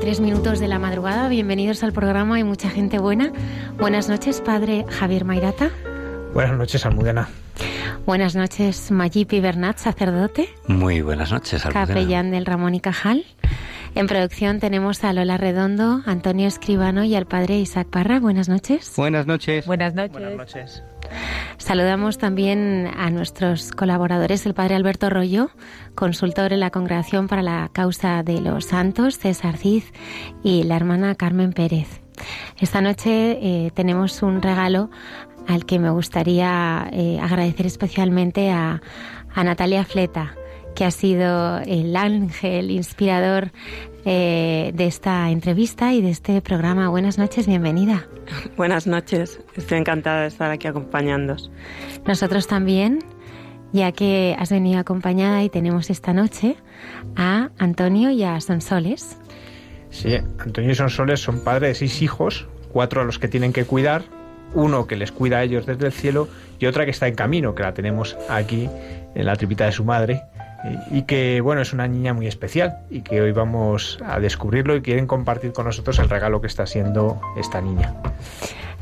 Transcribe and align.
12 0.00 0.08
y 0.08 0.14
3 0.14 0.20
minutos 0.20 0.60
de 0.60 0.68
la 0.68 0.78
madrugada. 0.78 1.28
Bienvenidos 1.28 1.82
al 1.82 1.92
programa 1.92 2.36
Hay 2.36 2.44
mucha 2.44 2.70
gente 2.70 2.98
buena. 2.98 3.32
Buenas 3.78 4.08
noches, 4.08 4.40
padre 4.40 4.86
Javier 4.88 5.24
Mairata. 5.24 5.70
Buenas 6.32 6.56
noches, 6.56 6.86
Almudena. 6.86 7.28
Buenas 8.06 8.34
noches, 8.34 8.90
Mayipi 8.90 9.40
Bernat, 9.40 9.76
sacerdote. 9.78 10.48
Muy 10.66 11.02
buenas 11.02 11.30
noches, 11.32 11.66
Almudena. 11.66 11.86
Capellán 11.86 12.30
del 12.30 12.46
Ramón 12.46 12.74
y 12.74 12.80
Cajal. 12.80 13.26
En 13.94 14.06
producción 14.06 14.58
tenemos 14.58 15.04
a 15.04 15.12
Lola 15.12 15.36
Redondo, 15.36 16.02
Antonio 16.06 16.48
Escribano 16.48 17.04
y 17.04 17.14
al 17.14 17.26
padre 17.26 17.58
Isaac 17.58 17.88
Parra. 17.88 18.20
Buenas 18.20 18.48
noches. 18.48 18.92
Buenas 18.96 19.26
noches. 19.26 19.66
Buenas 19.66 19.94
noches. 19.94 20.12
Buenas 20.12 20.36
noches. 20.36 20.82
Saludamos 21.58 22.18
también 22.18 22.90
a 22.96 23.10
nuestros 23.10 23.72
colaboradores, 23.72 24.46
el 24.46 24.54
padre 24.54 24.74
Alberto 24.74 25.10
Rollo, 25.10 25.50
consultor 25.94 26.52
en 26.52 26.60
la 26.60 26.70
Congregación 26.70 27.28
para 27.28 27.42
la 27.42 27.70
Causa 27.72 28.22
de 28.22 28.40
los 28.40 28.66
Santos, 28.66 29.18
César 29.18 29.56
Cid, 29.56 29.84
y 30.42 30.62
la 30.64 30.76
hermana 30.76 31.14
Carmen 31.14 31.52
Pérez. 31.52 32.00
Esta 32.58 32.80
noche 32.80 33.38
eh, 33.40 33.70
tenemos 33.74 34.22
un 34.22 34.42
regalo 34.42 34.90
al 35.46 35.64
que 35.64 35.78
me 35.78 35.90
gustaría 35.90 36.88
eh, 36.92 37.18
agradecer 37.20 37.66
especialmente 37.66 38.50
a, 38.50 38.80
a 39.34 39.44
Natalia 39.44 39.84
Fleta, 39.84 40.34
que 40.74 40.84
ha 40.84 40.90
sido 40.90 41.58
el 41.60 41.96
ángel 41.96 42.70
inspirador 42.70 43.52
eh, 44.04 44.72
de 44.74 44.86
esta 44.86 45.30
entrevista 45.30 45.92
y 45.92 46.00
de 46.00 46.10
este 46.10 46.40
programa. 46.40 46.88
Buenas 46.88 47.18
noches, 47.18 47.46
bienvenida. 47.46 48.06
Buenas 48.56 48.86
noches, 48.86 49.40
estoy 49.56 49.78
encantada 49.78 50.22
de 50.22 50.28
estar 50.28 50.50
aquí 50.50 50.68
acompañándos. 50.68 51.50
Nosotros 52.06 52.46
también, 52.46 53.00
ya 53.72 53.92
que 53.92 54.34
has 54.38 54.50
venido 54.50 54.80
acompañada 54.80 55.42
y 55.42 55.50
tenemos 55.50 55.90
esta 55.90 56.12
noche 56.12 56.56
a 57.16 57.50
Antonio 57.58 58.10
y 58.10 58.22
a 58.22 58.40
Sonsoles. 58.40 59.18
Sí, 59.90 60.16
Antonio 60.38 60.70
y 60.70 60.74
Sonsoles 60.74 61.20
son 61.20 61.44
padres 61.44 61.70
de 61.70 61.74
seis 61.74 62.00
hijos, 62.00 62.46
cuatro 62.72 63.02
a 63.02 63.04
los 63.04 63.18
que 63.18 63.28
tienen 63.28 63.52
que 63.52 63.64
cuidar, 63.64 64.04
uno 64.54 64.86
que 64.86 64.96
les 64.96 65.12
cuida 65.12 65.38
a 65.38 65.42
ellos 65.42 65.66
desde 65.66 65.86
el 65.86 65.92
cielo 65.92 66.28
y 66.58 66.66
otra 66.66 66.84
que 66.84 66.90
está 66.90 67.06
en 67.06 67.16
camino, 67.16 67.54
que 67.54 67.62
la 67.62 67.74
tenemos 67.74 68.16
aquí 68.28 68.68
en 69.14 69.26
la 69.26 69.36
tripita 69.36 69.66
de 69.66 69.72
su 69.72 69.84
madre 69.84 70.22
y 70.90 71.02
que 71.02 71.40
bueno 71.40 71.62
es 71.62 71.72
una 71.72 71.88
niña 71.88 72.12
muy 72.12 72.26
especial 72.26 72.78
y 72.90 73.02
que 73.02 73.20
hoy 73.20 73.32
vamos 73.32 73.98
a 74.04 74.20
descubrirlo 74.20 74.76
y 74.76 74.82
quieren 74.82 75.06
compartir 75.06 75.52
con 75.52 75.66
nosotros 75.66 75.98
el 75.98 76.08
regalo 76.08 76.40
que 76.40 76.46
está 76.46 76.66
siendo 76.66 77.20
esta 77.36 77.60
niña. 77.60 77.94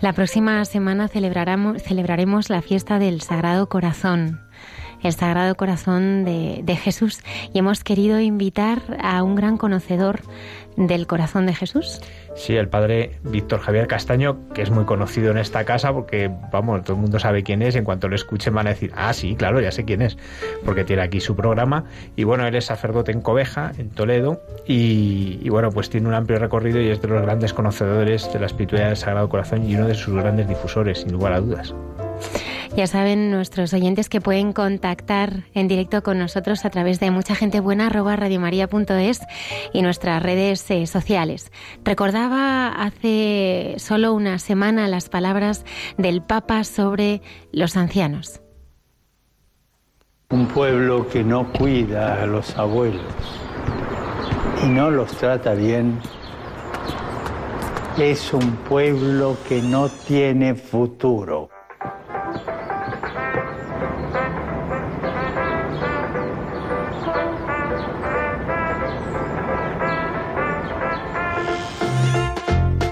La 0.00 0.12
próxima 0.12 0.65
semana 0.65 1.09
celebraremos, 1.09 1.83
celebraremos 1.83 2.50
la 2.50 2.62
fiesta 2.62 2.99
del 2.99 3.21
Sagrado 3.21 3.69
Corazón, 3.69 4.41
el 5.03 5.12
Sagrado 5.12 5.56
Corazón 5.56 6.25
de, 6.25 6.61
de 6.62 6.77
Jesús, 6.77 7.21
y 7.53 7.59
hemos 7.59 7.83
querido 7.83 8.21
invitar 8.21 8.81
a 9.03 9.22
un 9.25 9.34
gran 9.34 9.56
conocedor 9.56 10.21
del 10.78 11.06
corazón 11.06 11.47
de 11.47 11.55
Jesús. 11.55 12.00
Sí, 12.37 12.55
el 12.55 12.69
padre 12.69 13.19
Víctor 13.25 13.61
Javier 13.61 13.89
Castaño, 13.89 14.49
que 14.55 14.62
es 14.62 14.71
muy 14.71 14.84
conocido 14.84 15.33
en 15.33 15.39
esta 15.39 15.65
casa 15.65 15.93
porque, 15.93 16.31
vamos, 16.53 16.84
todo 16.84 16.94
el 16.94 17.03
mundo 17.03 17.19
sabe 17.19 17.43
quién 17.43 17.62
es. 17.62 17.75
En 17.75 17.84
cuanto 17.84 18.09
lo 18.09 18.15
escuchen 18.15 18.55
van 18.55 18.69
a 18.69 18.71
decir, 18.71 18.93
ah, 18.94 19.12
sí, 19.12 19.34
claro, 19.34 19.61
ya 19.61 19.72
sé 19.72 19.84
quién 19.84 20.03
es, 20.03 20.17
porque 20.65 20.84
tiene 20.84 21.03
aquí 21.03 21.21
su 21.21 21.34
programa. 21.34 21.84
Y 22.15 22.25
bueno, 22.25 22.47
él 22.47 22.55
es 22.55 22.67
sacerdote 22.67 23.11
en 23.11 23.21
Cobeja, 23.21 23.72
en 23.77 23.91
Toledo, 23.91 24.41
y, 24.67 25.41
y 25.43 25.49
bueno, 25.49 25.71
pues 25.71 25.91
tiene 25.91 26.06
un 26.06 26.15
amplio 26.15 26.38
recorrido 26.38 26.81
y 26.81 26.88
es 26.91 27.03
de 27.03 27.09
los 27.09 27.22
grandes 27.22 27.53
conocedores 27.53 28.33
de 28.33 28.38
la 28.38 28.47
espiritualidad 28.47 28.88
del 28.88 28.97
Sagrado 28.97 29.28
Corazón 29.28 29.69
y 29.69 29.75
uno 29.75 29.88
de 29.88 29.94
sus 29.94 30.15
grandes 30.15 30.49
difusores, 30.49 31.00
sin 31.00 31.12
lugar 31.12 31.33
a 31.33 31.41
dudas. 31.41 31.75
Ya 32.77 32.87
saben 32.87 33.31
nuestros 33.31 33.73
oyentes 33.73 34.09
que 34.09 34.21
pueden 34.21 34.53
contactar 34.53 35.45
en 35.55 35.69
directo 35.69 36.03
con 36.03 36.19
nosotros 36.19 36.65
a 36.65 36.71
través 36.71 37.01
de 37.01 37.11
mucha 37.11 37.34
gente 37.34 37.61
buena 37.61 37.89
radiomaria.es 37.89 39.21
y 39.73 39.83
nuestras 39.83 40.23
redes 40.23 40.71
eh, 40.71 40.87
sociales. 40.87 41.51
Recordaba 41.84 42.69
hace 42.69 43.75
solo 43.79 44.15
una 44.15 44.39
semana 44.39 44.87
las 44.89 45.09
palabras 45.09 45.65
del 45.97 46.23
Papa 46.23 46.65
sobre 46.65 47.23
los 47.53 47.77
ancianos. 47.77 48.41
Un 50.31 50.47
pueblo 50.47 51.09
que 51.09 51.25
no 51.25 51.50
cuida 51.53 52.23
a 52.23 52.27
los 52.27 52.56
abuelos 52.56 53.03
y 54.62 54.69
no 54.69 54.91
los 54.91 55.11
trata 55.12 55.55
bien 55.55 55.99
es 57.99 58.33
un 58.33 58.56
pueblo 58.69 59.37
que 59.49 59.61
no 59.61 59.89
tiene 59.89 60.55
futuro. 60.55 61.50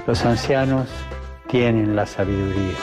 Los 0.06 0.24
ancianos 0.24 0.88
tienen 1.48 1.96
la 1.96 2.06
sabiduría. 2.06 2.76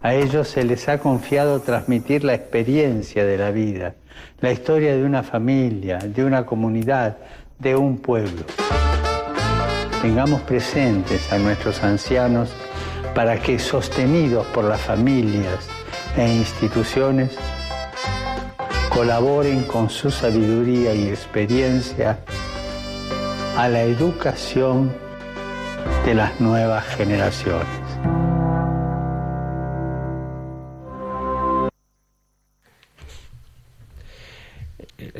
A 0.00 0.14
ellos 0.14 0.48
se 0.48 0.64
les 0.64 0.88
ha 0.88 0.96
confiado 0.96 1.60
transmitir 1.60 2.24
la 2.24 2.32
experiencia 2.32 3.26
de 3.26 3.36
la 3.36 3.50
vida, 3.50 3.94
la 4.40 4.50
historia 4.50 4.96
de 4.96 5.04
una 5.04 5.22
familia, 5.22 5.98
de 5.98 6.24
una 6.24 6.46
comunidad, 6.46 7.18
de 7.58 7.76
un 7.76 7.98
pueblo. 7.98 8.44
Tengamos 10.00 10.40
presentes 10.40 11.30
a 11.30 11.36
nuestros 11.36 11.84
ancianos 11.84 12.50
para 13.14 13.38
que, 13.42 13.58
sostenidos 13.58 14.46
por 14.46 14.64
las 14.64 14.80
familias 14.80 15.68
e 16.16 16.34
instituciones, 16.34 17.36
colaboren 18.90 19.62
con 19.64 19.88
su 19.88 20.10
sabiduría 20.10 20.94
y 20.94 21.08
experiencia 21.08 22.18
a 23.56 23.68
la 23.68 23.82
educación 23.82 24.92
de 26.04 26.14
las 26.14 26.40
nuevas 26.40 26.84
generaciones. 26.86 27.81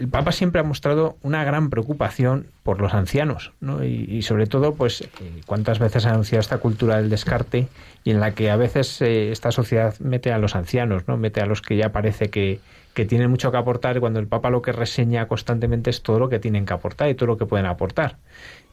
El 0.03 0.09
Papa 0.09 0.33
siempre 0.33 0.61
ha 0.61 0.65
mostrado 0.65 1.17
una 1.23 1.45
gran 1.45 1.71
preocupación 1.71 2.49
por 2.65 2.81
los 2.81 2.93
ancianos, 2.93 3.53
¿no? 3.61 3.85
y, 3.85 4.21
sobre 4.23 4.49
todo, 4.49 4.75
pues, 4.75 5.03
eh, 5.03 5.07
cuántas 5.47 5.79
veces 5.79 6.07
ha 6.07 6.11
anunciado 6.11 6.41
esta 6.41 6.59
cultura 6.59 6.97
del 6.97 7.09
descarte 7.09 7.69
y 8.03 8.11
en 8.11 8.19
la 8.19 8.33
que 8.35 8.51
a 8.51 8.57
veces 8.57 9.01
eh, 9.01 9.31
esta 9.31 9.53
sociedad 9.53 9.95
mete 10.01 10.33
a 10.33 10.39
los 10.39 10.57
ancianos, 10.57 11.07
¿no? 11.07 11.17
Mete 11.17 11.41
a 11.41 11.47
los 11.47 11.63
que 11.63 11.77
ya 11.77 11.93
parece 11.93 12.31
que, 12.31 12.59
que 12.95 13.05
tienen 13.05 13.31
mucho 13.31 13.53
que 13.53 13.59
aportar, 13.59 14.01
cuando 14.01 14.19
el 14.19 14.27
Papa 14.27 14.51
lo 14.51 14.61
que 14.61 14.73
reseña 14.73 15.29
constantemente 15.29 15.91
es 15.91 16.03
todo 16.03 16.19
lo 16.19 16.29
que 16.29 16.41
tienen 16.41 16.67
que 16.67 16.75
aportar 16.75 17.09
y 17.09 17.15
todo 17.15 17.29
lo 17.29 17.37
que 17.37 17.47
pueden 17.47 17.67
aportar. 17.67 18.17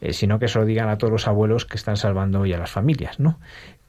eh, 0.02 0.14
sino 0.14 0.40
que 0.40 0.48
se 0.48 0.58
lo 0.58 0.66
digan 0.66 0.90
a 0.90 0.98
todos 0.98 1.12
los 1.12 1.28
abuelos 1.28 1.68
que 1.68 1.78
están 1.78 1.96
salvando 1.96 2.40
hoy 2.40 2.54
a 2.54 2.58
las 2.58 2.72
familias, 2.72 3.20
¿no? 3.20 3.40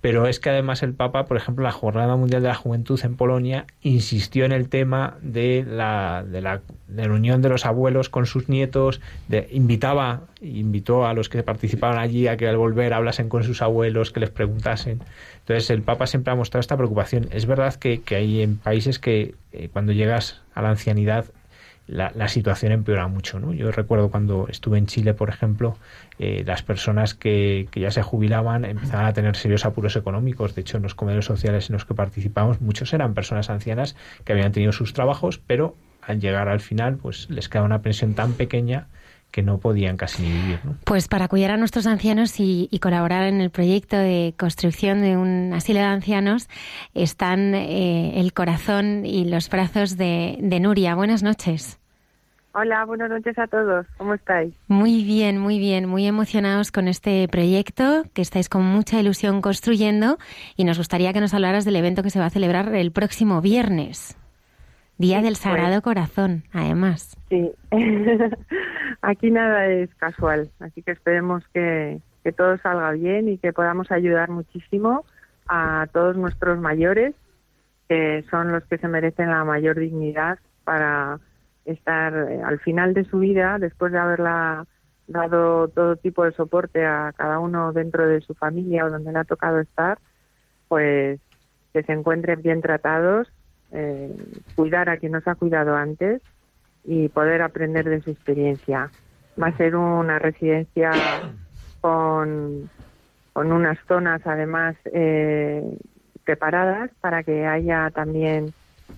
Pero 0.00 0.26
es 0.26 0.40
que 0.40 0.48
además 0.48 0.82
el 0.82 0.94
Papa, 0.94 1.26
por 1.26 1.36
ejemplo, 1.36 1.62
la 1.62 1.72
Jornada 1.72 2.16
Mundial 2.16 2.42
de 2.42 2.48
la 2.48 2.54
Juventud 2.54 2.98
en 3.04 3.16
Polonia 3.16 3.66
insistió 3.82 4.46
en 4.46 4.52
el 4.52 4.68
tema 4.68 5.18
de 5.20 5.64
la, 5.68 6.24
de 6.26 6.40
la, 6.40 6.62
de 6.88 7.06
la 7.06 7.14
unión 7.14 7.42
de 7.42 7.50
los 7.50 7.66
abuelos 7.66 8.08
con 8.08 8.24
sus 8.24 8.48
nietos, 8.48 9.00
de, 9.28 9.48
invitaba, 9.50 10.22
invitó 10.40 11.06
a 11.06 11.12
los 11.12 11.28
que 11.28 11.42
participaban 11.42 11.98
allí 11.98 12.28
a 12.28 12.38
que 12.38 12.48
al 12.48 12.56
volver 12.56 12.94
hablasen 12.94 13.28
con 13.28 13.44
sus 13.44 13.60
abuelos, 13.60 14.10
que 14.10 14.20
les 14.20 14.30
preguntasen. 14.30 15.00
Entonces 15.40 15.68
el 15.70 15.82
Papa 15.82 16.06
siempre 16.06 16.32
ha 16.32 16.36
mostrado 16.36 16.60
esta 16.60 16.76
preocupación. 16.76 17.28
Es 17.30 17.44
verdad 17.44 17.74
que, 17.74 18.00
que 18.00 18.16
hay 18.16 18.40
en 18.40 18.56
países 18.56 18.98
que 18.98 19.34
eh, 19.52 19.68
cuando 19.70 19.92
llegas 19.92 20.40
a 20.54 20.62
la 20.62 20.70
ancianidad 20.70 21.26
la, 21.90 22.12
la, 22.14 22.28
situación 22.28 22.72
empeora 22.72 23.08
mucho. 23.08 23.40
¿no? 23.40 23.52
Yo 23.52 23.70
recuerdo 23.72 24.10
cuando 24.10 24.46
estuve 24.48 24.78
en 24.78 24.86
Chile, 24.86 25.12
por 25.12 25.28
ejemplo, 25.28 25.76
eh, 26.18 26.44
las 26.46 26.62
personas 26.62 27.14
que, 27.14 27.68
que, 27.70 27.80
ya 27.80 27.90
se 27.90 28.02
jubilaban 28.02 28.64
empezaban 28.64 29.06
a 29.06 29.12
tener 29.12 29.36
serios 29.36 29.64
apuros 29.64 29.96
económicos. 29.96 30.54
De 30.54 30.60
hecho, 30.60 30.76
en 30.76 30.84
los 30.84 30.94
comedores 30.94 31.24
sociales 31.24 31.68
en 31.68 31.74
los 31.74 31.84
que 31.84 31.94
participamos, 31.94 32.60
muchos 32.60 32.92
eran 32.92 33.14
personas 33.14 33.50
ancianas 33.50 33.96
que 34.24 34.32
habían 34.32 34.52
tenido 34.52 34.72
sus 34.72 34.92
trabajos, 34.92 35.40
pero 35.44 35.74
al 36.02 36.20
llegar 36.20 36.48
al 36.48 36.60
final, 36.60 36.96
pues 36.96 37.28
les 37.28 37.48
quedaba 37.48 37.66
una 37.66 37.82
pensión 37.82 38.14
tan 38.14 38.34
pequeña 38.34 38.86
que 39.32 39.42
no 39.42 39.58
podían 39.58 39.96
casi 39.96 40.22
ni 40.22 40.32
vivir. 40.32 40.60
¿no? 40.64 40.76
Pues 40.84 41.08
para 41.08 41.28
cuidar 41.28 41.52
a 41.52 41.56
nuestros 41.56 41.86
ancianos 41.86 42.34
y, 42.38 42.68
colaborar 42.80 43.24
en 43.24 43.40
el 43.40 43.50
proyecto 43.50 43.96
de 43.96 44.34
construcción 44.36 45.02
de 45.02 45.16
un 45.16 45.52
asilo 45.52 45.80
de 45.80 45.86
ancianos 45.86 46.48
están 46.94 47.54
eh, 47.54 48.18
el 48.18 48.32
corazón 48.32 49.06
y 49.06 49.24
los 49.24 49.48
brazos 49.48 49.96
de 49.96 50.58
Nuria. 50.60 50.94
Buenas 50.94 51.22
noches. 51.22 51.79
Hola, 52.52 52.84
buenas 52.84 53.08
noches 53.10 53.38
a 53.38 53.46
todos. 53.46 53.86
¿Cómo 53.96 54.14
estáis? 54.14 54.52
Muy 54.66 55.04
bien, 55.04 55.38
muy 55.38 55.60
bien, 55.60 55.86
muy 55.86 56.04
emocionados 56.06 56.72
con 56.72 56.88
este 56.88 57.28
proyecto 57.28 58.02
que 58.12 58.22
estáis 58.22 58.48
con 58.48 58.64
mucha 58.64 58.98
ilusión 58.98 59.40
construyendo 59.40 60.18
y 60.56 60.64
nos 60.64 60.76
gustaría 60.76 61.12
que 61.12 61.20
nos 61.20 61.32
hablaras 61.32 61.64
del 61.64 61.76
evento 61.76 62.02
que 62.02 62.10
se 62.10 62.18
va 62.18 62.26
a 62.26 62.30
celebrar 62.30 62.74
el 62.74 62.90
próximo 62.90 63.40
viernes. 63.40 64.16
Día 64.98 65.18
sí, 65.18 65.24
del 65.26 65.36
Sagrado 65.36 65.74
pues, 65.74 65.82
Corazón, 65.82 66.42
además. 66.52 67.16
Sí, 67.28 67.52
aquí 69.00 69.30
nada 69.30 69.66
es 69.66 69.94
casual, 69.94 70.50
así 70.58 70.82
que 70.82 70.90
esperemos 70.90 71.44
que, 71.54 72.00
que 72.24 72.32
todo 72.32 72.58
salga 72.58 72.90
bien 72.90 73.28
y 73.28 73.38
que 73.38 73.52
podamos 73.52 73.92
ayudar 73.92 74.28
muchísimo 74.28 75.04
a 75.48 75.86
todos 75.92 76.16
nuestros 76.16 76.58
mayores, 76.58 77.14
que 77.88 78.24
son 78.28 78.50
los 78.50 78.64
que 78.64 78.76
se 78.78 78.88
merecen 78.88 79.30
la 79.30 79.44
mayor 79.44 79.78
dignidad 79.78 80.40
para 80.64 81.20
estar 81.64 82.14
eh, 82.14 82.42
al 82.42 82.58
final 82.60 82.94
de 82.94 83.04
su 83.04 83.18
vida, 83.18 83.58
después 83.58 83.92
de 83.92 83.98
haberla 83.98 84.66
dado 85.06 85.68
todo 85.68 85.96
tipo 85.96 86.24
de 86.24 86.32
soporte 86.32 86.86
a 86.86 87.12
cada 87.16 87.40
uno 87.40 87.72
dentro 87.72 88.06
de 88.06 88.20
su 88.20 88.34
familia 88.34 88.84
o 88.84 88.90
donde 88.90 89.12
le 89.12 89.18
ha 89.18 89.24
tocado 89.24 89.58
estar, 89.60 89.98
pues 90.68 91.20
que 91.72 91.82
se 91.82 91.92
encuentren 91.92 92.42
bien 92.42 92.62
tratados, 92.62 93.28
eh, 93.72 94.16
cuidar 94.54 94.88
a 94.88 94.96
quien 94.98 95.12
nos 95.12 95.26
ha 95.26 95.34
cuidado 95.34 95.74
antes 95.74 96.22
y 96.84 97.08
poder 97.08 97.42
aprender 97.42 97.88
de 97.88 98.00
su 98.00 98.10
experiencia. 98.10 98.90
Va 99.40 99.48
a 99.48 99.56
ser 99.56 99.76
una 99.76 100.18
residencia 100.18 100.90
con, 101.80 102.70
con 103.32 103.52
unas 103.52 103.78
zonas 103.86 104.22
además 104.24 104.76
eh, 104.92 105.62
preparadas 106.24 106.90
para 107.00 107.22
que 107.22 107.46
haya 107.46 107.90
también 107.90 108.52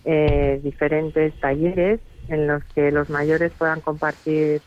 eh, 0.05 0.61
diferentes 0.63 1.39
talleres 1.41 2.01
en 2.29 2.47
los 2.47 2.65
que 2.75 2.91
los 2.91 3.11
mayores 3.11 3.53
puedan 3.53 3.81
compartir 3.81 4.61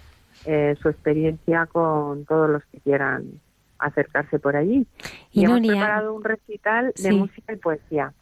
eh, 0.45 0.75
su 0.81 0.89
experiencia 0.89 1.65
con 1.65 2.25
todos 2.25 2.49
los 2.49 2.63
que 2.65 2.79
quieran 2.79 3.41
acercarse 3.79 4.39
por 4.39 4.55
allí. 4.55 4.87
Y, 5.31 5.41
y 5.41 5.45
hemos 5.45 5.59
preparado 5.61 6.13
un 6.13 6.23
recital 6.23 6.93
de 6.95 7.09
sí. 7.09 7.15
música 7.15 7.53
y 7.53 7.57
poesía. 7.57 8.13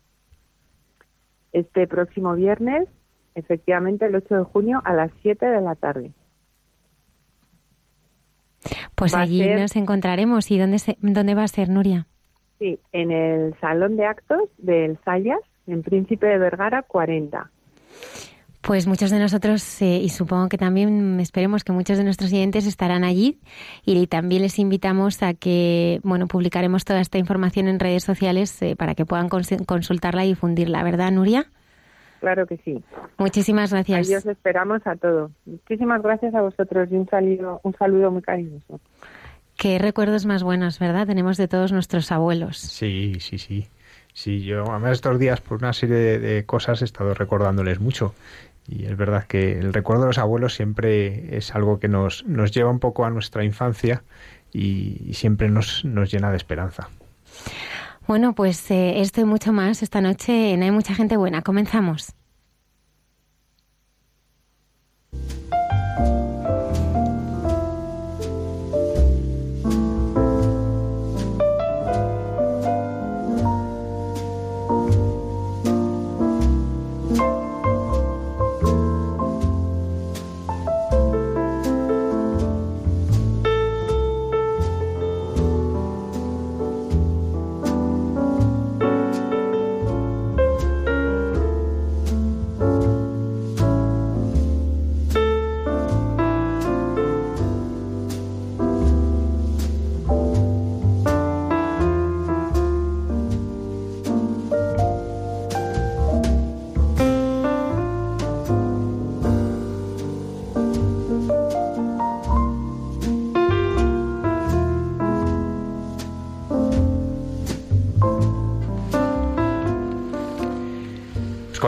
Este 1.51 1.87
próximo 1.87 2.35
viernes, 2.35 2.87
efectivamente 3.35 4.05
el 4.05 4.15
8 4.15 4.35
de 4.35 4.43
junio 4.43 4.81
a 4.85 4.93
las 4.93 5.11
7 5.21 5.45
de 5.45 5.61
la 5.61 5.75
tarde. 5.75 6.11
Pues 8.95 9.13
va 9.13 9.21
allí 9.21 9.43
ser... 9.43 9.59
nos 9.59 9.75
encontraremos. 9.75 10.49
¿Y 10.51 10.57
dónde, 10.57 10.79
se, 10.79 10.97
dónde 11.01 11.35
va 11.35 11.43
a 11.43 11.47
ser, 11.47 11.69
Nuria? 11.69 12.07
Sí, 12.59 12.79
en 12.91 13.11
el 13.11 13.55
Salón 13.59 13.97
de 13.97 14.05
Actos 14.05 14.49
del 14.57 14.97
Sayas, 15.03 15.41
en 15.67 15.83
Príncipe 15.83 16.27
de 16.27 16.37
Vergara 16.37 16.83
40. 16.83 17.49
Pues 18.63 18.87
muchos 18.87 19.11
de 19.11 19.19
nosotros, 19.19 19.81
eh, 19.81 19.97
y 19.97 20.07
supongo 20.07 20.47
que 20.47 20.57
también 20.57 21.19
esperemos 21.19 21.65
que 21.65 21.73
muchos 21.73 21.97
de 21.97 22.05
nuestros 22.05 22.31
oyentes 22.31 22.65
estarán 22.65 23.03
allí, 23.03 23.37
y 23.85 24.07
también 24.07 24.41
les 24.41 24.57
invitamos 24.57 25.21
a 25.21 25.33
que, 25.33 25.99
bueno, 26.03 26.27
publicaremos 26.27 26.85
toda 26.85 27.01
esta 27.01 27.17
información 27.17 27.67
en 27.67 27.77
redes 27.77 28.05
sociales 28.05 28.61
eh, 28.61 28.77
para 28.77 28.95
que 28.95 29.05
puedan 29.05 29.27
cons 29.27 29.49
consultarla 29.65 30.23
y 30.23 30.29
difundirla, 30.29 30.81
¿verdad, 30.81 31.11
Nuria? 31.11 31.47
Claro 32.21 32.47
que 32.47 32.55
sí. 32.63 32.81
Muchísimas 33.17 33.73
gracias. 33.73 34.07
Ahí 34.07 34.15
os 34.15 34.25
esperamos 34.25 34.87
a 34.87 34.95
todos. 34.95 35.29
Muchísimas 35.45 36.01
gracias 36.01 36.33
a 36.33 36.41
vosotros 36.41 36.87
y 36.89 36.95
un 36.95 37.09
saludo, 37.09 37.59
un 37.63 37.75
saludo 37.75 38.11
muy 38.11 38.21
cariñoso. 38.21 38.79
Qué 39.57 39.77
recuerdos 39.77 40.25
más 40.25 40.41
buenos, 40.41 40.79
¿verdad? 40.79 41.05
Tenemos 41.05 41.35
de 41.35 41.49
todos 41.49 41.73
nuestros 41.73 42.13
abuelos. 42.13 42.59
Sí, 42.59 43.17
sí, 43.19 43.37
sí. 43.37 43.67
Sí, 44.13 44.41
yo 44.43 44.63
además 44.71 44.93
estos 44.93 45.19
días 45.19 45.41
por 45.41 45.57
una 45.57 45.73
serie 45.73 45.95
de, 45.95 46.19
de 46.19 46.45
cosas 46.45 46.81
he 46.81 46.85
estado 46.85 47.13
recordándoles 47.13 47.79
mucho 47.81 48.13
y 48.67 48.85
es 48.85 48.95
verdad 48.95 49.25
que 49.25 49.59
el 49.59 49.73
recuerdo 49.73 50.03
de 50.03 50.07
los 50.07 50.17
abuelos 50.17 50.53
siempre 50.53 51.35
es 51.37 51.53
algo 51.53 51.79
que 51.79 51.87
nos, 51.87 52.25
nos 52.25 52.51
lleva 52.51 52.69
un 52.69 52.79
poco 52.79 53.05
a 53.05 53.09
nuestra 53.09 53.43
infancia 53.43 54.03
y, 54.51 55.13
siempre 55.13 55.49
nos, 55.49 55.83
nos 55.83 56.11
llena 56.11 56.31
de 56.31 56.37
esperanza. 56.37 56.89
Bueno, 58.07 58.33
pues 58.35 58.69
eh, 58.71 59.01
esto 59.01 59.21
y 59.21 59.25
mucho 59.25 59.53
más 59.53 59.81
esta 59.81 60.01
noche 60.01 60.51
en 60.51 60.63
Hay 60.63 60.71
mucha 60.71 60.93
gente 60.93 61.17
buena. 61.17 61.41
Comenzamos. 61.41 62.13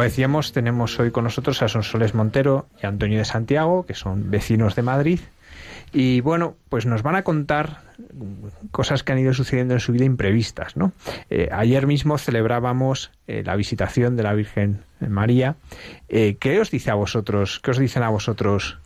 Decíamos, 0.06 0.52
tenemos 0.52 1.00
hoy 1.00 1.12
con 1.12 1.24
nosotros 1.24 1.62
a 1.62 1.68
Sonsoles 1.68 2.14
Montero 2.14 2.68
y 2.82 2.86
Antonio 2.86 3.18
de 3.20 3.26
Santiago, 3.26 3.86
que 3.86 3.96
son 3.96 4.30
vecinos 4.32 4.76
de 4.76 4.82
Madrid. 4.84 5.20
Y 5.92 6.22
bueno, 6.22 6.56
pues 6.70 6.86
nos 6.86 7.04
van 7.04 7.16
a 7.16 7.24
contar 7.24 7.80
cosas 8.72 9.04
que 9.04 9.14
han 9.14 9.20
ido 9.20 9.34
sucediendo 9.34 9.74
en 9.74 9.80
su 9.80 9.94
vida 9.94 10.06
imprevistas, 10.06 10.76
¿no? 10.76 10.92
Eh, 11.30 11.50
ayer 11.52 11.88
mismo 11.88 12.18
celebrábamos 12.18 13.12
eh, 13.28 13.44
la 13.46 13.56
visitación 13.56 14.16
de 14.16 14.24
la 14.24 14.34
Virgen 14.34 14.82
María. 15.00 15.56
Eh, 16.10 16.38
¿Qué 16.40 16.60
os 16.60 16.70
dice 16.70 16.92
a 16.92 16.96
vosotros, 16.96 17.60
qué 17.60 17.72
os 17.72 17.78
dicen 17.78 18.04
a 18.04 18.10
vosotros 18.10 18.78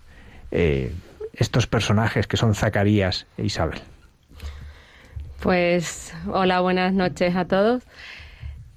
estos 0.52 1.68
personajes 1.68 2.26
que 2.26 2.38
son 2.38 2.56
Zacarías 2.56 3.28
e 3.38 3.46
Isabel? 3.46 3.80
Pues 5.42 6.14
hola, 6.28 6.60
buenas 6.62 6.94
noches 6.94 7.36
a 7.36 7.46
todos. 7.46 7.84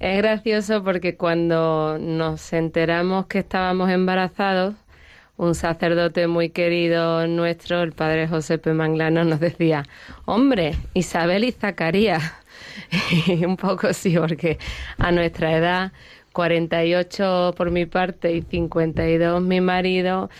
Es 0.03 0.17
gracioso 0.17 0.83
porque 0.83 1.17
cuando 1.17 1.97
nos 1.97 2.53
enteramos 2.53 3.27
que 3.27 3.39
estábamos 3.39 3.89
embarazados, 3.89 4.75
un 5.37 5.55
sacerdote 5.55 6.27
muy 6.27 6.51
querido 6.51 7.29
nuestro, 7.29 7.83
el 7.83 7.93
padre 7.93 8.27
José 8.27 8.59
P. 8.59 8.73
Manglano, 8.75 9.23
nos 9.23 9.39
decía, 9.39 9.85
hombre, 10.25 10.75
Isabel 10.95 11.45
y 11.45 11.53
Zacarías. 11.53 12.21
Y 13.29 13.45
un 13.45 13.57
poco 13.57 13.93
sí, 13.93 14.17
porque 14.19 14.59
a 14.99 15.13
nuestra 15.13 15.57
edad, 15.57 15.93
48 16.33 17.55
por 17.57 17.71
mi 17.71 17.87
parte 17.87 18.33
y 18.33 18.43
52 18.43 19.41
mi 19.41 19.61
marido, 19.61 20.31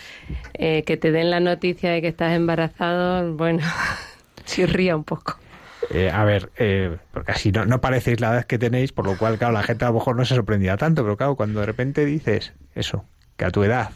eh, 0.55 0.83
que 0.83 0.97
te 0.97 1.13
den 1.13 1.29
la 1.29 1.39
noticia 1.39 1.89
de 1.91 2.01
que 2.01 2.09
estás 2.09 2.33
embarazado, 2.35 3.33
bueno, 3.35 3.63
Chirría 4.45 4.97
un 4.97 5.05
poco. 5.05 5.42
Eh, 5.89 6.09
a 6.09 6.23
ver, 6.23 6.49
eh, 6.57 6.97
porque 7.11 7.31
así 7.31 7.51
no, 7.51 7.65
no 7.65 7.81
parecéis 7.81 8.19
la 8.19 8.33
edad 8.33 8.45
que 8.45 8.57
tenéis, 8.57 8.91
por 8.91 9.05
lo 9.05 9.17
cual, 9.17 9.37
claro, 9.37 9.53
la 9.53 9.63
gente 9.63 9.85
a 9.85 9.89
lo 9.89 9.95
mejor 9.95 10.15
no 10.15 10.25
se 10.25 10.35
sorprendía 10.35 10.77
tanto, 10.77 11.03
pero 11.03 11.17
claro, 11.17 11.35
cuando 11.35 11.59
de 11.59 11.65
repente 11.65 12.05
dices 12.05 12.53
eso, 12.75 13.05
que 13.37 13.45
a 13.45 13.51
tu 13.51 13.63
edad, 13.63 13.91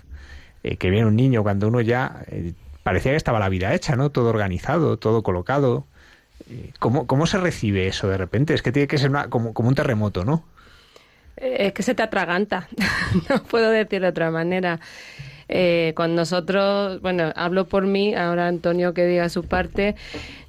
eh, 0.63 0.77
que 0.77 0.89
viene 0.89 1.07
un 1.07 1.15
niño, 1.15 1.43
cuando 1.43 1.67
uno 1.67 1.81
ya 1.81 2.23
parecía 2.83 3.11
que 3.11 3.17
estaba 3.17 3.39
la 3.39 3.49
vida 3.49 3.73
hecha, 3.73 3.95
¿no? 3.95 4.11
Todo 4.11 4.29
organizado, 4.29 4.97
todo 4.97 5.23
colocado. 5.23 5.85
¿Cómo, 6.79 7.07
cómo 7.07 7.25
se 7.25 7.37
recibe 7.37 7.87
eso 7.87 8.07
de 8.07 8.17
repente? 8.17 8.53
Es 8.53 8.61
que 8.61 8.71
tiene 8.71 8.87
que 8.87 8.97
ser 8.97 9.11
como, 9.29 9.53
como 9.53 9.69
un 9.69 9.75
terremoto, 9.75 10.23
¿no? 10.23 10.43
Es 11.35 11.73
que 11.73 11.83
se 11.83 11.93
te 11.93 12.03
atraganta, 12.03 12.67
no 13.29 13.43
puedo 13.43 13.69
decir 13.69 14.01
de 14.01 14.07
otra 14.07 14.31
manera. 14.31 14.79
Eh, 15.49 15.93
con 15.95 16.13
nosotros, 16.15 17.01
bueno, 17.01 17.31
hablo 17.35 17.65
por 17.65 17.85
mí, 17.85 18.13
ahora 18.13 18.47
Antonio 18.47 18.93
que 18.93 19.05
diga 19.05 19.29
su 19.29 19.43
parte, 19.43 19.95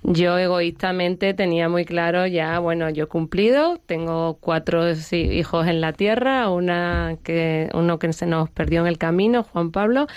yo 0.02 0.38
egoístamente 0.38 1.34
tenía 1.34 1.68
muy 1.68 1.84
claro 1.84 2.26
ya, 2.26 2.58
bueno, 2.58 2.90
yo 2.90 3.04
he 3.04 3.06
cumplido, 3.06 3.78
tengo 3.86 4.38
cuatro 4.40 4.84
hijos 5.12 5.66
en 5.68 5.80
la 5.80 5.92
tierra, 5.92 6.50
una 6.50 7.16
que, 7.22 7.68
uno 7.74 7.98
que 7.98 8.12
se 8.12 8.26
nos 8.26 8.50
perdió 8.50 8.80
en 8.80 8.88
el 8.88 8.98
camino, 8.98 9.44
Juan 9.44 9.70
Pablo, 9.70 10.08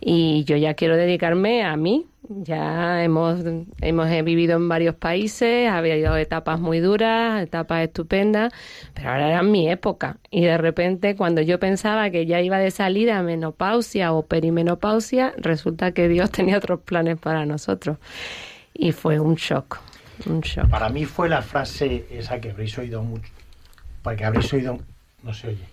y 0.00 0.44
yo 0.44 0.56
ya 0.56 0.74
quiero 0.74 0.96
dedicarme 0.96 1.62
a 1.62 1.76
mí, 1.76 2.06
ya 2.28 3.02
hemos, 3.02 3.40
hemos 3.80 4.08
vivido 4.24 4.56
en 4.56 4.68
varios 4.68 4.94
países, 4.94 5.68
ha 5.68 5.78
habido 5.78 6.16
etapas 6.16 6.60
muy 6.60 6.78
duras, 6.78 7.42
etapas 7.42 7.82
estupendas, 7.82 8.52
pero 8.94 9.10
ahora 9.10 9.28
era 9.28 9.42
mi 9.42 9.68
época. 9.68 10.18
Y 10.30 10.42
de 10.42 10.56
repente, 10.56 11.16
cuando 11.16 11.40
yo 11.40 11.58
pensaba 11.58 12.10
que 12.10 12.26
ya 12.26 12.40
iba 12.40 12.58
de 12.58 12.70
salida 12.70 13.18
a 13.18 13.22
menopausia 13.22 14.12
o 14.12 14.24
perimenopausia, 14.24 15.34
resulta 15.36 15.92
que 15.92 16.08
Dios 16.08 16.30
tenía 16.32 16.58
otros 16.58 16.80
planes 16.80 17.18
para 17.18 17.44
nosotros. 17.44 17.98
Y 18.74 18.92
fue 18.92 19.18
un 19.18 19.34
shock, 19.34 19.78
un 20.26 20.40
shock. 20.40 20.68
Para 20.68 20.88
mí 20.88 21.04
fue 21.04 21.28
la 21.28 21.42
frase 21.42 22.06
esa 22.10 22.40
que 22.40 22.50
habréis 22.50 22.78
oído 22.78 23.02
mucho, 23.02 23.30
porque 24.02 24.24
habréis 24.24 24.52
oído, 24.52 24.78
no 25.22 25.34
se 25.34 25.48
oye. 25.48 25.64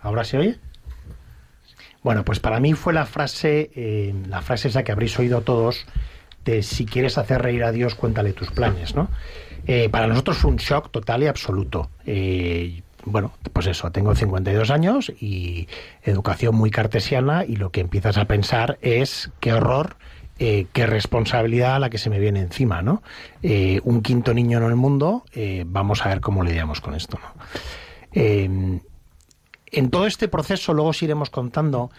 ¿Ahora 0.00 0.24
se 0.24 0.38
oye? 0.38 0.58
Bueno, 2.02 2.24
pues 2.24 2.40
para 2.40 2.58
mí 2.58 2.74
fue 2.74 2.92
la 2.92 3.06
frase, 3.06 3.70
eh, 3.74 4.14
la 4.28 4.42
frase 4.42 4.68
esa 4.68 4.82
que 4.82 4.92
habréis 4.92 5.18
oído 5.18 5.42
todos, 5.42 5.86
de 6.44 6.62
si 6.62 6.84
quieres 6.84 7.16
hacer 7.18 7.40
reír 7.42 7.62
a 7.62 7.70
Dios, 7.70 7.94
cuéntale 7.94 8.32
tus 8.32 8.50
planes, 8.50 8.96
¿no? 8.96 9.08
Eh, 9.66 9.88
para 9.88 10.08
nosotros 10.08 10.38
fue 10.38 10.50
un 10.50 10.56
shock 10.56 10.90
total 10.90 11.22
y 11.22 11.28
absoluto. 11.28 11.90
Eh, 12.04 12.82
bueno, 13.04 13.32
pues 13.52 13.66
eso, 13.68 13.92
tengo 13.92 14.14
52 14.14 14.70
años 14.70 15.12
y 15.20 15.68
educación 16.02 16.56
muy 16.56 16.70
cartesiana 16.70 17.44
y 17.44 17.56
lo 17.56 17.70
que 17.70 17.80
empiezas 17.80 18.16
a 18.16 18.24
pensar 18.24 18.78
es 18.80 19.30
qué 19.40 19.52
horror, 19.52 19.96
qué 20.38 20.86
responsabilidad 20.86 21.78
la 21.78 21.88
que 21.88 21.98
se 21.98 22.10
me 22.10 22.18
viene 22.18 22.40
encima, 22.40 22.82
¿no? 22.82 23.02
un 23.84 24.02
quinto 24.02 24.34
niño 24.34 24.58
en 24.58 24.64
el 24.64 24.74
mundo, 24.74 25.24
vamos 25.66 26.04
a 26.04 26.08
ver 26.08 26.20
cómo 26.20 26.42
lidiamos 26.42 26.80
con 26.80 26.96
esto, 26.96 27.18
¿no? 27.20 28.82
En 29.72 29.90
todo 29.90 30.06
este 30.06 30.28
proceso, 30.28 30.74
luego 30.74 30.90
os 30.90 31.02
iremos 31.02 31.30
contando, 31.30 31.90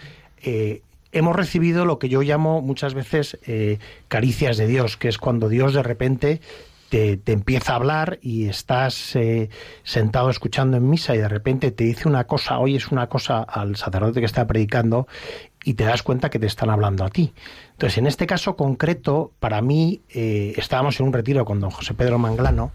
eh, 0.42 0.82
hemos 1.12 1.36
recibido 1.36 1.86
lo 1.86 2.00
que 2.00 2.08
yo 2.08 2.22
llamo 2.22 2.62
muchas 2.62 2.94
veces 2.94 3.40
eh, 3.46 3.80
caricias 4.08 4.58
de 4.58 4.68
Dios, 4.68 4.96
que 4.96 5.10
es 5.10 5.18
cuando 5.18 5.50
Dios 5.50 5.74
de 5.74 5.84
repente 5.84 6.42
te, 6.90 7.20
empieza 7.26 7.74
a 7.74 7.78
hablar 7.78 8.20
y 8.22 8.48
estás 8.48 9.16
eh, 9.16 9.50
sentado 9.84 10.30
escuchando 10.30 10.78
en 10.78 10.88
misa 10.88 11.16
y 11.16 11.18
de 11.18 11.28
repente 11.28 11.72
te 11.72 11.84
dice 11.86 12.08
una 12.08 12.26
cosa, 12.26 12.60
oyes 12.60 12.92
una 12.92 13.08
cosa 13.08 13.42
al 13.42 13.76
sacerdote 13.76 14.20
que 14.20 14.28
está 14.28 14.46
predicando 14.46 15.08
y 15.64 15.74
te 15.74 15.86
das 15.86 16.04
cuenta 16.04 16.30
que 16.30 16.38
te 16.38 16.46
están 16.46 16.70
hablando 16.70 17.04
a 17.04 17.10
ti. 17.10 17.34
Entonces, 17.72 17.98
en 17.98 18.06
este 18.06 18.28
caso 18.28 18.56
concreto, 18.56 19.32
para 19.40 19.62
mí, 19.64 20.02
estábamos 20.10 21.00
en 21.00 21.08
un 21.08 21.14
retiro 21.14 21.46
con 21.46 21.60
don 21.60 21.72
José 21.72 21.96
Pedro 21.96 22.20
Manglano 22.20 22.74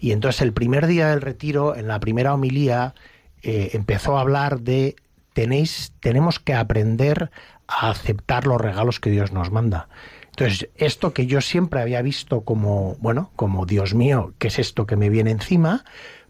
y 0.00 0.12
entonces 0.12 0.40
el 0.40 0.54
primer 0.54 0.86
día 0.86 1.08
del 1.08 1.20
retiro, 1.20 1.76
en 1.76 1.88
la 1.88 2.00
primera 2.00 2.32
homilía, 2.32 2.94
eh, 3.42 3.70
empezó 3.72 4.16
a 4.16 4.20
hablar 4.20 4.60
de 4.60 4.96
tenéis, 5.32 5.92
tenemos 6.00 6.38
que 6.38 6.54
aprender 6.54 7.30
a 7.66 7.90
aceptar 7.90 8.46
los 8.46 8.60
regalos 8.60 9.00
que 9.00 9.10
Dios 9.10 9.32
nos 9.32 9.50
manda. 9.50 9.88
Entonces, 10.30 10.68
esto 10.76 11.12
que 11.12 11.26
yo 11.26 11.40
siempre 11.40 11.80
había 11.80 12.02
visto 12.02 12.42
como, 12.42 12.96
bueno, 13.00 13.30
como 13.36 13.66
Dios 13.66 13.94
mío, 13.94 14.32
¿qué 14.38 14.48
es 14.48 14.58
esto 14.58 14.86
que 14.86 14.96
me 14.96 15.08
viene 15.08 15.30
encima? 15.30 15.84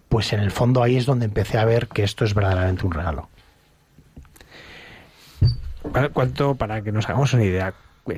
Pues 0.09 0.33
en 0.33 0.41
el 0.41 0.51
fondo 0.51 0.83
ahí 0.83 0.97
es 0.97 1.07
donde 1.07 1.27
empecé 1.27 1.59
a 1.59 1.65
ver 1.65 1.89
que 1.89 2.03
esto 2.03 2.25
es 2.25 2.35
verdaderamente 2.35 2.85
un 2.85 2.93
regalo. 2.93 3.29
¿Cuánto, 6.13 6.57
para 6.57 6.83
que 6.83 6.93
nos 6.93 7.09
hagamos 7.09 7.33
una 7.33 7.45
idea, 7.45 7.75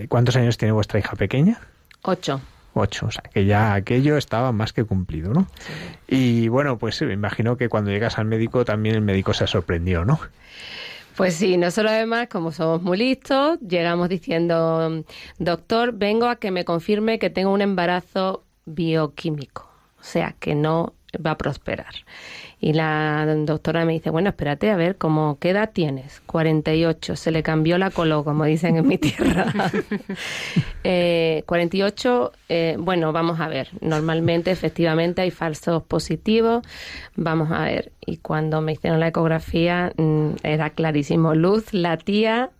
cuántos 0.08 0.36
años 0.36 0.58
tiene 0.58 0.72
vuestra 0.72 0.98
hija 0.98 1.14
pequeña? 1.14 1.60
Ocho. 2.02 2.40
Ocho, 2.74 3.06
o 3.06 3.10
sea, 3.10 3.22
que 3.22 3.44
ya 3.44 3.74
aquello 3.74 4.16
estaba 4.16 4.50
más 4.52 4.72
que 4.72 4.84
cumplido, 4.84 5.32
¿no? 5.32 5.46
Y 6.08 6.48
bueno, 6.48 6.78
pues 6.78 7.02
me 7.02 7.12
imagino 7.12 7.56
que 7.56 7.68
cuando 7.68 7.90
llegas 7.90 8.18
al 8.18 8.24
médico 8.24 8.64
también 8.64 8.94
el 8.94 9.02
médico 9.02 9.34
se 9.34 9.46
sorprendió, 9.46 10.04
¿no? 10.04 10.18
Pues 11.16 11.34
sí, 11.34 11.58
nosotros 11.58 11.92
además, 11.92 12.28
como 12.28 12.52
somos 12.52 12.80
muy 12.80 12.96
listos, 12.96 13.58
llegamos 13.60 14.08
diciendo, 14.08 15.04
doctor, 15.38 15.92
vengo 15.92 16.26
a 16.26 16.36
que 16.36 16.50
me 16.50 16.64
confirme 16.64 17.18
que 17.18 17.28
tengo 17.28 17.52
un 17.52 17.60
embarazo 17.60 18.44
bioquímico, 18.64 19.68
o 20.00 20.02
sea, 20.02 20.34
que 20.40 20.54
no 20.54 20.94
va 21.24 21.32
a 21.32 21.38
prosperar. 21.38 21.94
Y 22.64 22.74
la 22.74 23.26
doctora 23.44 23.84
me 23.84 23.92
dice, 23.92 24.10
bueno, 24.10 24.28
espérate, 24.28 24.70
a 24.70 24.76
ver, 24.76 24.96
¿cómo, 24.96 25.36
¿qué 25.40 25.50
edad 25.50 25.70
tienes? 25.72 26.20
48. 26.26 27.16
Se 27.16 27.32
le 27.32 27.42
cambió 27.42 27.76
la 27.76 27.90
colo, 27.90 28.22
como 28.22 28.44
dicen 28.44 28.76
en 28.76 28.86
mi 28.86 28.98
tierra. 28.98 29.52
eh, 30.84 31.42
48, 31.46 32.30
eh, 32.48 32.76
bueno, 32.78 33.12
vamos 33.12 33.40
a 33.40 33.48
ver. 33.48 33.70
Normalmente, 33.80 34.52
efectivamente, 34.52 35.22
hay 35.22 35.32
falsos 35.32 35.82
positivos. 35.82 36.64
Vamos 37.16 37.50
a 37.50 37.64
ver. 37.64 37.90
Y 38.06 38.18
cuando 38.18 38.60
me 38.60 38.74
hicieron 38.74 39.00
la 39.00 39.08
ecografía, 39.08 39.92
mm, 39.96 40.34
era 40.44 40.70
clarísimo. 40.70 41.34
Luz, 41.34 41.74
la 41.74 41.96
tía 41.96 42.50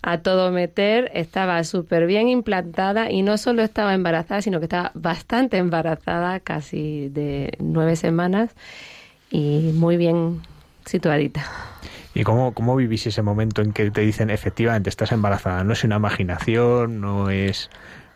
a 0.00 0.22
todo 0.22 0.50
meter, 0.50 1.10
estaba 1.12 1.62
súper 1.64 2.06
bien 2.06 2.28
implantada 2.28 3.10
y 3.10 3.20
no 3.20 3.36
solo 3.36 3.60
estaba 3.60 3.92
embarazada, 3.92 4.40
sino 4.40 4.60
que 4.60 4.64
estaba 4.64 4.92
bastante 4.94 5.58
embarazada, 5.58 6.40
casi 6.40 7.10
de 7.10 7.52
nueve 7.58 7.96
semanas 7.96 8.54
y 9.30 9.72
muy 9.74 9.96
bien 9.96 10.40
situadita. 10.84 11.44
¿Y 12.14 12.24
cómo, 12.24 12.52
cómo 12.52 12.76
vivís 12.76 13.06
ese 13.06 13.22
momento 13.22 13.62
en 13.62 13.72
que 13.72 13.90
te 13.90 14.00
dicen 14.00 14.30
efectivamente 14.30 14.90
estás 14.90 15.12
embarazada? 15.12 15.62
No 15.64 15.72
es 15.72 15.84
una 15.84 15.96
imaginación, 15.96 17.00
no 17.00 17.30
es... 17.30 17.70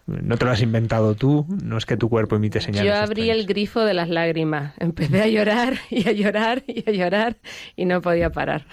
No 0.07 0.37
te 0.37 0.45
lo 0.45 0.51
has 0.51 0.61
inventado 0.61 1.15
tú, 1.15 1.47
no 1.49 1.79
es 1.79 1.87
que 1.87 1.97
tu 1.97 2.11
cuerpo 2.11 2.37
emite 2.37 2.61
señales. 2.61 2.93
Yo 2.93 2.95
abrí 2.95 3.31
el 3.31 3.47
grifo 3.47 3.81
de 3.81 3.95
las 3.95 4.11
lágrimas, 4.11 4.75
empecé 4.79 5.23
a 5.23 5.29
llorar 5.29 5.79
y 5.91 6.07
a 6.07 6.13
llorar 6.13 6.63
y 6.67 6.85
a 6.87 6.93
llorar 6.93 7.37
y 7.75 7.87
no 7.87 8.03
podía 8.03 8.29
parar. 8.29 8.67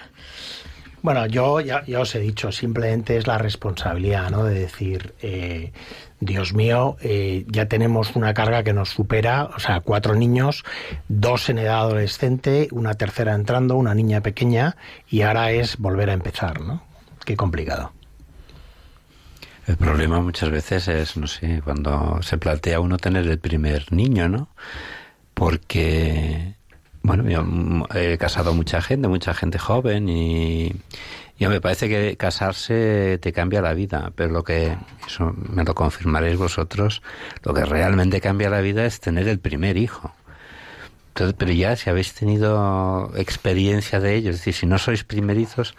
Bueno, 1.02 1.26
yo 1.26 1.60
ya, 1.60 1.82
os 1.98 2.14
he 2.14 2.20
dicho, 2.20 2.52
simplemente 2.52 3.16
es 3.16 3.26
la 3.26 3.36
responsabilidad, 3.36 4.30
¿no? 4.30 4.44
De 4.44 4.54
decir, 4.54 5.14
eh, 5.20 5.72
Dios 6.20 6.54
mío, 6.54 6.96
eh, 7.00 7.44
ya 7.48 7.66
tenemos 7.66 8.14
una 8.14 8.32
carga 8.34 8.62
que 8.62 8.72
nos 8.72 8.90
supera, 8.90 9.46
o 9.46 9.58
sea, 9.58 9.80
cuatro 9.80 10.14
niños, 10.14 10.64
dos 11.08 11.48
en 11.48 11.58
edad 11.58 11.80
adolescente, 11.80 12.68
una 12.70 12.94
tercera 12.94 13.34
entrando, 13.34 13.76
una 13.76 13.94
niña 13.94 14.20
pequeña, 14.20 14.76
y 15.08 15.22
ahora 15.22 15.50
es 15.50 15.76
volver 15.76 16.08
a 16.08 16.12
empezar, 16.12 16.60
¿no? 16.60 16.84
Qué 17.24 17.36
complicado. 17.36 17.92
El 19.66 19.76
problema 19.76 20.20
muchas 20.20 20.50
veces 20.50 20.86
es, 20.86 21.16
no 21.16 21.26
sé, 21.26 21.62
cuando 21.64 22.20
se 22.22 22.38
plantea 22.38 22.78
uno 22.78 22.96
tener 22.98 23.26
el 23.26 23.40
primer 23.40 23.92
niño, 23.92 24.28
¿no? 24.28 24.48
Porque, 25.34 26.54
bueno, 27.02 27.28
yo 27.28 27.44
he 27.94 28.16
casado 28.18 28.54
mucha 28.54 28.80
gente, 28.80 29.08
mucha 29.08 29.34
gente 29.34 29.58
joven 29.58 30.08
y 30.08 30.72
yo 31.38 31.50
me 31.50 31.60
parece 31.60 31.88
que 31.88 32.16
casarse 32.16 33.18
te 33.20 33.32
cambia 33.32 33.60
la 33.60 33.74
vida, 33.74 34.12
pero 34.14 34.32
lo 34.32 34.44
que, 34.44 34.76
eso 35.06 35.34
me 35.36 35.64
lo 35.64 35.74
confirmaréis 35.74 36.36
vosotros, 36.36 37.02
lo 37.42 37.54
que 37.54 37.64
realmente 37.64 38.20
cambia 38.20 38.48
la 38.48 38.60
vida 38.60 38.84
es 38.84 39.00
tener 39.00 39.26
el 39.28 39.40
primer 39.40 39.76
hijo. 39.76 40.14
Entonces, 41.08 41.34
pero 41.36 41.52
ya 41.52 41.76
si 41.76 41.90
habéis 41.90 42.14
tenido 42.14 43.12
experiencia 43.16 44.00
de 44.00 44.14
ello, 44.14 44.30
es 44.30 44.36
decir, 44.36 44.54
si 44.54 44.66
no 44.66 44.78
sois 44.78 45.04
primerizos, 45.04 45.74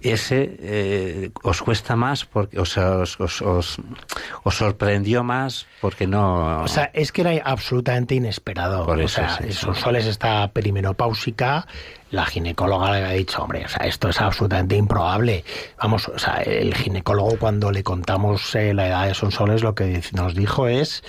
ese 0.00 0.56
eh, 0.60 1.30
os 1.42 1.62
cuesta 1.62 1.96
más 1.96 2.24
porque 2.24 2.58
os, 2.58 2.76
os, 2.76 3.20
os, 3.20 3.42
os, 3.42 4.54
sorprendió 4.54 5.22
más 5.22 5.66
porque 5.80 6.06
no 6.06 6.62
o 6.62 6.68
sea 6.68 6.90
es 6.94 7.12
que 7.12 7.22
era 7.22 7.42
absolutamente 7.44 8.14
inesperado. 8.14 8.84
Por 8.84 9.00
eso, 9.00 9.22
o 9.22 9.28
sea 9.28 9.50
sí, 9.50 9.52
Soles 9.52 10.06
está 10.06 10.48
perimenopáusica 10.52 11.66
la 12.10 12.24
ginecóloga 12.26 12.92
le 12.92 12.96
había 12.98 13.18
dicho 13.18 13.42
hombre 13.42 13.64
o 13.64 13.68
sea 13.68 13.86
esto 13.86 14.08
es 14.08 14.20
absolutamente 14.20 14.76
improbable 14.76 15.44
vamos 15.80 16.08
o 16.08 16.18
sea 16.18 16.36
el 16.36 16.74
ginecólogo 16.74 17.38
cuando 17.38 17.70
le 17.70 17.82
contamos 17.82 18.54
eh, 18.54 18.72
la 18.74 18.88
edad 18.88 19.06
de 19.06 19.14
Sonsoles 19.14 19.62
lo 19.62 19.74
que 19.74 20.02
nos 20.12 20.34
dijo 20.34 20.68
es 20.68 21.02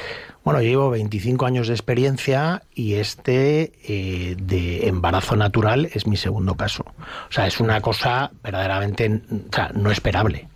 bueno, 0.44 0.62
llevo 0.62 0.90
25 0.90 1.46
años 1.46 1.68
de 1.68 1.74
experiencia 1.74 2.64
y 2.74 2.96
este 2.96 3.74
eh, 3.84 4.36
de 4.42 4.88
embarazo 4.88 5.36
natural 5.36 5.90
es 5.94 6.08
mi 6.08 6.18
segundo 6.18 6.56
caso. 6.56 6.86
O 7.30 7.32
sea, 7.32 7.46
es 7.46 7.60
una 7.60 7.82
cosa 7.82 8.32
verdaderamente 8.42 9.22
o 9.32 9.54
sea, 9.54 9.70
no 9.76 9.92
esperable. 9.92 10.48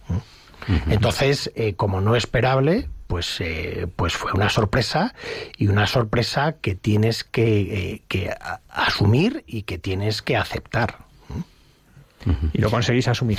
Entonces, 0.90 1.52
eh, 1.56 1.74
como 1.76 2.00
no 2.00 2.16
esperable, 2.16 2.88
pues, 3.14 3.42
eh, 3.42 3.86
pues 3.96 4.14
fue 4.14 4.32
una 4.32 4.50
sorpresa 4.50 5.14
y 5.56 5.68
una 5.68 5.86
sorpresa 5.86 6.56
que 6.60 6.74
tienes 6.74 7.24
que, 7.24 8.02
que 8.08 8.36
asumir 8.70 9.44
y 9.46 9.62
que 9.62 9.78
tienes 9.78 10.24
que 10.24 10.36
aceptar. 10.36 10.98
Y 12.54 12.58
lo 12.58 12.72
conseguís 12.72 13.08
asumir. 13.08 13.38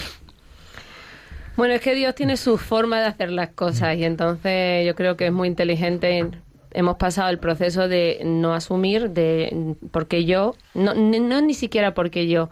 Bueno, 1.56 1.74
es 1.74 1.80
que 1.80 1.96
Dios 1.96 2.14
tiene 2.14 2.36
su 2.36 2.56
forma 2.56 3.00
de 3.00 3.06
hacer 3.06 3.32
las 3.32 3.48
cosas 3.48 3.96
y 3.96 4.04
entonces 4.04 4.86
yo 4.86 4.94
creo 4.94 5.16
que 5.16 5.26
es 5.26 5.32
muy 5.32 5.48
inteligente. 5.48 6.24
Hemos 6.70 6.96
pasado 6.96 7.30
el 7.30 7.40
proceso 7.40 7.88
de 7.88 8.20
no 8.24 8.54
asumir, 8.54 9.10
de 9.10 9.74
porque 9.90 10.24
yo, 10.24 10.54
no, 10.74 10.94
no 10.94 11.40
ni 11.40 11.54
siquiera 11.54 11.94
porque 11.94 12.28
yo. 12.28 12.48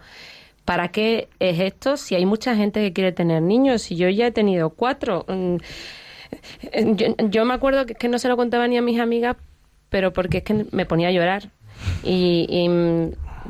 ¿Para 0.65 0.89
qué 0.89 1.29
es 1.39 1.61
esto 1.61 1.95
si 1.95 2.15
hay 2.15 2.25
mucha 2.25 2.53
gente 2.53 2.81
que 2.81 2.91
quiere 2.91 3.13
tener 3.13 3.41
niños? 3.41 3.83
Si 3.83 3.95
yo 3.95 4.09
ya 4.09 4.27
he 4.27 4.31
tenido 4.31 4.71
cuatro. 4.71 5.23
Mm, 5.29 5.55
yo, 7.29 7.45
me 7.45 7.53
acuerdo 7.53 7.85
que, 7.85 8.07
no 8.07 8.19
se 8.19 8.27
lo 8.27 8.37
contaba 8.37 8.67
ni 8.67 8.77
a 8.77 8.81
mis 8.81 8.99
amigas, 8.99 9.37
pero 9.89 10.13
porque 10.13 10.39
es 10.39 10.43
que 10.43 10.65
me 10.71 10.85
ponía 10.85 11.09
a 11.09 11.11
llorar. 11.11 11.49
Y, 12.03 12.47
y 12.49 12.69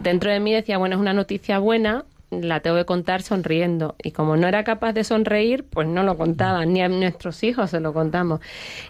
dentro 0.02 0.32
de 0.32 0.40
mí 0.40 0.54
decía, 0.54 0.78
bueno, 0.78 0.96
es 0.96 1.02
una 1.02 1.14
noticia 1.14 1.60
buena, 1.60 2.06
la 2.30 2.60
tengo 2.62 2.78
que 2.78 2.86
contar 2.86 3.22
sonriendo. 3.22 3.96
Y 4.02 4.12
como 4.12 4.38
no 4.38 4.48
era 4.48 4.64
capaz 4.64 4.94
de 4.94 5.04
sonreír, 5.04 5.66
pues 5.70 5.88
no 5.88 6.04
lo 6.04 6.18
contaba, 6.18 6.66
ni 6.66 6.82
a 6.82 6.90
nuestros 6.90 7.44
hijos 7.44 7.70
se 7.70 7.80
lo 7.80 7.94
contamos. 7.94 8.40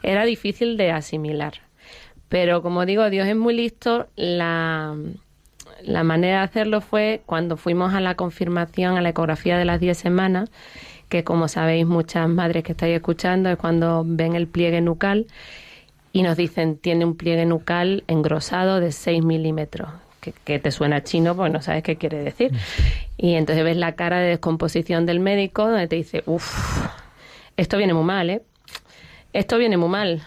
Era 0.01 0.25
difícil 0.25 0.77
de 0.77 0.91
asimilar. 0.91 1.53
Pero 2.29 2.61
como 2.61 2.85
digo, 2.85 3.09
Dios 3.09 3.27
es 3.27 3.35
muy 3.35 3.53
listo. 3.53 4.07
La, 4.15 4.95
la 5.83 6.03
manera 6.03 6.39
de 6.39 6.43
hacerlo 6.45 6.81
fue 6.81 7.21
cuando 7.25 7.57
fuimos 7.57 7.93
a 7.93 8.01
la 8.01 8.15
confirmación, 8.15 8.97
a 8.97 9.01
la 9.01 9.09
ecografía 9.09 9.57
de 9.57 9.65
las 9.65 9.79
10 9.79 9.97
semanas, 9.97 10.49
que 11.13 11.23
como 11.23 11.47
sabéis 11.47 11.85
muchas 11.85 12.27
madres 12.27 12.63
que 12.63 12.71
estáis 12.71 12.95
escuchando 12.95 13.47
es 13.51 13.57
cuando 13.57 14.03
ven 14.03 14.33
el 14.33 14.47
pliegue 14.47 14.81
nucal 14.81 15.27
y 16.11 16.23
nos 16.23 16.35
dicen 16.35 16.75
tiene 16.75 17.05
un 17.05 17.15
pliegue 17.15 17.45
nucal 17.45 18.03
engrosado 18.07 18.79
de 18.79 18.91
6 18.91 19.23
milímetros 19.23 19.89
que, 20.43 20.57
te 20.57 20.71
suena 20.71 21.03
chino, 21.03 21.35
pues 21.35 21.53
no 21.53 21.61
sabes 21.61 21.83
qué 21.83 21.97
quiere 21.97 22.23
decir. 22.23 22.51
Y 23.15 23.35
entonces 23.35 23.63
ves 23.63 23.77
la 23.77 23.91
cara 23.91 24.21
de 24.21 24.29
descomposición 24.29 25.05
del 25.05 25.19
médico 25.19 25.67
donde 25.67 25.87
te 25.87 25.97
dice, 25.97 26.23
uff, 26.25 26.89
esto 27.57 27.77
viene 27.77 27.93
muy 27.93 28.05
mal, 28.05 28.31
¿eh? 28.31 28.41
Esto 29.33 29.59
viene 29.59 29.77
muy 29.77 29.89
mal. 29.89 30.23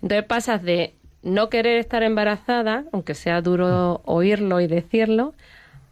Entonces 0.00 0.24
pasas 0.24 0.62
de 0.62 0.94
no 1.22 1.50
querer 1.50 1.76
estar 1.76 2.02
embarazada, 2.02 2.84
aunque 2.90 3.12
sea 3.12 3.42
duro 3.42 4.00
oírlo 4.06 4.62
y 4.62 4.66
decirlo, 4.66 5.34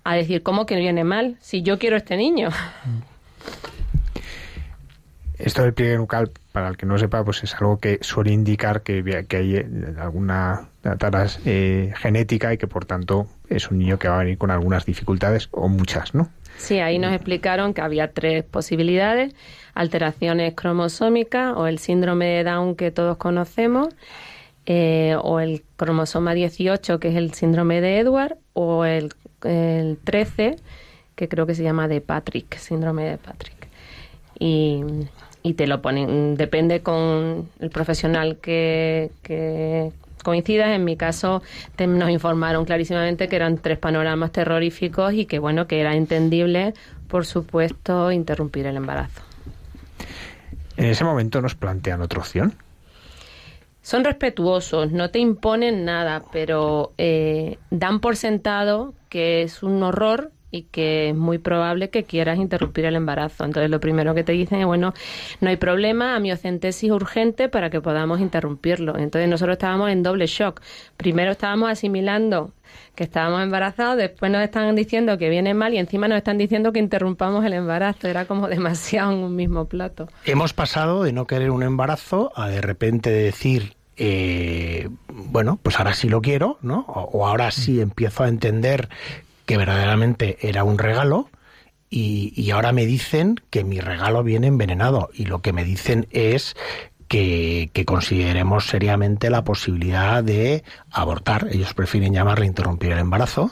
a 0.03 0.15
decir, 0.15 0.43
¿cómo 0.43 0.65
que 0.65 0.77
viene 0.77 1.05
mal? 1.05 1.37
Si 1.41 1.61
yo 1.61 1.79
quiero 1.79 1.99
este 1.99 2.17
niño. 2.17 2.49
Esto 5.43 5.63
del 5.63 5.73
pliegue 5.73 5.97
nucal, 5.97 6.31
para 6.53 6.69
el 6.69 6.77
que 6.77 6.87
no 6.87 6.99
sepa, 6.99 7.25
pues 7.25 7.43
es 7.43 7.55
algo 7.55 7.79
que 7.79 7.99
suele 8.03 8.33
indicar 8.33 8.83
que, 8.83 9.25
que 9.29 9.37
hay 9.37 9.57
eh, 9.57 9.67
alguna 9.99 10.69
taras 10.99 11.41
eh, 11.45 11.93
genética 11.97 12.53
y 12.53 12.59
que 12.59 12.67
por 12.67 12.85
tanto 12.85 13.27
es 13.49 13.71
un 13.71 13.79
niño 13.79 13.99
que 13.99 14.09
va 14.09 14.17
a 14.17 14.19
venir 14.21 14.39
con 14.39 14.51
algunas 14.51 14.87
dificultades 14.87 15.49
o 15.51 15.69
muchas, 15.69 16.15
¿no? 16.15 16.31
Sí, 16.57 16.79
ahí 16.81 16.99
nos 16.99 17.13
explicaron 17.13 17.73
que 17.73 17.81
había 17.81 18.13
tres 18.13 18.45
posibilidades, 18.45 19.35
alteraciones 19.75 20.55
cromosómicas 20.55 21.55
o 21.57 21.67
el 21.67 21.79
síndrome 21.79 22.27
de 22.27 22.45
Down 22.45 22.77
que 22.77 22.91
todos 22.91 23.17
conocemos, 23.17 23.89
eh, 24.67 25.17
o 25.23 25.41
el 25.41 25.63
cromosoma 25.77 26.35
18 26.35 27.01
que 27.01 27.09
es 27.09 27.17
el 27.17 27.33
síndrome 27.33 27.81
de 27.81 27.99
Edward, 27.99 28.37
o 28.53 28.85
el, 28.85 29.15
el 29.45 29.99
13 30.05 30.57
que 31.15 31.29
creo 31.29 31.47
que 31.47 31.55
se 31.55 31.63
llama 31.63 31.89
de 31.89 32.01
Patrick, 32.01 32.57
síndrome 32.57 33.05
de 33.05 33.19
Patrick. 33.19 33.69
Y 34.39 34.83
y 35.43 35.55
te 35.55 35.67
lo 35.67 35.83
ponen. 35.83 36.37
Depende 36.37 36.83
con 36.83 37.49
el 37.61 37.71
profesional 37.71 38.39
que, 38.39 39.11
que 39.23 39.93
coincidas. 40.23 40.71
En 40.71 40.85
mi 40.85 40.97
caso 40.97 41.43
nos 41.79 42.11
informaron 42.11 42.65
clarísimamente 42.65 43.29
que 43.29 43.37
eran 43.37 43.59
tres 43.59 43.79
panoramas 43.79 44.33
terroríficos 44.33 45.13
y 45.15 45.27
que 45.27 45.39
bueno, 45.39 45.67
que 45.67 45.81
era 45.81 45.95
entendible, 45.95 46.75
por 47.09 47.27
supuesto, 47.27 48.13
interrumpir 48.13 48.67
el 48.67 48.77
embarazo. 48.77 49.23
¿En 50.77 50.87
ese 50.87 51.05
momento 51.05 51.43
nos 51.43 51.55
plantean 51.55 52.01
otra 52.01 52.21
opción? 52.21 52.55
Son 53.83 54.05
respetuosos, 54.05 54.93
no 54.93 55.11
te 55.11 55.19
imponen 55.19 55.85
nada, 55.85 56.23
pero 56.33 56.93
eh, 56.99 57.59
dan 57.71 58.01
por 58.01 58.17
sentado 58.17 58.95
que 59.09 59.43
es 59.43 59.63
un 59.63 59.83
horror 59.83 60.31
y 60.51 60.63
que 60.63 61.11
es 61.11 61.17
muy 61.17 61.39
probable 61.39 61.91
que 61.91 62.05
quieras 62.05 62.39
interrumpir 62.39 62.85
el 62.85 62.97
embarazo. 62.97 63.45
Entonces, 63.45 63.71
lo 63.71 63.81
primero 63.81 64.15
que 64.15 64.25
te 64.25 64.33
dicen 64.33 64.61
es, 64.61 64.67
bueno, 64.67 64.95
no 65.41 65.49
hay 65.49 65.57
problema, 65.57 66.17
amiocentesis 66.17 66.91
urgente 66.91 67.49
para 67.49 67.71
que 67.71 67.81
podamos 67.81 68.21
interrumpirlo. 68.21 68.97
Entonces, 68.99 69.29
nosotros 69.29 69.55
estábamos 69.55 69.91
en 69.91 70.03
doble 70.03 70.27
shock. 70.27 70.61
Primero 70.97 71.33
estábamos 71.33 71.71
asimilando 71.71 72.53
que 72.95 73.05
estábamos 73.05 73.43
embarazados, 73.43 73.97
después 73.97 74.31
nos 74.31 74.43
están 74.43 74.75
diciendo 74.77 75.19
que 75.19 75.29
viene 75.29 75.55
mal 75.55 75.75
y 75.75 75.79
encima 75.79 76.09
nos 76.09 76.19
están 76.19 76.39
diciendo 76.39 76.73
que 76.73 76.79
interrumpamos 76.79 77.45
el 77.45 77.53
embarazo. 77.53 78.09
Era 78.09 78.25
como 78.25 78.49
demasiado 78.49 79.13
en 79.13 79.19
un 79.19 79.37
mismo 79.37 79.67
plato. 79.67 80.09
Hemos 80.25 80.53
pasado 80.53 81.03
de 81.03 81.13
no 81.13 81.27
querer 81.27 81.51
un 81.51 81.63
embarazo 81.63 82.33
a 82.35 82.49
de 82.49 82.61
repente 82.61 83.11
decir, 83.11 83.75
eh, 83.97 84.89
bueno, 85.09 85.59
pues 85.63 85.79
ahora 85.79 85.95
sí 85.95 86.09
lo 86.09 86.21
quiero, 86.21 86.59
¿no? 86.63 86.85
o, 86.89 87.27
ahora 87.27 87.51
sí 87.51 87.81
empiezo 87.81 88.25
a 88.25 88.29
entender 88.29 88.89
que 89.51 89.57
verdaderamente 89.57 90.39
era 90.43 90.63
un 90.63 90.79
regalo 90.79 91.29
y, 91.91 92.49
ahora 92.53 92.71
me 92.71 92.87
dicen 92.87 93.35
que 93.51 93.65
mi 93.65 93.81
regalo 93.81 94.23
viene 94.23 94.47
envenenado 94.47 95.11
y 95.13 95.25
lo 95.25 95.41
que 95.41 95.53
me 95.53 95.65
dicen 95.65 96.07
es 96.13 96.55
que, 97.09 97.69
consideremos 97.85 98.67
seriamente 98.67 99.29
la 99.29 99.43
posibilidad 99.43 100.23
de 100.23 100.63
abortar. 100.93 101.49
Ellos 101.51 101.75
prefieren 101.75 102.15
llamarle 102.15 102.47
interrumpir 102.47 102.93
el 102.93 103.01
embarazo. 103.01 103.51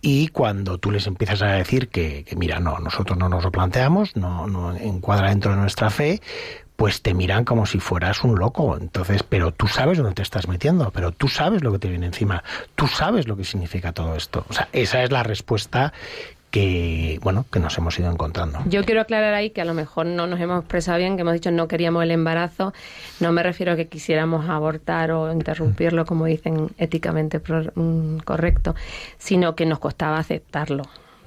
Y 0.00 0.28
cuando 0.28 0.78
tú 0.78 0.92
les 0.92 1.08
empiezas 1.08 1.42
a 1.42 1.54
decir 1.54 1.88
que, 1.88 2.22
que 2.22 2.36
mira, 2.36 2.60
no, 2.60 2.78
nosotros 2.78 3.18
no 3.18 3.28
nos 3.28 3.42
lo 3.42 3.50
planteamos, 3.50 4.14
no, 4.14 4.46
no 4.46 4.76
encuadra 4.76 5.30
dentro 5.30 5.50
de 5.50 5.56
nuestra 5.56 5.90
fe, 5.90 6.20
pues 6.82 7.00
te 7.00 7.14
miran 7.14 7.44
como 7.44 7.64
si 7.64 7.78
fueras 7.78 8.24
un 8.24 8.40
loco. 8.40 8.76
Entonces, 8.76 9.22
pero 9.22 9.52
tú 9.52 9.68
sabes 9.68 9.98
dónde 9.98 10.14
te 10.14 10.22
estás 10.22 10.48
metiendo, 10.48 10.90
pero 10.90 11.12
tú 11.12 11.28
sabes 11.28 11.62
lo 11.62 11.70
que 11.70 11.78
te 11.78 11.88
viene 11.88 12.06
encima, 12.06 12.42
tú 12.74 12.88
sabes 12.88 13.28
lo 13.28 13.36
que 13.36 13.44
significa 13.44 13.92
todo 13.92 14.16
esto. 14.16 14.44
O 14.48 14.52
sea, 14.52 14.68
esa 14.72 15.00
es 15.04 15.12
la 15.12 15.22
respuesta 15.22 15.92
que 16.50 17.20
bueno 17.22 17.46
que 17.52 17.60
nos 17.60 17.78
hemos 17.78 17.96
ido 18.00 18.10
encontrando. 18.10 18.58
Yo 18.66 18.84
quiero 18.84 19.00
aclarar 19.00 19.32
ahí 19.32 19.50
que 19.50 19.60
a 19.60 19.64
lo 19.64 19.74
mejor 19.74 20.06
no 20.06 20.26
nos 20.26 20.40
hemos 20.40 20.58
expresado 20.58 20.98
bien, 20.98 21.14
que 21.14 21.20
hemos 21.20 21.34
dicho 21.34 21.52
no 21.52 21.68
queríamos 21.68 22.02
el 22.02 22.10
embarazo. 22.10 22.74
No 23.20 23.30
me 23.30 23.44
refiero 23.44 23.74
a 23.74 23.76
que 23.76 23.86
quisiéramos 23.86 24.48
abortar 24.48 25.12
o 25.12 25.32
interrumpirlo, 25.32 26.04
como 26.04 26.24
dicen 26.24 26.70
éticamente 26.78 27.40
mm, 27.76 28.18
correcto, 28.24 28.74
sino 29.18 29.54
que 29.54 29.66
nos 29.66 29.78
costaba 29.78 30.18
aceptarlo 30.18 30.82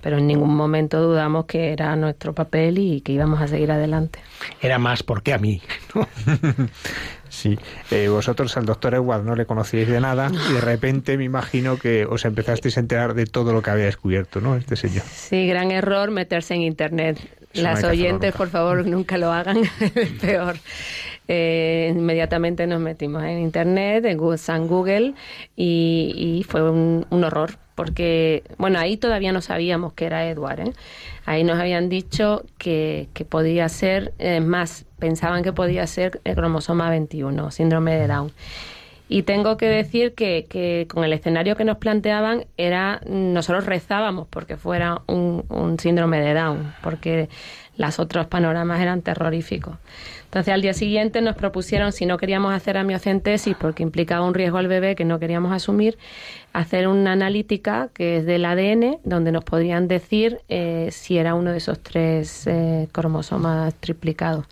pero 0.05 0.19
en 0.19 0.27
ningún 0.27 0.55
momento 0.55 1.01
dudamos 1.01 1.45
que 1.45 1.73
era 1.73 1.95
nuestro 1.95 2.33
papel 2.33 2.77
y 2.77 3.01
que 3.01 3.11
íbamos 3.11 3.41
a 3.41 3.47
seguir 3.47 3.71
adelante. 3.71 4.19
Era 4.61 4.77
más 4.77 5.01
porque 5.01 5.33
a 5.33 5.39
mí. 5.39 5.63
sí, 7.29 7.57
eh, 7.89 8.07
vosotros 8.07 8.55
al 8.55 8.67
doctor 8.67 8.93
Edward 8.93 9.23
no 9.23 9.33
le 9.33 9.47
conocíais 9.47 9.87
de 9.87 9.99
nada 9.99 10.29
y 10.47 10.53
de 10.53 10.61
repente 10.61 11.17
me 11.17 11.23
imagino 11.23 11.79
que 11.79 12.05
os 12.05 12.23
empezasteis 12.23 12.77
a 12.77 12.81
enterar 12.81 13.15
de 13.15 13.25
todo 13.25 13.51
lo 13.51 13.63
que 13.63 13.71
había 13.71 13.85
descubierto, 13.85 14.41
¿no? 14.41 14.55
Este 14.55 14.75
señor. 14.75 15.01
Sí, 15.11 15.47
gran 15.47 15.71
error 15.71 16.11
meterse 16.11 16.53
en 16.53 16.61
Internet. 16.61 17.17
Las 17.53 17.83
oyentes, 17.83 18.31
por 18.35 18.49
favor, 18.49 18.85
nunca 18.85 19.17
lo 19.17 19.33
hagan, 19.33 19.57
es 19.57 20.11
peor. 20.21 20.57
Eh, 21.27 21.91
inmediatamente 21.95 22.67
nos 22.67 22.79
metimos 22.79 23.23
en 23.23 23.39
Internet, 23.39 24.05
en 24.05 24.37
San 24.37 24.67
Google, 24.67 25.15
y, 25.55 26.45
fue 26.47 26.69
un 26.69 27.23
horror 27.23 27.64
porque, 27.75 28.43
bueno, 28.57 28.79
ahí 28.79 28.97
todavía 28.97 29.31
no 29.31 29.41
sabíamos 29.41 29.93
que 29.93 30.05
era 30.05 30.27
Edward. 30.27 30.61
¿eh? 30.61 30.73
Ahí 31.25 31.43
nos 31.43 31.59
habían 31.59 31.89
dicho 31.89 32.43
que, 32.57 33.09
que 33.13 33.25
podía 33.25 33.67
ser, 33.69 34.13
más, 34.41 34.85
pensaban 34.97 35.43
que 35.43 35.53
podía 35.53 35.85
ser 35.85 36.21
el 36.23 36.35
cromosoma 36.35 36.89
21, 36.89 37.51
síndrome 37.51 37.95
de 37.95 38.07
Down. 38.07 38.31
Y 39.07 39.23
tengo 39.23 39.57
que 39.57 39.67
decir 39.67 40.15
que, 40.15 40.47
que, 40.49 40.87
con 40.89 41.03
el 41.03 41.13
escenario 41.13 41.55
que 41.55 41.63
nos 41.63 41.77
planteaban 41.77 42.45
era 42.57 43.01
nosotros 43.05 43.65
rezábamos 43.65 44.27
porque 44.27 44.57
fuera 44.57 45.01
un, 45.07 45.45
un 45.49 45.79
síndrome 45.79 46.19
de 46.21 46.33
Down, 46.33 46.73
porque 46.81 47.29
las 47.77 47.99
otros 47.99 48.27
panoramas 48.27 48.81
eran 48.81 49.01
terroríficos. 49.01 49.75
Entonces 50.35 50.53
al 50.53 50.61
día 50.61 50.73
siguiente 50.73 51.21
nos 51.21 51.35
propusieron, 51.35 51.91
si 51.91 52.05
no 52.05 52.17
queríamos 52.17 52.53
hacer 52.53 52.77
amiocentesis 52.77 53.55
porque 53.55 53.83
implicaba 53.83 54.25
un 54.25 54.33
riesgo 54.33 54.57
al 54.57 54.67
bebé 54.67 54.95
que 54.95 55.05
no 55.05 55.19
queríamos 55.19 55.53
asumir, 55.53 55.97
hacer 56.51 56.87
una 56.87 57.13
analítica 57.13 57.89
que 57.93 58.17
es 58.17 58.25
del 58.25 58.43
ADN, 58.43 58.97
donde 59.03 59.31
nos 59.31 59.43
podrían 59.43 59.87
decir 59.87 60.39
eh, 60.49 60.89
si 60.91 61.17
era 61.17 61.35
uno 61.35 61.51
de 61.51 61.57
esos 61.57 61.79
tres 61.79 62.47
eh, 62.47 62.89
cromosomas 62.91 63.75
triplicados. 63.75 64.45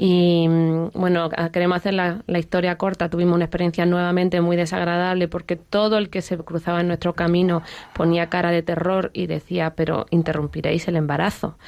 Y 0.00 0.46
mm, 0.48 0.90
bueno, 0.94 1.28
queremos 1.52 1.78
hacer 1.78 1.92
la, 1.92 2.22
historia 2.38 2.78
corta. 2.78 3.10
Tuvimos 3.10 3.34
una 3.34 3.46
experiencia 3.46 3.84
nuevamente 3.84 4.40
muy 4.40 4.56
desagradable 4.56 5.26
porque 5.26 5.56
todo 5.56 5.98
el 5.98 6.08
que 6.08 6.22
se 6.22 6.38
cruzaba 6.38 6.80
en 6.80 6.86
nuestro 6.86 7.14
camino 7.14 7.62
ponía 7.94 8.28
cara 8.28 8.52
de 8.52 8.62
terror 8.62 9.10
y 9.12 9.26
decía, 9.26 9.74
pero 9.74 10.06
interrumpiréis 10.10 10.88
el 10.88 10.96
embarazo 10.96 11.58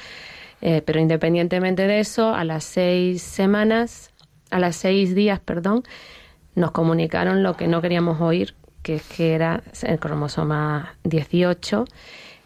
Eh, 0.61 0.81
pero 0.85 0.99
independientemente 0.99 1.87
de 1.87 1.99
eso, 1.99 2.35
a 2.35 2.43
las 2.43 2.63
seis 2.63 3.21
semanas, 3.23 4.11
a 4.51 4.59
las 4.59 4.75
seis 4.75 5.15
días, 5.15 5.39
perdón, 5.39 5.83
nos 6.55 6.71
comunicaron 6.71 7.41
lo 7.41 7.57
que 7.57 7.67
no 7.67 7.81
queríamos 7.81 8.21
oír, 8.21 8.53
que 8.83 9.01
que 9.15 9.33
era 9.33 9.63
el 9.81 9.99
cromosoma 9.99 10.95
18, 11.03 11.85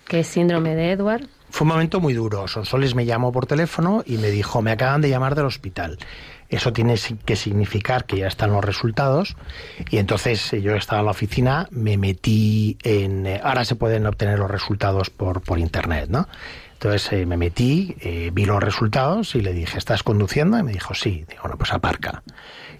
que 0.07 0.21
es 0.21 0.27
síndrome 0.27 0.75
de 0.75 0.91
Edward. 0.91 1.27
Fue 1.55 1.63
un 1.63 1.69
momento 1.69 2.01
muy 2.01 2.13
duro. 2.13 2.49
Sonsoles 2.49 2.95
me 2.95 3.05
llamó 3.05 3.31
por 3.31 3.45
teléfono 3.45 4.03
y 4.05 4.17
me 4.17 4.29
dijo, 4.29 4.61
me 4.61 4.71
acaban 4.71 4.99
de 4.99 5.07
llamar 5.07 5.35
del 5.35 5.45
hospital. 5.45 5.97
Eso 6.49 6.73
tiene 6.73 6.95
que 7.23 7.37
significar 7.37 8.03
que 8.03 8.17
ya 8.17 8.27
están 8.27 8.51
los 8.51 8.61
resultados. 8.61 9.37
Y 9.89 9.99
entonces 9.99 10.51
eh, 10.51 10.61
yo 10.61 10.75
estaba 10.75 10.99
en 10.99 11.05
la 11.05 11.11
oficina, 11.11 11.69
me 11.71 11.97
metí 11.97 12.77
en... 12.83 13.25
Eh, 13.25 13.39
ahora 13.41 13.63
se 13.63 13.75
pueden 13.77 14.05
obtener 14.05 14.37
los 14.37 14.51
resultados 14.51 15.09
por, 15.09 15.39
por 15.43 15.57
internet, 15.57 16.09
¿no? 16.09 16.27
Entonces 16.73 17.13
eh, 17.13 17.25
me 17.25 17.37
metí, 17.37 17.95
vi 18.33 18.45
los 18.45 18.61
resultados 18.61 19.33
y 19.35 19.39
le 19.39 19.53
dije, 19.53 19.77
¿estás 19.77 20.03
conduciendo? 20.03 20.59
Y 20.59 20.63
me 20.63 20.73
dijo, 20.73 20.93
sí. 20.93 21.23
Digo, 21.29 21.43
bueno, 21.43 21.57
pues 21.57 21.71
aparca. 21.71 22.21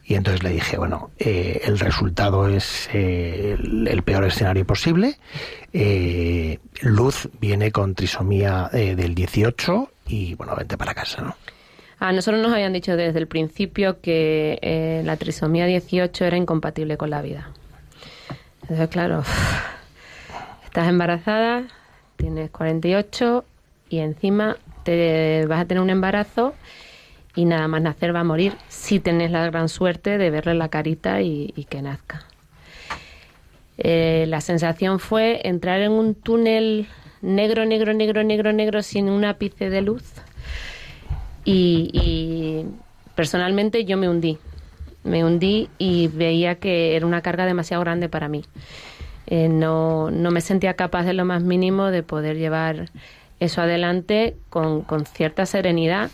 Y 0.07 0.13
entonces 0.13 0.43
le 0.43 0.51
dije, 0.51 0.77
bueno, 0.77 1.09
eh, 1.17 1.61
el 1.63 1.79
resultado 1.79 2.47
es 2.47 2.87
eh, 2.93 3.57
el, 3.59 4.03
peor 4.03 4.25
escenario 4.25 4.65
posible. 4.65 5.17
Eh, 5.73 6.59
Luz 6.81 7.27
viene 7.41 7.71
con 7.71 7.95
trisomía 7.95 8.69
del 8.71 9.15
18 9.15 9.89
y, 10.07 10.35
bueno, 10.35 10.55
vente 10.55 10.77
para 10.77 10.93
casa, 10.93 11.23
¿no? 11.23 11.35
A 11.97 12.11
nosotros 12.11 12.43
nos 12.43 12.53
habían 12.53 12.73
dicho 12.73 12.95
desde 12.95 13.17
el 13.17 13.27
principio 13.27 13.99
que 14.01 15.01
la 15.03 15.17
trisomía 15.17 15.65
18 15.65 16.25
era 16.25 16.37
incompatible 16.37 16.97
con 16.97 17.09
la 17.09 17.21
vida. 17.23 17.49
Entonces, 18.61 18.89
claro, 18.89 19.23
estás 20.65 20.87
embarazada, 20.87 21.63
tienes 22.17 22.51
48 22.51 23.43
y 23.89 23.99
encima 23.99 24.57
te 24.83 25.45
vas 25.47 25.61
a 25.61 25.65
tener 25.65 25.81
un 25.81 25.89
embarazo 25.89 26.53
y 27.35 27.45
nada 27.45 27.67
más 27.67 27.81
nacer 27.81 28.15
va 28.15 28.21
a 28.21 28.23
morir 28.23 28.53
si 28.69 28.99
tenés 28.99 29.31
la 29.31 29.45
gran 29.45 29.69
suerte 29.69 30.17
de 30.17 30.29
verle 30.29 30.55
la 30.55 30.69
carita 30.69 31.21
y, 31.21 31.51
que 31.69 31.81
nazca. 31.81 32.23
Eh, 33.77 34.25
la 34.27 34.39
sensación 34.39 34.99
fue 34.99 35.41
entrar 35.43 35.81
en 35.81 35.91
un 35.91 36.15
túnel 36.15 36.87
negro, 37.21 37.65
negro, 37.65 37.93
negro, 37.93 38.23
negro, 38.23 38.53
negro, 38.53 38.81
sin 38.81 39.09
un 39.09 39.25
ápice 39.25 39.69
de 39.69 39.81
luz. 39.81 40.03
Y, 41.43 42.65
personalmente 43.15 43.85
yo 43.85 43.97
me 43.97 44.09
hundí. 44.09 44.37
Me 45.03 45.23
hundí 45.23 45.69
y 45.77 46.07
veía 46.07 46.55
que 46.55 46.95
era 46.95 47.05
una 47.05 47.21
carga 47.21 47.45
demasiado 47.45 47.81
grande 47.83 48.09
para 48.09 48.29
mí. 48.29 48.43
Eh, 49.27 49.49
no, 49.49 50.09
no 50.09 50.31
me 50.31 50.41
sentía 50.41 50.75
capaz 50.75 51.03
de 51.03 51.13
lo 51.13 51.25
más 51.25 51.43
mínimo 51.43 51.91
de 51.91 52.01
poder 52.01 52.37
llevar 52.37 52.89
eso 53.39 53.61
adelante 53.61 54.35
con, 54.49 54.81
con 54.81 55.05
cierta 55.05 55.45
serenidad 55.45 56.09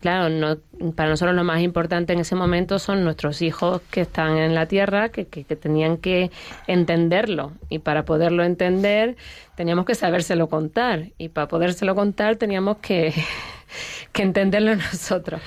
claro, 0.00 0.28
no, 0.28 0.58
para 0.94 1.10
nosotros 1.10 1.34
lo 1.34 1.44
más 1.44 1.60
importante 1.60 2.12
en 2.12 2.20
ese 2.20 2.34
momento 2.34 2.78
son 2.78 3.04
nuestros 3.04 3.42
hijos 3.42 3.82
que 3.90 4.02
están 4.02 4.36
en 4.36 4.54
la 4.54 4.66
tierra, 4.66 5.08
que, 5.10 5.26
que, 5.26 5.44
tenían 5.44 5.96
que 5.96 6.30
entenderlo. 6.66 7.52
Y 7.68 7.78
para 7.78 8.04
poderlo 8.04 8.44
entender, 8.44 9.16
teníamos 9.54 9.86
que 9.86 9.94
sabérselo 9.94 10.48
contar. 10.48 11.10
Y 11.18 11.28
para 11.28 11.48
podérselo 11.48 11.94
contar, 11.94 12.36
teníamos 12.36 12.78
que, 12.78 13.14
que 14.16 14.22
entenderlo 14.22 14.74
nosotros. 14.92 15.40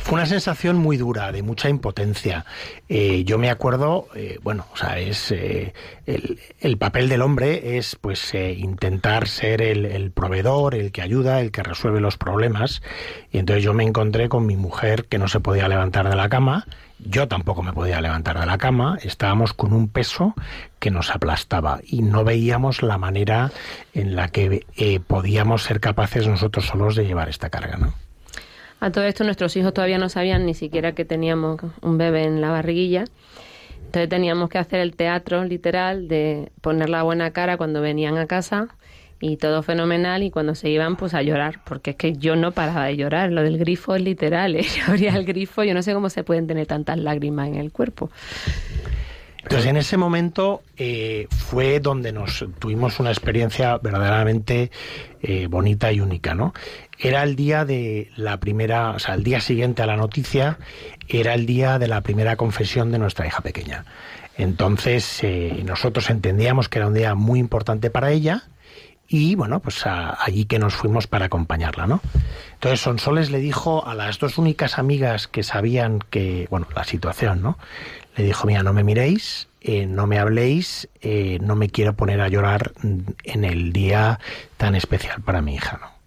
Fue 0.00 0.14
una 0.14 0.26
sensación 0.26 0.76
muy 0.76 0.96
dura, 0.96 1.32
de 1.32 1.42
mucha 1.42 1.68
impotencia. 1.68 2.46
Eh, 2.88 3.24
yo 3.24 3.36
me 3.36 3.50
acuerdo, 3.50 4.08
eh, 4.14 4.38
bueno, 4.42 4.66
o 4.72 4.76
sea, 4.76 4.98
es 4.98 5.30
eh, 5.32 5.74
el, 6.06 6.78
papel 6.78 7.10
del 7.10 7.20
hombre 7.20 7.76
es 7.76 7.94
pues 7.94 8.32
intentar 8.34 9.28
ser 9.28 9.60
el, 9.60 10.10
proveedor, 10.10 10.74
el 10.74 10.92
que 10.92 11.02
ayuda, 11.02 11.42
el 11.42 11.50
que 11.50 11.62
resuelve 11.62 12.00
los 12.00 12.16
problemas. 12.16 12.80
Y 13.30 13.38
entonces 13.38 13.62
yo 13.62 13.74
me 13.74 13.84
encontré 13.84 14.30
con 14.30 14.46
mi 14.46 14.56
mujer 14.56 15.04
que 15.04 15.18
no 15.18 15.28
se 15.28 15.40
podía 15.40 15.68
levantar 15.68 16.08
de 16.08 16.16
la 16.16 16.30
cama. 16.30 16.66
Yo 16.98 17.28
tampoco 17.28 17.62
me 17.62 17.74
podía 17.74 18.00
levantar 18.00 18.40
de 18.40 18.46
la 18.46 18.56
cama. 18.56 18.98
Estábamos 19.02 19.52
con 19.52 19.74
un 19.74 19.88
peso 19.88 20.34
que 20.78 20.90
nos 20.90 21.10
aplastaba 21.10 21.80
y 21.84 22.00
no 22.00 22.24
veíamos 22.24 22.82
la 22.82 22.96
manera 22.96 23.52
en 23.92 24.16
la 24.16 24.28
que 24.28 24.64
podíamos 25.06 25.64
ser 25.64 25.80
capaces 25.80 26.26
nosotros 26.26 26.64
solos 26.64 26.96
de 26.96 27.04
llevar 27.04 27.28
esta 27.28 27.50
carga, 27.50 27.76
¿no? 27.76 28.07
A 28.80 28.90
todo 28.90 29.04
esto 29.04 29.24
nuestros 29.24 29.56
hijos 29.56 29.74
todavía 29.74 29.98
no 29.98 30.08
sabían 30.08 30.46
ni 30.46 30.54
siquiera 30.54 30.92
que 30.92 31.04
teníamos 31.04 31.60
un 31.82 31.98
bebé 31.98 32.24
en 32.24 32.40
la 32.40 32.50
barriguilla. 32.50 33.04
Entonces 33.86 34.08
teníamos 34.08 34.50
que 34.50 34.58
hacer 34.58 34.80
el 34.80 34.94
teatro 34.94 35.44
literal 35.44 36.08
de 36.08 36.52
poner 36.60 36.90
la 36.90 37.02
buena 37.02 37.30
cara 37.32 37.56
cuando 37.56 37.80
venían 37.80 38.18
a 38.18 38.26
casa 38.26 38.68
y 39.20 39.36
todo 39.36 39.62
fenomenal 39.62 40.22
y 40.22 40.30
cuando 40.30 40.54
se 40.54 40.68
iban 40.68 40.96
pues 40.96 41.14
a 41.14 41.22
llorar, 41.22 41.60
porque 41.64 41.90
es 41.90 41.96
que 41.96 42.12
yo 42.12 42.36
no 42.36 42.52
paraba 42.52 42.84
de 42.84 42.96
llorar, 42.96 43.32
lo 43.32 43.42
del 43.42 43.58
grifo 43.58 43.96
es 43.96 44.02
literal, 44.02 44.54
¿eh? 44.54 44.62
yo 44.76 44.84
abría 44.86 45.16
el 45.16 45.24
grifo, 45.24 45.64
yo 45.64 45.74
no 45.74 45.82
sé 45.82 45.92
cómo 45.92 46.10
se 46.10 46.22
pueden 46.22 46.46
tener 46.46 46.66
tantas 46.66 46.98
lágrimas 46.98 47.48
en 47.48 47.56
el 47.56 47.72
cuerpo. 47.72 48.10
Entonces 49.42 49.70
en 49.70 49.76
ese 49.78 49.96
momento 49.96 50.62
eh, 50.76 51.26
fue 51.30 51.80
donde 51.80 52.12
nos 52.12 52.44
tuvimos 52.58 53.00
una 53.00 53.10
experiencia 53.10 53.78
verdaderamente 53.78 54.70
eh, 55.22 55.46
bonita 55.48 55.90
y 55.90 56.00
única, 56.00 56.34
¿no? 56.34 56.52
Era 56.98 57.22
el 57.22 57.36
día 57.36 57.64
de 57.64 58.10
la 58.16 58.38
primera, 58.40 58.90
o 58.90 58.98
sea, 58.98 59.14
el 59.14 59.22
día 59.22 59.40
siguiente 59.40 59.82
a 59.82 59.86
la 59.86 59.96
noticia, 59.96 60.58
era 61.08 61.34
el 61.34 61.46
día 61.46 61.78
de 61.78 61.88
la 61.88 62.00
primera 62.00 62.36
confesión 62.36 62.90
de 62.90 62.98
nuestra 62.98 63.26
hija 63.26 63.40
pequeña. 63.40 63.84
Entonces 64.36 65.22
eh, 65.22 65.62
nosotros 65.64 66.10
entendíamos 66.10 66.68
que 66.68 66.78
era 66.78 66.88
un 66.88 66.94
día 66.94 67.14
muy 67.14 67.40
importante 67.40 67.90
para 67.90 68.10
ella 68.10 68.44
y 69.08 69.34
bueno, 69.36 69.60
pues 69.60 69.84
allí 69.86 70.44
que 70.44 70.58
nos 70.58 70.74
fuimos 70.74 71.06
para 71.06 71.26
acompañarla, 71.26 71.86
¿no? 71.86 72.00
Entonces 72.54 72.80
Sonsoles 72.80 73.30
le 73.30 73.38
dijo 73.38 73.86
a 73.86 73.94
las 73.94 74.18
dos 74.18 74.36
únicas 74.36 74.78
amigas 74.78 75.28
que 75.28 75.42
sabían 75.42 76.00
que, 76.10 76.46
bueno, 76.50 76.68
la 76.74 76.84
situación, 76.84 77.40
¿no? 77.40 77.58
le 78.18 78.24
dijo, 78.24 78.46
mira, 78.48 78.64
no 78.64 78.72
me 78.72 78.82
miréis, 78.82 79.48
eh, 79.60 79.86
no 79.86 80.08
me 80.08 80.18
habléis, 80.18 80.88
eh, 81.00 81.38
no 81.40 81.54
me 81.54 81.70
quiero 81.70 81.94
poner 81.94 82.20
a 82.20 82.28
llorar 82.28 82.72
en 82.82 83.44
el 83.44 83.72
día 83.72 84.18
tan 84.56 84.74
especial 84.74 85.22
para 85.22 85.40
mi 85.40 85.54
hija, 85.54 85.78
¿no? 85.80 85.97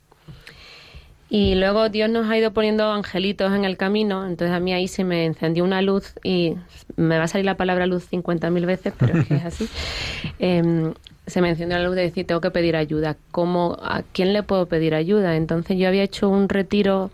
Y 1.34 1.56
luego 1.56 1.88
Dios 1.88 2.10
nos 2.10 2.30
ha 2.30 2.38
ido 2.38 2.52
poniendo 2.52 2.92
angelitos 2.92 3.54
en 3.54 3.64
el 3.64 3.78
camino, 3.78 4.28
entonces 4.28 4.54
a 4.54 4.60
mí 4.60 4.74
ahí 4.74 4.90
se 4.90 5.06
me 5.06 5.24
encendió 5.24 5.64
una 5.64 5.82
luz 5.82 6.14
y 6.26 6.56
me 6.98 7.18
va 7.18 7.24
a 7.24 7.28
salir 7.30 7.46
la 7.46 7.56
palabra 7.56 7.86
luz 7.86 8.12
50.000 8.12 8.66
veces, 8.66 8.94
pero 9.00 9.18
es 9.18 9.28
que 9.30 9.36
es 9.36 9.46
así. 9.46 9.70
Em, 10.40 10.94
se 11.26 11.40
me 11.40 11.48
encendió 11.48 11.78
la 11.78 11.86
luz 11.86 11.96
de 11.96 12.02
decir, 12.02 12.28
tengo 12.28 12.42
que 12.42 12.52
pedir 12.52 12.76
ayuda. 12.76 13.16
¿Cómo, 13.32 13.78
¿A 13.82 14.02
quién 14.12 14.34
le 14.34 14.44
puedo 14.44 14.66
pedir 14.66 14.94
ayuda? 14.94 15.38
Entonces 15.38 15.78
yo 15.78 15.88
había 15.88 16.04
hecho 16.04 16.28
un 16.28 16.50
retiro 16.50 17.12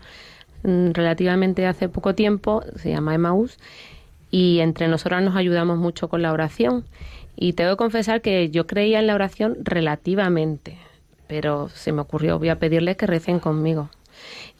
mm, 0.64 0.90
relativamente 0.94 1.64
hace 1.64 1.88
poco 1.88 2.16
tiempo, 2.16 2.64
se 2.74 2.90
llama 2.90 3.14
Emmaus, 3.14 3.56
y 4.32 4.58
entre 4.58 4.88
nosotras 4.88 5.22
nos 5.22 5.36
ayudamos 5.36 5.78
mucho 5.78 6.08
con 6.08 6.22
la 6.22 6.32
oración. 6.32 6.84
Y 7.36 7.52
tengo 7.52 7.70
que 7.70 7.76
confesar 7.76 8.20
que 8.20 8.50
yo 8.50 8.66
creía 8.66 8.98
en 8.98 9.06
la 9.06 9.14
oración 9.14 9.58
relativamente, 9.62 10.76
pero 11.28 11.68
se 11.68 11.92
me 11.92 12.00
ocurrió, 12.00 12.40
voy 12.40 12.48
a 12.48 12.58
pedirles 12.58 12.96
que 12.96 13.06
recen 13.06 13.38
conmigo. 13.38 13.90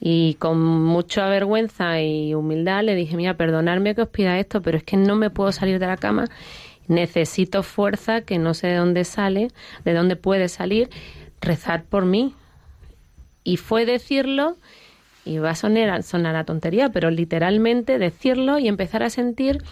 Y 0.00 0.34
con 0.34 0.61
mucha 0.61 1.28
vergüenza 1.28 2.00
y 2.00 2.34
humildad 2.34 2.84
le 2.84 2.94
dije, 2.94 3.16
mira, 3.16 3.37
perdonadme 3.37 3.94
que 3.94 4.02
os 4.02 4.08
pida 4.08 4.38
esto, 4.38 4.62
pero 4.62 4.78
es 4.78 4.84
que 4.84 4.96
no 4.96 5.16
me 5.16 5.30
puedo 5.30 5.50
salir 5.50 5.78
de 5.78 5.87
la 5.87 5.96
cama, 5.96 6.26
necesito 6.87 7.62
fuerza 7.62 8.22
que 8.22 8.38
no 8.38 8.54
sé 8.54 8.68
de 8.68 8.76
dónde 8.76 9.04
sale, 9.04 9.48
de 9.84 9.94
dónde 9.94 10.16
puede 10.16 10.48
salir, 10.48 10.88
rezar 11.40 11.84
por 11.84 12.04
mí. 12.04 12.34
Y 13.44 13.56
fue 13.56 13.87
decirlo 13.87 14.56
y 15.24 15.38
va 15.38 15.50
a 15.50 15.54
sonar, 15.54 16.02
sonar 16.02 16.37
a 16.37 16.44
tontería, 16.44 16.90
pero 16.90 17.11
literalmente 17.11 17.98
decirlo 17.98 18.58
y 18.58 18.68
empezar 18.68 19.02
a 19.02 19.11
sentir 19.11 19.62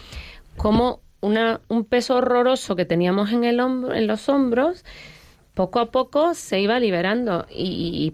como 0.55 1.01
una, 1.21 1.61
un 1.67 1.83
peso 1.83 2.17
horroroso 2.17 2.75
que 2.75 2.85
teníamos 2.85 3.31
en, 3.31 3.43
el 3.43 3.59
hombro, 3.59 3.93
en 3.93 4.07
los 4.07 4.29
hombros, 4.29 4.85
poco 5.53 5.79
a 5.79 5.91
poco 5.91 6.33
se 6.33 6.59
iba 6.59 6.79
liberando 6.79 7.47
y, 7.49 8.13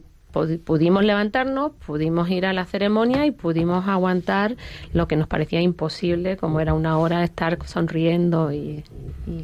pudimos 0.63 1.04
levantarnos, 1.04 1.72
pudimos 1.86 2.30
ir 2.30 2.46
a 2.46 2.54
la 2.54 2.65
ceremonia 2.65 3.26
y 3.26 3.32
pudimos 3.32 3.88
aguantar 3.88 4.56
lo 4.91 5.08
que 5.08 5.15
nos 5.15 5.28
parecía 5.28 5.62
imposible, 5.62 6.38
como 6.38 6.60
era 6.60 6.74
una 6.74 6.98
hora 6.98 7.19
de 7.19 7.26
estar 7.26 7.58
sonriendo 7.65 8.52
y 8.52 8.84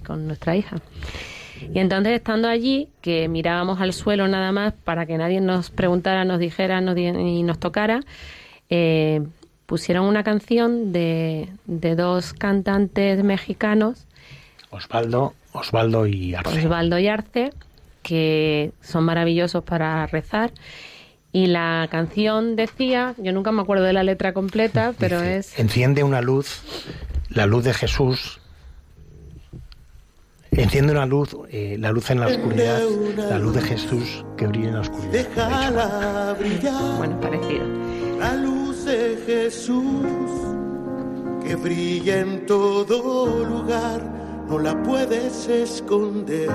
con 0.05 0.27
nuestra 0.27 0.55
hija. 0.55 0.81
Y 1.73 1.79
entonces 1.79 2.13
estando 2.13 2.47
allí, 2.47 2.89
que 3.01 3.27
mirábamos 3.27 3.81
al 3.81 3.93
suelo 3.93 4.27
nada 4.27 4.51
más 4.51 4.73
para 4.73 5.05
que 5.05 5.17
nadie 5.17 5.41
nos 5.41 5.69
preguntara, 5.69 6.25
nos 6.25 6.39
dijera 6.39 6.81
nos 6.81 6.97
y 6.97 7.43
nos 7.43 7.59
tocara, 7.59 8.01
eh, 8.69 9.21
pusieron 9.65 10.05
una 10.05 10.23
canción 10.23 10.91
de, 10.91 11.49
de 11.65 11.95
dos 11.95 12.33
cantantes 12.33 13.23
mexicanos. 13.23 14.07
Osvaldo, 14.71 15.33
Osvaldo 15.51 16.07
y 16.07 16.35
Arce. 16.35 16.59
Osvaldo 16.59 16.99
y 16.99 17.07
Arce, 17.07 17.51
que 18.09 18.71
son 18.81 19.03
maravillosos 19.05 19.63
para 19.63 20.05
rezar. 20.07 20.51
Y 21.31 21.45
la 21.45 21.87
canción 21.91 22.55
decía, 22.55 23.13
yo 23.19 23.31
nunca 23.31 23.51
me 23.51 23.61
acuerdo 23.61 23.83
de 23.83 23.93
la 23.93 24.03
letra 24.03 24.33
completa, 24.33 24.93
pero 24.97 25.21
es... 25.21 25.57
Enciende 25.59 26.03
una 26.03 26.21
luz, 26.21 26.63
la 27.29 27.45
luz 27.45 27.63
de 27.65 27.73
Jesús 27.73 28.39
Enciende 30.51 30.91
una 30.91 31.05
luz, 31.05 31.37
eh, 31.51 31.77
la 31.79 31.91
luz 31.91 32.09
en 32.09 32.19
la 32.19 32.27
oscuridad, 32.27 32.81
la 33.17 33.37
luz 33.37 33.55
de 33.55 33.61
Jesús 33.61 34.25
que 34.35 34.47
brilla 34.47 34.67
en 34.69 34.73
la 34.73 34.81
oscuridad. 34.81 35.11
Déjala 35.11 36.35
brillar. 36.39 36.97
Bueno, 36.97 37.21
parecido. 37.21 37.65
La 38.19 38.35
luz 38.35 38.85
de 38.85 39.17
Jesús 39.25 39.85
que 41.45 41.55
brilla 41.55 42.19
en 42.19 42.45
todo 42.45 43.45
lugar, 43.45 44.03
no 44.49 44.59
la 44.59 44.81
puedes 44.83 45.47
esconder, 45.47 46.49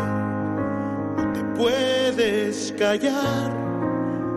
puedes 1.57 2.73
callar 2.79 3.51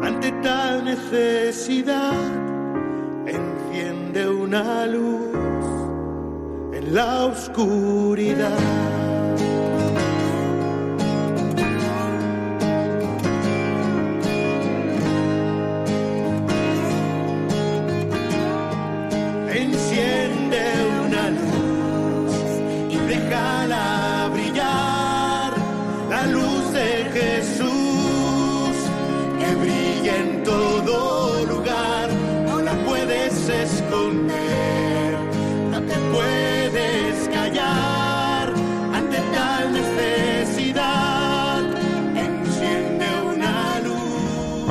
ante 0.02 0.32
tal 0.44 0.86
necesidad. 0.86 2.14
Enciende 3.26 4.30
una 4.30 4.86
luz 4.86 5.36
en 6.74 6.94
la 6.94 7.26
oscuridad. 7.26 9.07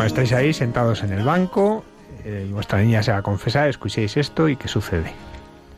Estáis 0.07 0.33
ahí 0.33 0.53
sentados 0.53 1.03
en 1.03 1.13
el 1.13 1.25
banco, 1.25 1.85
eh, 2.25 2.49
vuestra 2.51 2.81
niña 2.81 3.03
se 3.03 3.13
va 3.13 3.19
a 3.19 3.23
confesar, 3.23 3.69
escuchéis 3.69 4.17
esto 4.17 4.49
y 4.49 4.57
¿qué 4.57 4.69
sucede? 4.69 5.13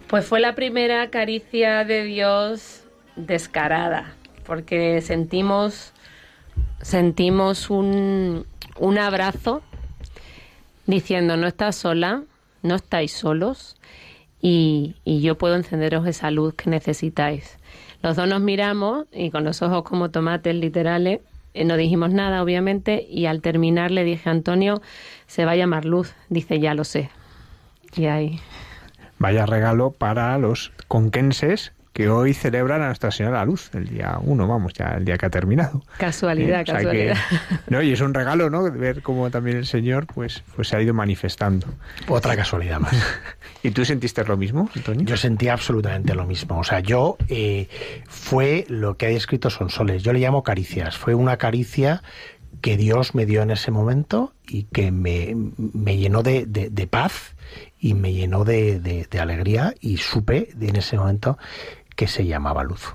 Pues 0.09 0.25
fue 0.25 0.41
la 0.41 0.55
primera 0.55 1.11
caricia 1.11 1.85
de 1.85 2.05
Dios 2.05 2.85
descarada, 3.17 4.15
porque 4.47 5.01
sentimos, 5.03 5.93
sentimos 6.81 7.69
un, 7.69 8.47
un 8.79 8.99
abrazo 8.99 9.63
diciendo, 10.87 11.37
no 11.37 11.47
estás 11.47 11.77
sola, 11.77 12.23
no 12.63 12.75
estáis 12.75 13.13
solos 13.13 13.77
y, 14.41 14.97
y 15.05 15.21
yo 15.21 15.37
puedo 15.37 15.57
encenderos 15.57 16.07
esa 16.07 16.31
luz 16.31 16.55
que 16.55 16.71
necesitáis. 16.71 17.59
Los 18.03 18.17
dos 18.17 18.29
nos 18.29 18.41
miramos 18.41 19.07
y 19.13 19.31
con 19.31 19.45
los 19.45 19.61
ojos 19.61 19.83
como 19.83 20.11
tomates 20.11 20.55
literales, 20.55 21.21
no 21.65 21.77
dijimos 21.77 22.13
nada 22.13 22.43
obviamente 22.43 23.07
y 23.09 23.27
al 23.27 23.41
terminar 23.41 23.91
le 23.91 24.05
dije 24.05 24.29
a 24.29 24.33
Antonio, 24.33 24.81
se 25.27 25.45
va 25.45 25.53
a 25.53 25.57
llamar 25.57 25.85
Luz, 25.85 26.15
dice, 26.29 26.61
ya 26.61 26.75
lo 26.75 26.85
sé. 26.85 27.11
Y 27.97 28.07
ahí... 28.07 28.41
Vaya 29.19 29.47
regalo 29.47 29.91
para 29.91 30.39
los 30.39 30.73
conquenses 30.87 31.73
que 31.99 32.09
hoy 32.09 32.33
celebran 32.33 32.81
a 32.81 32.87
Nuestra 32.87 33.11
Señora 33.11 33.39
la 33.39 33.45
Luz, 33.45 33.71
el 33.75 33.89
día 33.89 34.19
1, 34.23 34.47
vamos, 34.47 34.73
ya 34.73 34.95
el 34.97 35.05
día 35.05 35.19
que 35.19 35.27
ha 35.27 35.31
terminado. 35.31 35.83
Casualidad, 35.99 36.61
Eh, 36.61 36.63
o 36.63 36.67
sea 36.67 36.75
casualidad. 36.77 37.17
que- 37.29 37.57
no, 37.75 37.83
y 37.83 37.91
es 37.93 38.01
un 38.01 38.15
regalo, 38.15 38.51
¿no? 38.51 38.71
Ver 38.71 39.03
cómo 39.03 39.29
también 39.31 39.57
el 39.57 39.67
Señor 39.67 40.07
pues, 40.07 40.45
pues 40.55 40.69
se 40.69 40.77
ha 40.77 40.81
ido 40.81 40.95
manifestando. 40.95 41.67
Otra 42.07 42.37
casualidad 42.37 42.79
más. 42.79 42.95
¿Y 43.65 43.73
tú 43.73 43.85
sentiste 43.85 44.23
lo 44.25 44.37
mismo, 44.37 44.71
Antonio? 44.77 45.05
Yo 45.05 45.17
sentí 45.17 45.49
absolutamente 45.49 46.15
lo 46.15 46.25
mismo. 46.25 46.61
O 46.61 46.63
sea, 46.63 46.79
yo 46.79 47.17
eh, 47.29 47.69
fue 48.07 48.65
lo 48.69 48.97
que 48.97 49.07
hay 49.07 49.17
escrito 49.17 49.51
son 49.51 49.69
soles. 49.69 50.05
Yo 50.05 50.13
le 50.13 50.21
llamo 50.21 50.45
caricias. 50.45 50.97
Fue 50.97 51.17
una 51.17 51.37
caricia 51.37 52.05
que 52.61 52.77
Dios 52.77 53.17
me 53.17 53.27
dio 53.27 53.43
en 53.43 53.51
ese 53.51 53.73
momento 53.73 54.35
y 54.47 54.65
que 54.65 54.93
me, 54.93 55.35
me 55.57 55.97
llenó 55.97 56.23
de, 56.23 56.47
de- 56.47 56.71
de 56.71 56.87
paz 56.87 57.35
y 57.81 57.95
me 57.95 58.13
llenó 58.13 58.45
de, 58.45 58.81
de- 58.81 59.07
de 59.09 59.21
alegría 59.21 59.75
y 59.81 59.99
supe 59.99 60.49
de- 60.57 60.69
en 60.69 60.77
ese 60.77 60.97
momento 60.97 61.39
que 61.99 62.07
se 62.07 62.25
llamaba 62.25 62.63
luz. 62.63 62.95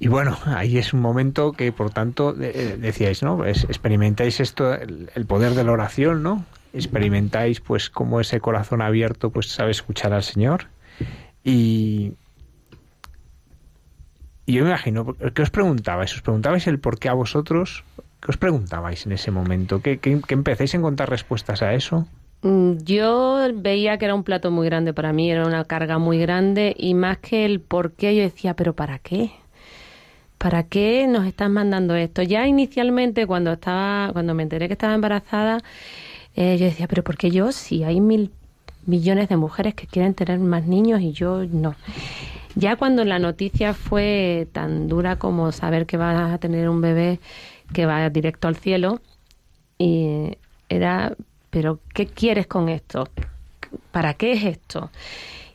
Y 0.00 0.08
bueno, 0.08 0.36
ahí 0.46 0.78
es 0.78 0.92
un 0.92 1.00
momento 1.00 1.52
que, 1.52 1.70
por 1.70 1.90
tanto, 1.90 2.34
eh, 2.40 2.76
decíais, 2.76 3.22
¿no? 3.22 3.46
Experimentáis 3.46 4.40
esto, 4.40 4.74
el, 4.74 5.26
poder 5.28 5.54
de 5.54 5.62
la 5.62 5.70
oración, 5.70 6.24
¿no? 6.24 6.44
Experimentáis, 6.72 7.60
pues, 7.60 7.88
cómo 7.88 8.18
ese 8.20 8.40
corazón 8.40 8.82
abierto, 8.82 9.30
pues, 9.30 9.46
sabe 9.46 9.70
escuchar 9.70 10.12
al 10.12 10.24
Señor. 10.24 10.66
Y, 11.44 12.14
yo 14.48 14.64
me 14.64 14.70
imagino, 14.70 15.14
¿qué 15.34 15.42
os 15.42 15.50
preguntabais? 15.50 16.12
¿Os 16.14 16.22
preguntabais 16.22 16.66
el 16.66 16.80
por 16.80 16.98
qué 16.98 17.10
a 17.10 17.14
vosotros? 17.14 17.84
¿Qué 18.20 18.32
os 18.32 18.38
preguntabais 18.38 19.06
en 19.06 19.12
ese 19.12 19.30
momento? 19.30 19.82
¿Qué, 19.82 19.98
qué, 19.98 20.20
qué 20.26 20.34
empezáis 20.34 20.74
a 20.74 20.78
encontrar 20.78 21.08
respuestas 21.10 21.62
a 21.62 21.74
eso? 21.74 22.08
Mm, 22.44 22.76
Yo 22.84 23.40
veía 23.54 23.96
que 23.98 24.04
era 24.04 24.14
un 24.14 24.22
plato 24.22 24.50
muy 24.50 24.66
grande 24.66 24.92
para 24.92 25.12
mí, 25.14 25.30
era 25.30 25.46
una 25.46 25.64
carga 25.64 25.98
muy 25.98 26.18
grande 26.18 26.74
y 26.78 26.92
más 26.94 27.18
que 27.18 27.46
el 27.46 27.60
por 27.60 27.92
qué 27.92 28.14
yo 28.14 28.22
decía, 28.22 28.54
pero 28.54 28.74
¿para 28.74 28.98
qué? 28.98 29.30
¿Para 30.38 30.64
qué 30.64 31.06
nos 31.06 31.26
estás 31.26 31.48
mandando 31.48 31.94
esto? 31.94 32.22
Ya 32.22 32.46
inicialmente 32.46 33.26
cuando 33.26 33.52
estaba, 33.52 34.12
cuando 34.12 34.34
me 34.34 34.42
enteré 34.42 34.66
que 34.68 34.74
estaba 34.74 34.94
embarazada, 34.94 35.60
eh, 36.36 36.58
yo 36.58 36.66
decía, 36.66 36.88
pero 36.88 37.04
¿por 37.04 37.16
qué 37.16 37.30
yo? 37.30 37.52
Si 37.52 37.84
hay 37.84 38.00
mil 38.00 38.30
millones 38.86 39.28
de 39.30 39.36
mujeres 39.38 39.74
que 39.74 39.86
quieren 39.86 40.14
tener 40.14 40.38
más 40.40 40.66
niños 40.66 41.00
y 41.00 41.12
yo 41.12 41.44
no. 41.46 41.74
Ya 42.56 42.76
cuando 42.76 43.04
la 43.04 43.18
noticia 43.18 43.74
fue 43.74 44.48
tan 44.52 44.88
dura 44.88 45.16
como 45.16 45.52
saber 45.52 45.86
que 45.86 45.96
vas 45.96 46.32
a 46.32 46.38
tener 46.38 46.68
un 46.68 46.80
bebé 46.82 47.20
que 47.72 47.86
va 47.86 48.08
directo 48.10 48.48
al 48.48 48.56
cielo, 48.56 49.00
y 49.78 50.36
era, 50.68 51.16
pero 51.54 51.78
¿qué 51.94 52.06
quieres 52.06 52.48
con 52.48 52.68
esto? 52.68 53.08
¿Para 53.92 54.14
qué 54.14 54.32
es 54.32 54.42
esto? 54.42 54.90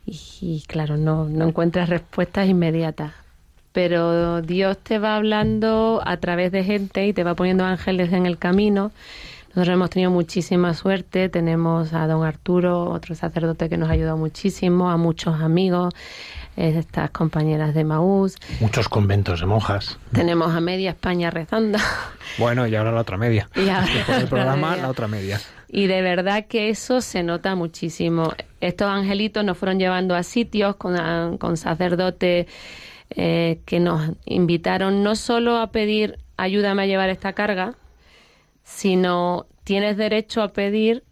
Y, 0.06 0.18
y 0.40 0.64
claro, 0.66 0.96
no, 0.96 1.26
no 1.26 1.46
encuentras 1.50 1.90
respuestas 1.90 2.48
inmediatas. 2.48 3.12
Pero 3.74 4.42
Dios 4.42 4.78
te 4.78 4.98
va 4.98 5.18
hablando 5.18 6.02
a 6.06 6.16
través 6.18 6.54
de 6.54 6.64
gente 6.64 7.06
y 7.06 7.12
te 7.12 7.26
va 7.26 7.36
poniendo 7.36 7.66
ángeles 7.66 8.14
en 8.14 8.26
el 8.26 8.38
camino. 8.38 8.94
Nosotros 9.50 9.74
hemos 9.74 9.90
tenido 9.90 10.10
muchísima 10.10 10.74
suerte. 10.74 11.28
Tenemos 11.28 11.94
a 11.94 12.08
don 12.08 12.24
Arturo, 12.24 12.90
otro 12.92 13.14
sacerdote 13.14 13.68
que 13.68 13.76
nos 13.76 13.90
ha 13.90 13.94
ayudado 13.94 14.16
muchísimo, 14.16 14.90
a 14.90 14.96
muchos 14.96 15.42
amigos, 15.42 15.94
eh, 16.56 16.76
estas 16.78 17.10
compañeras 17.12 17.74
de 17.74 17.84
Maús. 17.84 18.38
Muchos 18.62 18.88
conventos 18.88 19.42
de 19.42 19.48
monjas. 19.48 20.00
Tenemos 20.14 20.54
a 20.56 20.62
media 20.62 20.92
España 20.92 21.30
rezando. 21.30 21.78
Bueno, 22.38 22.66
y 22.68 22.76
ahora 22.76 22.92
la 22.94 23.02
otra 23.02 23.18
media. 23.18 23.50
Y 23.56 23.68
ahora 23.68 23.88
Después 23.94 24.18
del 24.18 24.24
la 24.26 24.30
programa, 24.30 24.70
media. 24.70 24.82
la 24.84 24.90
otra 24.90 25.08
media. 25.08 25.42
Y 25.72 25.88
de 25.88 26.02
verdad 26.02 26.48
que 26.48 26.70
eso 26.70 27.00
se 27.02 27.22
nota 27.22 27.56
muchísimo. 27.56 28.34
Estos 28.60 28.88
angelitos 28.88 29.46
nos 29.46 29.58
fueron 29.58 29.78
llevando 29.80 30.16
a 30.16 30.24
sitios 30.24 30.76
con, 30.76 31.38
con 31.38 31.58
sacerdotes 31.58 32.48
eh, 33.12 33.60
que 33.66 33.80
nos 33.80 34.12
invitaron 34.26 35.04
no 35.04 35.16
solo 35.16 35.58
a 35.58 35.72
pedir 35.72 36.20
ayúdame 36.38 36.84
a 36.84 36.86
llevar 36.86 37.10
esta 37.10 37.34
carga, 37.34 37.76
sino 38.64 39.46
tienes 39.64 39.98
derecho 39.98 40.42
a 40.42 40.50
pedir 40.50 41.04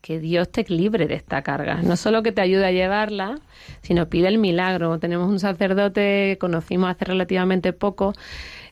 que 0.00 0.20
Dios 0.20 0.50
te 0.50 0.64
libre 0.68 1.06
de 1.06 1.14
esta 1.14 1.42
carga. 1.42 1.82
No 1.82 1.96
solo 1.96 2.22
que 2.22 2.30
te 2.30 2.40
ayude 2.40 2.66
a 2.66 2.70
llevarla, 2.70 3.40
sino 3.82 4.08
pide 4.08 4.28
el 4.28 4.38
milagro. 4.38 4.98
Tenemos 5.00 5.28
un 5.28 5.40
sacerdote 5.40 6.30
que 6.30 6.36
conocimos 6.38 6.90
hace 6.90 7.06
relativamente 7.06 7.72
poco, 7.72 8.12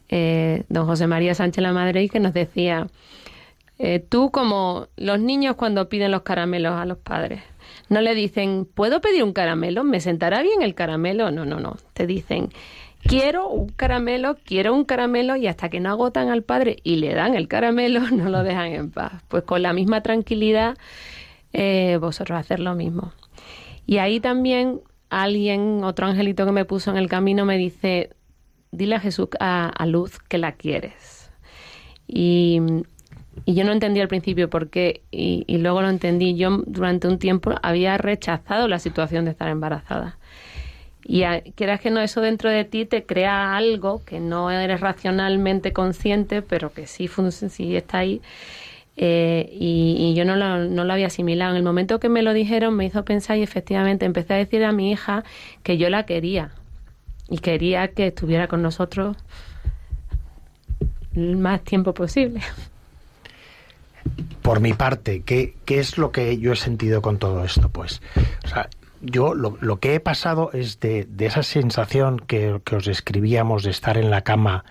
eh, 0.08 0.62
don 0.68 0.86
José 0.86 1.06
María 1.08 1.34
Sánchez 1.34 1.62
La 1.62 1.72
Madrid, 1.72 2.10
que 2.10 2.20
nos 2.20 2.34
decía, 2.34 2.86
eh, 3.78 3.98
tú 4.00 4.30
como 4.30 4.88
los 4.96 5.18
niños 5.18 5.56
cuando 5.56 5.88
piden 5.88 6.12
los 6.12 6.22
caramelos 6.22 6.74
a 6.74 6.84
los 6.84 6.98
padres, 6.98 7.42
no 7.88 8.00
le 8.00 8.14
dicen, 8.14 8.66
¿puedo 8.72 9.00
pedir 9.00 9.24
un 9.24 9.32
caramelo? 9.32 9.84
¿Me 9.84 10.00
sentará 10.00 10.42
bien 10.42 10.62
el 10.62 10.74
caramelo? 10.74 11.30
No, 11.30 11.44
no, 11.44 11.60
no. 11.60 11.76
Te 11.92 12.06
dicen, 12.06 12.50
quiero 13.02 13.48
un 13.48 13.68
caramelo, 13.68 14.36
quiero 14.44 14.74
un 14.74 14.84
caramelo 14.84 15.36
y 15.36 15.46
hasta 15.46 15.68
que 15.68 15.80
no 15.80 15.90
agotan 15.90 16.30
al 16.30 16.42
padre 16.42 16.76
y 16.82 16.96
le 16.96 17.14
dan 17.14 17.34
el 17.34 17.48
caramelo, 17.48 18.00
no 18.10 18.28
lo 18.28 18.42
dejan 18.42 18.72
en 18.72 18.90
paz. 18.90 19.22
Pues 19.28 19.42
con 19.42 19.62
la 19.62 19.72
misma 19.72 20.02
tranquilidad, 20.02 20.76
eh, 21.52 21.98
vosotros 22.00 22.38
hacer 22.38 22.60
lo 22.60 22.74
mismo. 22.74 23.12
Y 23.86 23.98
ahí 23.98 24.20
también 24.20 24.80
alguien, 25.10 25.84
otro 25.84 26.06
angelito 26.06 26.46
que 26.46 26.52
me 26.52 26.64
puso 26.64 26.90
en 26.90 26.96
el 26.96 27.08
camino, 27.08 27.44
me 27.44 27.58
dice, 27.58 28.10
dile 28.70 28.96
a 28.96 29.00
Jesús, 29.00 29.28
a, 29.40 29.68
a 29.68 29.86
Luz, 29.86 30.18
que 30.20 30.38
la 30.38 30.52
quieres. 30.52 31.30
Y, 32.06 32.60
y 33.44 33.54
yo 33.54 33.64
no 33.64 33.72
entendí 33.72 34.00
al 34.00 34.08
principio 34.08 34.48
por 34.50 34.68
qué, 34.70 35.02
y, 35.10 35.44
y 35.46 35.58
luego 35.58 35.82
lo 35.82 35.88
entendí. 35.88 36.36
Yo 36.36 36.62
durante 36.66 37.08
un 37.08 37.18
tiempo 37.18 37.52
había 37.62 37.96
rechazado 37.98 38.68
la 38.68 38.78
situación 38.78 39.24
de 39.24 39.32
estar 39.32 39.48
embarazada. 39.48 40.18
Y 41.06 41.24
a- 41.24 41.42
quieras 41.54 41.80
que 41.80 41.90
no, 41.90 42.00
eso 42.00 42.20
dentro 42.20 42.50
de 42.50 42.64
ti 42.64 42.86
te 42.86 43.04
crea 43.04 43.56
algo 43.56 44.02
que 44.04 44.20
no 44.20 44.50
eres 44.50 44.80
racionalmente 44.80 45.72
consciente, 45.72 46.42
pero 46.42 46.72
que 46.72 46.86
sí, 46.86 47.08
sí 47.50 47.76
está 47.76 47.98
ahí. 47.98 48.20
Eh, 48.96 49.48
y, 49.52 49.96
y 49.98 50.14
yo 50.14 50.24
no 50.24 50.36
lo, 50.36 50.58
no 50.64 50.84
lo 50.84 50.92
había 50.92 51.08
asimilado. 51.08 51.50
En 51.52 51.56
el 51.58 51.62
momento 51.62 52.00
que 52.00 52.08
me 52.08 52.22
lo 52.22 52.32
dijeron 52.32 52.74
me 52.76 52.86
hizo 52.86 53.04
pensar 53.04 53.36
y 53.38 53.42
efectivamente 53.42 54.06
empecé 54.06 54.34
a 54.34 54.36
decir 54.36 54.64
a 54.64 54.72
mi 54.72 54.92
hija 54.92 55.24
que 55.62 55.76
yo 55.78 55.90
la 55.90 56.06
quería. 56.06 56.50
y 57.28 57.38
quería 57.38 57.88
que 57.88 58.08
estuviera 58.08 58.48
con 58.48 58.62
nosotros 58.62 59.16
el 61.14 61.36
más 61.36 61.62
tiempo 61.62 61.94
posible. 61.94 62.40
Por 64.42 64.60
mi 64.60 64.72
parte, 64.74 65.22
¿qué, 65.22 65.56
¿qué 65.64 65.78
es 65.78 65.96
lo 65.98 66.12
que 66.12 66.38
yo 66.38 66.52
he 66.52 66.56
sentido 66.56 67.00
con 67.00 67.18
todo 67.18 67.44
esto? 67.44 67.70
Pues, 67.70 68.02
o 68.44 68.48
sea, 68.48 68.68
yo 69.00 69.34
lo, 69.34 69.56
lo 69.60 69.78
que 69.78 69.94
he 69.94 70.00
pasado 70.00 70.50
es 70.52 70.80
de, 70.80 71.06
de 71.08 71.26
esa 71.26 71.42
sensación 71.42 72.18
que, 72.18 72.60
que 72.64 72.76
os 72.76 72.84
describíamos 72.84 73.62
de 73.62 73.70
estar 73.70 73.96
en 73.96 74.10
la 74.10 74.22
cama 74.22 74.64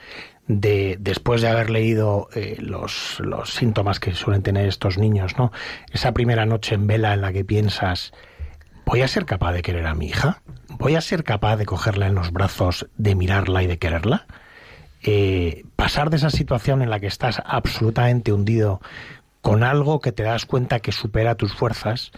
de 0.48 0.98
después 1.00 1.42
de 1.42 1.48
haber 1.48 1.70
leído 1.70 2.28
eh, 2.36 2.58
los, 2.60 3.20
los 3.20 3.54
síntomas 3.54 4.00
que 4.00 4.14
suelen 4.14 4.44
tener 4.44 4.68
estos 4.68 4.98
niños, 4.98 5.38
¿no? 5.38 5.52
Esa 5.92 6.12
primera 6.12 6.46
noche 6.46 6.76
en 6.76 6.88
vela 6.88 7.14
en 7.14 7.22
la 7.22 7.32
que 7.32 7.46
piensas, 7.46 8.12
¿voy 8.86 9.02
a 9.02 9.08
ser 9.08 9.26
capaz 9.26 9.54
de 9.54 9.62
querer 9.62 9.88
a 9.88 9.96
mi 9.96 10.08
hija? 10.08 10.42
¿Voy 10.68 10.96
a 10.96 11.02
ser 11.02 11.24
capaz 11.24 11.58
de 11.58 11.66
cogerla 11.66 12.08
en 12.08 12.16
los 12.16 12.32
brazos, 12.32 12.88
de 12.98 13.16
mirarla 13.16 13.64
y 13.64 13.68
de 13.68 13.78
quererla? 13.78 14.26
Eh, 15.04 15.66
pasar 15.76 16.10
de 16.10 16.18
esa 16.18 16.30
situación 16.30 16.82
en 16.82 16.90
la 16.90 17.00
que 17.00 17.08
estás 17.08 17.42
absolutamente 17.46 18.34
hundido 18.34 18.82
con 19.44 19.64
algo 19.64 20.00
que 20.00 20.14
te 20.14 20.24
das 20.24 20.46
cuenta 20.46 20.80
que 20.80 20.94
supera 20.94 21.36
tus 21.36 21.54
fuerzas, 21.54 22.14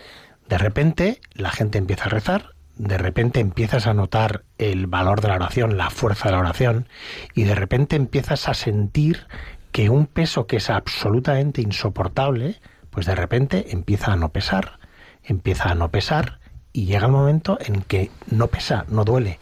de 0.48 0.60
repente 0.60 1.22
la 1.34 1.50
gente 1.50 1.80
empieza 1.80 2.06
a 2.06 2.10
rezar, 2.10 2.52
de 2.78 3.00
repente 3.00 3.40
empiezas 3.40 3.88
a 3.88 3.96
notar 3.96 4.44
el 4.60 4.86
valor 4.86 5.22
de 5.22 5.30
la 5.30 5.36
oración, 5.36 5.76
la 5.76 5.90
fuerza 5.90 6.30
de 6.30 6.34
la 6.34 6.42
oración, 6.42 6.88
y 7.34 7.46
de 7.46 7.56
repente 7.56 7.96
empiezas 7.96 8.48
a 8.48 8.54
sentir 8.54 9.26
que 9.72 9.90
un 9.90 10.06
peso 10.06 10.46
que 10.46 10.58
es 10.58 10.70
absolutamente 10.70 11.64
insoportable, 11.64 12.62
pues 12.92 13.08
de 13.08 13.16
repente 13.16 13.72
empieza 13.72 14.14
a 14.14 14.18
no 14.18 14.30
pesar, 14.30 14.78
empieza 15.24 15.72
a 15.72 15.76
no 15.76 15.90
pesar, 15.90 16.40
y 16.74 16.86
llega 16.86 17.08
el 17.08 17.12
momento 17.12 17.58
en 17.60 17.82
que 17.82 18.12
no 18.30 18.48
pesa, 18.48 18.86
no 18.88 19.04
duele, 19.04 19.40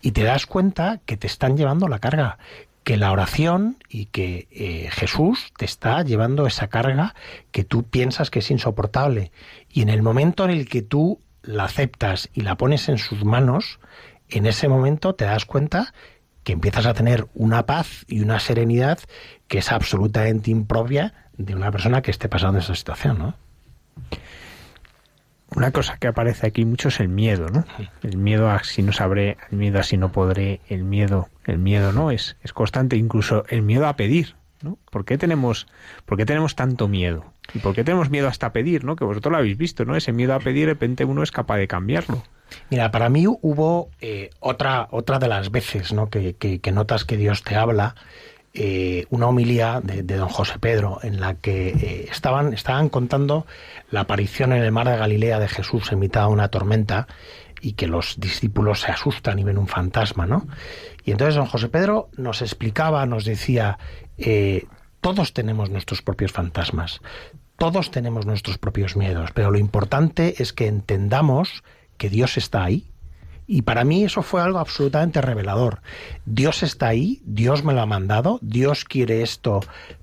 y 0.00 0.12
te 0.12 0.22
das 0.22 0.46
cuenta 0.46 1.00
que 1.04 1.18
te 1.18 1.26
están 1.26 1.58
llevando 1.58 1.86
la 1.86 1.98
carga, 1.98 2.38
que 2.86 2.96
la 2.96 3.10
oración 3.10 3.78
y 3.88 4.06
que 4.06 4.46
eh, 4.52 4.88
Jesús 4.92 5.52
te 5.58 5.64
está 5.64 6.04
llevando 6.04 6.46
esa 6.46 6.68
carga 6.68 7.16
que 7.50 7.64
tú 7.64 7.82
piensas 7.82 8.30
que 8.30 8.38
es 8.38 8.48
insoportable. 8.52 9.32
Y 9.68 9.82
en 9.82 9.88
el 9.88 10.02
momento 10.04 10.44
en 10.44 10.52
el 10.52 10.68
que 10.68 10.82
tú 10.82 11.20
la 11.42 11.64
aceptas 11.64 12.28
y 12.32 12.42
la 12.42 12.56
pones 12.56 12.88
en 12.88 12.98
sus 12.98 13.24
manos, 13.24 13.80
en 14.28 14.46
ese 14.46 14.68
momento 14.68 15.16
te 15.16 15.24
das 15.24 15.46
cuenta 15.46 15.94
que 16.44 16.52
empiezas 16.52 16.86
a 16.86 16.94
tener 16.94 17.26
una 17.34 17.66
paz 17.66 18.04
y 18.06 18.20
una 18.20 18.38
serenidad 18.38 19.00
que 19.48 19.58
es 19.58 19.72
absolutamente 19.72 20.52
impropia 20.52 21.12
de 21.36 21.56
una 21.56 21.72
persona 21.72 22.02
que 22.02 22.12
esté 22.12 22.28
pasando 22.28 22.60
esa 22.60 22.76
situación, 22.76 23.18
¿no? 23.18 23.34
Una 25.56 25.72
cosa 25.72 25.96
que 25.96 26.06
aparece 26.06 26.46
aquí 26.46 26.64
mucho 26.64 26.88
es 26.88 27.00
el 27.00 27.08
miedo, 27.08 27.48
¿no? 27.48 27.64
El 28.04 28.16
miedo 28.16 28.48
a 28.48 28.62
si 28.62 28.82
no 28.82 28.92
sabré, 28.92 29.38
el 29.50 29.58
miedo 29.58 29.80
a 29.80 29.82
si 29.82 29.96
no 29.96 30.12
podré, 30.12 30.60
el 30.68 30.84
miedo, 30.84 31.30
el 31.46 31.58
miedo, 31.58 31.92
¿no? 31.92 32.10
Es, 32.10 32.36
es 32.42 32.52
constante, 32.52 32.96
incluso 32.96 33.44
el 33.48 33.62
miedo 33.62 33.86
a 33.86 33.96
pedir, 33.96 34.36
¿no? 34.62 34.78
¿Por 34.90 35.04
qué 35.04 35.16
tenemos, 35.18 35.66
por 36.04 36.18
qué 36.18 36.26
tenemos 36.26 36.54
tanto 36.54 36.88
miedo? 36.88 37.24
¿Y 37.54 37.60
por 37.60 37.74
qué 37.74 37.84
tenemos 37.84 38.10
miedo 38.10 38.28
hasta 38.28 38.52
pedir, 38.52 38.84
¿no? 38.84 38.96
Que 38.96 39.04
vosotros 39.04 39.32
lo 39.32 39.38
habéis 39.38 39.56
visto, 39.56 39.84
¿no? 39.84 39.96
Ese 39.96 40.12
miedo 40.12 40.34
a 40.34 40.40
pedir, 40.40 40.66
de 40.66 40.72
repente 40.72 41.04
uno 41.04 41.22
es 41.22 41.30
capaz 41.30 41.58
de 41.58 41.68
cambiarlo. 41.68 42.22
Mira, 42.70 42.90
para 42.90 43.08
mí 43.08 43.26
hubo 43.26 43.90
eh, 44.00 44.30
otra, 44.40 44.88
otra 44.90 45.18
de 45.18 45.28
las 45.28 45.50
veces, 45.50 45.92
¿no? 45.92 46.10
Que, 46.10 46.34
que, 46.34 46.72
notas 46.72 47.04
que 47.04 47.16
Dios 47.16 47.42
te 47.42 47.56
habla, 47.56 47.94
eh, 48.54 49.06
una 49.10 49.26
homilía 49.26 49.80
de, 49.82 50.02
de, 50.02 50.16
don 50.16 50.28
José 50.28 50.58
Pedro 50.58 50.98
en 51.02 51.20
la 51.20 51.34
que 51.34 51.68
eh, 51.68 52.08
estaban, 52.10 52.52
estaban 52.52 52.88
contando 52.88 53.46
la 53.90 54.00
aparición 54.00 54.52
en 54.52 54.62
el 54.62 54.72
mar 54.72 54.88
de 54.88 54.96
Galilea 54.96 55.38
de 55.38 55.48
Jesús 55.48 55.92
en 55.92 55.98
mitad 55.98 56.22
de 56.22 56.32
una 56.32 56.48
tormenta 56.48 57.06
y 57.60 57.72
que 57.72 57.86
los 57.86 58.18
discípulos 58.18 58.80
se 58.80 58.92
asustan 58.92 59.38
y 59.38 59.44
ven 59.44 59.58
un 59.58 59.68
fantasma, 59.68 60.26
¿no? 60.26 60.46
Y 61.04 61.12
entonces 61.12 61.34
don 61.34 61.46
José 61.46 61.68
Pedro 61.68 62.10
nos 62.16 62.42
explicaba, 62.42 63.06
nos 63.06 63.24
decía, 63.24 63.78
eh, 64.18 64.66
todos 65.00 65.32
tenemos 65.32 65.70
nuestros 65.70 66.02
propios 66.02 66.32
fantasmas, 66.32 67.00
todos 67.58 67.90
tenemos 67.90 68.26
nuestros 68.26 68.58
propios 68.58 68.96
miedos, 68.96 69.30
pero 69.32 69.50
lo 69.50 69.58
importante 69.58 70.42
es 70.42 70.52
que 70.52 70.66
entendamos 70.66 71.62
que 71.96 72.10
Dios 72.10 72.36
está 72.36 72.64
ahí. 72.64 72.90
Y 73.48 73.62
para 73.62 73.84
mí 73.84 74.04
eso 74.04 74.22
fue 74.22 74.42
algo 74.42 74.58
absolutamente 74.58 75.22
revelador. 75.22 75.80
Dios 76.24 76.64
está 76.64 76.88
ahí, 76.88 77.22
Dios 77.24 77.64
me 77.64 77.72
lo 77.72 77.80
ha 77.80 77.86
mandado, 77.86 78.40
Dios 78.42 78.84
quiere 78.84 79.22
esto 79.22 79.60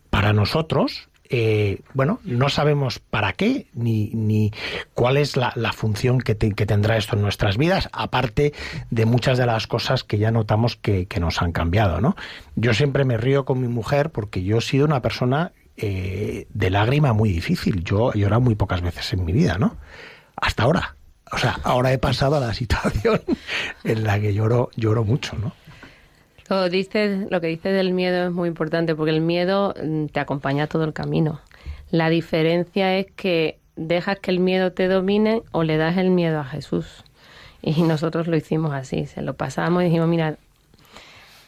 para 0.10 0.32
nosotros, 0.32 1.10
eh, 1.36 1.82
bueno, 1.96 2.20
no 2.26 2.48
sabemos 2.48 3.00
para 3.00 3.34
qué 3.34 3.66
ni, 3.74 4.12
ni 4.14 4.52
cuál 4.94 5.18
es 5.18 5.36
la, 5.36 5.52
función 5.74 6.22
que, 6.22 6.38
que, 6.38 6.66
tendrá 6.68 6.96
esto 6.96 7.16
en 7.16 7.24
nuestras 7.24 7.58
vidas, 7.58 7.90
aparte 7.92 8.54
de 8.92 9.06
muchas 9.08 9.40
de 9.40 9.48
las 9.48 9.66
cosas 9.66 10.04
que 10.04 10.20
ya 10.20 10.30
notamos 10.30 10.76
que, 10.76 11.08
que, 11.08 11.20
nos 11.20 11.42
han 11.42 11.52
cambiado, 11.52 12.02
¿no? 12.02 12.16
Yo 12.56 12.76
siempre 12.76 13.04
me 13.04 13.18
río 13.18 13.46
con 13.46 13.60
mi 13.60 13.68
mujer 13.68 14.12
porque 14.12 14.44
yo 14.44 14.60
he 14.60 14.62
sido 14.62 14.86
una 14.86 15.02
persona 15.02 15.54
eh, 15.76 16.46
de 16.54 16.70
lágrima 16.70 17.14
muy 17.14 17.32
difícil. 17.32 17.84
Yo 17.84 18.12
he 18.14 18.20
llorado 18.20 18.42
muy 18.42 18.54
pocas 18.54 18.82
veces 18.82 19.12
en 19.14 19.26
mi 19.26 19.34
vida, 19.34 19.58
¿no? 19.58 19.78
Hasta 20.36 20.64
ahora. 20.64 20.98
O 21.32 21.40
sea, 21.40 21.60
ahora 21.64 21.92
he 21.92 21.98
pasado 21.98 22.36
a 22.36 22.40
la 22.40 22.54
situación 22.54 23.24
en 23.84 24.04
la 24.04 24.20
que 24.20 24.36
lloro, 24.36 24.70
lloro 24.76 25.04
mucho, 25.04 25.36
¿no? 25.36 25.54
Lo, 26.50 26.70
dices, 26.70 27.30
lo 27.30 27.42
que 27.42 27.48
dices 27.48 27.74
del 27.74 27.94
miedo 27.94 28.28
es 28.28 28.32
muy 28.32 28.50
importante 28.50 28.96
porque 28.96 29.12
el 29.12 29.22
miedo 29.22 29.74
te 30.12 30.20
acompaña 30.20 30.68
todo 30.68 30.84
el 30.84 30.94
camino. 30.94 31.42
La 31.90 32.10
diferencia 32.10 32.98
es 32.98 33.08
que 33.16 33.60
dejas 33.76 34.20
que 34.20 34.32
el 34.32 34.40
miedo 34.40 34.72
te 34.72 34.88
domine 34.88 35.42
o 35.52 35.64
le 35.64 35.78
das 35.78 35.98
el 35.98 36.10
miedo 36.10 36.40
a 36.40 36.44
Jesús. 36.44 37.04
Y 37.62 37.82
nosotros 37.84 38.28
lo 38.28 38.36
hicimos 38.36 38.74
así, 38.74 39.06
se 39.06 39.22
lo 39.22 39.36
pasamos 39.36 39.84
y 39.84 39.86
dijimos, 39.86 40.10
mira, 40.10 40.38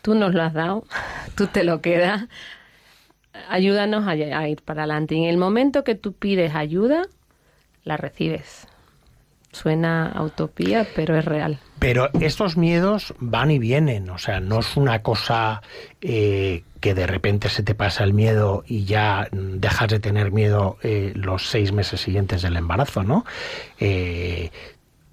tú 0.02 0.16
nos 0.16 0.34
lo 0.34 0.44
has 0.44 0.54
dado, 0.54 0.86
tú 1.36 1.48
te 1.48 1.64
lo 1.64 1.82
quedas, 1.82 2.26
ayúdanos 3.50 4.08
a, 4.08 4.12
a 4.12 4.48
ir 4.48 4.62
para 4.62 4.84
adelante. 4.84 5.16
Y 5.16 5.24
en 5.24 5.30
el 5.30 5.38
momento 5.38 5.84
que 5.84 5.96
tú 5.96 6.14
pides 6.14 6.56
ayuda, 6.56 7.04
la 7.84 7.98
recibes. 7.98 8.68
Suena 9.56 10.14
utopía, 10.20 10.86
pero 10.98 11.18
es 11.18 11.24
real. 11.24 11.60
Pero 11.80 12.10
estos 12.20 12.58
miedos 12.58 13.14
van 13.20 13.52
y 13.52 13.58
vienen, 13.58 14.10
o 14.10 14.18
sea, 14.18 14.42
no 14.42 14.60
es 14.60 14.76
una 14.76 15.02
cosa 15.02 15.62
eh, 16.02 16.64
que 16.82 16.94
de 16.94 17.08
repente 17.08 17.48
se 17.48 17.64
te 17.64 17.74
pasa 17.74 18.04
el 18.04 18.14
miedo 18.14 18.66
y 18.68 18.84
ya 18.84 19.30
dejas 19.32 19.88
de 19.88 20.02
tener 20.02 20.34
miedo 20.34 20.78
eh, 20.84 21.14
los 21.16 21.48
seis 21.48 21.72
meses 21.72 22.02
siguientes 22.02 22.42
del 22.42 22.58
embarazo, 22.58 23.04
¿no? 23.04 23.24
Eh, 23.80 24.52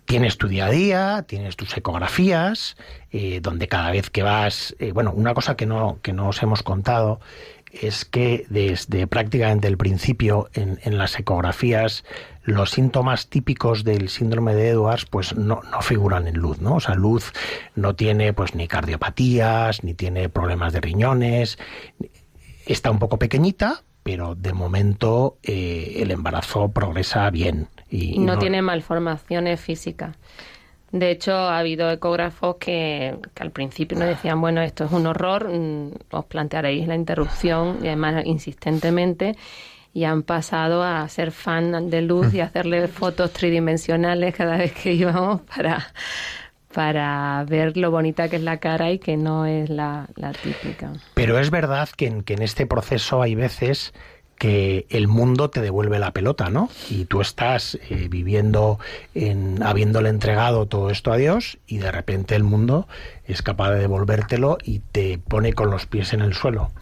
tienes 0.07 0.39
tu 0.39 0.49
día 0.49 0.67
a 0.67 0.71
día, 0.71 1.25
tienes 1.29 1.55
tus 1.55 1.77
ecografías, 1.77 2.77
donde 3.41 3.69
cada 3.69 3.91
vez 3.91 4.11
que 4.11 4.23
vas, 4.23 4.75
bueno, 4.93 5.13
una 5.13 5.33
cosa 5.33 5.55
que 5.55 5.65
no, 5.65 6.01
que 6.03 6.13
no 6.13 6.29
os 6.29 6.43
hemos 6.43 6.63
contado 6.63 7.21
es 7.73 8.05
que 8.05 8.45
desde 8.51 9.07
prácticamente 9.07 9.69
el 9.69 9.79
principio 9.79 10.49
en, 10.53 10.79
en, 10.83 10.99
las 10.99 11.19
ecografías 11.19 12.05
los 12.45 12.71
síntomas 12.71 13.29
típicos 13.29 13.85
del 13.85 14.09
síndrome 14.09 14.55
de 14.55 14.69
Edwards 14.69 15.07
pues 15.07 15.37
no, 15.37 15.63
no, 15.71 15.81
figuran 15.81 16.27
en 16.27 16.35
luz, 16.35 16.61
¿no? 16.61 16.75
O 16.75 16.81
sea, 16.81 16.95
luz 16.95 17.33
no 17.75 17.95
tiene 17.95 18.33
pues 18.33 18.55
ni 18.55 18.69
cardiopatías, 18.69 19.85
ni 19.85 19.95
tiene 19.95 20.29
problemas 20.29 20.73
de 20.73 20.81
riñones, 20.81 21.59
está 22.67 22.91
un 22.91 22.99
poco 22.99 23.19
pequeñita, 23.19 23.83
pero 24.03 24.35
de 24.35 24.53
momento 24.53 25.39
eh, 25.43 25.95
el 25.99 26.11
embarazo 26.11 26.71
progresa 26.73 27.31
bien. 27.31 27.69
Y, 27.91 28.19
no, 28.19 28.39
tiene 28.39 28.63
malformaciones 28.63 29.61
físicas. 29.61 30.17
De 30.93 31.11
hecho, 31.11 31.33
ha 31.33 31.59
habido 31.59 31.91
ecógrafos 31.91 32.57
que, 32.57 33.17
que, 33.35 33.43
al 33.43 33.51
principio 33.51 33.99
nos 33.99 34.09
decían, 34.09 34.41
bueno, 34.43 34.61
esto 34.61 34.85
es 34.85 34.93
un 34.93 35.07
horror, 35.07 35.51
os 36.11 36.25
plantearéis 36.27 36.87
la 36.87 36.95
interrupción, 36.95 37.79
y 37.83 37.87
además 37.87 38.23
insistentemente, 38.27 39.35
y 39.95 40.05
han 40.05 40.23
pasado 40.23 40.83
a 40.83 41.09
ser 41.09 41.33
fan 41.33 41.89
de 41.89 42.03
luz 42.03 42.35
y 42.35 42.41
hacerle 42.41 42.89
fotos 42.89 43.33
tridimensionales 43.33 44.35
cada 44.35 44.59
vez 44.59 44.73
que 44.73 44.93
íbamos 44.93 45.41
para, 45.43 45.93
para 46.73 47.45
ver 47.49 47.77
lo 47.77 47.91
bonita 47.91 48.29
que 48.29 48.37
es 48.37 48.43
la 48.43 48.59
cara 48.59 48.91
y 48.91 48.99
que 48.99 49.17
no 49.17 49.47
es 49.47 49.71
la, 49.71 50.09
la 50.17 50.33
típica. 50.33 50.93
Pero 51.15 51.39
es 51.39 51.51
verdad 51.51 51.89
que 51.97 52.07
en, 52.07 52.23
que 52.23 52.35
en 52.35 52.43
este 52.43 52.67
proceso 52.67 53.23
hay 53.23 53.35
veces 53.35 53.93
que 54.43 54.87
el 54.91 55.07
mundo 55.07 55.51
te 55.51 55.61
devuelve 55.61 56.01
la 56.01 56.11
pelota, 56.11 56.51
¿no? 56.51 56.69
Y 56.91 57.05
tú 57.05 57.21
estás 57.21 57.79
eh, 57.89 58.09
viviendo, 58.11 58.81
en, 59.15 59.63
habiéndole 59.63 60.09
entregado 60.09 60.67
todo 60.67 60.91
esto 60.91 61.13
a 61.13 61.17
Dios 61.17 61.59
y 61.69 61.79
de 61.79 61.93
repente 61.93 62.35
el 62.35 62.43
mundo 62.43 62.89
es 63.25 63.41
capaz 63.41 63.71
de 63.71 63.79
devolvértelo 63.79 64.59
y 64.65 64.81
te 64.81 65.19
pone 65.19 65.53
con 65.53 65.71
los 65.71 65.87
pies 65.87 66.13
en 66.13 66.23
el 66.23 66.35
suelo. 66.35 66.73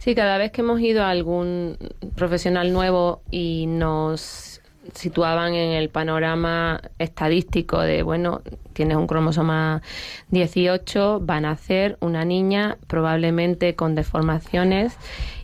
Sí, 0.00 0.14
cada 0.14 0.36
vez 0.36 0.52
que 0.52 0.60
hemos 0.60 0.82
ido 0.82 1.02
a 1.02 1.08
algún 1.08 1.78
profesional 2.14 2.74
nuevo 2.74 3.22
y 3.30 3.64
nos 3.68 4.60
situaban 4.92 5.54
en 5.54 5.72
el 5.72 5.88
panorama 5.88 6.82
estadístico 6.98 7.80
de, 7.80 8.02
bueno, 8.02 8.42
tienes 8.74 8.98
un 8.98 9.06
cromosoma 9.06 9.80
18, 10.28 11.20
van 11.22 11.46
a 11.46 11.52
nacer 11.52 11.96
una 12.00 12.26
niña 12.26 12.76
probablemente 12.86 13.76
con 13.76 13.94
deformaciones 13.94 14.98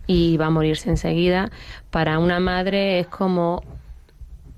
y 0.09 0.37
va 0.39 0.47
a 0.47 0.51
morirse 0.51 0.91
enseguida. 0.91 1.53
Para 1.91 2.19
una 2.19 2.41
madre 2.41 2.99
es 2.99 3.07
como 3.07 3.63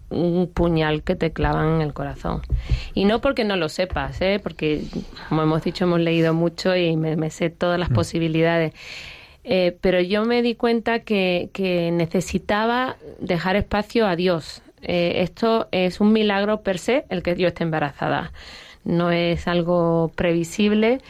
un 0.09 0.49
puñal 0.53 1.03
que 1.03 1.17
te 1.17 1.33
clavan 1.33 1.77
en 1.77 1.81
el 1.83 1.93
corazón. 1.93 2.41
Y 2.95 3.05
no 3.05 3.21
porque 3.21 3.45
no 3.45 3.57
lo 3.57 3.69
sepas, 3.69 4.21
¿eh? 4.23 4.41
porque, 4.43 4.85
como 5.29 5.43
hemos 5.43 5.63
dicho, 5.63 5.85
hemos 5.85 6.01
leído 6.01 6.33
mucho 6.33 6.75
y 6.75 6.97
me, 6.97 7.31
sé 7.31 7.51
todas 7.51 7.79
las 7.79 7.91
mm. 7.91 7.95
posibilidades. 7.95 8.73
Eh, 9.43 9.77
pero 9.81 10.01
yo 10.01 10.25
me 10.25 10.43
di 10.43 10.55
cuenta 10.55 11.01
que, 11.01 11.51
que 11.53 11.91
necesitaba 11.91 12.97
dejar 13.21 13.57
espacio 13.57 14.07
a 14.07 14.17
Dios. 14.17 14.63
Eh, 14.83 15.23
esto 15.23 15.69
es 15.73 16.01
un 16.01 16.13
milagro 16.13 16.63
per 16.63 16.79
se, 16.79 17.05
el 17.09 17.23
que 17.23 17.35
Dios 17.35 17.49
esté 17.49 17.65
embarazada. 17.65 18.33
No 18.85 19.11
es 19.11 19.47
algo 19.49 20.13
previsible 20.15 21.01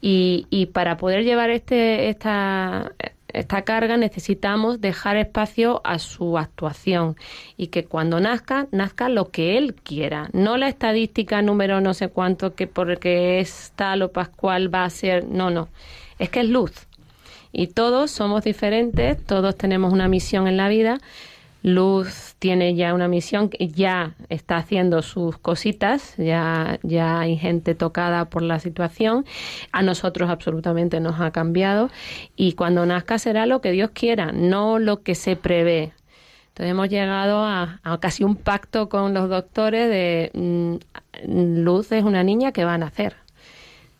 y, 0.00 0.46
y 0.50 0.66
para 0.66 0.96
poder 0.96 1.24
llevar 1.24 1.50
este, 1.50 2.08
esta, 2.08 2.92
esta 3.32 3.62
carga 3.62 3.96
necesitamos 3.96 4.80
dejar 4.80 5.16
espacio 5.16 5.80
a 5.84 5.98
su 5.98 6.38
actuación 6.38 7.16
y 7.56 7.68
que 7.68 7.84
cuando 7.84 8.20
nazca, 8.20 8.66
nazca 8.70 9.08
lo 9.08 9.30
que 9.30 9.56
él 9.58 9.74
quiera, 9.74 10.28
no 10.32 10.56
la 10.56 10.68
estadística 10.68 11.40
número 11.42 11.80
no 11.80 11.94
sé 11.94 12.08
cuánto 12.08 12.54
que 12.54 12.66
porque 12.66 13.40
es 13.40 13.72
tal 13.76 14.02
o 14.02 14.12
pascual 14.12 14.72
va 14.72 14.84
a 14.84 14.90
ser, 14.90 15.26
no, 15.26 15.50
no, 15.50 15.68
es 16.18 16.30
que 16.30 16.40
es 16.40 16.48
luz. 16.48 16.72
Y 17.54 17.66
todos 17.66 18.10
somos 18.10 18.44
diferentes, 18.44 19.22
todos 19.24 19.56
tenemos 19.56 19.92
una 19.92 20.08
misión 20.08 20.46
en 20.46 20.56
la 20.56 20.68
vida 20.68 20.98
Luz 21.62 22.34
tiene 22.40 22.74
ya 22.74 22.92
una 22.92 23.06
misión, 23.06 23.50
ya 23.58 24.14
está 24.28 24.56
haciendo 24.56 25.00
sus 25.02 25.38
cositas, 25.38 26.14
ya, 26.16 26.80
ya 26.82 27.20
hay 27.20 27.36
gente 27.36 27.76
tocada 27.76 28.24
por 28.24 28.42
la 28.42 28.58
situación, 28.58 29.24
a 29.70 29.82
nosotros 29.82 30.28
absolutamente 30.28 30.98
nos 30.98 31.20
ha 31.20 31.30
cambiado 31.30 31.88
y 32.34 32.54
cuando 32.54 32.84
nazca 32.84 33.18
será 33.18 33.46
lo 33.46 33.60
que 33.60 33.70
Dios 33.70 33.90
quiera, 33.94 34.32
no 34.32 34.80
lo 34.80 35.02
que 35.02 35.14
se 35.14 35.36
prevé. 35.36 35.92
Entonces 36.48 36.72
hemos 36.72 36.88
llegado 36.88 37.44
a, 37.44 37.80
casi 38.00 38.24
un 38.24 38.36
pacto 38.36 38.88
con 38.88 39.14
los 39.14 39.30
doctores 39.30 39.88
de 39.88 40.30
mm, 40.34 41.62
Luz 41.62 41.92
es 41.92 42.04
una 42.04 42.24
niña 42.24 42.52
que 42.52 42.64
va 42.64 42.74
a 42.74 42.78
nacer, 42.78 43.14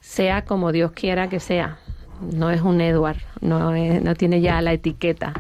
sea 0.01 0.45
como 0.45 0.73
Dios 0.73 0.93
quiera 0.93 1.29
que 1.29 1.41
sea. 1.41 1.79
No 2.21 2.51
es 2.51 2.61
un 2.61 2.81
Edward, 2.81 3.19
no, 3.41 3.73
no 3.73 4.15
tiene 4.15 4.41
ya 4.41 4.61
la 4.61 4.73
etiqueta. 4.73 5.33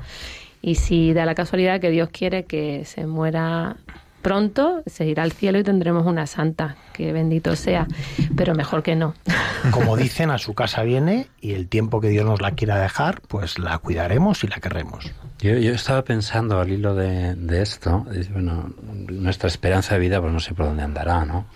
Y 0.62 0.76
si 0.76 1.12
da 1.12 1.26
la 1.26 1.34
casualidad 1.34 1.80
que 1.80 1.90
Dios 1.90 2.08
quiere 2.10 2.44
que 2.44 2.84
se 2.84 3.06
muera 3.06 3.76
pronto, 4.22 4.82
se 4.86 5.04
irá 5.06 5.24
al 5.24 5.32
cielo 5.32 5.58
y 5.58 5.64
tendremos 5.64 6.06
una 6.06 6.26
santa, 6.28 6.76
que 6.92 7.12
bendito 7.12 7.56
sea, 7.56 7.88
pero 8.36 8.54
mejor 8.54 8.84
que 8.84 8.94
no. 8.94 9.14
Como 9.72 9.96
dicen, 9.96 10.30
a 10.30 10.38
su 10.38 10.54
casa 10.54 10.84
viene 10.84 11.26
y 11.40 11.52
el 11.52 11.68
tiempo 11.68 12.00
que 12.00 12.08
Dios 12.08 12.24
nos 12.24 12.40
la 12.40 12.52
quiera 12.52 12.80
dejar, 12.80 13.20
pues 13.22 13.58
la 13.58 13.76
cuidaremos 13.78 14.44
y 14.44 14.46
la 14.46 14.60
querremos. 14.60 15.12
Yo, 15.40 15.56
yo 15.56 15.72
estaba 15.72 16.02
pensando 16.04 16.60
al 16.60 16.70
hilo 16.70 16.94
de, 16.94 17.36
esto, 17.60 18.06
bueno, 18.32 18.72
nuestra 19.08 19.48
esperanza 19.48 19.94
de 19.94 20.00
vida, 20.00 20.20
pues 20.20 20.32
no 20.32 20.38
sé 20.38 20.54
por 20.54 20.66
dónde 20.66 20.84
andará, 20.84 21.24
¿no? 21.24 21.46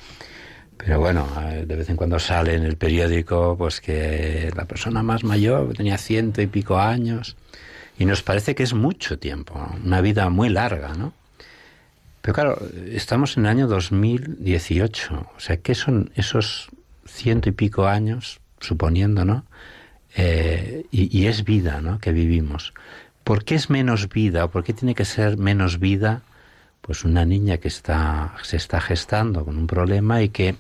Pero 0.77 1.01
bueno, 1.01 1.27
de 1.65 1.77
vez 1.77 1.89
en 1.89 1.97
cuando 1.97 2.19
sale 2.19 2.55
en 2.55 2.63
el 2.63 2.77
periódico 2.77 3.57
pues 3.57 3.81
que 3.81 4.51
la 4.55 4.67
persona 4.67 5.03
más 5.03 5.25
mayor 5.25 5.73
tenía 5.73 5.97
ciento 5.97 6.43
y 6.43 6.49
pico 6.49 6.79
años 6.79 7.37
y 7.99 8.05
nos 8.05 8.23
parece 8.23 8.55
que 8.55 8.63
es 8.63 8.75
mucho 8.75 9.19
tiempo, 9.19 9.55
una 9.85 10.01
vida 10.01 10.29
muy 10.29 10.49
larga, 10.49 10.95
¿no? 10.95 11.13
Pero 12.21 12.35
claro, 12.35 12.59
estamos 12.91 13.37
en 13.37 13.45
el 13.45 13.51
año 13.51 13.67
2018, 13.69 15.31
o 15.37 15.41
sea, 15.41 15.59
¿qué 15.59 15.75
son 15.75 16.11
esos 16.17 16.69
ciento 17.07 17.49
y 17.49 17.53
pico 17.53 17.87
años, 17.87 18.41
suponiendo, 18.61 19.25
¿no? 19.25 19.45
Eh, 20.17 20.87
y, 20.91 21.27
es 21.27 21.45
vida, 21.45 21.81
¿no? 21.81 21.99
Que 21.99 22.13
vivimos. 22.13 22.73
¿Por 23.23 23.45
qué 23.45 23.55
es 23.55 23.71
menos 23.71 24.09
vida 24.09 24.49
por 24.49 24.65
qué 24.65 24.73
tiene 24.73 24.95
que 24.95 25.05
ser 25.05 25.37
menos 25.37 25.79
vida? 25.79 26.23
Pues 26.81 27.05
una 27.05 27.25
niña 27.25 27.59
que 27.59 27.69
está, 27.69 28.35
se 28.43 28.57
está 28.57 28.81
gestando 28.81 29.45
con 29.45 29.59
un 29.59 29.67
problema 29.67 30.23
y 30.23 30.31
que, 30.31 30.55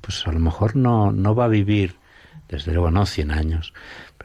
pues 0.00 0.26
a 0.26 0.32
lo 0.32 0.38
mejor 0.38 0.76
no, 0.76 1.10
no 1.10 1.34
va 1.34 1.46
a 1.46 1.48
vivir, 1.48 1.96
desde 2.52 2.72
luego 2.72 2.90
no 2.90 3.06
100 3.06 3.30
años, 3.30 3.72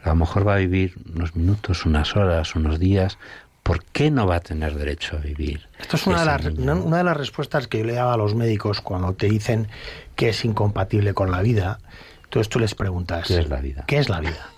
a 0.04 0.10
lo 0.10 0.16
mejor 0.16 0.46
va 0.46 0.54
a 0.54 0.58
vivir 0.58 0.94
unos 1.14 1.34
minutos, 1.34 1.84
unas 1.86 2.14
horas, 2.14 2.54
unos 2.54 2.78
días. 2.78 3.18
¿Por 3.62 3.84
qué 3.84 4.10
no 4.10 4.26
va 4.26 4.36
a 4.36 4.40
tener 4.40 4.74
derecho 4.74 5.16
a 5.16 5.20
vivir? 5.20 5.66
Esto 5.78 5.96
es 5.96 6.06
una 6.06 6.20
de, 6.20 6.26
las, 6.26 6.44
una, 6.46 6.98
de 6.98 7.04
las 7.04 7.16
respuestas 7.16 7.68
que 7.68 7.78
yo 7.78 7.84
le 7.84 7.94
daba 7.94 8.14
a 8.14 8.16
los 8.16 8.34
médicos 8.34 8.80
cuando 8.80 9.12
te 9.14 9.28
dicen 9.28 9.68
que 10.14 10.30
es 10.30 10.44
incompatible 10.44 11.12
con 11.12 11.30
la 11.30 11.42
vida. 11.42 11.78
Entonces 12.24 12.48
tú 12.48 12.58
les 12.60 12.74
preguntas, 12.74 13.26
¿qué 13.26 13.38
es 13.38 13.48
la 13.48 13.60
vida? 13.60 13.84
¿Qué 13.86 13.98
es 13.98 14.08
la 14.08 14.20
vida? 14.20 14.50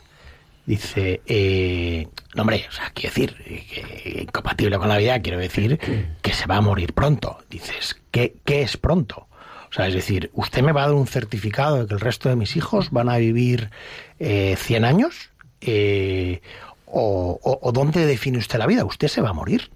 Dice, 0.66 1.23
eh, 1.27 2.07
no 2.35 2.43
hombre, 2.43 2.66
o 2.68 2.73
sea, 2.73 2.91
quiero 2.95 3.14
decir, 3.14 3.37
que 3.37 4.21
incompatible 4.23 4.79
con 4.79 4.89
la 4.89 4.99
vida, 4.99 5.21
quiero 5.21 5.39
decir 5.39 5.81
que 6.23 6.33
se 6.33 6.47
va 6.47 6.57
a 6.57 6.61
morir 6.61 6.93
pronto. 6.93 7.39
Dices, 7.49 7.97
¿qué, 8.11 8.37
qué 8.45 8.62
es 8.62 8.77
pronto? 8.77 9.27
O 9.71 9.73
sea, 9.73 9.87
es 9.87 9.95
decir, 9.95 10.31
¿usted 10.35 10.62
me 10.62 10.73
va 10.73 10.83
a 10.83 10.87
dar 10.87 10.95
un 10.95 11.07
certificado 11.07 11.79
de 11.79 11.87
que 11.87 11.95
el 11.95 12.01
resto 12.01 12.29
de 12.29 12.37
mis 12.37 12.57
hijos 12.57 12.91
van 12.91 13.09
a 13.09 13.18
vivir 13.18 13.71
eh, 14.18 14.57
100 14.59 14.85
años? 14.85 15.31
Eh, 15.61 16.41
o, 16.87 17.71
dónde 17.73 18.05
define 18.05 18.39
usted 18.39 18.59
la 18.59 18.66
vida. 18.66 18.85
Usted 18.85 19.09
se 19.09 19.21
va 19.21 19.31
a 19.31 19.33
morir. 19.33 19.71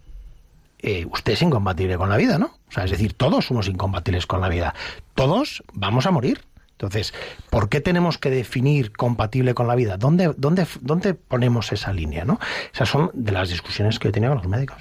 Eh, 0.81 1.07
usted 1.11 1.35
es 1.35 1.43
incompatible 1.43 1.97
con 1.97 2.09
la 2.11 2.17
vida, 2.17 2.39
¿no? 2.39 2.47
O 2.69 2.73
sea, 2.73 2.85
es 2.85 2.91
decir, 2.91 3.15
todos 3.15 3.47
somos 3.47 3.69
incompatibles 3.69 4.27
con 4.27 4.41
la 4.41 4.49
vida. 4.49 4.75
Todos 5.15 5.63
vamos 5.73 6.07
a 6.07 6.11
morir. 6.11 6.45
Entonces, 6.73 7.15
¿por 7.51 7.69
qué 7.69 7.81
tenemos 7.81 8.19
que 8.19 8.31
definir 8.31 8.93
compatible 8.93 9.55
con 9.55 9.69
la 9.69 9.77
vida? 9.77 9.97
¿Dónde, 9.97 10.35
dónde, 10.37 10.67
dónde 10.81 11.15
ponemos 11.15 11.73
esa 11.73 11.93
línea? 11.93 12.25
¿no? 12.25 12.41
Esas 12.75 12.89
son 12.89 13.11
de 13.15 13.31
las 13.31 13.49
discusiones 13.49 14.01
que 14.01 14.09
he 14.09 14.13
tenido 14.13 14.33
con 14.33 14.43
los 14.43 14.49
médicos. 14.49 14.79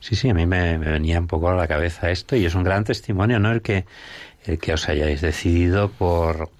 Sí, 0.00 0.16
sí, 0.16 0.30
a 0.30 0.34
mí 0.34 0.46
me, 0.46 0.78
me, 0.78 0.92
venía 0.92 1.18
un 1.18 1.26
poco 1.26 1.50
a 1.50 1.54
la 1.54 1.68
cabeza 1.68 2.10
esto 2.10 2.34
y 2.34 2.46
es 2.46 2.54
un 2.54 2.62
gran 2.62 2.84
testimonio, 2.84 3.40
¿no? 3.40 3.50
El 3.52 3.62
que, 3.62 3.84
el 4.48 4.58
que 4.58 4.72
os 4.72 4.88
hayáis 4.88 5.20
decidido 5.20 5.90
por, 5.90 6.50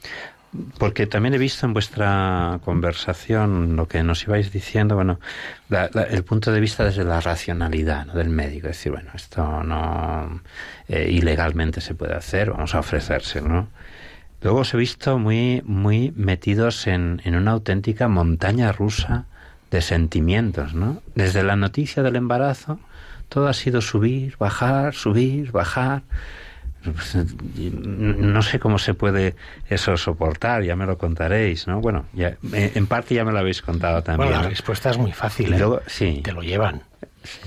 porque 0.78 1.06
también 1.06 1.34
he 1.34 1.38
visto 1.38 1.66
en 1.66 1.72
vuestra 1.72 2.60
conversación 2.64 3.76
lo 3.76 3.88
que 3.88 4.02
nos 4.02 4.22
ibais 4.24 4.52
diciendo, 4.52 4.94
bueno, 4.94 5.20
el 6.10 6.24
punto 6.24 6.52
de 6.52 6.60
vista 6.60 6.84
desde 6.84 7.04
la 7.04 7.20
racionalidad 7.20 8.06
del 8.06 8.30
médico, 8.30 8.68
es 8.68 8.76
decir, 8.76 8.92
bueno, 8.92 9.10
esto 9.14 9.62
no 9.62 10.40
eh, 10.88 11.08
ilegalmente 11.10 11.80
se 11.80 11.94
puede 11.94 12.14
hacer, 12.14 12.50
vamos 12.50 12.74
a 12.74 12.80
ofrecérselo, 12.80 13.48
¿no? 13.48 13.68
Luego 14.40 14.60
os 14.60 14.72
he 14.72 14.76
visto 14.76 15.18
muy, 15.18 15.62
muy 15.64 16.12
metidos 16.14 16.86
en, 16.86 17.20
en 17.24 17.34
una 17.34 17.50
auténtica 17.50 18.06
montaña 18.06 18.70
rusa 18.70 19.26
de 19.70 19.82
sentimientos, 19.82 20.74
¿no? 20.74 21.02
Desde 21.16 21.42
la 21.42 21.56
noticia 21.56 22.02
del 22.04 22.16
embarazo, 22.16 22.78
todo 23.28 23.48
ha 23.48 23.52
sido 23.52 23.80
subir, 23.80 24.36
bajar, 24.38 24.94
subir, 24.94 25.50
bajar. 25.52 26.02
No 27.56 28.42
sé 28.42 28.58
cómo 28.58 28.78
se 28.78 28.94
puede 28.94 29.34
eso 29.68 29.96
soportar, 29.96 30.62
ya 30.62 30.76
me 30.76 30.86
lo 30.86 30.98
contaréis, 30.98 31.66
¿no? 31.66 31.80
Bueno, 31.80 32.06
ya, 32.12 32.36
en 32.52 32.86
parte 32.86 33.14
ya 33.14 33.24
me 33.24 33.32
lo 33.32 33.38
habéis 33.38 33.62
contado 33.62 34.02
también. 34.02 34.28
Bueno, 34.28 34.42
la 34.42 34.48
respuesta 34.48 34.90
es 34.90 34.98
muy 34.98 35.12
fácil, 35.12 35.52
¿eh? 35.54 35.64
sí. 35.86 36.20
Te 36.22 36.32
lo 36.32 36.42
llevan. 36.42 36.82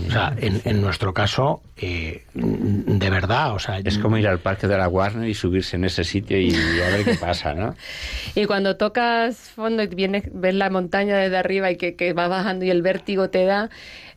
O 0.07 0.11
sea, 0.11 0.33
en, 0.37 0.81
nuestro 0.81 1.13
caso, 1.13 1.61
eh, 1.77 2.25
de 2.33 3.09
verdad, 3.09 3.53
o 3.53 3.59
sea... 3.59 3.79
Es 3.79 3.97
como 3.97 4.17
ir 4.17 4.27
al 4.27 4.39
parque 4.39 4.67
de 4.67 4.77
la 4.77 4.87
Warner 4.87 5.27
y 5.27 5.33
subirse 5.33 5.75
en 5.75 5.85
ese 5.85 6.03
sitio 6.03 6.39
y, 6.39 6.53
a 6.53 6.89
ver 6.89 7.03
qué 7.03 7.15
pasa, 7.15 7.53
¿no? 7.53 7.73
y 8.35 8.45
cuando 8.45 8.77
tocas 8.77 9.37
fondo 9.37 9.81
y 9.81 9.87
vienes, 9.87 10.25
ves 10.33 10.55
la 10.55 10.69
montaña 10.69 11.17
desde 11.17 11.37
arriba 11.37 11.71
y 11.71 11.77
que, 11.77 11.95
que 11.95 12.13
va 12.13 12.27
bajando 12.27 12.65
y 12.65 12.69
el 12.69 12.81
vértigo 12.81 13.29
te 13.29 13.45
da, 13.45 13.69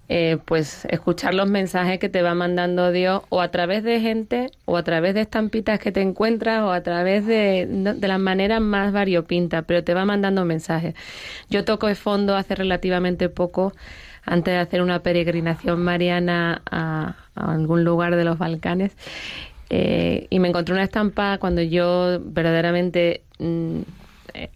eh, 0.09 0.39
pues 0.45 0.85
escuchar 0.91 1.33
los 1.35 1.49
mensajes 1.49 1.99
que 1.99 2.11
te 2.11 2.21
va 2.21 2.35
mandando 2.35 2.93
Dios 2.93 3.23
o 3.31 3.41
a 3.41 3.51
través 3.51 3.83
de 3.85 4.01
gente 4.01 4.51
o 4.67 4.77
a 4.77 4.83
través 4.83 5.15
de 5.15 5.23
estampitas 5.23 5.79
que 5.79 5.93
te 5.93 6.03
encuentras 6.03 6.63
o 6.63 6.73
a 6.73 6.83
través 6.83 7.27
de, 7.27 7.67
de 7.67 8.09
las 8.09 8.21
maneras 8.21 8.61
más 8.61 8.93
variopintas, 8.93 9.65
pero 9.67 9.83
te 9.83 9.95
va 9.95 10.05
mandando 10.05 10.45
mensajes. 10.45 10.95
Yo 11.49 11.65
toco 11.65 11.87
de 11.87 11.95
fondo 11.95 12.37
hace 12.37 12.55
relativamente 12.55 13.31
poco, 13.31 13.73
antes 14.27 14.53
de 14.55 14.61
hacer 14.61 14.83
una 14.83 15.03
peregrinación 15.03 15.83
mariana 15.83 16.63
a, 16.71 17.17
algún 17.35 17.85
lugar 17.85 18.17
de 18.17 18.25
los 18.25 18.39
Balcanes, 18.39 18.97
eh, 19.71 20.27
y 20.31 20.39
me 20.39 20.49
encontré 20.49 20.75
una 20.75 20.85
estampa 20.85 21.39
cuando 21.39 21.63
yo 21.63 22.21
verdaderamente 22.21 23.23
mm, 23.39 23.81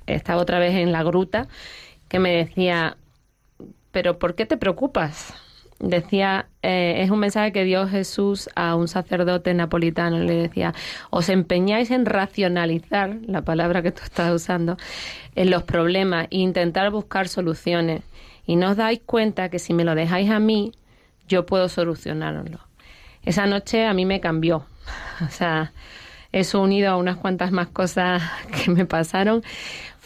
estaba 0.07 0.43
otra 0.43 0.59
vez 0.59 0.75
en 0.75 0.93
la 0.93 1.03
gruta, 1.03 1.49
que 2.09 2.19
me 2.19 2.31
decía, 2.37 2.97
pero 3.93 4.19
¿por 4.19 4.35
qué 4.35 4.47
te 4.47 4.57
preocupas? 4.57 5.35
Decía, 5.81 6.49
eh, 6.63 7.03
es 7.05 7.11
un 7.11 7.21
mensaje 7.21 7.53
que 7.53 7.63
dio 7.63 7.87
Jesús 7.87 8.51
a 8.57 8.75
un 8.75 8.89
sacerdote 8.89 9.55
napolitano. 9.55 10.19
Le 10.19 10.35
decía, 10.35 10.75
os 11.11 11.29
empeñáis 11.29 11.93
en 11.93 12.05
racionalizar, 12.05 13.19
la 13.27 13.43
palabra 13.43 13.81
que 13.81 13.93
tú 13.93 14.03
estás 14.03 14.33
usando, 14.33 14.77
en 15.37 15.51
los 15.51 15.63
problemas 15.63 16.27
e 16.31 16.39
intentar 16.39 16.91
buscar 16.91 17.29
soluciones. 17.29 18.03
Y 18.45 18.57
no 18.57 18.71
os 18.71 18.77
dais 18.77 19.01
cuenta 19.07 19.51
que 19.51 19.61
si 19.61 19.73
me 19.73 19.85
lo 19.85 19.95
dejáis 19.95 20.31
a 20.31 20.41
mí, 20.41 20.73
yo 21.29 21.47
puedo 21.47 21.69
solucionarlo. 21.69 22.59
Esa 23.25 23.47
noche 23.47 23.87
a 23.87 23.95
mí 23.95 24.05
me 24.05 24.21
cambió. 24.21 24.67
O 25.21 25.31
sea, 25.31 25.73
eso 26.33 26.61
unido 26.61 26.91
a 26.91 26.97
unas 26.97 27.17
cuantas 27.17 27.53
más 27.53 27.69
cosas 27.69 28.23
que 28.65 28.71
me 28.71 28.85
pasaron, 28.87 29.43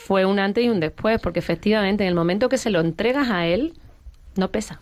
fue 0.07 0.25
un 0.27 0.39
antes 0.39 0.65
y 0.65 0.69
un 0.69 0.81
después, 0.81 1.21
porque 1.21 1.39
efectivamente 1.39 2.05
en 2.05 2.09
el 2.09 2.15
momento 2.15 2.49
que 2.49 2.59
se 2.59 2.71
lo 2.71 2.81
entregas 2.81 3.31
a 3.31 3.47
él, 3.47 3.75
no 4.37 4.51
pesa. 4.51 4.81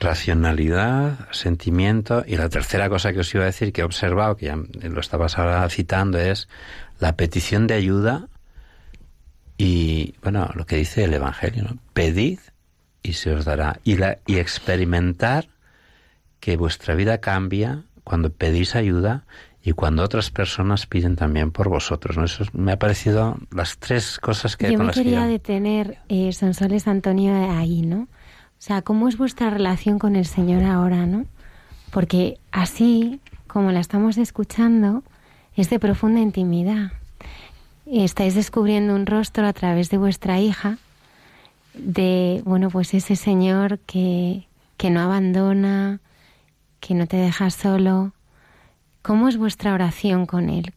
racionalidad, 0.00 1.28
sentimiento 1.30 2.24
y 2.26 2.36
la 2.36 2.48
tercera 2.48 2.88
cosa 2.88 3.12
que 3.12 3.20
os 3.20 3.34
iba 3.34 3.44
a 3.44 3.46
decir 3.46 3.72
que 3.72 3.82
he 3.82 3.84
observado, 3.84 4.36
que 4.36 4.46
ya 4.46 4.56
lo 4.56 5.00
estabas 5.00 5.38
ahora 5.38 5.68
citando, 5.68 6.18
es 6.18 6.48
la 6.98 7.16
petición 7.16 7.66
de 7.66 7.74
ayuda 7.74 8.28
y, 9.58 10.14
bueno, 10.22 10.50
lo 10.54 10.64
que 10.64 10.76
dice 10.76 11.04
el 11.04 11.12
Evangelio, 11.12 11.64
¿no? 11.64 11.78
Pedid 11.92 12.38
y 13.02 13.12
se 13.12 13.32
os 13.34 13.44
dará. 13.44 13.78
Y, 13.84 13.96
la, 13.96 14.18
y 14.26 14.38
experimentar 14.38 15.48
que 16.40 16.56
vuestra 16.56 16.94
vida 16.94 17.18
cambia 17.18 17.82
cuando 18.04 18.32
pedís 18.32 18.74
ayuda 18.74 19.24
y 19.62 19.72
cuando 19.72 20.02
otras 20.02 20.30
personas 20.30 20.86
piden 20.86 21.16
también 21.16 21.50
por 21.50 21.68
vosotros. 21.68 22.16
¿no? 22.16 22.24
Eso 22.24 22.44
me 22.52 22.72
ha 22.72 22.78
parecido 22.78 23.36
las 23.50 23.76
tres 23.78 24.18
cosas 24.18 24.56
que... 24.56 24.70
Yo 24.70 24.78
con 24.78 24.86
me 24.86 24.86
las 24.86 24.96
quería 24.96 25.20
que 25.20 25.26
yo- 25.26 25.30
detener, 25.32 25.98
eh, 26.08 26.32
Sonsoles 26.32 26.88
Antonio, 26.88 27.34
ahí, 27.52 27.82
¿no? 27.82 28.02
O 28.02 28.62
sea, 28.62 28.82
¿cómo 28.82 29.08
es 29.08 29.16
vuestra 29.18 29.50
relación 29.50 29.98
con 29.98 30.16
el 30.16 30.26
Señor 30.26 30.64
ahora, 30.64 31.06
no? 31.06 31.24
Porque 31.90 32.38
así, 32.52 33.20
como 33.46 33.70
la 33.72 33.80
estamos 33.80 34.16
escuchando, 34.18 35.02
es 35.56 35.68
de 35.70 35.78
profunda 35.78 36.20
intimidad. 36.20 36.92
Estáis 37.86 38.34
descubriendo 38.34 38.94
un 38.94 39.04
rostro 39.06 39.46
a 39.46 39.52
través 39.52 39.90
de 39.90 39.98
vuestra 39.98 40.38
hija, 40.40 40.78
de, 41.74 42.42
bueno, 42.44 42.68
pues 42.70 42.94
ese 42.94 43.16
Señor 43.16 43.78
que, 43.80 44.46
que 44.76 44.90
no 44.90 45.00
abandona, 45.00 46.00
que 46.80 46.94
no 46.94 47.06
te 47.06 47.16
deja 47.16 47.50
solo. 47.50 48.12
¿Cómo 49.02 49.28
es 49.28 49.36
vuestra 49.36 49.74
oración 49.74 50.26
con 50.26 50.50
Él? 50.50 50.74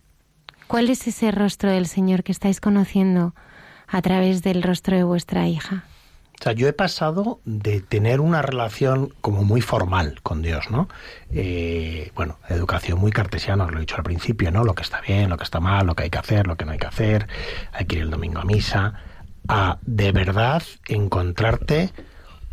¿Cuál 0.68 0.90
es 0.90 1.08
ese 1.08 1.32
rostro 1.32 1.70
del 1.70 1.88
Señor 1.88 2.24
que 2.24 2.32
estáis 2.32 2.62
conociendo 2.62 3.36
a 3.88 4.02
través 4.02 4.42
del 4.44 4.64
rostro 4.64 4.96
de 4.96 5.04
vuestra 5.04 5.48
hija? 5.48 5.84
O 6.40 6.44
sea, 6.44 6.54
yo 6.54 6.68
he 6.68 6.74
pasado 6.74 7.40
de 7.46 7.80
tener 7.80 8.20
una 8.20 8.42
relación 8.42 9.14
como 9.22 9.44
muy 9.44 9.62
formal 9.62 10.20
con 10.24 10.42
Dios, 10.42 10.70
¿no? 10.72 10.90
Eh, 11.32 12.12
bueno, 12.16 12.38
educación 12.50 13.00
muy 13.00 13.12
cartesiana, 13.12 13.66
os 13.66 13.72
lo 13.72 13.78
he 13.78 13.82
dicho 13.82 13.96
al 13.96 14.04
principio, 14.04 14.52
¿no? 14.52 14.64
Lo 14.64 14.74
que 14.74 14.82
está 14.82 15.00
bien, 15.00 15.30
lo 15.30 15.38
que 15.38 15.44
está 15.44 15.60
mal, 15.60 15.86
lo 15.86 15.96
que 15.96 16.04
hay 16.04 16.10
que 16.10 16.18
hacer, 16.18 16.48
lo 16.48 16.58
que 16.58 16.66
no 16.66 16.72
hay 16.72 16.80
que 16.80 16.88
hacer, 16.88 17.28
hay 17.72 17.86
que 17.86 17.98
ir 17.98 18.02
el 18.02 18.10
domingo 18.10 18.40
a 18.40 18.46
misa, 18.46 18.94
a 19.48 19.78
de 19.84 20.12
verdad 20.12 20.64
encontrarte 20.88 21.92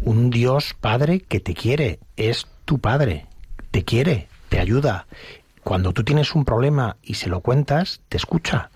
un 0.03 0.31
Dios 0.31 0.75
Padre 0.75 1.21
que 1.21 1.41
te 1.41 1.55
quiere, 1.55 2.01
es 2.17 2.47
tu 2.65 2.79
Padre, 2.79 3.27
te 3.71 3.85
quiere, 3.85 4.29
te 4.49 4.61
ayuda. 4.61 5.07
Cuando 5.65 5.93
tú 5.93 6.05
tienes 6.05 6.35
un 6.35 6.45
problema 6.45 6.97
y 7.03 7.15
se 7.15 7.29
lo 7.29 7.41
cuentas, 7.41 8.01
te 8.09 8.17
escucha 8.17 8.71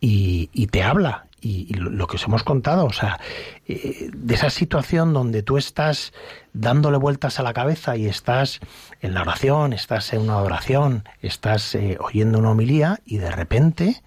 y, 0.00 0.66
te 0.68 0.82
habla. 0.82 1.26
Y, 1.40 1.74
lo 1.74 2.06
que 2.06 2.16
os 2.16 2.24
hemos 2.24 2.44
contado, 2.44 2.86
o 2.86 2.92
sea, 2.92 3.18
eh, 3.66 4.10
de 4.12 4.34
esa 4.34 4.50
situación 4.50 5.12
donde 5.12 5.42
tú 5.42 5.58
estás 5.58 6.12
dándole 6.52 6.98
vueltas 6.98 7.40
a 7.40 7.42
la 7.42 7.52
cabeza 7.52 7.96
y 7.96 8.06
estás 8.06 8.60
en 9.00 9.14
la 9.14 9.22
oración, 9.22 9.72
estás 9.72 10.12
en 10.12 10.22
una 10.22 10.38
oración, 10.38 11.04
estás 11.20 11.74
eh, 11.74 11.98
oyendo 12.00 12.38
una 12.38 12.50
homilía 12.50 13.00
y 13.04 13.18
de 13.18 13.30
repente 13.30 14.02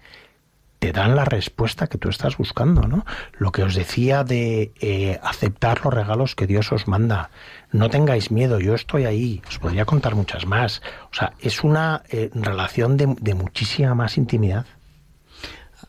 te 0.92 1.00
dan 1.00 1.16
la 1.16 1.24
respuesta 1.24 1.88
que 1.88 1.98
tú 1.98 2.08
estás 2.10 2.36
buscando, 2.36 2.82
¿no? 2.82 3.04
Lo 3.38 3.50
que 3.50 3.64
os 3.64 3.74
decía 3.74 4.22
de 4.22 4.72
eh, 4.80 5.18
aceptar 5.20 5.84
los 5.84 5.92
regalos 5.92 6.36
que 6.36 6.46
Dios 6.46 6.70
os 6.70 6.86
manda. 6.86 7.30
No 7.72 7.90
tengáis 7.90 8.30
miedo, 8.30 8.60
yo 8.60 8.74
estoy 8.74 9.04
ahí. 9.04 9.42
Os 9.48 9.58
podría 9.58 9.84
contar 9.84 10.14
muchas 10.14 10.46
más. 10.46 10.82
O 11.10 11.14
sea, 11.14 11.32
es 11.40 11.64
una 11.64 12.02
eh, 12.08 12.30
relación 12.34 12.96
de, 12.96 13.34
muchísima 13.34 13.96
más 13.96 14.16
intimidad. 14.16 14.64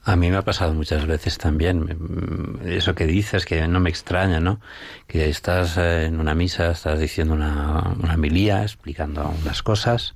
A 0.04 0.16
mí 0.16 0.32
me 0.32 0.38
ha 0.38 0.42
pasado 0.42 0.74
muchas 0.74 1.06
veces 1.06 1.38
también. 1.38 1.82
mm, 1.84 2.68
Eso 2.68 2.96
que 2.96 3.06
dices, 3.06 3.46
que 3.46 3.68
no 3.68 3.80
me 3.80 3.92
extraña, 3.92 4.40
¿no? 4.40 4.60
Que 5.06 5.30
estás 5.30 5.78
eh, 5.78 6.06
en 6.06 6.20
una 6.20 6.34
misa, 6.34 6.72
estás 6.72 7.00
diciendo 7.00 7.36
una, 7.36 7.94
una 8.02 8.18
milía, 8.18 8.64
explicando 8.64 9.32
unas 9.44 9.62
cosas, 9.62 10.16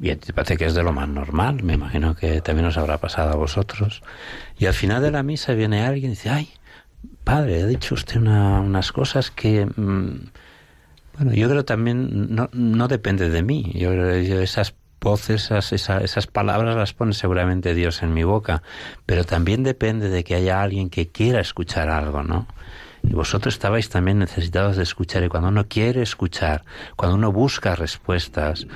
y 0.00 0.14
te 0.16 0.32
parece 0.32 0.56
que 0.56 0.66
es 0.66 0.74
de 0.74 0.82
lo 0.82 0.92
más 0.92 1.08
normal. 1.08 1.62
Me 1.62 1.74
imagino 1.74 2.14
que 2.14 2.40
también 2.40 2.66
os 2.66 2.76
habrá 2.78 2.98
pasado 2.98 3.32
a 3.32 3.36
vosotros. 3.36 4.02
Y 4.58 4.66
al 4.66 4.74
final 4.74 5.02
de 5.02 5.10
la 5.10 5.22
misa 5.22 5.52
viene 5.54 5.84
alguien 5.86 6.12
y 6.12 6.14
dice, 6.14 6.30
ay, 6.30 6.48
padre, 7.24 7.62
ha 7.62 7.66
dicho 7.66 7.94
usted 7.94 8.16
una- 8.18 8.60
unas 8.60 8.92
cosas 8.92 9.30
que... 9.30 9.66
mm, 9.66 10.30
bueno, 11.16 11.32
yo 11.32 11.48
creo 11.48 11.64
también 11.64 12.34
no, 12.34 12.50
no 12.52 12.88
depende 12.88 13.30
de 13.30 13.42
mí. 13.42 13.72
Yo, 13.74 13.92
esas 13.92 14.74
voces, 15.00 15.44
esas, 15.46 15.72
esa- 15.72 15.98
esas 16.02 16.26
palabras 16.26 16.76
las 16.76 16.92
pone 16.92 17.12
seguramente 17.14 17.74
Dios 17.74 18.02
en 18.02 18.12
mi 18.12 18.24
boca, 18.24 18.62
pero 19.06 19.24
también 19.24 19.62
depende 19.62 20.08
de 20.10 20.24
que 20.24 20.34
haya 20.34 20.60
alguien 20.62 20.90
que 20.90 21.08
quiera 21.08 21.40
escuchar 21.40 21.88
algo, 21.88 22.22
¿no? 22.22 22.46
Y 23.02 23.12
vosotros 23.14 23.54
estabais 23.54 23.88
también 23.88 24.18
necesitados 24.18 24.76
de 24.76 24.82
escuchar 24.82 25.22
y 25.22 25.28
cuando 25.28 25.48
uno 25.48 25.66
quiere 25.68 26.02
escuchar, 26.02 26.64
cuando 26.96 27.16
uno 27.16 27.30
busca 27.30 27.76
respuestas, 27.76 28.66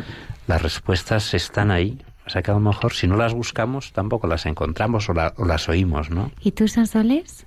las 0.50 0.62
respuestas 0.62 1.32
están 1.34 1.70
ahí. 1.70 1.98
O 2.26 2.30
sea 2.30 2.42
que 2.42 2.50
a 2.50 2.54
lo 2.54 2.60
mejor 2.60 2.92
si 2.92 3.06
no 3.06 3.16
las 3.16 3.32
buscamos 3.34 3.92
tampoco 3.92 4.26
las 4.26 4.44
encontramos 4.46 5.08
o, 5.08 5.14
la- 5.14 5.32
o 5.38 5.44
las 5.46 5.68
oímos, 5.68 6.10
¿no? 6.10 6.30
¿Y 6.42 6.52
tú, 6.52 6.68
Sonsoles? 6.68 7.46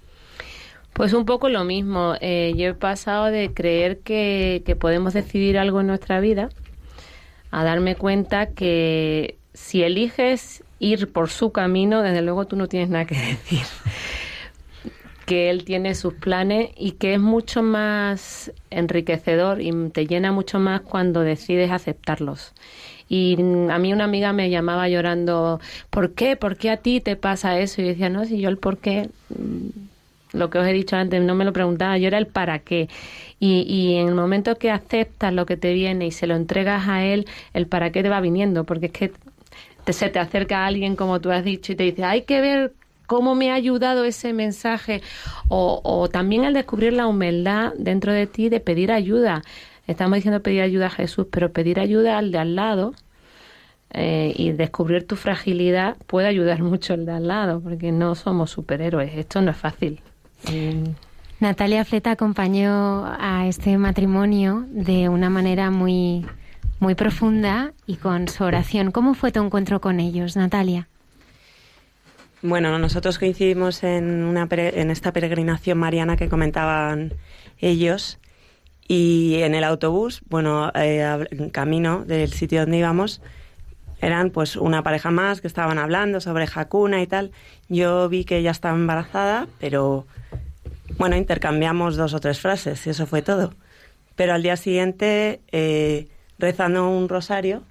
Pues 0.94 1.14
un 1.14 1.26
poco 1.26 1.50
lo 1.50 1.64
mismo. 1.64 2.16
Eh, 2.22 2.54
yo 2.58 2.68
he 2.70 2.74
pasado 2.74 3.26
de 3.26 3.54
creer 3.54 4.00
que, 4.00 4.62
que 4.66 4.76
podemos 4.76 5.14
decidir 5.14 5.58
algo 5.58 5.82
en 5.82 5.88
nuestra 5.88 6.20
vida 6.20 6.50
a 7.52 7.64
darme 7.64 7.96
cuenta 7.96 8.48
que 8.48 9.38
si 9.54 9.84
eliges 9.84 10.64
ir 10.80 11.12
por 11.12 11.30
su 11.30 11.52
camino, 11.52 12.02
desde 12.02 12.22
luego 12.22 12.46
tú 12.46 12.56
no 12.56 12.68
tienes 12.68 12.90
nada 12.90 13.06
que 13.06 13.16
decir. 13.32 13.62
que 15.26 15.50
él 15.50 15.64
tiene 15.64 15.96
sus 15.96 16.14
planes 16.16 16.72
y 16.78 16.92
que 16.94 17.14
es 17.14 17.20
mucho 17.20 17.64
más 17.64 18.52
enriquecedor 18.70 19.62
y 19.62 19.72
te 19.92 20.06
llena 20.06 20.32
mucho 20.34 20.60
más 20.60 20.82
cuando 20.82 21.22
decides 21.22 21.72
aceptarlos. 21.72 22.54
Y 23.14 23.36
a 23.70 23.78
mí 23.78 23.94
una 23.94 24.06
amiga 24.06 24.34
me 24.34 24.50
llamaba 24.50 24.90
llorando, 24.90 25.62
¿por 25.92 26.14
qué? 26.16 26.36
¿Por 26.36 26.58
qué 26.58 26.72
a 26.72 26.78
ti 26.78 27.00
te 27.00 27.16
pasa 27.16 27.60
eso? 27.60 27.80
Y 27.80 27.84
yo 27.84 27.90
decía, 27.92 28.10
no, 28.10 28.26
si 28.26 28.42
yo 28.42 28.50
el 28.50 28.58
por 28.58 28.80
qué 28.80 29.08
mm, 29.30 30.36
lo 30.36 30.50
que 30.50 30.58
os 30.58 30.66
he 30.66 30.74
dicho 30.74 30.96
antes, 30.96 31.22
no 31.22 31.36
me 31.36 31.46
lo 31.46 31.54
preguntaba, 31.54 31.96
yo 32.00 32.08
era 32.08 32.18
el 32.18 32.26
para 32.26 32.58
qué. 32.58 32.90
Y, 33.40 33.66
y 33.72 33.98
en 33.98 34.08
el 34.08 34.16
momento 34.16 34.56
que 34.56 34.72
aceptas 34.72 35.32
lo 35.32 35.46
que 35.46 35.58
te 35.58 35.74
viene 35.74 36.08
y 36.08 36.12
se 36.12 36.26
lo 36.26 36.36
entregas 36.36 36.88
a 36.88 37.06
él, 37.06 37.28
el 37.54 37.68
para 37.68 37.92
qué 37.92 38.02
te 38.02 38.10
va 38.10 38.20
viniendo, 38.20 38.64
porque 38.64 38.88
es 38.88 38.92
que 38.92 39.12
te, 39.86 39.94
se 39.94 40.10
te 40.10 40.18
acerca 40.18 40.66
alguien, 40.66 40.96
como 40.96 41.22
tú 41.22 41.30
has 41.30 41.44
dicho, 41.44 41.72
y 41.72 41.76
te 41.76 41.84
dice, 41.84 42.06
hay 42.06 42.24
que 42.24 42.42
ver 42.42 42.74
cómo 43.06 43.36
me 43.36 43.52
ha 43.52 43.54
ayudado 43.54 44.06
ese 44.06 44.34
mensaje. 44.34 45.04
O, 45.50 45.82
o 45.84 46.10
también 46.10 46.46
el 46.46 46.56
descubrir 46.56 46.94
la 46.94 47.06
humildad 47.06 47.74
dentro 47.78 48.12
de 48.12 48.26
ti 48.26 48.50
de 48.50 48.60
pedir 48.60 48.92
ayuda. 48.92 49.44
Estamos 49.86 50.16
diciendo 50.16 50.42
pedir 50.42 50.64
ayuda 50.64 50.88
a 50.88 50.90
Jesús, 50.90 51.28
pero 51.30 51.52
pedir 51.52 51.80
ayuda 51.80 52.18
al 52.18 52.32
de 52.32 52.40
al 52.40 52.56
lado 52.56 52.96
eh, 53.94 54.34
y 54.36 54.52
descubrir 54.52 55.06
tu 55.06 55.16
fragilidad 55.16 55.98
puede 56.08 56.28
ayudar 56.28 56.62
mucho 56.64 56.94
el 56.94 57.06
de 57.06 57.14
al 57.14 57.28
lado, 57.28 57.62
porque 57.62 57.92
no 57.92 58.16
somos 58.16 58.52
superhéroes. 58.52 59.14
Esto 59.16 59.42
no 59.42 59.52
es 59.52 59.58
fácil. 59.58 60.02
Mm. 60.52 60.90
Natalia 61.40 61.84
Fleta 61.84 62.12
acompañó 62.12 63.06
a 63.06 63.48
este 63.48 63.78
matrimonio 63.78 64.66
de 64.70 65.10
una 65.10 65.30
manera 65.30 65.72
muy, 65.72 66.26
muy 66.80 66.96
profunda 66.96 67.74
y 67.86 67.98
con 67.98 68.28
su 68.30 68.44
oración. 68.44 68.92
¿Cómo 68.92 69.14
fue 69.14 69.32
tu 69.32 69.44
encuentro 69.44 69.82
con 69.82 70.00
ellos, 70.00 70.38
Natalia? 70.38 70.88
Bueno, 72.42 72.78
nosotros 72.78 73.20
coincidimos 73.20 73.84
en, 73.84 74.24
una 74.24 74.48
en 74.52 74.92
esta 74.92 75.14
peregrinación 75.14 75.78
mariana 75.78 76.18
que 76.18 76.30
comentaban 76.30 77.14
ellos 77.60 78.20
y 78.88 79.36
en 79.42 79.56
el 79.56 79.64
autobús, 79.64 80.22
bueno, 80.30 80.72
eh, 80.76 81.26
en 81.32 81.50
camino 81.50 82.04
del 82.06 82.32
sitio 82.32 82.62
donde 82.62 82.78
íbamos, 82.78 83.22
eran 84.04 84.32
pues 84.32 84.58
una 84.58 84.84
pareja 84.84 85.12
más 85.12 85.40
que 85.40 85.48
estaban 85.48 85.80
hablando 85.80 86.20
sobre 86.20 86.46
Hakuna 86.54 87.02
y 87.02 87.08
tal. 87.08 87.32
Yo 87.70 88.10
vi 88.10 88.26
que 88.26 88.38
ella 88.38 88.52
estaba 88.52 88.76
embarazada, 88.76 89.48
pero 89.60 90.06
bueno, 90.98 91.16
intercambiamos 91.16 91.96
dos 91.96 92.14
o 92.14 92.20
tres 92.20 92.42
frases 92.42 92.86
y 92.86 92.90
eso 92.90 93.08
fue 93.08 93.22
todo. 93.22 93.54
Pero 94.16 94.34
al 94.34 94.44
día 94.44 94.58
siguiente, 94.58 95.40
eh, 95.54 96.10
rezando 96.38 96.90
un 96.90 97.08
rosario, 97.08 97.64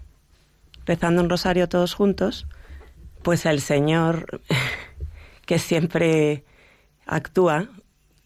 rezando 0.87 1.21
un 1.21 1.29
rosario 1.29 1.69
todos 1.69 1.93
juntos, 1.93 2.47
pues 3.23 3.45
el 3.45 3.61
Señor, 3.61 4.41
que 5.47 5.59
siempre 5.59 6.45
actúa, 7.05 7.69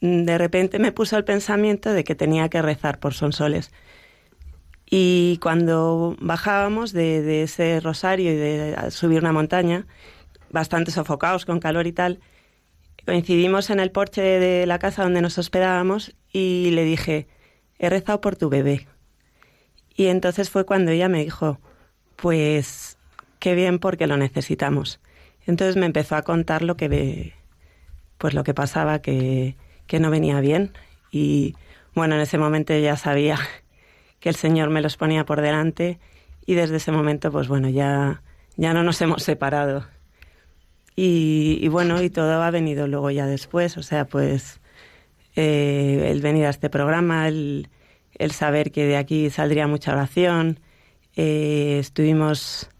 de 0.00 0.38
repente 0.38 0.78
me 0.78 0.92
puso 0.92 1.16
el 1.16 1.24
pensamiento 1.24 1.92
de 1.92 2.04
que 2.04 2.14
tenía 2.14 2.48
que 2.50 2.62
rezar 2.62 3.00
por 3.00 3.14
Sonsoles. 3.14 3.72
Y 4.88 5.38
cuando 5.42 6.16
bajábamos 6.20 6.92
de, 6.92 7.42
ese 7.42 7.80
rosario 7.80 8.32
y 8.32 8.36
de 8.36 8.90
subir 8.90 9.20
una 9.20 9.32
montaña, 9.32 9.86
bastante 10.50 10.92
sofocados 10.92 11.44
con 11.44 11.58
calor 11.58 11.86
y 11.86 11.92
tal, 11.92 12.20
coincidimos 13.04 13.70
en 13.70 13.80
el 13.80 13.90
porche 13.90 14.22
de, 14.22 14.66
la 14.66 14.78
casa 14.78 15.02
donde 15.02 15.22
nos 15.22 15.38
hospedábamos 15.38 16.14
y 16.32 16.70
le 16.70 16.84
dije, 16.84 17.26
he 17.78 17.90
rezado 17.90 18.20
por 18.20 18.36
tu 18.36 18.48
bebé. 18.48 18.86
Y 19.96 20.06
entonces 20.06 20.50
fue 20.50 20.64
cuando 20.64 20.92
ella 20.92 21.08
me 21.08 21.24
dijo, 21.24 21.58
pues 22.14 22.96
qué 23.40 23.54
bien 23.54 23.80
porque 23.80 24.06
lo 24.06 24.16
necesitamos. 24.16 25.00
Entonces 25.46 25.76
me 25.76 25.86
empezó 25.86 26.16
a 26.16 26.22
contar 26.22 26.62
lo 26.62 26.76
que 26.76 27.34
pues 28.18 28.34
lo 28.34 28.44
que 28.44 28.54
pasaba 28.54 29.00
que, 29.00 29.56
que 29.86 30.00
no 30.00 30.10
venía 30.10 30.40
bien 30.40 30.72
y 31.10 31.54
bueno, 31.94 32.14
en 32.14 32.22
ese 32.22 32.38
momento 32.38 32.76
ya 32.76 32.96
sabía 32.96 33.38
que 34.20 34.28
el 34.28 34.36
Señor 34.36 34.70
me 34.70 34.82
los 34.82 34.96
ponía 34.96 35.24
por 35.24 35.40
delante 35.40 35.98
y 36.46 36.54
desde 36.54 36.76
ese 36.76 36.92
momento, 36.92 37.30
pues 37.32 37.48
bueno, 37.48 37.68
ya, 37.68 38.22
ya 38.56 38.72
no 38.72 38.82
nos 38.82 39.00
hemos 39.00 39.22
separado. 39.22 39.84
Y, 40.94 41.68
bueno, 41.68 42.02
y 42.02 42.08
todo 42.08 42.42
ha 42.42 42.50
venido 42.50 42.86
luego 42.86 43.10
ya 43.10 43.26
después, 43.26 43.76
o 43.76 43.82
sea, 43.82 44.06
pues 44.06 44.60
eh, 45.34 46.08
el 46.10 46.22
venir 46.22 46.46
a 46.46 46.50
este 46.50 46.70
programa, 46.70 47.28
el, 47.28 47.68
el, 48.14 48.30
saber 48.30 48.72
que 48.72 48.86
de 48.86 48.96
aquí 48.96 49.28
saldría 49.28 49.66
mucha 49.66 49.92
oración, 49.92 50.58
eh, 51.14 51.76
estuvimos 51.80 52.70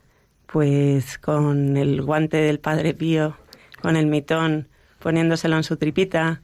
pues 0.47 1.19
con 1.19 1.77
el 1.77 2.01
guante 2.01 2.39
del 2.39 2.59
Padre 2.59 2.95
Pío, 2.95 3.37
con 3.83 3.97
el 3.97 4.07
mitón, 4.07 4.69
poniéndoselo 5.01 5.57
en 5.57 5.65
su 5.65 5.77
tripita, 5.77 6.41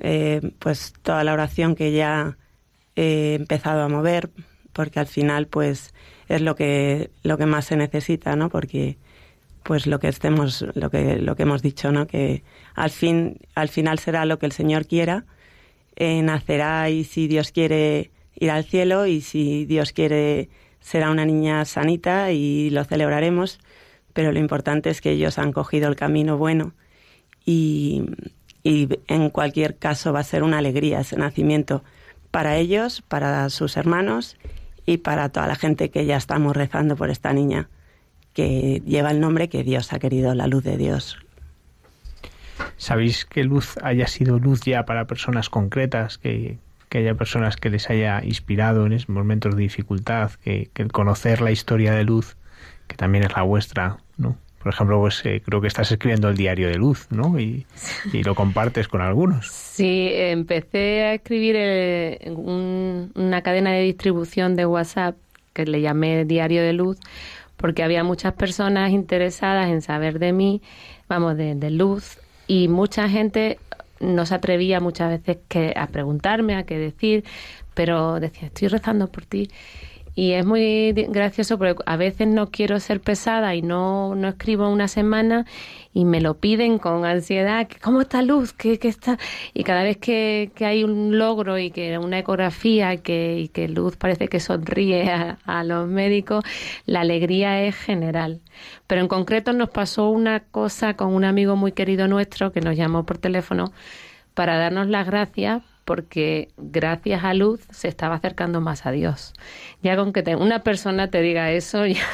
eh, 0.00 0.40
pues 0.58 0.94
toda 1.02 1.22
la 1.22 1.32
oración 1.32 1.76
que 1.76 1.92
ya 1.92 2.36
he 2.96 3.34
empezado 3.34 3.82
a 3.82 3.88
mover, 3.88 4.30
porque 4.72 5.00
al 5.00 5.06
final 5.06 5.46
pues 5.46 5.94
es 6.28 6.40
lo 6.40 6.54
que, 6.54 7.10
lo 7.22 7.38
que 7.38 7.46
más 7.46 7.66
se 7.66 7.76
necesita, 7.76 8.36
¿no? 8.36 8.48
Porque 8.48 8.98
pues 9.62 9.86
lo 9.86 10.00
que 10.00 10.08
estemos, 10.08 10.64
lo 10.74 10.90
que, 10.90 11.16
lo 11.18 11.36
que 11.36 11.44
hemos 11.44 11.62
dicho, 11.62 11.92
¿no? 11.92 12.06
Que 12.06 12.42
al 12.74 12.90
fin, 12.90 13.38
al 13.54 13.68
final 13.68 13.98
será 13.98 14.24
lo 14.24 14.38
que 14.38 14.46
el 14.46 14.52
Señor 14.52 14.86
quiera, 14.86 15.24
nacerá 15.98 16.90
y 16.90 17.04
si 17.04 17.28
Dios 17.28 17.52
quiere 17.52 18.10
ir 18.34 18.50
al 18.50 18.64
cielo 18.64 19.06
y 19.06 19.20
si 19.20 19.66
Dios 19.66 19.92
quiere 19.92 20.48
será 20.80 21.10
una 21.10 21.24
niña 21.24 21.64
sanita 21.64 22.32
y 22.32 22.70
lo 22.70 22.84
celebraremos, 22.84 23.60
pero 24.12 24.32
lo 24.32 24.40
importante 24.40 24.90
es 24.90 25.00
que 25.00 25.12
ellos 25.12 25.38
han 25.38 25.52
cogido 25.52 25.88
el 25.88 25.96
camino 25.96 26.36
bueno 26.36 26.74
y, 27.44 28.04
y 28.64 28.88
en 29.06 29.30
cualquier 29.30 29.76
caso 29.76 30.12
va 30.12 30.20
a 30.20 30.24
ser 30.24 30.42
una 30.42 30.58
alegría 30.58 31.00
ese 31.00 31.16
nacimiento 31.16 31.84
para 32.32 32.56
ellos, 32.56 33.02
para 33.06 33.48
sus 33.50 33.76
hermanos 33.76 34.36
y 34.84 34.96
para 34.96 35.28
toda 35.28 35.46
la 35.46 35.54
gente 35.54 35.90
que 35.90 36.04
ya 36.04 36.16
estamos 36.16 36.56
rezando 36.56 36.96
por 36.96 37.10
esta 37.10 37.32
niña 37.32 37.68
que 38.32 38.82
lleva 38.86 39.10
el 39.10 39.20
nombre 39.20 39.48
que 39.48 39.62
Dios 39.62 39.92
ha 39.92 39.98
querido, 39.98 40.34
la 40.34 40.46
luz 40.46 40.64
de 40.64 40.76
Dios. 40.76 41.18
¿Sabéis 42.76 43.26
que 43.26 43.44
luz 43.44 43.76
haya 43.82 44.06
sido 44.06 44.38
luz 44.38 44.62
ya 44.62 44.84
para 44.84 45.06
personas 45.06 45.50
concretas, 45.50 46.18
que, 46.18 46.58
haya 46.90 47.14
personas 47.14 47.56
que 47.56 47.70
les 47.70 47.88
haya 47.90 48.24
inspirado 48.24 48.86
en 48.86 48.92
esos 48.92 49.08
momentos 49.08 49.54
de 49.54 49.62
dificultad, 49.62 50.32
que, 50.42 50.70
que 50.72 50.82
el 50.82 50.92
conocer 50.92 51.40
la 51.40 51.50
historia 51.50 51.92
de 51.92 52.04
luz, 52.04 52.36
que 52.86 52.96
también 52.96 53.24
es 53.24 53.32
la 53.36 53.42
vuestra, 53.42 53.98
¿no? 54.16 54.36
Por 54.62 54.72
ejemplo, 54.72 55.00
pues 55.00 55.24
eh, 55.24 55.42
creo 55.44 55.60
que 55.60 55.66
estás 55.66 55.90
escribiendo 55.90 56.28
el 56.28 56.36
diario 56.36 56.68
de 56.68 56.76
luz, 56.76 57.08
¿no? 57.10 57.38
Y, 57.38 57.66
lo 58.12 58.34
compartes 58.34 58.86
con 58.86 59.00
algunos. 59.00 59.48
Sí, 59.48 60.10
empecé 60.12 61.02
a 61.02 61.14
escribir 61.14 61.56
eh, 61.58 62.32
una 62.36 63.42
cadena 63.42 63.72
de 63.72 63.82
distribución 63.82 64.54
de 64.54 64.66
WhatsApp 64.66 65.16
que 65.52 65.66
le 65.66 65.80
llamé 65.80 66.24
Diario 66.24 66.62
de 66.62 66.72
Luz, 66.72 66.98
porque 67.56 67.82
había 67.82 68.04
muchas 68.04 68.34
personas 68.34 68.92
interesadas 68.92 69.68
en 69.68 69.82
saber 69.82 70.18
de 70.18 70.32
mí, 70.32 70.62
vamos, 71.08 71.36
de, 71.36 71.54
de 71.54 71.70
luz, 71.70 72.18
y 72.46 72.68
mucha 72.68 73.08
gente 73.08 73.58
no 74.00 74.26
se 74.26 74.34
atrevía 74.34 74.80
muchas 74.80 75.10
veces 75.10 75.38
que 75.48 75.74
a 75.76 75.86
preguntarme, 75.86 76.56
a 76.56 76.64
qué 76.64 76.78
decir, 76.78 77.24
pero 77.74 78.20
decía, 78.20 78.48
estoy 78.48 78.68
rezando 78.68 79.06
por 79.08 79.24
ti. 79.24 79.48
Y 80.14 80.32
es 80.32 80.44
muy 80.44 80.92
gracioso 80.92 81.58
porque 81.58 81.82
a 81.86 81.96
veces 81.96 82.28
no 82.28 82.50
quiero 82.50 82.78
ser 82.80 83.00
pesada 83.00 83.54
y 83.54 83.62
no, 83.62 84.14
no 84.14 84.28
escribo 84.28 84.68
una 84.68 84.86
semana 84.86 85.46
y 85.94 86.04
me 86.04 86.20
lo 86.20 86.34
piden 86.34 86.78
con 86.78 87.06
ansiedad. 87.06 87.66
¿Cómo 87.82 88.02
está 88.02 88.20
Luz? 88.20 88.52
¿Qué, 88.52 88.78
qué 88.78 88.88
está? 88.88 89.18
Y 89.54 89.64
cada 89.64 89.82
vez 89.82 89.96
que, 89.96 90.52
que, 90.54 90.66
hay 90.66 90.84
un 90.84 91.18
logro 91.18 91.58
y 91.58 91.70
que 91.70 91.96
una 91.96 92.18
ecografía 92.18 92.98
que, 92.98 93.38
y 93.38 93.48
que 93.48 93.68
Luz 93.68 93.96
parece 93.96 94.28
que 94.28 94.38
sonríe 94.38 95.10
a, 95.10 95.38
a 95.46 95.64
los 95.64 95.88
médicos, 95.88 96.44
la 96.84 97.00
alegría 97.00 97.62
es 97.62 97.74
general. 97.76 98.42
Pero 98.86 99.00
en 99.00 99.08
concreto 99.08 99.54
nos 99.54 99.70
pasó 99.70 100.10
una 100.10 100.40
cosa 100.40 100.94
con 100.94 101.14
un 101.14 101.24
amigo 101.24 101.56
muy 101.56 101.72
querido 101.72 102.06
nuestro 102.06 102.52
que 102.52 102.60
nos 102.60 102.76
llamó 102.76 103.06
por 103.06 103.16
teléfono 103.16 103.72
para 104.34 104.58
darnos 104.58 104.88
las 104.88 105.06
gracias 105.06 105.62
porque 105.84 106.48
gracias 106.56 107.24
a 107.24 107.34
Luz 107.34 107.60
se 107.70 107.88
estaba 107.88 108.14
acercando 108.14 108.60
más 108.60 108.86
a 108.86 108.92
Dios. 108.92 109.34
Ya 109.82 109.96
con 109.96 110.12
que 110.12 110.36
una 110.36 110.60
persona 110.60 111.08
te 111.08 111.20
diga 111.20 111.50
eso 111.50 111.86
ya, 111.86 112.04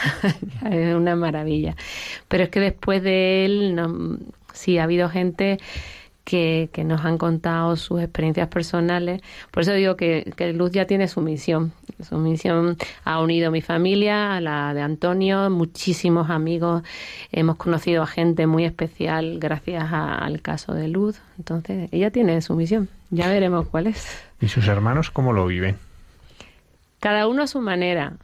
es 0.70 0.94
una 0.94 1.16
maravilla. 1.16 1.76
Pero 2.28 2.44
es 2.44 2.50
que 2.50 2.60
después 2.60 3.02
de 3.02 3.44
él, 3.44 3.80
sí 4.52 4.78
ha 4.78 4.84
habido 4.84 5.08
gente 5.08 5.58
que, 6.24 6.68
que, 6.72 6.84
nos 6.84 7.06
han 7.06 7.16
contado 7.16 7.76
sus 7.76 8.02
experiencias 8.02 8.48
personales. 8.48 9.22
Por 9.50 9.62
eso 9.62 9.72
digo 9.72 9.96
que, 9.96 10.30
que, 10.36 10.52
Luz 10.52 10.72
ya 10.72 10.86
tiene 10.86 11.08
su 11.08 11.22
misión. 11.22 11.72
Su 12.06 12.18
misión 12.18 12.76
ha 13.04 13.20
unido 13.20 13.48
a 13.48 13.50
mi 13.50 13.62
familia, 13.62 14.36
a 14.36 14.40
la 14.40 14.74
de 14.74 14.82
Antonio, 14.82 15.48
muchísimos 15.48 16.28
amigos. 16.28 16.82
Hemos 17.32 17.56
conocido 17.56 18.02
a 18.02 18.06
gente 18.06 18.46
muy 18.46 18.66
especial 18.66 19.38
gracias 19.38 19.90
al 19.90 20.42
caso 20.42 20.74
de 20.74 20.88
Luz. 20.88 21.18
Entonces, 21.38 21.88
ella 21.92 22.10
tiene 22.10 22.42
su 22.42 22.54
misión. 22.54 22.90
Ya 23.11 23.28
veremos 23.28 23.66
cuál 23.68 23.88
es. 23.88 24.22
¿Y 24.40 24.48
sus 24.48 24.68
hermanos 24.68 25.11
cómo 25.11 25.32
lo 25.32 25.46
viven? 25.46 25.76
Cada 27.00 27.26
uno 27.28 27.42
a 27.42 27.46
su 27.46 27.61
manera. 27.61 28.14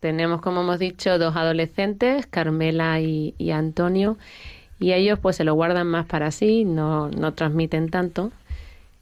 Tenemos, 0.00 0.40
como 0.40 0.62
hemos 0.62 0.78
dicho, 0.78 1.18
dos 1.18 1.36
adolescentes, 1.36 2.26
Carmela 2.26 3.00
y, 3.00 3.34
y 3.38 3.52
Antonio 3.52 4.16
y 4.82 4.92
ellos 4.92 5.18
pues 5.20 5.36
se 5.36 5.44
lo 5.44 5.54
guardan 5.54 5.86
más 5.86 6.06
para 6.06 6.32
sí, 6.32 6.64
no, 6.64 7.08
no 7.08 7.34
transmiten 7.34 7.88
tanto. 7.88 8.32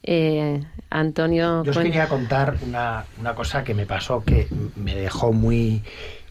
Eh, 0.03 0.63
Antonio... 0.91 1.65
Yo 1.65 1.71
os 1.71 1.79
quería 1.79 2.07
contar 2.07 2.57
una, 2.67 3.07
una 3.19 3.35
cosa 3.35 3.65
que 3.65 3.73
me 3.73 3.87
pasó 3.87 4.23
que 4.23 4.47
me 4.77 4.95
dejó 4.95 5.33
muy, 5.33 5.83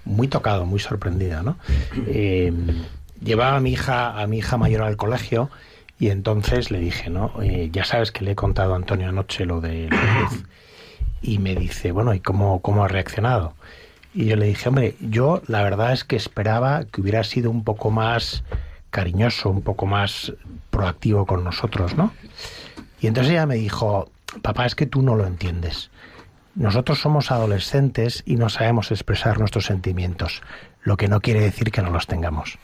muy 0.05 0.27
tocado, 0.27 0.65
muy 0.65 0.79
sorprendido, 0.79 1.41
¿no? 1.41 1.57
Eh, 2.07 2.53
llevaba 3.23 3.57
a 3.57 3.59
mi 3.59 3.71
hija, 3.71 4.21
a 4.21 4.27
mi 4.27 4.37
hija 4.37 4.57
mayor 4.57 4.83
al 4.83 4.97
colegio 4.97 5.49
y 5.99 6.09
entonces 6.09 6.71
le 6.71 6.79
dije, 6.79 7.09
¿no? 7.09 7.33
Eh, 7.41 7.69
ya 7.71 7.83
sabes 7.83 8.13
que 8.13 8.23
le 8.23 8.31
he 8.31 8.35
contado 8.35 8.73
a 8.73 8.77
Antonio 8.77 9.09
anoche 9.09 9.45
lo 9.45 9.59
de 9.59 9.89
luz. 10.21 10.45
Y 11.21 11.39
me 11.39 11.55
dice, 11.55 11.91
bueno, 11.91 12.13
¿y 12.13 12.21
cómo, 12.21 12.61
cómo 12.61 12.85
ha 12.85 12.87
reaccionado? 12.87 13.53
Y 14.13 14.25
yo 14.25 14.37
le 14.37 14.45
dije, 14.45 14.69
hombre, 14.69 14.95
yo 15.01 15.41
la 15.47 15.61
verdad 15.61 15.91
es 15.91 16.05
que 16.05 16.15
esperaba 16.15 16.85
que 16.85 17.01
hubiera 17.01 17.23
sido 17.25 17.51
un 17.51 17.65
poco 17.65 17.91
más 17.91 18.43
cariñoso, 18.89 19.49
un 19.49 19.61
poco 19.61 19.85
más 19.85 20.33
proactivo 20.69 21.25
con 21.25 21.43
nosotros, 21.43 21.95
¿no? 21.95 22.13
Y 23.01 23.07
entonces 23.07 23.33
ella 23.33 23.45
me 23.45 23.55
dijo, 23.55 24.09
papá, 24.41 24.65
es 24.65 24.75
que 24.75 24.85
tú 24.85 25.01
no 25.01 25.15
lo 25.15 25.27
entiendes. 25.27 25.91
Nosotros 26.55 26.99
somos 26.99 27.29
adolescentes 27.31 28.23
y 28.25 28.35
no 28.35 28.49
sabemos 28.49 28.91
expresar 28.91 29.37
nuestros 29.39 29.65
sentimientos, 29.65 30.41
lo 30.81 30.97
que 30.97 31.07
no 31.07 31.19
quiere 31.19 31.41
decir 31.41 31.71
que 31.71 31.81
no 31.81 31.91
los 31.91 32.07
tengamos. 32.07 32.57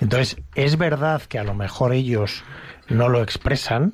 Entonces, 0.00 0.36
es 0.54 0.76
verdad 0.76 1.22
que 1.22 1.38
a 1.38 1.44
lo 1.44 1.54
mejor 1.54 1.92
ellos 1.92 2.44
no 2.88 3.08
lo 3.08 3.22
expresan, 3.22 3.92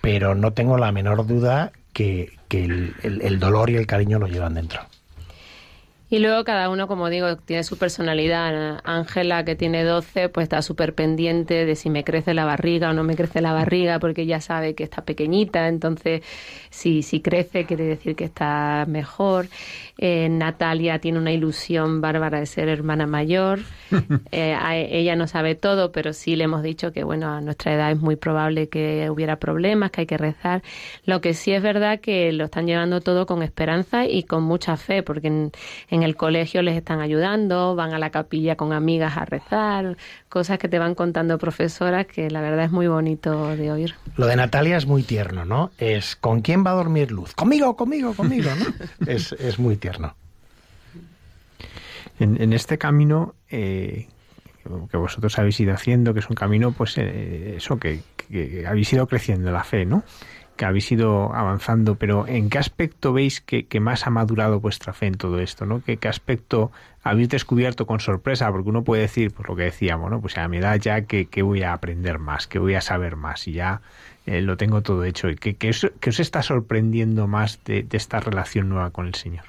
pero 0.00 0.34
no 0.34 0.52
tengo 0.52 0.78
la 0.78 0.92
menor 0.92 1.26
duda 1.26 1.72
que, 1.92 2.32
el, 2.50 3.38
dolor 3.38 3.70
y 3.70 3.76
el 3.76 3.86
cariño 3.86 4.18
lo 4.18 4.26
llevan 4.26 4.54
dentro. 4.54 4.82
Y 6.12 6.18
luego 6.18 6.44
cada 6.44 6.68
uno, 6.68 6.88
como 6.88 7.08
digo, 7.08 7.38
tiene 7.38 7.64
su 7.64 7.78
personalidad. 7.78 8.82
Ángela, 8.84 9.46
que 9.46 9.56
tiene 9.56 9.82
12, 9.82 10.28
pues 10.28 10.42
está 10.44 10.60
súper 10.60 10.94
pendiente 10.94 11.64
de 11.64 11.74
si 11.74 11.88
me 11.88 12.04
crece 12.04 12.34
la 12.34 12.44
barriga 12.44 12.90
o 12.90 12.92
no 12.92 13.02
me 13.02 13.16
crece 13.16 13.40
la 13.40 13.54
barriga, 13.54 13.98
porque 13.98 14.26
ya 14.26 14.38
sabe 14.42 14.74
que 14.74 14.84
está 14.84 15.06
pequeñita, 15.06 15.68
entonces 15.68 16.20
si, 16.68 17.02
si 17.02 17.22
crece 17.22 17.64
quiere 17.64 17.84
decir 17.84 18.14
que 18.14 18.24
está 18.24 18.84
mejor. 18.86 19.46
Eh, 19.96 20.28
Natalia 20.28 20.98
tiene 20.98 21.18
una 21.18 21.32
ilusión 21.32 22.02
bárbara 22.02 22.40
de 22.40 22.46
ser 22.46 22.68
hermana 22.68 23.06
mayor. 23.06 23.60
Eh, 24.30 24.56
ella 24.90 25.14
no 25.14 25.26
sabe 25.26 25.54
todo, 25.54 25.92
pero 25.92 26.12
sí 26.14 26.36
le 26.36 26.44
hemos 26.44 26.62
dicho 26.62 26.92
que, 26.92 27.04
bueno, 27.04 27.28
a 27.28 27.40
nuestra 27.42 27.74
edad 27.74 27.90
es 27.90 28.00
muy 28.00 28.16
probable 28.16 28.68
que 28.68 29.10
hubiera 29.10 29.36
problemas, 29.36 29.90
que 29.90 30.02
hay 30.02 30.06
que 30.06 30.16
rezar. 30.16 30.62
Lo 31.04 31.20
que 31.20 31.34
sí 31.34 31.52
es 31.52 31.62
verdad 31.62 32.00
que 32.00 32.32
lo 32.32 32.46
están 32.46 32.66
llevando 32.66 33.02
todo 33.02 33.26
con 33.26 33.42
esperanza 33.42 34.06
y 34.06 34.22
con 34.22 34.42
mucha 34.44 34.78
fe, 34.78 35.02
porque 35.02 35.28
en, 35.28 35.52
en 35.90 36.01
el 36.02 36.16
colegio 36.16 36.62
les 36.62 36.76
están 36.76 37.00
ayudando, 37.00 37.74
van 37.74 37.92
a 37.94 37.98
la 37.98 38.10
capilla 38.10 38.56
con 38.56 38.72
amigas 38.72 39.16
a 39.16 39.24
rezar, 39.24 39.96
cosas 40.28 40.58
que 40.58 40.68
te 40.68 40.78
van 40.78 40.94
contando 40.94 41.38
profesoras 41.38 42.06
que 42.06 42.30
la 42.30 42.40
verdad 42.40 42.66
es 42.66 42.70
muy 42.70 42.88
bonito 42.88 43.56
de 43.56 43.72
oír. 43.72 43.94
Lo 44.16 44.26
de 44.26 44.36
Natalia 44.36 44.76
es 44.76 44.86
muy 44.86 45.02
tierno, 45.02 45.44
¿no? 45.44 45.70
Es 45.78 46.16
¿con 46.16 46.40
quién 46.40 46.64
va 46.64 46.72
a 46.72 46.74
dormir 46.74 47.10
Luz? 47.10 47.34
Conmigo, 47.34 47.76
conmigo, 47.76 48.14
conmigo, 48.14 48.50
¿no? 48.58 48.66
es, 49.06 49.32
es 49.32 49.58
muy 49.58 49.76
tierno. 49.76 50.14
En, 52.18 52.52
este 52.52 52.78
camino 52.78 53.34
eh, 53.50 54.06
que 54.90 54.96
vosotros 54.96 55.36
habéis 55.38 55.58
ido 55.58 55.74
haciendo, 55.74 56.14
que 56.14 56.20
es 56.20 56.28
un 56.28 56.36
camino, 56.36 56.70
pues 56.70 56.96
eh, 56.98 57.54
eso, 57.56 57.78
que, 57.78 58.00
que 58.28 58.64
habéis 58.66 58.92
ido 58.92 59.08
creciendo 59.08 59.50
la 59.50 59.64
fe, 59.64 59.84
¿no? 59.84 60.04
Habéis 60.64 60.90
ido 60.92 61.34
avanzando, 61.34 61.96
pero 61.96 62.26
¿en 62.26 62.50
qué 62.50 62.58
aspecto 62.58 63.12
veis 63.12 63.40
que, 63.40 63.66
más 63.80 64.06
ha 64.06 64.10
madurado 64.10 64.60
vuestra 64.60 64.92
fe 64.92 65.06
en 65.06 65.14
todo 65.14 65.38
esto? 65.38 65.66
¿no? 65.66 65.82
¿Qué, 65.82 65.98
aspecto 66.08 66.72
habéis 67.02 67.28
descubierto 67.28 67.86
con 67.86 68.00
sorpresa? 68.00 68.50
Porque 68.50 68.68
uno 68.68 68.84
puede 68.84 69.02
decir, 69.02 69.32
pues 69.32 69.48
lo 69.48 69.56
que 69.56 69.64
decíamos, 69.64 70.10
¿no? 70.10 70.20
pues 70.20 70.36
a 70.38 70.48
mi 70.48 70.58
edad 70.58 70.78
ya 70.78 71.02
que, 71.02 71.42
voy 71.42 71.62
a 71.62 71.72
aprender 71.72 72.18
más, 72.18 72.46
que 72.46 72.58
voy 72.58 72.74
a 72.74 72.80
saber 72.80 73.16
más 73.16 73.46
y 73.48 73.52
ya 73.52 73.82
eh, 74.26 74.40
lo 74.40 74.56
tengo 74.56 74.82
todo 74.82 75.04
hecho. 75.04 75.28
¿Y 75.28 75.36
qué, 75.36 75.70
os, 75.70 76.20
está 76.20 76.42
sorprendiendo 76.42 77.26
más 77.26 77.60
de, 77.64 77.86
esta 77.90 78.20
relación 78.20 78.68
nueva 78.68 78.90
con 78.90 79.06
el 79.06 79.14
Señor? 79.14 79.44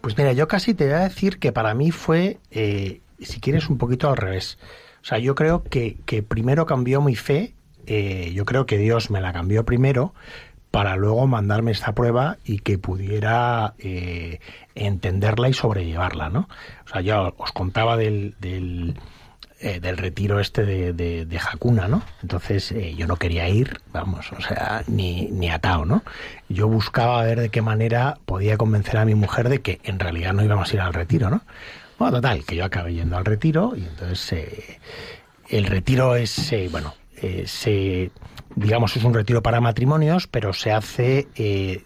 Pues 0.00 0.16
mira, 0.18 0.32
yo 0.32 0.48
casi 0.48 0.74
te 0.74 0.84
voy 0.84 0.94
a 0.94 1.00
decir 1.00 1.38
que 1.38 1.52
para 1.52 1.74
mí 1.74 1.90
fue, 1.90 2.38
eh, 2.50 3.00
si 3.20 3.40
quieres, 3.40 3.68
un 3.68 3.78
poquito 3.78 4.10
al 4.10 4.16
revés. 4.16 4.58
O 5.02 5.06
sea, 5.06 5.18
yo 5.18 5.34
creo 5.34 5.62
que 5.64 6.24
primero 6.26 6.66
cambió 6.66 7.00
mi 7.00 7.16
fe, 7.16 7.54
eh, 7.86 8.32
yo 8.34 8.44
creo 8.44 8.66
que 8.66 8.78
Dios 8.78 9.10
me 9.10 9.20
la 9.20 9.32
cambió 9.32 9.64
primero 9.64 10.14
para 10.70 10.96
luego 10.96 11.26
mandarme 11.26 11.70
esta 11.70 11.92
prueba 11.94 12.38
y 12.44 12.58
que 12.58 12.78
pudiera 12.78 13.74
eh, 13.78 14.40
entenderla 14.74 15.48
y 15.48 15.52
sobrellevarla, 15.52 16.30
¿no? 16.30 16.48
O 16.84 16.88
sea, 16.88 17.00
yo 17.00 17.34
os 17.38 17.52
contaba 17.52 17.96
del, 17.96 18.34
del, 18.40 18.98
eh, 19.60 19.78
retiro 19.80 20.40
este 20.40 20.64
de, 20.64 20.92
de, 20.92 21.26
de 21.26 21.38
Hakuna, 21.38 21.86
¿no? 21.86 22.02
Entonces 22.22 22.74
yo 22.96 23.06
no 23.06 23.16
quería 23.16 23.48
ir, 23.48 23.80
vamos, 23.92 24.32
o 24.32 24.40
sea, 24.40 24.82
ni, 24.88 25.28
ni 25.30 25.48
atado, 25.48 25.84
¿no? 25.84 26.02
Yo 26.48 26.66
buscaba 26.66 27.22
ver 27.22 27.40
de 27.40 27.50
qué 27.50 27.62
manera 27.62 28.18
podía 28.24 28.56
convencer 28.56 28.96
a 28.96 29.04
mi 29.04 29.14
mujer 29.14 29.48
de 29.48 29.62
que 29.62 29.80
en 29.84 30.00
realidad 30.00 30.32
no 30.32 30.42
íbamos 30.42 30.72
a 30.72 30.74
ir 30.74 30.80
al 30.80 30.92
retiro, 30.92 31.30
¿no? 31.30 31.42
Bueno, 31.98 32.16
total, 32.16 32.44
que 32.44 32.56
yo 32.56 32.64
acabé 32.64 32.94
yendo 32.94 33.16
al 33.16 33.24
retiro 33.24 33.74
y 33.76 33.84
entonces 33.84 34.48
el 35.48 35.66
retiro 35.66 36.16
es, 36.16 36.52
bueno, 36.70 36.94
eh, 37.22 37.44
se, 37.46 38.10
digamos, 38.56 38.96
es 38.96 39.04
un 39.04 39.14
retiro 39.14 39.42
para 39.42 39.60
matrimonios, 39.60 40.26
pero 40.26 40.52
se 40.52 40.72
hace 40.72 41.28
eh, 41.36 41.84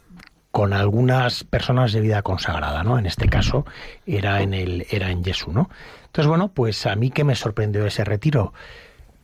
con 0.50 0.72
algunas 0.72 1.44
personas 1.44 1.92
de 1.92 2.00
vida 2.00 2.22
consagrada, 2.22 2.82
¿no? 2.82 2.98
En 2.98 3.06
este 3.06 3.28
caso 3.28 3.66
era 4.06 4.42
en 4.42 4.54
el 4.54 4.86
era 4.90 5.10
en 5.10 5.24
Jesús, 5.24 5.54
¿no? 5.54 5.70
Entonces, 6.06 6.28
bueno, 6.28 6.48
pues 6.48 6.86
a 6.86 6.96
mí 6.96 7.10
que 7.10 7.24
me 7.24 7.34
sorprendió 7.34 7.86
ese 7.86 8.04
retiro, 8.04 8.52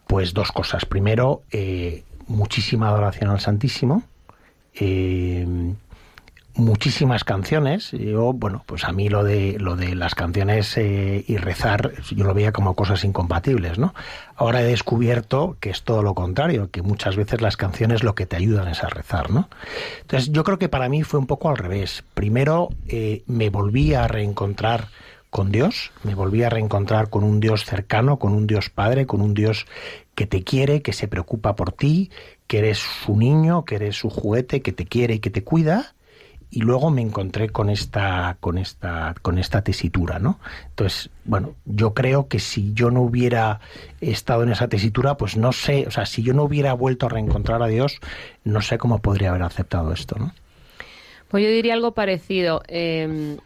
pues 0.07 0.35
dos 0.35 0.53
cosas. 0.53 0.85
Primero, 0.85 1.43
eh, 1.51 2.05
muchísima 2.27 2.89
adoración 2.89 3.31
al 3.31 3.41
Santísimo. 3.41 4.05
Muchísimas 6.55 7.25
canciones. 7.25 7.91
Yo, 7.93 8.33
bueno, 8.33 8.63
pues 8.67 8.85
a 8.85 8.93
mí 8.93 9.09
lo 9.09 9.25
de 9.25 9.57
lo 9.59 9.77
de 9.77 9.95
las 9.95 10.15
canciones 10.15 10.77
eh, 10.77 11.25
y 11.27 11.37
rezar, 11.37 11.93
yo 12.11 12.25
lo 12.25 12.35
veía 12.35 12.53
como 12.53 12.75
cosas 12.75 13.05
incompatibles, 13.05 13.79
¿no? 13.79 13.95
Ahora 14.37 14.63
he 14.63 14.65
descubierto 14.65 15.57
que 15.61 15.71
es 15.71 15.83
todo 15.83 16.03
lo 16.03 16.15
contrario, 16.15 16.71
que 16.71 16.83
muchas 16.83 17.17
veces 17.17 17.41
las 17.41 17.57
canciones 17.57 18.03
lo 18.03 18.15
que 18.15 18.27
te 18.27 18.37
ayudan 18.37 18.69
es 18.69 18.83
a 18.83 18.89
rezar, 18.89 19.31
¿no? 19.31 19.49
Entonces 20.03 20.31
yo 20.33 20.45
creo 20.45 20.59
que 20.59 20.69
para 20.69 20.89
mí 20.89 21.03
fue 21.03 21.21
un 21.21 21.27
poco 21.27 21.51
al 21.51 21.57
revés. 21.57 22.05
Primero 22.15 22.69
eh, 22.89 23.23
me 23.27 23.51
volví 23.51 23.95
a 23.95 24.07
reencontrar 24.07 24.89
con 25.31 25.51
Dios, 25.51 25.91
me 26.05 26.15
volví 26.15 26.45
a 26.45 26.51
reencontrar 26.51 27.11
con 27.11 27.25
un 27.25 27.41
Dios 27.41 27.65
cercano, 27.65 28.21
con 28.21 28.33
un 28.33 28.47
Dios 28.47 28.71
Padre, 28.71 29.07
con 29.07 29.21
un 29.21 29.35
Dios 29.35 29.67
que 30.15 30.27
te 30.27 30.45
quiere, 30.45 30.81
que 30.81 30.93
se 30.93 31.09
preocupa 31.09 31.57
por 31.57 31.73
ti, 31.73 32.11
que 32.47 32.59
eres 32.59 32.79
su 32.79 33.17
niño, 33.17 33.65
que 33.65 33.75
eres 33.75 33.97
su 33.97 34.11
juguete, 34.11 34.63
que 34.63 34.71
te 34.71 34.87
quiere 34.87 35.15
y 35.15 35.19
que 35.19 35.31
te 35.31 35.43
cuida 35.43 35.95
y 36.55 36.61
luego 36.61 36.91
me 36.91 37.03
encontré 37.03 37.49
con 37.49 37.69
esta 37.69 38.37
con 38.39 38.59
esta 38.59 39.15
con 39.23 39.39
esta 39.39 39.63
tesitura 39.63 40.21
no 40.21 40.39
entonces 40.69 41.11
bueno 41.25 41.55
yo 41.65 41.95
creo 41.95 42.29
que 42.29 42.39
si 42.39 42.73
yo 42.75 42.93
no 42.93 43.03
hubiera 43.03 43.59
estado 44.01 44.45
en 44.45 44.53
esa 44.53 44.69
tesitura 44.69 45.17
pues 45.17 45.37
no 45.37 45.51
sé 45.53 45.85
o 45.89 45.91
sea 45.91 46.07
si 46.07 46.23
yo 46.23 46.33
no 46.33 46.45
hubiera 46.45 46.73
vuelto 46.73 47.07
a 47.07 47.09
reencontrar 47.09 47.61
a 47.61 47.67
Dios 47.67 47.99
no 48.45 48.63
sé 48.63 48.79
cómo 48.79 49.01
podría 49.01 49.31
haber 49.31 49.43
aceptado 49.43 49.93
esto 49.93 50.17
no 50.17 50.33
pues 51.29 51.43
yo 51.43 51.51
diría 51.51 51.75
algo 51.75 51.95
parecido. 51.95 52.63
Eh, 52.69 53.39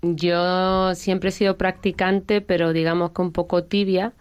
yo 0.00 0.94
siempre 0.94 1.28
he 1.28 1.32
sido 1.32 1.58
practicante 1.58 2.40
pero 2.40 2.72
digamos 2.72 3.10
que 3.10 3.20
un 3.20 3.32
poco 3.32 3.64
tibia 3.64 4.14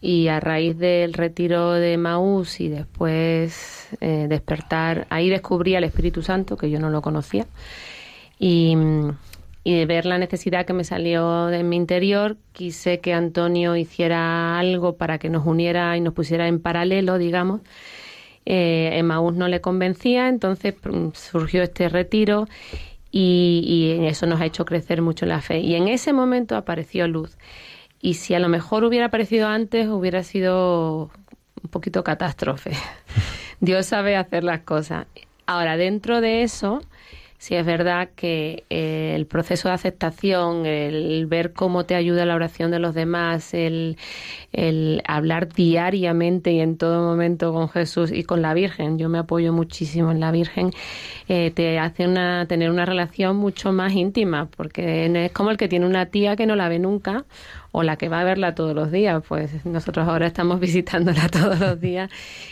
y 0.00 0.28
a 0.28 0.40
raíz 0.40 0.78
del 0.78 1.12
retiro 1.12 1.72
de 1.72 1.96
Maús 1.96 2.60
y 2.60 2.68
después 2.68 3.88
eh, 4.00 4.26
despertar, 4.28 5.06
ahí 5.10 5.28
descubrí 5.28 5.74
al 5.74 5.84
Espíritu 5.84 6.22
Santo, 6.22 6.56
que 6.56 6.70
yo 6.70 6.78
no 6.78 6.90
lo 6.90 7.02
conocía, 7.02 7.46
y, 8.38 8.76
y 9.64 9.74
de 9.74 9.86
ver 9.86 10.06
la 10.06 10.18
necesidad 10.18 10.66
que 10.66 10.72
me 10.72 10.84
salió 10.84 11.46
de 11.46 11.64
mi 11.64 11.76
interior, 11.76 12.36
quise 12.52 13.00
que 13.00 13.12
Antonio 13.12 13.74
hiciera 13.76 14.58
algo 14.58 14.96
para 14.96 15.18
que 15.18 15.30
nos 15.30 15.44
uniera 15.46 15.96
y 15.96 16.00
nos 16.00 16.14
pusiera 16.14 16.46
en 16.46 16.60
paralelo, 16.60 17.18
digamos. 17.18 17.60
Eh, 18.46 18.90
Emmaús 18.94 19.34
no 19.34 19.48
le 19.48 19.60
convencía, 19.60 20.28
entonces 20.28 20.74
mm, 20.82 21.08
surgió 21.12 21.62
este 21.62 21.88
retiro 21.88 22.46
y, 23.10 23.62
y 24.00 24.06
eso 24.06 24.26
nos 24.26 24.40
ha 24.40 24.46
hecho 24.46 24.64
crecer 24.64 25.02
mucho 25.02 25.26
la 25.26 25.40
fe. 25.42 25.58
Y 25.58 25.74
en 25.74 25.88
ese 25.88 26.12
momento 26.12 26.56
apareció 26.56 27.08
luz. 27.08 27.36
Y 28.00 28.14
si 28.14 28.34
a 28.34 28.38
lo 28.38 28.48
mejor 28.48 28.84
hubiera 28.84 29.06
aparecido 29.06 29.48
antes, 29.48 29.88
hubiera 29.88 30.22
sido 30.22 31.10
un 31.62 31.70
poquito 31.70 32.04
catástrofe. 32.04 32.72
Dios 33.60 33.86
sabe 33.86 34.16
hacer 34.16 34.44
las 34.44 34.60
cosas. 34.60 35.06
Ahora, 35.46 35.76
dentro 35.76 36.20
de 36.20 36.42
eso, 36.42 36.80
sí 37.38 37.54
es 37.54 37.64
verdad 37.64 38.10
que 38.14 38.64
eh, 38.68 39.14
el 39.14 39.26
proceso 39.26 39.68
de 39.68 39.74
aceptación, 39.74 40.66
el 40.66 41.26
ver 41.26 41.52
cómo 41.52 41.86
te 41.86 41.94
ayuda 41.94 42.26
la 42.26 42.34
oración 42.34 42.70
de 42.70 42.80
los 42.80 42.94
demás, 42.94 43.54
el, 43.54 43.96
el 44.52 45.02
hablar 45.06 45.48
diariamente 45.48 46.52
y 46.52 46.60
en 46.60 46.76
todo 46.76 47.02
momento 47.02 47.52
con 47.52 47.68
Jesús 47.68 48.12
y 48.12 48.24
con 48.24 48.42
la 48.42 48.54
Virgen, 48.54 48.98
yo 48.98 49.08
me 49.08 49.18
apoyo 49.18 49.52
muchísimo 49.52 50.10
en 50.10 50.20
la 50.20 50.32
Virgen, 50.32 50.70
eh, 51.28 51.52
te 51.52 51.78
hace 51.78 52.06
una, 52.06 52.46
tener 52.46 52.70
una 52.70 52.84
relación 52.84 53.36
mucho 53.36 53.72
más 53.72 53.92
íntima, 53.92 54.48
porque 54.56 55.06
es 55.24 55.32
como 55.32 55.50
el 55.50 55.56
que 55.56 55.68
tiene 55.68 55.86
una 55.86 56.06
tía 56.06 56.34
que 56.36 56.46
no 56.46 56.56
la 56.56 56.68
ve 56.68 56.80
nunca 56.80 57.24
o 57.72 57.82
la 57.82 57.96
que 57.96 58.08
va 58.08 58.20
a 58.20 58.24
verla 58.24 58.54
todos 58.54 58.74
los 58.74 58.90
días, 58.90 59.22
pues 59.26 59.64
nosotros 59.64 60.08
ahora 60.08 60.26
estamos 60.26 60.60
visitándola 60.68 61.28
todos 61.28 61.58
los 61.58 61.80
días 61.80 62.10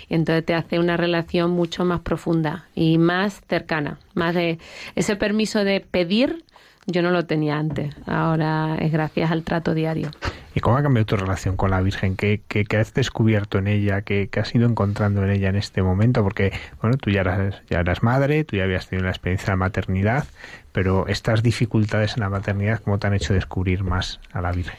y 0.09 0.15
entonces 0.15 0.45
te 0.45 0.55
hace 0.55 0.79
una 0.79 0.97
relación 0.97 1.51
mucho 1.51 1.85
más 1.85 2.01
profunda 2.01 2.67
y 2.75 2.99
más 2.99 3.41
cercana, 3.49 3.99
más 4.15 4.35
de 4.35 4.59
ese 4.95 5.17
permiso 5.17 5.65
de 5.65 5.81
pedir 5.81 6.45
yo 6.89 7.03
no 7.03 7.11
lo 7.11 7.27
tenía 7.27 7.59
antes, 7.59 7.97
ahora 8.07 8.77
es 8.79 8.93
gracias 8.93 9.33
al 9.33 9.43
trato 9.43 9.75
diario. 9.75 10.11
¿Y 10.55 10.61
cómo 10.61 10.77
ha 10.77 10.83
cambiado 10.83 11.05
tu 11.05 11.17
relación 11.17 11.57
con 11.57 11.71
la 11.71 11.83
Virgen? 11.83 12.17
¿Qué, 12.17 12.41
has 12.79 12.95
descubierto 12.95 13.59
en 13.59 13.67
ella? 13.67 14.03
¿Qué, 14.03 14.29
¿Qué, 14.31 14.41
has 14.41 14.55
ido 14.55 14.67
encontrando 14.69 15.23
en 15.25 15.31
ella 15.31 15.49
en 15.49 15.57
este 15.57 15.83
momento? 15.83 16.23
Porque, 16.23 16.53
bueno, 16.81 16.97
tú 16.97 17.11
ya 17.11 17.21
eras, 17.23 17.61
ya 17.69 17.81
eras 17.81 18.03
madre, 18.03 18.45
tú 18.45 18.57
ya 18.57 18.63
habías 18.63 18.89
tenido 18.89 19.05
la 19.05 19.11
experiencia 19.11 19.47
de 19.47 19.53
la 19.53 19.57
maternidad, 19.57 20.27
pero 20.73 21.09
estas 21.09 21.43
dificultades 21.43 22.17
en 22.17 22.21
la 22.21 22.31
maternidad, 22.31 22.81
¿cómo 22.81 22.99
te 22.99 23.09
han 23.09 23.15
hecho 23.15 23.35
descubrir 23.35 23.83
más 23.83 24.21
a 24.33 24.41
la 24.41 24.53
Virgen? 24.53 24.79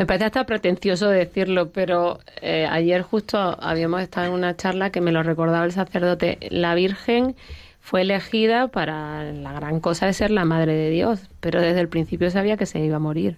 Me 0.00 0.06
parece 0.06 0.24
hasta 0.24 0.46
pretencioso 0.46 1.10
decirlo, 1.10 1.72
pero 1.72 2.20
eh, 2.40 2.66
ayer 2.70 3.02
justo 3.02 3.36
habíamos 3.36 4.00
estado 4.00 4.28
en 4.28 4.32
una 4.32 4.56
charla 4.56 4.88
que 4.88 5.02
me 5.02 5.12
lo 5.12 5.22
recordaba 5.22 5.66
el 5.66 5.72
sacerdote. 5.72 6.38
La 6.48 6.74
Virgen 6.74 7.36
fue 7.82 8.00
elegida 8.00 8.68
para 8.68 9.30
la 9.30 9.52
gran 9.52 9.78
cosa 9.78 10.06
de 10.06 10.14
ser 10.14 10.30
la 10.30 10.46
madre 10.46 10.72
de 10.72 10.88
Dios, 10.88 11.28
pero 11.40 11.60
desde 11.60 11.80
el 11.80 11.88
principio 11.90 12.30
sabía 12.30 12.56
que 12.56 12.64
se 12.64 12.80
iba 12.80 12.96
a 12.96 12.98
morir 12.98 13.36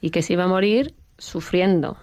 y 0.00 0.08
que 0.08 0.22
se 0.22 0.32
iba 0.32 0.44
a 0.44 0.48
morir 0.48 0.94
sufriendo. 1.18 1.98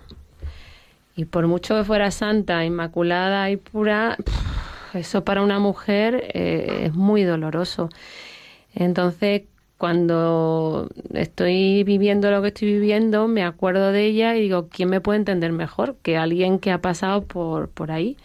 Y 1.16 1.26
por 1.26 1.48
mucho 1.48 1.76
que 1.76 1.84
fuera 1.84 2.12
santa, 2.12 2.64
inmaculada 2.66 3.50
y 3.50 3.58
pura, 3.58 4.16
eso 4.93 5.24
para 5.24 5.41
una 5.41 5.58
mujer 5.58 6.24
eh, 6.36 6.84
es 6.84 6.93
muy 6.93 7.24
doloroso. 7.24 7.89
Entonces, 8.76 9.41
cuando 9.78 10.89
estoy 11.13 11.84
viviendo 11.84 12.32
lo 12.32 12.41
que 12.41 12.49
estoy 12.49 12.73
viviendo, 12.73 13.28
me 13.28 13.43
acuerdo 13.43 13.91
de 13.91 14.05
ella 14.05 14.36
y 14.36 14.41
digo, 14.41 14.69
¿quién 14.69 14.89
me 14.89 15.01
puede 15.01 15.19
entender 15.19 15.51
mejor 15.51 15.97
que 16.01 16.17
alguien 16.17 16.59
que 16.59 16.71
ha 16.71 16.82
pasado 16.82 17.23
por, 17.25 17.69
por 17.69 17.91
ahí? 17.91 18.17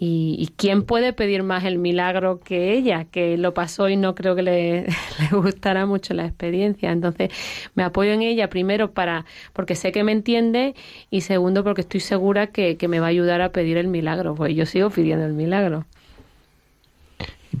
Y, 0.00 0.50
quién 0.56 0.84
puede 0.84 1.12
pedir 1.12 1.42
más 1.42 1.64
el 1.64 1.78
milagro 1.78 2.38
que 2.38 2.72
ella, 2.72 3.06
que 3.06 3.36
lo 3.36 3.52
pasó 3.52 3.88
y 3.88 3.96
no 3.96 4.14
creo 4.14 4.36
que 4.36 4.42
le, 4.42 4.86
le, 5.64 5.86
mucho 5.86 6.14
la 6.14 6.24
experiencia. 6.24 6.92
Entonces 6.92 7.30
me 7.74 7.82
apoyo 7.82 8.12
en 8.12 8.22
ella 8.22 8.48
primero 8.48 8.92
para 8.92 9.26
porque 9.52 9.74
sé 9.74 9.90
que 9.90 10.04
me 10.04 10.12
entiende 10.12 10.76
y 11.10 11.22
segundo 11.22 11.64
porque 11.64 11.80
estoy 11.80 11.98
segura 11.98 12.46
que, 12.46 12.76
que 12.76 12.86
me 12.86 13.00
va 13.00 13.06
a 13.06 13.08
ayudar 13.08 13.40
a 13.40 13.50
pedir 13.50 13.76
el 13.76 13.88
milagro, 13.88 14.36
pues 14.36 14.54
yo 14.54 14.66
sigo 14.66 14.90
pidiendo 14.90 15.26
el 15.26 15.32
milagro. 15.32 15.84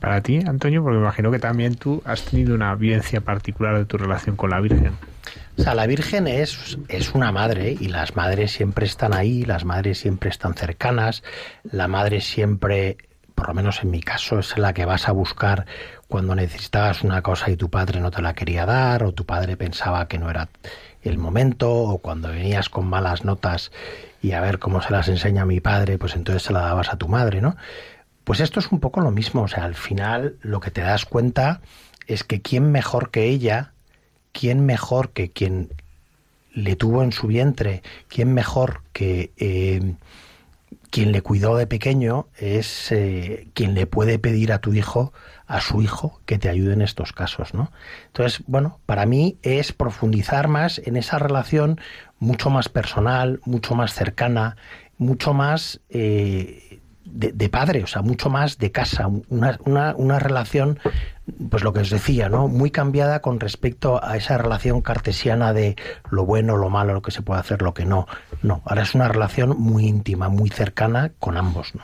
Para 0.00 0.20
ti, 0.22 0.40
Antonio, 0.46 0.82
porque 0.82 0.96
me 0.98 1.02
imagino 1.02 1.30
que 1.30 1.38
también 1.38 1.74
tú 1.74 2.02
has 2.04 2.22
tenido 2.24 2.54
una 2.54 2.74
vivencia 2.74 3.20
particular 3.20 3.78
de 3.78 3.84
tu 3.84 3.98
relación 3.98 4.36
con 4.36 4.50
la 4.50 4.60
Virgen. 4.60 4.92
O 5.56 5.62
sea, 5.62 5.74
la 5.74 5.86
Virgen 5.86 6.28
es, 6.28 6.78
es 6.88 7.14
una 7.14 7.32
madre 7.32 7.76
y 7.78 7.88
las 7.88 8.14
madres 8.14 8.52
siempre 8.52 8.86
están 8.86 9.12
ahí, 9.12 9.44
las 9.44 9.64
madres 9.64 9.98
siempre 9.98 10.30
están 10.30 10.54
cercanas, 10.54 11.24
la 11.64 11.88
madre 11.88 12.20
siempre, 12.20 12.96
por 13.34 13.48
lo 13.48 13.54
menos 13.54 13.82
en 13.82 13.90
mi 13.90 14.00
caso, 14.00 14.38
es 14.38 14.56
la 14.56 14.72
que 14.72 14.84
vas 14.84 15.08
a 15.08 15.12
buscar 15.12 15.66
cuando 16.06 16.34
necesitabas 16.34 17.02
una 17.02 17.22
cosa 17.22 17.50
y 17.50 17.56
tu 17.56 17.70
padre 17.70 18.00
no 18.00 18.10
te 18.10 18.22
la 18.22 18.34
quería 18.34 18.66
dar, 18.66 19.02
o 19.02 19.12
tu 19.12 19.26
padre 19.26 19.56
pensaba 19.56 20.06
que 20.06 20.18
no 20.18 20.30
era 20.30 20.48
el 21.02 21.18
momento, 21.18 21.70
o 21.72 21.98
cuando 21.98 22.28
venías 22.28 22.68
con 22.68 22.86
malas 22.86 23.24
notas 23.24 23.72
y 24.22 24.32
a 24.32 24.40
ver 24.40 24.58
cómo 24.58 24.80
se 24.80 24.92
las 24.92 25.08
enseña 25.08 25.44
mi 25.44 25.60
padre, 25.60 25.98
pues 25.98 26.14
entonces 26.14 26.42
se 26.42 26.52
la 26.52 26.60
dabas 26.60 26.92
a 26.92 26.96
tu 26.98 27.08
madre, 27.08 27.40
¿no? 27.40 27.56
Pues 28.28 28.40
esto 28.40 28.60
es 28.60 28.70
un 28.70 28.78
poco 28.78 29.00
lo 29.00 29.10
mismo, 29.10 29.40
o 29.40 29.48
sea, 29.48 29.64
al 29.64 29.74
final 29.74 30.36
lo 30.42 30.60
que 30.60 30.70
te 30.70 30.82
das 30.82 31.06
cuenta 31.06 31.62
es 32.06 32.24
que 32.24 32.42
quién 32.42 32.70
mejor 32.70 33.10
que 33.10 33.24
ella, 33.24 33.72
quién 34.32 34.66
mejor 34.66 35.12
que 35.12 35.30
quien 35.30 35.72
le 36.52 36.76
tuvo 36.76 37.02
en 37.02 37.12
su 37.12 37.26
vientre, 37.26 37.82
quién 38.06 38.34
mejor 38.34 38.82
que, 38.92 39.32
eh, 39.38 39.94
quien 40.90 41.12
le 41.12 41.22
cuidó 41.22 41.56
de 41.56 41.66
pequeño 41.66 42.26
es 42.36 42.92
eh, 42.92 43.48
quien 43.54 43.72
le 43.72 43.86
puede 43.86 44.18
pedir 44.18 44.52
a 44.52 44.58
tu 44.58 44.74
hijo, 44.74 45.14
a 45.46 45.62
su 45.62 45.80
hijo, 45.80 46.20
que 46.26 46.36
te 46.36 46.50
ayude 46.50 46.74
en 46.74 46.82
estos 46.82 47.14
casos, 47.14 47.54
¿no? 47.54 47.72
Entonces, 48.08 48.44
bueno, 48.46 48.78
para 48.84 49.06
mí 49.06 49.38
es 49.40 49.72
profundizar 49.72 50.48
más 50.48 50.82
en 50.84 50.98
esa 50.98 51.18
relación 51.18 51.80
mucho 52.18 52.50
más 52.50 52.68
personal, 52.68 53.40
mucho 53.46 53.74
más 53.74 53.94
cercana, 53.94 54.58
mucho 54.98 55.32
más 55.32 55.80
eh, 55.88 56.67
de, 57.10 57.48
padre, 57.48 57.82
o 57.82 57.86
sea, 57.86 58.02
mucho 58.02 58.30
más 58.30 58.58
de 58.58 58.70
casa, 58.70 59.08
una, 59.28 59.58
una, 59.64 59.94
una, 59.96 60.18
relación, 60.18 60.78
pues 61.50 61.62
lo 61.62 61.72
que 61.72 61.80
os 61.80 61.90
decía, 61.90 62.28
¿no? 62.28 62.48
Muy 62.48 62.70
cambiada 62.70 63.20
con 63.20 63.40
respecto 63.40 64.02
a 64.02 64.16
esa 64.16 64.38
relación 64.38 64.80
cartesiana 64.80 65.52
de 65.52 65.76
lo 66.10 66.24
bueno, 66.24 66.56
lo 66.56 66.70
malo, 66.70 66.94
lo 66.94 67.02
que 67.02 67.10
se 67.10 67.22
puede 67.22 67.40
hacer, 67.40 67.62
lo 67.62 67.74
que 67.74 67.84
no. 67.84 68.06
No, 68.42 68.62
ahora 68.64 68.82
es 68.82 68.94
una 68.94 69.08
relación 69.08 69.56
muy 69.58 69.86
íntima, 69.86 70.28
muy 70.28 70.50
cercana 70.50 71.12
con 71.18 71.36
ambos, 71.36 71.74
¿no? 71.74 71.82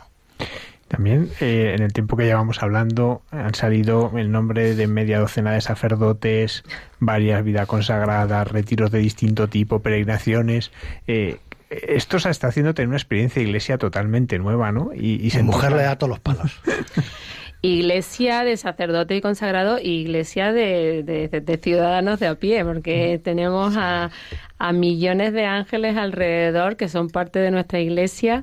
También 0.89 1.31
eh, 1.41 1.72
en 1.75 1.83
el 1.83 1.93
tiempo 1.93 2.16
que 2.16 2.25
llevamos 2.25 2.62
hablando 2.62 3.22
han 3.31 3.55
salido 3.55 4.12
el 4.16 4.31
nombre 4.31 4.77
de 4.77 4.87
media 4.87 5.18
docena 5.18 5.53
de 5.53 5.61
sacerdotes, 5.61 6.62
varias 7.01 7.43
vidas 7.43 7.66
consagradas, 7.66 8.47
retiros 8.53 8.91
de 8.91 8.99
distinto 8.99 9.49
tipo, 9.49 9.81
peregrinaciones. 9.81 10.70
Eh, 11.07 11.39
esto 11.71 12.19
se 12.19 12.31
está 12.31 12.49
haciendo 12.49 12.75
tener 12.75 12.89
una 12.89 12.97
experiencia 12.97 13.41
de 13.41 13.49
iglesia 13.49 13.79
totalmente 13.79 14.39
nueva, 14.39 14.73
¿no? 14.73 14.91
Y, 14.95 15.29
y 15.29 15.43
mujer 15.43 15.73
le 15.73 15.83
da 15.83 15.97
todos 15.97 16.11
los 16.11 16.21
palos. 16.21 16.61
iglesia 17.62 18.45
de 18.45 18.57
sacerdote 18.59 19.17
y 19.17 19.21
consagrado, 19.23 19.79
iglesia 19.79 20.53
de, 20.53 21.03
de, 21.03 21.59
ciudadanos 21.59 22.21
de 22.21 22.27
a 22.27 22.35
pie, 22.35 22.62
porque 22.65 23.19
tenemos 23.23 23.75
a, 23.79 24.11
a 24.59 24.73
millones 24.73 25.33
de 25.33 25.47
ángeles 25.47 25.97
alrededor 25.97 26.77
que 26.77 26.89
son 26.89 27.09
parte 27.09 27.39
de 27.39 27.51
nuestra 27.51 27.81
iglesia 27.81 28.43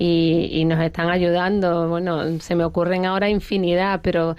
y, 0.00 0.64
nos 0.64 0.80
están 0.80 1.10
ayudando. 1.10 1.88
Bueno, 1.88 2.38
se 2.40 2.54
me 2.54 2.64
ocurren 2.64 3.04
ahora 3.04 3.28
infinidad, 3.28 4.00
pero 4.02 4.36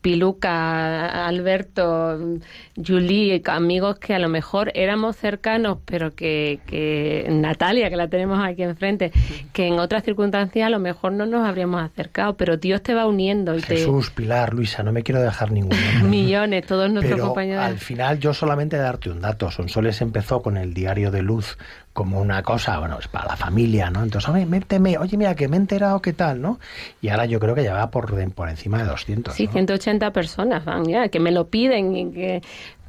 Piluca, 0.00 1.26
Alberto, 1.26 2.38
Julie, 2.76 3.42
amigos 3.46 3.98
que 3.98 4.14
a 4.14 4.20
lo 4.20 4.28
mejor 4.28 4.70
éramos 4.74 5.16
cercanos, 5.16 5.78
pero 5.84 6.14
que, 6.14 6.60
que 6.66 7.26
Natalia, 7.28 7.90
que 7.90 7.96
la 7.96 8.08
tenemos 8.08 8.38
aquí 8.44 8.62
enfrente, 8.62 9.10
que 9.52 9.66
en 9.66 9.80
otras 9.80 10.04
circunstancias 10.04 10.66
a 10.66 10.70
lo 10.70 10.78
mejor 10.78 11.12
no 11.12 11.26
nos 11.26 11.46
habríamos 11.46 11.82
acercado, 11.82 12.36
pero 12.36 12.56
Dios 12.56 12.82
te 12.82 12.94
va 12.94 13.06
uniendo. 13.06 13.56
Y 13.56 13.62
Jesús, 13.62 14.10
Pilar, 14.10 14.54
Luisa, 14.54 14.84
no 14.84 14.92
me 14.92 15.02
quiero 15.02 15.20
dejar 15.20 15.50
ninguno. 15.50 15.76
Millones, 16.04 16.66
todos 16.66 16.88
nuestros 16.90 17.16
pero 17.16 17.26
compañeros. 17.26 17.64
Al 17.64 17.78
final, 17.78 18.20
yo 18.20 18.32
solamente 18.32 18.76
darte 18.76 19.10
un 19.10 19.20
dato. 19.20 19.50
Sonsoles 19.50 20.00
empezó 20.02 20.40
con 20.40 20.56
el 20.56 20.72
diario 20.72 21.10
de 21.10 21.22
luz 21.22 21.58
como 21.98 22.20
una 22.20 22.44
cosa, 22.44 22.78
bueno, 22.78 22.96
es 23.00 23.08
para 23.08 23.26
la 23.26 23.36
familia, 23.36 23.90
¿no? 23.90 24.04
Entonces, 24.04 24.30
oye, 24.30 24.46
méteme, 24.46 24.98
oye, 24.98 25.16
mira, 25.16 25.34
que 25.34 25.48
me 25.48 25.56
he 25.56 25.58
enterado, 25.58 26.00
¿qué 26.00 26.12
tal, 26.12 26.40
no? 26.40 26.60
Y 27.02 27.08
ahora 27.08 27.26
yo 27.26 27.40
creo 27.40 27.56
que 27.56 27.64
ya 27.64 27.74
va 27.74 27.90
por, 27.90 28.06
por 28.34 28.48
encima 28.48 28.78
de 28.78 28.84
200. 28.84 29.34
Sí, 29.34 29.48
180 29.48 30.12
personas 30.12 30.64
van 30.64 30.84
ya, 30.84 31.08
que 31.08 31.18
me 31.18 31.32
lo 31.32 31.48
piden 31.48 31.96
y 31.96 32.12
que... 32.12 32.42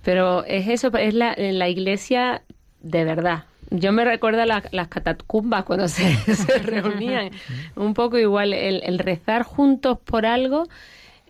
Pero 0.04 0.46
es 0.46 0.68
eso, 0.68 0.96
es 0.96 1.16
la, 1.16 1.34
la 1.36 1.70
iglesia 1.70 2.44
de 2.82 3.04
verdad. 3.04 3.46
Yo 3.72 3.92
me 3.94 4.06
recuerdo 4.06 4.46
las 4.46 4.88
catacumbas 4.90 5.64
cuando 5.64 5.88
se, 5.88 6.16
reunían. 6.62 7.32
Un 7.76 7.96
poco 7.96 8.20
igual, 8.20 8.54
el, 8.54 8.84
el, 8.84 9.00
rezar 9.00 9.42
juntos 9.42 9.98
por 10.06 10.28
algo 10.28 10.68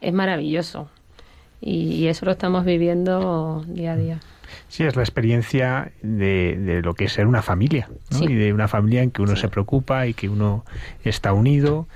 es 0.01 0.11
maravilloso. 0.11 0.89
y 1.61 2.07
eso 2.07 2.25
lo 2.25 2.33
estamos 2.33 2.65
viviendo 2.65 3.63
día 3.67 3.93
a 3.93 3.95
día. 3.95 4.19
Sí, 4.67 4.83
es 4.83 4.95
la 4.95 5.03
experiencia 5.03 5.91
de, 6.01 6.81
lo 6.83 6.93
que 6.93 7.05
es 7.05 7.13
ser 7.13 7.27
una 7.27 7.41
familia, 7.41 7.89
¿no? 8.11 8.23
y 8.23 8.35
de 8.35 8.53
una 8.53 8.67
familia 8.67 9.03
en 9.03 9.11
que 9.11 9.21
uno 9.21 9.35
se 9.35 9.49
preocupa 9.49 10.07
y 10.07 10.13
que 10.13 10.29
uno 10.29 10.65
está 11.03 11.33
unido 11.33 11.87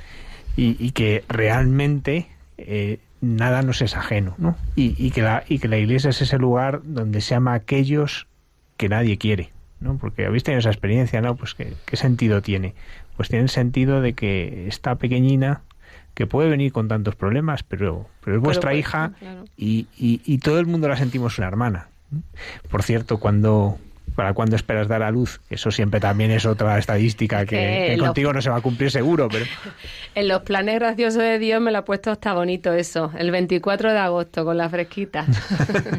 y, 0.55 0.91
que 0.91 1.23
realmente 1.27 2.27
eh, 2.57 2.99
nada 3.21 3.61
nos 3.61 3.81
es 3.81 3.95
ajeno, 3.95 4.35
¿no? 4.37 4.55
Y, 4.75 5.11
que 5.11 5.21
la, 5.21 5.43
y 5.47 5.59
que 5.59 5.67
la 5.67 5.77
iglesia 5.77 6.09
es 6.09 6.21
ese 6.21 6.37
lugar 6.37 6.81
donde 6.83 7.21
se 7.21 7.35
ama 7.35 7.53
a 7.53 7.55
aquellos 7.55 8.27
que 8.77 8.89
nadie 8.89 9.17
quiere, 9.17 9.51
¿no? 9.79 9.97
Porque 9.97 10.25
habéis 10.25 10.43
tenido 10.43 10.59
esa 10.59 10.69
experiencia, 10.69 11.21
¿no? 11.21 11.35
Pues 11.35 11.55
¿qué, 11.55 11.97
sentido 11.97 12.41
tiene? 12.41 12.75
Pues 13.15 13.29
tiene 13.29 13.43
el 13.43 13.49
sentido 13.49 14.01
de 14.01 14.13
que 14.13 14.67
esta 14.67 14.95
pequeñina 14.95 15.61
que 16.13 16.27
puede 16.27 16.49
venir 16.49 16.71
con 16.71 16.87
tantos 16.87 17.15
problemas, 17.15 17.63
pero, 17.63 18.07
pero 18.23 18.37
es 18.37 18.43
vuestra 18.43 18.75
hija 18.75 19.13
y, 19.57 19.87
y, 19.97 20.37
todo 20.39 20.59
el 20.59 20.67
mundo 20.67 20.87
la 20.87 20.97
sentimos 20.97 21.39
una 21.39 21.47
hermana. 21.47 21.87
Por 22.69 22.83
cierto, 22.83 23.19
cuando 23.19 23.77
para 24.15 24.33
cuando 24.33 24.55
esperas 24.55 24.87
dar 24.87 25.03
a 25.03 25.11
luz. 25.11 25.41
Eso 25.49 25.71
siempre 25.71 25.99
también 25.99 26.31
es 26.31 26.45
otra 26.45 26.77
estadística 26.77 27.45
que, 27.45 27.95
contigo 27.99 28.33
no 28.33 28.41
se 28.41 28.49
va 28.49 28.57
a 28.57 28.61
cumplir 28.61 28.91
seguro. 28.91 29.27
pero 29.29 29.45
En 30.15 30.27
los 30.27 30.43
planes 30.43 30.75
graciosos 30.75 31.21
de 31.21 31.39
Dios 31.39 31.59
me 31.61 31.71
lo 31.71 31.79
ha 31.79 31.85
puesto 31.85 32.11
hasta 32.11 32.33
bonito 32.33 32.71
eso, 32.73 33.11
el 33.17 33.31
24 33.31 33.91
de 33.91 33.97
agosto 33.97 34.45
con 34.45 34.57
la 34.57 34.69
fresquita. 34.69 35.25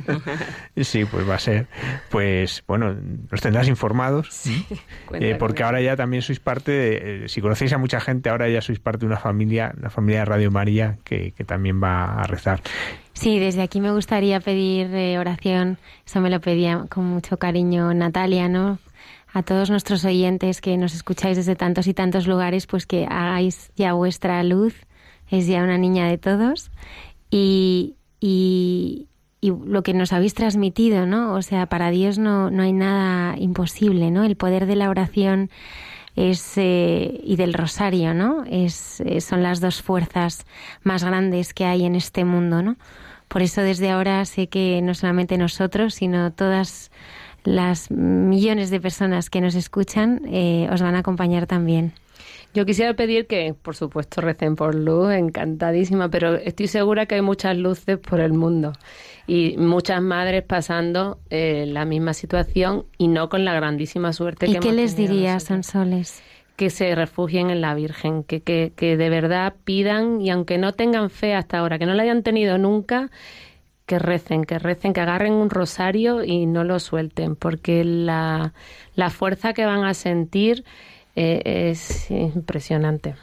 sí, 0.80 1.04
pues 1.04 1.28
va 1.28 1.34
a 1.34 1.38
ser. 1.38 1.66
Pues 2.10 2.62
bueno, 2.66 2.94
nos 3.30 3.40
tendrás 3.40 3.66
informados, 3.66 4.28
eh, 5.14 5.36
porque 5.38 5.64
ahora 5.64 5.80
ya 5.80 5.96
también 5.96 6.22
sois 6.22 6.38
parte, 6.38 6.70
de, 6.70 7.24
eh, 7.24 7.28
si 7.28 7.40
conocéis 7.40 7.72
a 7.72 7.78
mucha 7.78 8.00
gente, 8.00 8.30
ahora 8.30 8.48
ya 8.48 8.60
sois 8.60 8.78
parte 8.78 9.00
de 9.00 9.06
una 9.06 9.18
familia, 9.18 9.74
la 9.80 9.90
familia 9.90 10.20
de 10.20 10.24
Radio 10.26 10.50
María, 10.52 10.98
que, 11.02 11.32
que 11.32 11.44
también 11.44 11.82
va 11.82 12.20
a 12.20 12.24
rezar. 12.24 12.60
Sí, 13.14 13.38
desde 13.38 13.62
aquí 13.62 13.80
me 13.80 13.92
gustaría 13.92 14.40
pedir 14.40 14.92
eh, 14.92 15.18
oración, 15.18 15.78
eso 16.04 16.20
me 16.20 16.30
lo 16.30 16.40
pedía 16.40 16.86
con 16.90 17.04
mucho 17.04 17.38
cariño 17.38 17.94
Natalia, 17.94 18.48
¿no? 18.48 18.78
A 19.32 19.42
todos 19.42 19.70
nuestros 19.70 20.04
oyentes 20.04 20.60
que 20.60 20.76
nos 20.76 20.94
escucháis 20.94 21.36
desde 21.36 21.54
tantos 21.54 21.86
y 21.86 21.94
tantos 21.94 22.26
lugares, 22.26 22.66
pues 22.66 22.86
que 22.86 23.06
hagáis 23.06 23.70
ya 23.76 23.92
vuestra 23.92 24.42
luz, 24.42 24.74
es 25.30 25.46
ya 25.46 25.62
una 25.62 25.78
niña 25.78 26.08
de 26.08 26.18
todos, 26.18 26.70
y, 27.30 27.94
y, 28.20 29.08
lo 29.42 29.82
que 29.82 29.94
nos 29.94 30.12
habéis 30.12 30.34
transmitido, 30.34 31.06
¿no? 31.06 31.34
O 31.34 31.42
sea, 31.42 31.66
para 31.66 31.90
Dios 31.90 32.18
no, 32.18 32.50
no 32.50 32.62
hay 32.62 32.72
nada 32.72 33.36
imposible, 33.38 34.10
¿no? 34.10 34.24
El 34.24 34.36
poder 34.36 34.66
de 34.66 34.74
la 34.76 34.88
oración 34.88 35.50
es 36.16 36.56
eh, 36.56 37.20
y 37.22 37.36
del 37.36 37.54
rosario, 37.54 38.14
¿no? 38.14 38.44
Es, 38.44 39.00
eh, 39.00 39.20
son 39.20 39.42
las 39.42 39.60
dos 39.60 39.82
fuerzas 39.82 40.46
más 40.82 41.04
grandes 41.04 41.54
que 41.54 41.64
hay 41.64 41.84
en 41.84 41.94
este 41.94 42.24
mundo, 42.24 42.62
¿no? 42.62 42.76
Por 43.34 43.42
eso 43.42 43.62
desde 43.62 43.90
ahora 43.90 44.24
sé 44.26 44.46
que 44.46 44.80
no 44.80 44.94
solamente 44.94 45.36
nosotros, 45.36 45.94
sino 45.94 46.32
todas 46.32 46.92
las 47.42 47.90
millones 47.90 48.70
de 48.70 48.80
personas 48.80 49.28
que 49.28 49.40
nos 49.40 49.56
escuchan 49.56 50.20
eh, 50.30 50.68
os 50.72 50.80
van 50.80 50.94
a 50.94 51.00
acompañar 51.00 51.48
también. 51.48 51.94
Yo 52.54 52.64
quisiera 52.64 52.94
pedir 52.94 53.26
que, 53.26 53.52
por 53.60 53.74
supuesto, 53.74 54.20
recen 54.20 54.54
por 54.54 54.76
luz, 54.76 55.12
encantadísima, 55.14 56.08
pero 56.10 56.36
estoy 56.36 56.68
segura 56.68 57.06
que 57.06 57.16
hay 57.16 57.22
muchas 57.22 57.56
luces 57.56 57.98
por 57.98 58.20
el 58.20 58.34
mundo 58.34 58.72
y 59.26 59.56
muchas 59.58 60.00
madres 60.00 60.44
pasando 60.44 61.18
eh, 61.28 61.64
la 61.66 61.84
misma 61.84 62.14
situación 62.14 62.86
y 62.98 63.08
no 63.08 63.28
con 63.28 63.44
la 63.44 63.52
grandísima 63.52 64.12
suerte 64.12 64.46
¿Y 64.46 64.52
que 64.52 64.60
qué 64.60 64.72
les 64.72 64.94
dirías, 64.94 65.42
Sonsoles? 65.42 66.22
Que 66.56 66.70
se 66.70 66.94
refugien 66.94 67.50
en 67.50 67.60
la 67.60 67.74
Virgen, 67.74 68.22
que, 68.22 68.40
que, 68.40 68.72
que 68.76 68.96
de 68.96 69.10
verdad 69.10 69.54
pidan 69.64 70.20
y 70.20 70.30
aunque 70.30 70.58
no 70.58 70.72
tengan 70.72 71.10
fe 71.10 71.34
hasta 71.34 71.58
ahora, 71.58 71.78
que 71.78 71.86
no 71.86 71.94
la 71.94 72.04
hayan 72.04 72.22
tenido 72.22 72.58
nunca, 72.58 73.10
que 73.86 73.98
recen, 73.98 74.44
que 74.44 74.58
recen, 74.58 74.92
que 74.92 75.00
agarren 75.00 75.32
un 75.32 75.50
rosario 75.50 76.24
y 76.24 76.46
no 76.46 76.64
lo 76.64 76.78
suelten, 76.78 77.36
porque 77.36 77.84
la, 77.84 78.54
la 78.94 79.10
fuerza 79.10 79.52
que 79.52 79.66
van 79.66 79.84
a 79.84 79.94
sentir 79.94 80.64
eh, 81.16 81.70
es 81.70 82.10
impresionante. 82.10 83.14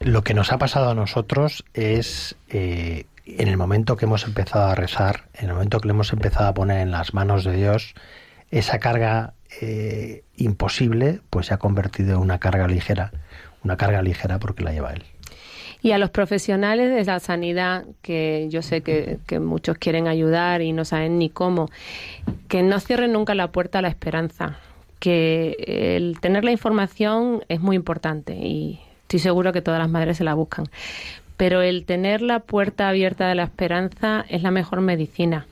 Lo 0.00 0.22
que 0.22 0.34
nos 0.34 0.52
ha 0.52 0.58
pasado 0.58 0.90
a 0.90 0.94
nosotros 0.94 1.64
es, 1.74 2.36
eh, 2.48 3.06
en 3.26 3.48
el 3.48 3.56
momento 3.56 3.96
que 3.96 4.06
hemos 4.06 4.24
empezado 4.24 4.66
a 4.66 4.74
rezar, 4.74 5.24
en 5.34 5.48
el 5.48 5.54
momento 5.54 5.80
que 5.80 5.88
le 5.88 5.92
hemos 5.92 6.12
empezado 6.12 6.48
a 6.48 6.54
poner 6.54 6.80
en 6.80 6.90
las 6.90 7.14
manos 7.14 7.44
de 7.44 7.56
Dios, 7.56 7.94
esa 8.50 8.78
carga 8.78 9.34
eh, 9.60 10.24
imposible, 10.36 11.20
pues 11.30 11.46
se 11.46 11.54
ha 11.54 11.58
convertido 11.58 12.16
en 12.16 12.20
una 12.20 12.38
carga 12.38 12.68
ligera, 12.68 13.12
una 13.64 13.76
carga 13.76 14.02
ligera 14.02 14.38
porque 14.38 14.62
la 14.62 14.72
lleva 14.72 14.92
él. 14.92 15.04
Y 15.80 15.92
a 15.92 15.98
los 15.98 16.10
profesionales 16.10 16.94
de 16.94 17.04
la 17.04 17.20
sanidad, 17.20 17.84
que 18.02 18.48
yo 18.50 18.62
sé 18.62 18.82
que, 18.82 19.18
que, 19.26 19.38
muchos 19.38 19.78
quieren 19.78 20.08
ayudar 20.08 20.60
y 20.60 20.72
no 20.72 20.84
saben 20.84 21.18
ni 21.18 21.30
cómo, 21.30 21.70
que 22.48 22.62
no 22.62 22.80
cierren 22.80 23.12
nunca 23.12 23.34
la 23.34 23.52
puerta 23.52 23.78
a 23.78 23.82
la 23.82 23.88
esperanza, 23.88 24.58
que 24.98 25.56
el 25.96 26.18
tener 26.20 26.44
la 26.44 26.50
información 26.50 27.44
es 27.48 27.60
muy 27.60 27.76
importante 27.76 28.34
y 28.34 28.80
estoy 29.02 29.20
seguro 29.20 29.52
que 29.52 29.62
todas 29.62 29.78
las 29.78 29.88
madres 29.88 30.16
se 30.16 30.24
la 30.24 30.34
buscan, 30.34 30.66
pero 31.36 31.62
el 31.62 31.84
tener 31.84 32.20
la 32.20 32.40
puerta 32.40 32.88
abierta 32.88 33.28
de 33.28 33.36
la 33.36 33.44
esperanza 33.44 34.24
es 34.28 34.42
la 34.42 34.50
mejor 34.50 34.80
medicina. 34.80 35.46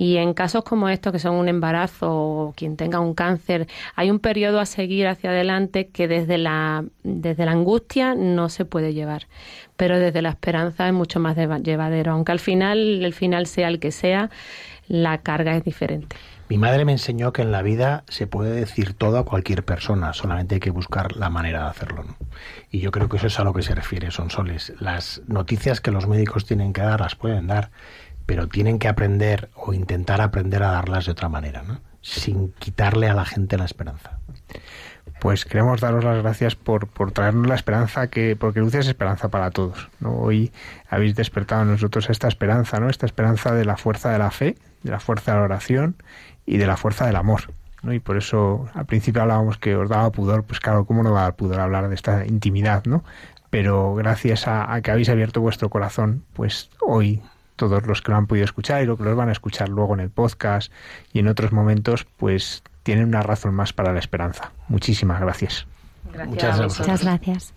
Y 0.00 0.18
en 0.18 0.32
casos 0.32 0.62
como 0.62 0.88
estos, 0.88 1.12
que 1.12 1.18
son 1.18 1.34
un 1.34 1.48
embarazo 1.48 2.06
o 2.08 2.52
quien 2.56 2.76
tenga 2.76 3.00
un 3.00 3.14
cáncer, 3.14 3.66
hay 3.96 4.12
un 4.12 4.20
periodo 4.20 4.60
a 4.60 4.64
seguir 4.64 5.08
hacia 5.08 5.30
adelante 5.30 5.88
que 5.88 6.06
desde 6.06 6.38
la, 6.38 6.84
desde 7.02 7.44
la 7.44 7.50
angustia 7.50 8.14
no 8.14 8.48
se 8.48 8.64
puede 8.64 8.94
llevar, 8.94 9.26
pero 9.76 9.98
desde 9.98 10.22
la 10.22 10.28
esperanza 10.28 10.86
es 10.86 10.94
mucho 10.94 11.18
más 11.18 11.36
llevadero, 11.36 12.12
aunque 12.12 12.30
al 12.30 12.38
final 12.38 13.04
el 13.04 13.12
final 13.12 13.46
sea 13.46 13.66
el 13.66 13.80
que 13.80 13.90
sea, 13.90 14.30
la 14.86 15.18
carga 15.18 15.56
es 15.56 15.64
diferente. 15.64 16.14
Mi 16.48 16.56
madre 16.56 16.86
me 16.86 16.92
enseñó 16.92 17.32
que 17.32 17.42
en 17.42 17.50
la 17.52 17.60
vida 17.60 18.04
se 18.08 18.26
puede 18.26 18.52
decir 18.52 18.94
todo 18.94 19.18
a 19.18 19.24
cualquier 19.24 19.64
persona, 19.64 20.14
solamente 20.14 20.54
hay 20.54 20.60
que 20.60 20.70
buscar 20.70 21.16
la 21.16 21.28
manera 21.28 21.64
de 21.64 21.70
hacerlo. 21.70 22.04
Y 22.70 22.78
yo 22.78 22.90
creo 22.90 23.08
que 23.08 23.18
eso 23.18 23.26
es 23.26 23.38
a 23.38 23.44
lo 23.44 23.52
que 23.52 23.62
se 23.62 23.74
refiere, 23.74 24.10
son 24.12 24.30
soles. 24.30 24.72
Las 24.80 25.20
noticias 25.26 25.82
que 25.82 25.90
los 25.90 26.06
médicos 26.06 26.46
tienen 26.46 26.72
que 26.72 26.80
dar 26.80 27.00
las 27.00 27.16
pueden 27.16 27.48
dar, 27.48 27.70
pero 28.28 28.46
tienen 28.46 28.78
que 28.78 28.88
aprender 28.88 29.48
o 29.54 29.72
intentar 29.72 30.20
aprender 30.20 30.62
a 30.62 30.72
darlas 30.72 31.06
de 31.06 31.12
otra 31.12 31.30
manera, 31.30 31.62
¿no? 31.62 31.80
sin 32.02 32.52
quitarle 32.52 33.08
a 33.08 33.14
la 33.14 33.24
gente 33.24 33.56
la 33.56 33.64
esperanza. 33.64 34.18
Pues 35.18 35.46
queremos 35.46 35.80
daros 35.80 36.04
las 36.04 36.18
gracias 36.22 36.54
por, 36.54 36.88
por 36.88 37.10
traernos 37.12 37.46
la 37.46 37.54
esperanza 37.54 38.08
que, 38.08 38.36
porque 38.36 38.60
Luz 38.60 38.74
es 38.74 38.86
esperanza 38.86 39.30
para 39.30 39.50
todos. 39.50 39.88
¿no? 40.00 40.12
Hoy 40.12 40.52
habéis 40.90 41.14
despertado 41.14 41.62
en 41.62 41.70
nosotros 41.70 42.10
esta 42.10 42.28
esperanza, 42.28 42.78
¿no? 42.80 42.90
Esta 42.90 43.06
esperanza 43.06 43.54
de 43.54 43.64
la 43.64 43.78
fuerza 43.78 44.10
de 44.10 44.18
la 44.18 44.30
fe, 44.30 44.56
de 44.82 44.90
la 44.90 45.00
fuerza 45.00 45.32
de 45.32 45.38
la 45.38 45.44
oración 45.44 45.96
y 46.44 46.58
de 46.58 46.66
la 46.66 46.76
fuerza 46.76 47.06
del 47.06 47.16
amor. 47.16 47.54
¿no? 47.82 47.94
Y 47.94 47.98
por 47.98 48.18
eso 48.18 48.68
al 48.74 48.84
principio 48.84 49.22
hablábamos 49.22 49.56
que 49.56 49.74
os 49.74 49.88
daba 49.88 50.12
pudor, 50.12 50.44
pues 50.44 50.60
claro, 50.60 50.84
¿cómo 50.84 51.02
no 51.02 51.12
va 51.12 51.20
a 51.20 51.22
dar 51.24 51.36
pudor 51.36 51.60
hablar 51.60 51.88
de 51.88 51.94
esta 51.94 52.26
intimidad, 52.26 52.84
¿no? 52.84 53.04
Pero 53.48 53.94
gracias 53.94 54.46
a 54.46 54.78
que 54.82 54.90
habéis 54.90 55.08
abierto 55.08 55.40
vuestro 55.40 55.70
corazón, 55.70 56.24
pues 56.34 56.68
hoy 56.82 57.22
todos 57.58 57.86
los 57.86 58.00
que 58.00 58.12
lo 58.12 58.16
han 58.16 58.26
podido 58.26 58.46
escuchar 58.46 58.82
y 58.82 58.86
los 58.86 58.96
que 58.96 59.04
los 59.04 59.14
van 59.14 59.28
a 59.28 59.32
escuchar 59.32 59.68
luego 59.68 59.92
en 59.92 60.00
el 60.00 60.08
podcast 60.08 60.72
y 61.12 61.18
en 61.18 61.28
otros 61.28 61.52
momentos, 61.52 62.06
pues 62.16 62.62
tienen 62.82 63.04
una 63.04 63.22
razón 63.22 63.54
más 63.54 63.74
para 63.74 63.92
la 63.92 63.98
esperanza. 63.98 64.52
Muchísimas 64.68 65.20
gracias. 65.20 65.66
Gracias 66.10 66.78
Muchas 66.78 67.04
gracias. 67.04 67.52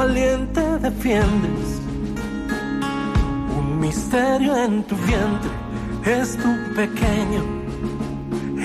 Valiente 0.00 0.62
defiendes. 0.78 1.68
Un 3.58 3.78
misterio 3.78 4.56
en 4.56 4.82
tu 4.84 4.96
vientre 4.96 5.50
es 6.18 6.38
tu 6.38 6.50
pequeño, 6.74 7.42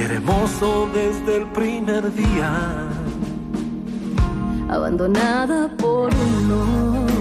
hermoso 0.07 0.88
desde 0.93 1.31
el 1.39 1.45
primer 1.59 2.03
día. 2.23 2.51
abandonada 4.69 5.59
por 5.83 6.09
unos, 6.31 7.11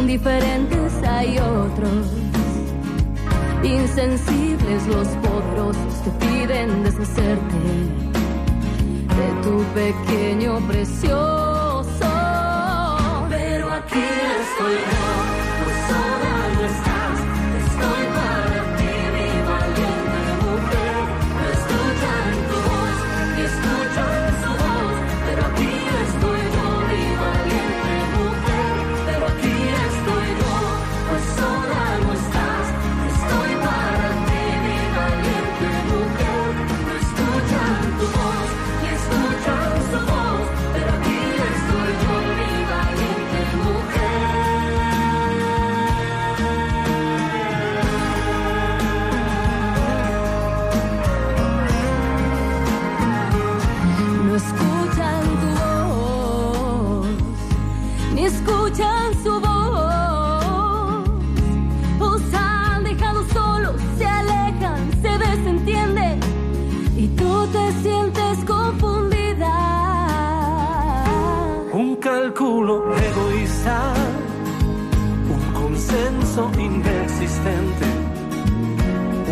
indiferentes 0.00 0.92
hay 1.14 1.38
otros, 1.38 2.04
insensibles 3.62 4.80
los 4.94 5.08
poderosos 5.24 5.94
te 6.04 6.10
piden 6.22 6.68
deshacerte 6.82 7.60
de 9.18 9.28
tu 9.44 9.54
pequeño 9.80 10.52
precioso. 10.68 11.63
Aquí 13.86 14.00
estoy. 14.00 14.74
yo, 14.74 15.33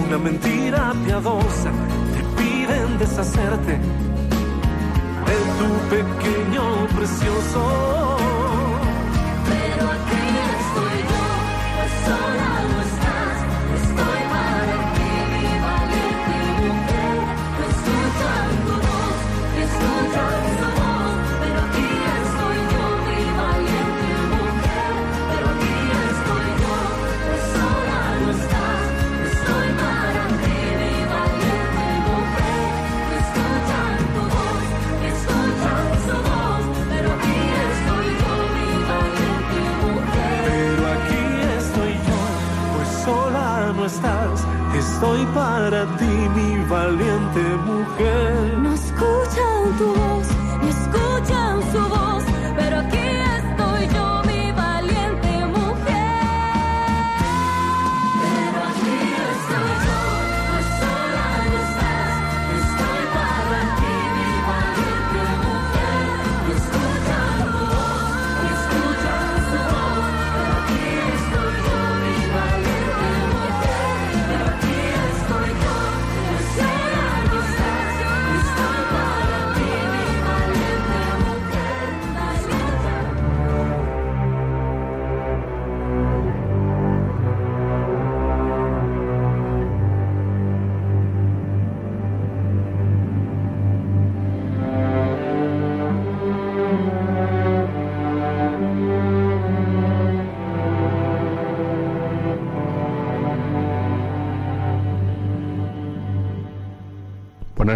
una 0.06 0.18
mentira 0.18 0.92
piadosa, 1.04 1.70
te 2.14 2.42
piden 2.42 2.98
deshacerte 2.98 3.72
de 5.26 5.36
tu 5.58 5.68
pequeño 5.88 6.86
precioso. 6.96 8.31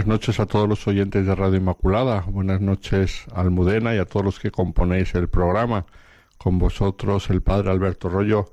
Buenas 0.07 0.20
noches 0.20 0.38
a 0.38 0.46
todos 0.46 0.68
los 0.68 0.86
oyentes 0.86 1.26
de 1.26 1.34
Radio 1.34 1.57
Inmaculada. 1.57 2.20
Buenas 2.28 2.61
noches, 2.61 3.24
Almudena, 3.34 3.92
y 3.92 3.98
a 3.98 4.04
todos 4.04 4.24
los 4.24 4.38
que 4.38 4.52
componéis 4.52 5.12
el 5.16 5.28
programa. 5.28 5.84
Con 6.38 6.61
vosotros, 6.61 7.28
el 7.28 7.42
Padre 7.42 7.72
Alberto 7.72 8.09
Rollo, 8.09 8.44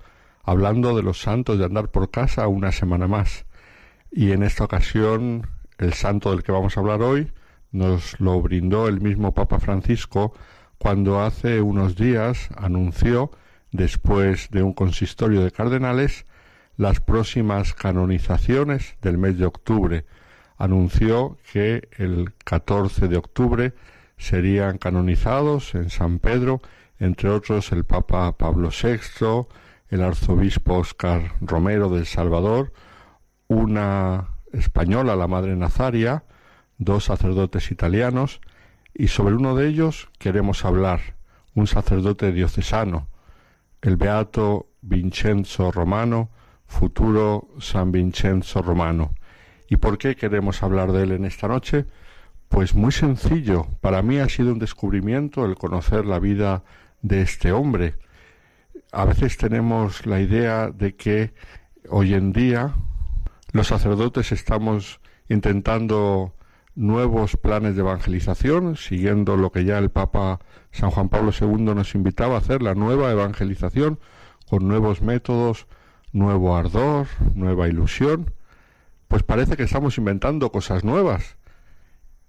hablando 0.41 0.95
de 0.95 1.04
los 1.04 1.22
santos 1.22 1.60
de 1.60 1.66
andar 1.66 1.91
por 1.91 2.10
casa 2.10 2.47
una 2.47 2.72
semana 2.72 3.08
más. 3.08 3.45
y 4.12 4.32
en 4.32 4.41
esta 4.41 4.64
ocasión 4.64 5.45
el 5.78 5.93
santo 5.93 6.32
del 6.32 6.41
que 6.41 6.51
vamos 6.51 6.76
a 6.76 6.80
hablar 6.80 7.04
hoy 7.04 7.32
nos 7.72 8.20
lo 8.20 8.41
brindó 8.41 8.88
el 8.88 8.99
mismo 8.99 9.36
Papa 9.36 9.60
Francisco 9.60 10.34
cuando 10.80 11.22
hace 11.22 11.62
unos 11.62 11.95
días 11.95 12.49
anunció, 12.58 13.30
después 13.72 14.49
de 14.49 14.64
un 14.64 14.74
consistorio 14.74 15.43
de 15.43 15.51
cardenales, 15.51 16.26
las 16.78 16.99
próximas 16.99 17.76
canonizaciones 17.76 18.95
del 19.04 19.20
mes 19.20 19.38
de 19.38 19.45
octubre. 19.45 20.06
Anunció 20.64 21.38
que 21.51 21.89
el 21.97 22.32
14 22.45 23.09
de 23.09 23.18
octubre 23.18 23.74
serían 24.16 24.78
canonizados 24.78 25.76
en 25.76 25.89
San 25.89 26.20
Pedro, 26.20 26.61
entre 26.99 27.28
otros 27.28 27.74
el 27.74 27.84
Papa 27.84 28.38
Pablo 28.38 28.70
VI, 28.70 29.45
el 29.89 30.01
arzobispo 30.01 30.76
Oscar 30.76 31.34
Romero 31.41 31.89
del 31.89 32.05
Salvador, 32.05 32.72
una 33.49 34.30
española, 34.53 35.18
la 35.18 35.28
Madre 35.28 35.57
Nazaria, 35.57 36.24
dos 36.78 37.03
sacerdotes 37.03 37.70
italianos, 37.70 38.39
y 38.93 39.09
sobre 39.09 39.36
uno 39.36 39.55
de 39.55 39.68
ellos 39.68 40.07
queremos 40.18 40.64
hablar, 40.64 41.18
un 41.55 41.68
sacerdote 41.68 42.32
diocesano, 42.32 43.09
el 43.82 43.97
beato 43.97 44.68
Vincenzo 44.82 45.74
Romano, 45.74 46.30
futuro 46.68 47.49
San 47.59 47.91
Vincenzo 47.91 48.61
Romano. 48.61 49.14
¿Y 49.74 49.78
por 49.78 49.97
qué 49.97 50.15
queremos 50.15 50.61
hablar 50.61 50.91
de 50.91 51.01
él 51.01 51.13
en 51.13 51.26
esta 51.26 51.47
noche? 51.47 51.88
Pues 52.47 52.76
muy 52.76 52.91
sencillo, 52.91 53.65
para 53.82 54.03
mí 54.03 54.19
ha 54.19 54.30
sido 54.30 54.53
un 54.53 54.59
descubrimiento 54.59 55.45
el 55.45 55.55
conocer 55.55 56.05
la 56.05 56.19
vida 56.19 56.63
de 57.01 57.24
este 57.24 57.51
hombre. 57.51 57.95
A 58.91 59.05
veces 59.05 59.36
tenemos 59.36 60.05
la 60.05 60.21
idea 60.21 60.69
de 60.69 60.95
que 60.95 61.34
hoy 61.89 62.13
en 62.13 62.34
día 62.34 62.76
los 63.51 63.65
sacerdotes 63.65 64.32
estamos 64.32 64.99
intentando 65.28 66.36
nuevos 66.76 67.36
planes 67.36 67.74
de 67.74 67.82
evangelización, 67.82 68.78
siguiendo 68.78 69.38
lo 69.38 69.51
que 69.51 69.65
ya 69.65 69.80
el 69.80 69.89
Papa 69.89 70.38
San 70.69 70.91
Juan 70.91 71.09
Pablo 71.09 71.32
II 71.32 71.74
nos 71.74 71.95
invitaba 71.95 72.36
a 72.36 72.38
hacer, 72.38 72.61
la 72.61 72.76
nueva 72.76 73.11
evangelización, 73.11 73.97
con 74.47 74.67
nuevos 74.67 75.01
métodos, 75.01 75.65
nuevo 76.11 76.55
ardor, 76.55 77.07
nueva 77.34 77.67
ilusión, 77.67 78.36
pues 79.14 79.22
parece 79.22 79.55
que 79.55 79.61
estamos 79.61 79.99
inventando 79.99 80.51
cosas 80.51 80.84
nuevas. 80.84 81.36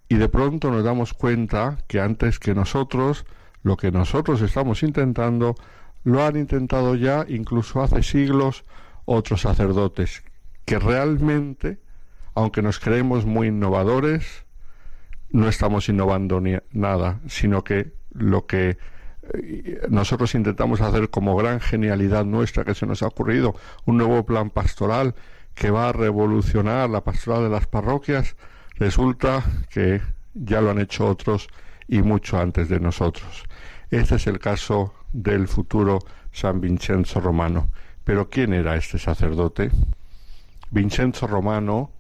Y 0.06 0.16
de 0.16 0.28
pronto 0.28 0.70
nos 0.70 0.84
damos 0.84 1.14
cuenta 1.14 1.78
que 1.86 1.98
antes 1.98 2.38
que 2.38 2.54
nosotros, 2.54 3.24
lo 3.62 3.78
que 3.78 3.90
nosotros 3.90 4.42
estamos 4.42 4.82
intentando, 4.82 5.54
lo 6.02 6.22
han 6.22 6.36
intentado 6.36 6.94
ya 6.94 7.24
incluso 7.26 7.82
hace 7.82 8.02
siglos 8.02 8.66
otros 9.06 9.40
sacerdotes 9.40 10.24
que 10.66 10.78
realmente, 10.78 11.80
aunque 12.34 12.60
nos 12.60 12.78
creemos 12.80 13.24
muy 13.24 13.48
innovadores, 13.48 14.44
no 15.30 15.48
estamos 15.48 15.88
innovando 15.88 16.42
ni 16.42 16.58
nada, 16.70 17.20
sino 17.28 17.64
que 17.64 17.94
lo 18.12 18.44
que 18.44 18.76
eh, 19.32 19.80
nosotros 19.88 20.34
intentamos 20.34 20.82
hacer 20.82 21.08
como 21.08 21.34
gran 21.34 21.60
genialidad 21.60 22.26
nuestra 22.26 22.62
que 22.66 22.74
se 22.74 22.84
nos 22.84 23.02
ha 23.02 23.06
ocurrido, 23.06 23.54
un 23.86 23.96
nuevo 23.96 24.26
plan 24.26 24.50
pastoral 24.50 25.14
que 25.54 25.70
va 25.70 25.88
a 25.88 25.92
revolucionar 25.92 26.90
la 26.90 27.02
pastoral 27.02 27.44
de 27.44 27.50
las 27.50 27.66
parroquias, 27.66 28.36
resulta 28.76 29.44
que 29.70 30.00
ya 30.34 30.60
lo 30.60 30.70
han 30.70 30.80
hecho 30.80 31.06
otros 31.06 31.48
y 31.88 32.02
mucho 32.02 32.38
antes 32.38 32.68
de 32.68 32.80
nosotros. 32.80 33.44
Este 33.90 34.16
es 34.16 34.26
el 34.26 34.38
caso 34.38 34.94
del 35.12 35.46
futuro 35.48 36.00
San 36.32 36.60
Vincenzo 36.60 37.20
Romano. 37.20 37.68
Pero 38.04 38.28
¿quién 38.28 38.52
era 38.52 38.76
este 38.76 38.98
sacerdote? 38.98 39.70
Vincenzo 40.70 41.26
Romano 41.26 41.92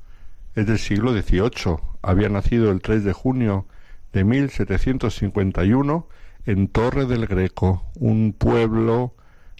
es 0.54 0.66
del 0.66 0.78
siglo 0.78 1.12
XVIII. 1.12 1.76
Había 2.02 2.28
nacido 2.28 2.70
el 2.70 2.82
3 2.82 3.04
de 3.04 3.12
junio 3.12 3.66
de 4.12 4.24
1751 4.24 6.08
en 6.46 6.68
Torre 6.68 7.06
del 7.06 7.26
Greco, 7.26 7.84
un 7.94 8.32
pueblo 8.32 9.14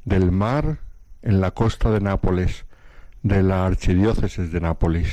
del 0.04 0.30
mar 0.30 0.80
en 1.22 1.40
la 1.40 1.52
costa 1.52 1.90
de 1.90 2.00
Nápoles, 2.00 2.66
de 3.24 3.42
la 3.42 3.64
archidiócesis 3.64 4.52
de 4.52 4.60
Nápoles. 4.60 5.08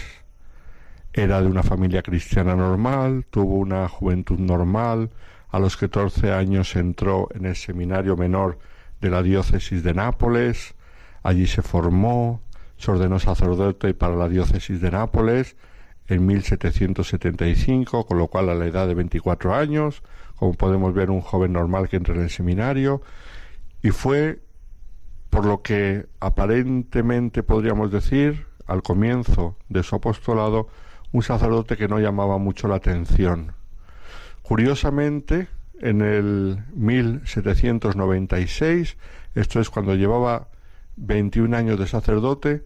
Era 1.14 1.42
de 1.42 1.48
una 1.48 1.64
familia 1.64 2.04
cristiana 2.04 2.58
normal, 2.58 3.26
tuvo 3.30 3.56
una 3.56 3.88
juventud 3.88 4.38
normal, 4.38 5.12
a 5.50 5.60
los 5.60 5.78
14 5.78 6.34
años 6.34 6.76
entró 6.76 7.30
en 7.34 7.46
el 7.46 7.56
seminario 7.56 8.18
menor 8.18 8.60
de 9.00 9.10
la 9.10 9.24
diócesis 9.24 9.82
de 9.82 9.94
Nápoles, 9.94 10.76
allí 11.24 11.48
se 11.48 11.62
formó, 11.62 12.42
se 12.78 12.92
ordenó 12.92 13.18
sacerdote 13.18 13.94
para 13.94 14.18
la 14.18 14.28
diócesis 14.28 14.82
de 14.82 14.92
Nápoles 14.92 15.56
en 16.08 16.26
1775, 16.26 18.06
con 18.06 18.18
lo 18.18 18.28
cual 18.28 18.50
a 18.50 18.56
la 18.56 18.66
edad 18.66 18.88
de 18.88 18.94
24 18.94 19.56
años, 19.56 20.04
como 20.36 20.54
podemos 20.54 20.94
ver 20.94 21.12
un 21.12 21.22
joven 21.22 21.54
normal 21.54 21.88
que 21.88 21.96
entra 21.96 22.14
en 22.14 22.24
el 22.24 22.30
seminario, 22.30 23.02
y 23.82 23.92
fue, 23.92 24.42
por 25.32 25.46
lo 25.46 25.64
que 25.64 26.06
aparentemente 26.20 27.42
podríamos 27.42 27.92
decir, 27.92 28.46
al 28.68 28.84
comienzo 28.84 29.58
de 29.70 29.82
su 29.82 29.96
apostolado, 29.96 30.68
un 31.12 31.24
sacerdote 31.24 31.76
que 31.78 31.88
no 31.88 32.00
llamaba 32.00 32.38
mucho 32.38 32.68
la 32.68 32.76
atención. 32.76 33.54
Curiosamente, 34.44 35.48
en 35.80 36.02
el 36.02 36.64
1796, 36.76 38.98
esto 39.34 39.60
es 39.60 39.72
cuando 39.72 39.96
llevaba 39.96 40.50
21 40.98 41.58
años 41.58 41.80
de 41.80 41.88
sacerdote, 41.88 42.64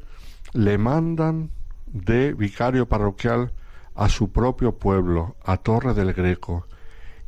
le 0.53 0.77
mandan 0.77 1.51
de 1.85 2.33
vicario 2.33 2.89
parroquial 2.89 3.53
a 3.93 4.09
su 4.09 4.31
propio 4.31 4.77
pueblo, 4.77 5.37
a 5.45 5.55
Torre 5.57 5.93
del 5.93 6.13
Greco, 6.13 6.65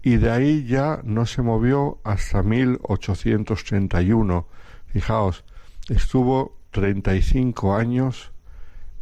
y 0.02 0.18
de 0.18 0.32
ahí 0.32 0.66
ya 0.66 1.00
no 1.04 1.26
se 1.26 1.44
movió 1.44 2.00
hasta 2.04 2.42
1831. 2.42 4.48
Fijaos, 4.88 5.44
estuvo 5.90 6.58
35 6.72 7.76
años 7.76 8.32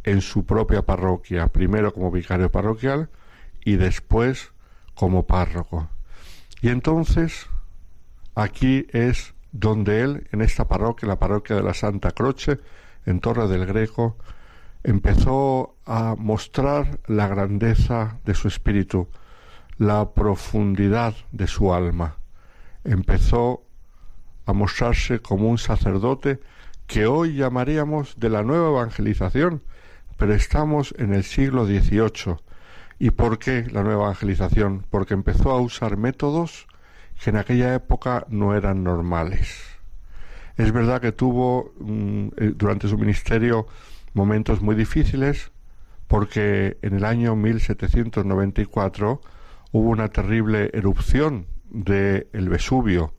en 0.04 0.20
su 0.20 0.46
propia 0.46 0.82
parroquia, 0.82 1.48
primero 1.48 1.92
como 1.92 2.10
vicario 2.10 2.50
parroquial 2.50 3.10
y 3.64 3.76
después 3.76 4.52
como 4.94 5.26
párroco. 5.26 5.88
Y 6.62 6.68
entonces 6.68 7.46
aquí 8.34 8.86
es 8.90 9.34
donde 9.52 10.02
él, 10.02 10.28
en 10.32 10.42
esta 10.42 10.68
parroquia, 10.68 11.08
la 11.08 11.18
parroquia 11.18 11.56
de 11.56 11.62
la 11.62 11.74
Santa 11.74 12.12
Croce, 12.12 12.60
en 13.04 13.20
Torre 13.20 13.48
del 13.48 13.66
Greco, 13.66 14.16
empezó 14.82 15.76
a 15.84 16.14
mostrar 16.16 17.00
la 17.06 17.26
grandeza 17.26 18.20
de 18.24 18.34
su 18.34 18.48
espíritu, 18.48 19.08
la 19.78 20.12
profundidad 20.14 21.14
de 21.32 21.46
su 21.46 21.74
alma. 21.74 22.16
Empezó 22.84 23.65
a 24.46 24.52
mostrarse 24.52 25.18
como 25.20 25.50
un 25.50 25.58
sacerdote 25.58 26.40
que 26.86 27.06
hoy 27.06 27.34
llamaríamos 27.34 28.18
de 28.18 28.30
la 28.30 28.42
nueva 28.42 28.68
evangelización, 28.68 29.62
pero 30.16 30.32
estamos 30.34 30.94
en 30.98 31.12
el 31.12 31.24
siglo 31.24 31.66
XVIII. 31.66 32.36
¿Y 32.98 33.10
por 33.10 33.38
qué 33.38 33.66
la 33.70 33.82
nueva 33.82 34.04
evangelización? 34.04 34.86
Porque 34.88 35.14
empezó 35.14 35.50
a 35.50 35.60
usar 35.60 35.96
métodos 35.96 36.66
que 37.22 37.30
en 37.30 37.36
aquella 37.36 37.74
época 37.74 38.24
no 38.30 38.54
eran 38.54 38.84
normales. 38.84 39.62
Es 40.56 40.72
verdad 40.72 41.00
que 41.00 41.12
tuvo 41.12 41.74
mm, 41.78 42.28
eh, 42.38 42.52
durante 42.56 42.88
su 42.88 42.96
ministerio 42.96 43.66
momentos 44.14 44.62
muy 44.62 44.74
difíciles 44.74 45.50
porque 46.06 46.78
en 46.82 46.94
el 46.94 47.04
año 47.04 47.36
1794 47.36 49.20
hubo 49.72 49.90
una 49.90 50.08
terrible 50.08 50.70
erupción 50.72 51.46
del 51.68 52.28
el 52.32 52.48
Vesubio, 52.48 53.12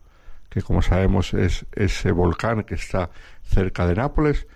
que 0.49 0.61
como 0.61 0.81
sabemos 0.81 1.33
es 1.33 1.65
ese 1.73 2.11
volcán 2.11 2.63
que 2.63 2.75
está 2.75 3.09
cerca 3.43 3.87
de 3.87 3.95
Nápoles 3.95 4.47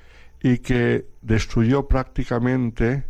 y 0.41 0.59
que 0.59 1.05
destruyó 1.21 1.87
prácticamente 1.87 3.05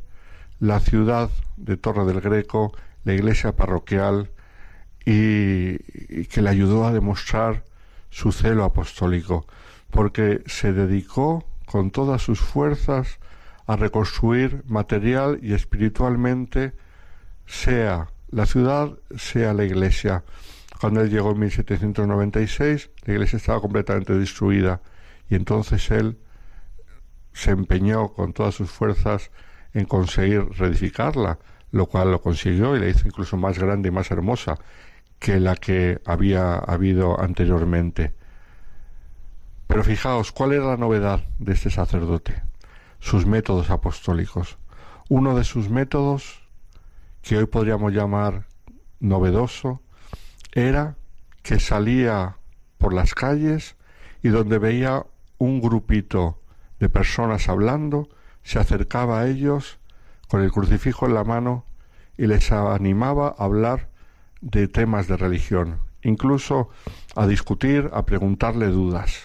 la 0.59 0.79
ciudad 0.79 1.29
de 1.57 1.77
Torre 1.77 2.05
del 2.05 2.21
Greco, 2.21 2.73
la 3.03 3.13
iglesia 3.13 3.55
parroquial 3.55 4.29
y, 5.05 5.77
que 6.25 6.41
le 6.41 6.49
ayudó 6.49 6.85
a 6.85 6.93
demostrar 6.93 7.63
su 8.09 8.31
celo 8.31 8.63
apostólico, 8.63 9.47
porque 9.89 10.43
se 10.45 10.73
dedicó 10.73 11.45
con 11.65 11.91
todas 11.91 12.21
sus 12.21 12.39
fuerzas 12.39 13.19
a 13.65 13.75
reconstruir 13.75 14.63
material 14.67 15.39
y 15.41 15.53
espiritualmente 15.53 16.73
sea 17.45 18.09
la 18.29 18.45
ciudad, 18.45 18.97
sea 19.17 19.53
la 19.53 19.63
iglesia. 19.63 20.23
Cuando 20.81 21.01
él 21.01 21.11
llegó 21.11 21.29
en 21.29 21.39
1796, 21.41 22.89
la 23.05 23.13
iglesia 23.13 23.37
estaba 23.37 23.61
completamente 23.61 24.17
destruida 24.17 24.81
y 25.29 25.35
entonces 25.35 25.91
él 25.91 26.17
se 27.33 27.51
empeñó 27.51 28.07
con 28.13 28.33
todas 28.33 28.55
sus 28.55 28.71
fuerzas 28.71 29.29
en 29.75 29.85
conseguir 29.85 30.43
reedificarla, 30.57 31.37
lo 31.69 31.85
cual 31.85 32.09
lo 32.09 32.19
consiguió 32.19 32.75
y 32.75 32.79
la 32.79 32.87
hizo 32.87 33.07
incluso 33.07 33.37
más 33.37 33.59
grande 33.59 33.89
y 33.89 33.91
más 33.91 34.09
hermosa 34.09 34.57
que 35.19 35.39
la 35.39 35.55
que 35.55 36.01
había 36.03 36.55
habido 36.55 37.21
anteriormente. 37.21 38.15
Pero 39.67 39.83
fijaos, 39.83 40.31
¿cuál 40.31 40.53
era 40.53 40.65
la 40.65 40.77
novedad 40.77 41.21
de 41.37 41.53
este 41.53 41.69
sacerdote? 41.69 42.41
Sus 42.99 43.27
métodos 43.27 43.69
apostólicos. 43.69 44.57
uno 45.09 45.37
de 45.37 45.43
sus 45.43 45.69
métodos, 45.69 46.41
que 47.21 47.37
hoy 47.37 47.45
podríamos 47.45 47.93
llamar 47.93 48.47
novedoso, 48.99 49.83
era 50.51 50.97
que 51.43 51.59
salía 51.59 52.37
por 52.77 52.93
las 52.93 53.13
calles 53.13 53.75
y 54.21 54.29
donde 54.29 54.59
veía 54.59 55.05
un 55.37 55.61
grupito 55.61 56.39
de 56.79 56.89
personas 56.89 57.49
hablando, 57.49 58.09
se 58.43 58.59
acercaba 58.59 59.21
a 59.21 59.27
ellos 59.27 59.79
con 60.27 60.41
el 60.41 60.51
crucifijo 60.51 61.05
en 61.05 61.13
la 61.13 61.23
mano 61.23 61.65
y 62.17 62.27
les 62.27 62.51
animaba 62.51 63.35
a 63.37 63.43
hablar 63.45 63.89
de 64.41 64.67
temas 64.67 65.07
de 65.07 65.17
religión, 65.17 65.79
incluso 66.01 66.69
a 67.15 67.27
discutir, 67.27 67.89
a 67.93 68.05
preguntarle 68.05 68.67
dudas. 68.67 69.19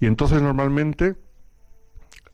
Y 0.00 0.06
entonces 0.06 0.40
normalmente 0.42 1.16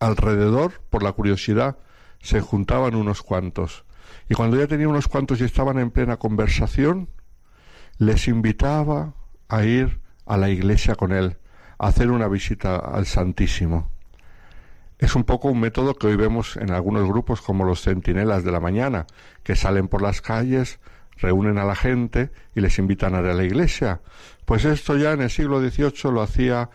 alrededor, 0.01 0.81
por 0.91 1.03
la 1.03 1.13
curiosidad, 1.13 1.79
se 2.21 2.41
juntaban 2.41 2.95
unos 2.95 3.23
cuantos. 3.23 3.85
Y 4.29 4.35
cuando 4.35 4.57
ya 4.57 4.67
tenía 4.67 4.89
unos 4.89 5.09
cuantos 5.09 5.41
y 5.41 5.45
estaban 5.45 5.79
en 5.79 5.91
plena 5.91 6.17
conversación, 6.17 7.09
les 7.99 8.29
invitaba 8.29 9.15
a 9.49 9.65
ir 9.65 10.01
a 10.27 10.37
la 10.37 10.51
iglesia 10.51 10.95
con 10.95 11.13
él, 11.13 11.39
a 11.79 11.89
hacer 11.89 12.11
una 12.11 12.29
visita 12.29 12.77
al 12.77 13.07
Santísimo. 13.07 13.91
Es 14.99 15.15
un 15.15 15.25
poco 15.25 15.49
un 15.49 15.61
método 15.61 15.95
que 15.95 16.07
hoy 16.07 16.17
vemos 16.17 16.57
en 16.57 16.71
algunos 16.71 17.07
grupos 17.07 17.41
como 17.41 17.65
los 17.65 17.83
centinelas 17.83 18.45
de 18.45 18.53
la 18.53 18.61
mañana, 18.61 19.07
que 19.43 19.57
salen 19.57 19.89
por 19.89 20.03
las 20.03 20.21
calles, 20.21 20.79
reúnen 21.17 21.59
a 21.59 21.65
la 21.65 21.75
gente 21.75 22.31
y 22.55 22.61
les 22.61 22.79
invitan 22.79 23.15
a 23.15 23.21
ir 23.21 23.27
a 23.27 23.35
la 23.35 23.45
iglesia. 23.45 24.01
Pues 24.45 24.65
esto 24.65 24.97
ya 24.97 25.13
en 25.13 25.23
el 25.23 25.31
siglo 25.31 25.61
XVIII 25.61 26.13
lo 26.13 26.23
hacía 26.23 26.71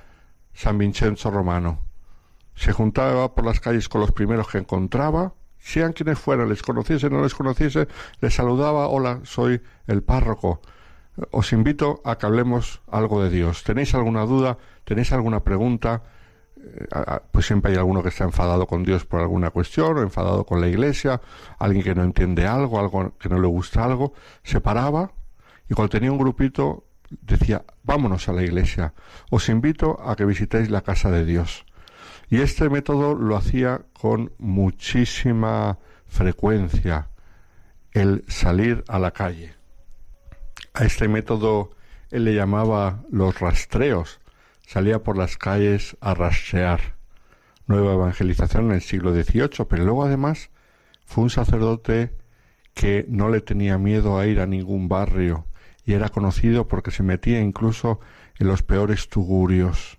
San 0.53 0.77
Vincenzo 0.77 1.31
Romano. 1.31 1.85
Se 2.55 2.73
juntaba 2.73 3.33
por 3.33 3.45
las 3.45 3.59
calles 3.59 3.87
con 3.87 4.01
los 4.01 4.11
primeros 4.11 4.49
que 4.49 4.57
encontraba, 4.57 5.33
sean 5.57 5.93
quienes 5.93 6.19
fueran, 6.19 6.49
les 6.49 6.61
conociese 6.61 7.07
o 7.07 7.09
no 7.09 7.23
les 7.23 7.33
conociese, 7.33 7.87
les 8.21 8.33
saludaba, 8.33 8.87
hola, 8.87 9.21
soy 9.23 9.61
el 9.87 10.03
párroco. 10.03 10.61
Os 11.31 11.53
invito 11.53 12.01
a 12.05 12.17
que 12.17 12.25
hablemos 12.25 12.81
algo 12.87 13.23
de 13.23 13.29
Dios. 13.29 13.63
¿Tenéis 13.63 13.93
alguna 13.95 14.25
duda? 14.25 14.57
¿Tenéis 14.83 15.11
alguna 15.11 15.43
pregunta? 15.43 16.03
Eh, 16.57 16.87
pues 17.31 17.45
siempre 17.45 17.71
hay 17.71 17.77
alguno 17.77 18.03
que 18.03 18.09
está 18.09 18.25
enfadado 18.25 18.67
con 18.67 18.83
Dios 18.83 19.05
por 19.05 19.21
alguna 19.21 19.49
cuestión 19.49 19.97
o 19.97 20.01
enfadado 20.01 20.45
con 20.45 20.59
la 20.59 20.67
iglesia, 20.67 21.21
alguien 21.57 21.83
que 21.83 21.95
no 21.95 22.03
entiende 22.03 22.47
algo, 22.47 22.79
algo 22.79 23.17
que 23.17 23.29
no 23.29 23.39
le 23.39 23.47
gusta 23.47 23.83
algo, 23.83 24.13
se 24.43 24.59
paraba 24.59 25.11
y 25.69 25.73
cuando 25.73 25.89
tenía 25.89 26.11
un 26.11 26.17
grupito 26.17 26.85
decía, 27.09 27.63
vámonos 27.83 28.27
a 28.27 28.33
la 28.33 28.43
iglesia, 28.43 28.93
os 29.29 29.49
invito 29.49 29.99
a 30.01 30.15
que 30.15 30.25
visitéis 30.25 30.69
la 30.69 30.81
casa 30.81 31.11
de 31.11 31.25
Dios. 31.25 31.65
Y 32.29 32.41
este 32.41 32.69
método 32.69 33.15
lo 33.15 33.35
hacía 33.35 33.81
con 33.93 34.33
muchísima 34.37 35.79
frecuencia, 36.07 37.09
el 37.91 38.23
salir 38.27 38.83
a 38.87 38.99
la 38.99 39.11
calle. 39.11 39.58
A 40.73 40.85
este 40.85 41.07
método 41.07 41.71
él 42.11 42.25
le 42.25 42.33
llamaba 42.33 43.03
los 43.11 43.39
rastreos, 43.39 44.19
salía 44.65 45.03
por 45.03 45.17
las 45.17 45.37
calles 45.37 45.97
a 46.01 46.13
rastrear. 46.13 46.95
Nueva 47.67 47.93
evangelización 47.93 48.65
en 48.65 48.71
el 48.71 48.81
siglo 48.81 49.13
XVIII, 49.13 49.65
pero 49.69 49.83
luego 49.83 50.03
además 50.03 50.49
fue 51.05 51.23
un 51.23 51.29
sacerdote 51.29 52.11
que 52.73 53.05
no 53.09 53.29
le 53.29 53.41
tenía 53.41 53.77
miedo 53.77 54.17
a 54.17 54.25
ir 54.25 54.39
a 54.39 54.45
ningún 54.45 54.87
barrio 54.87 55.45
y 55.85 55.93
era 55.93 56.09
conocido 56.09 56.67
porque 56.67 56.91
se 56.91 57.03
metía 57.03 57.41
incluso 57.41 57.99
en 58.37 58.47
los 58.47 58.63
peores 58.63 59.09
tugurios, 59.09 59.97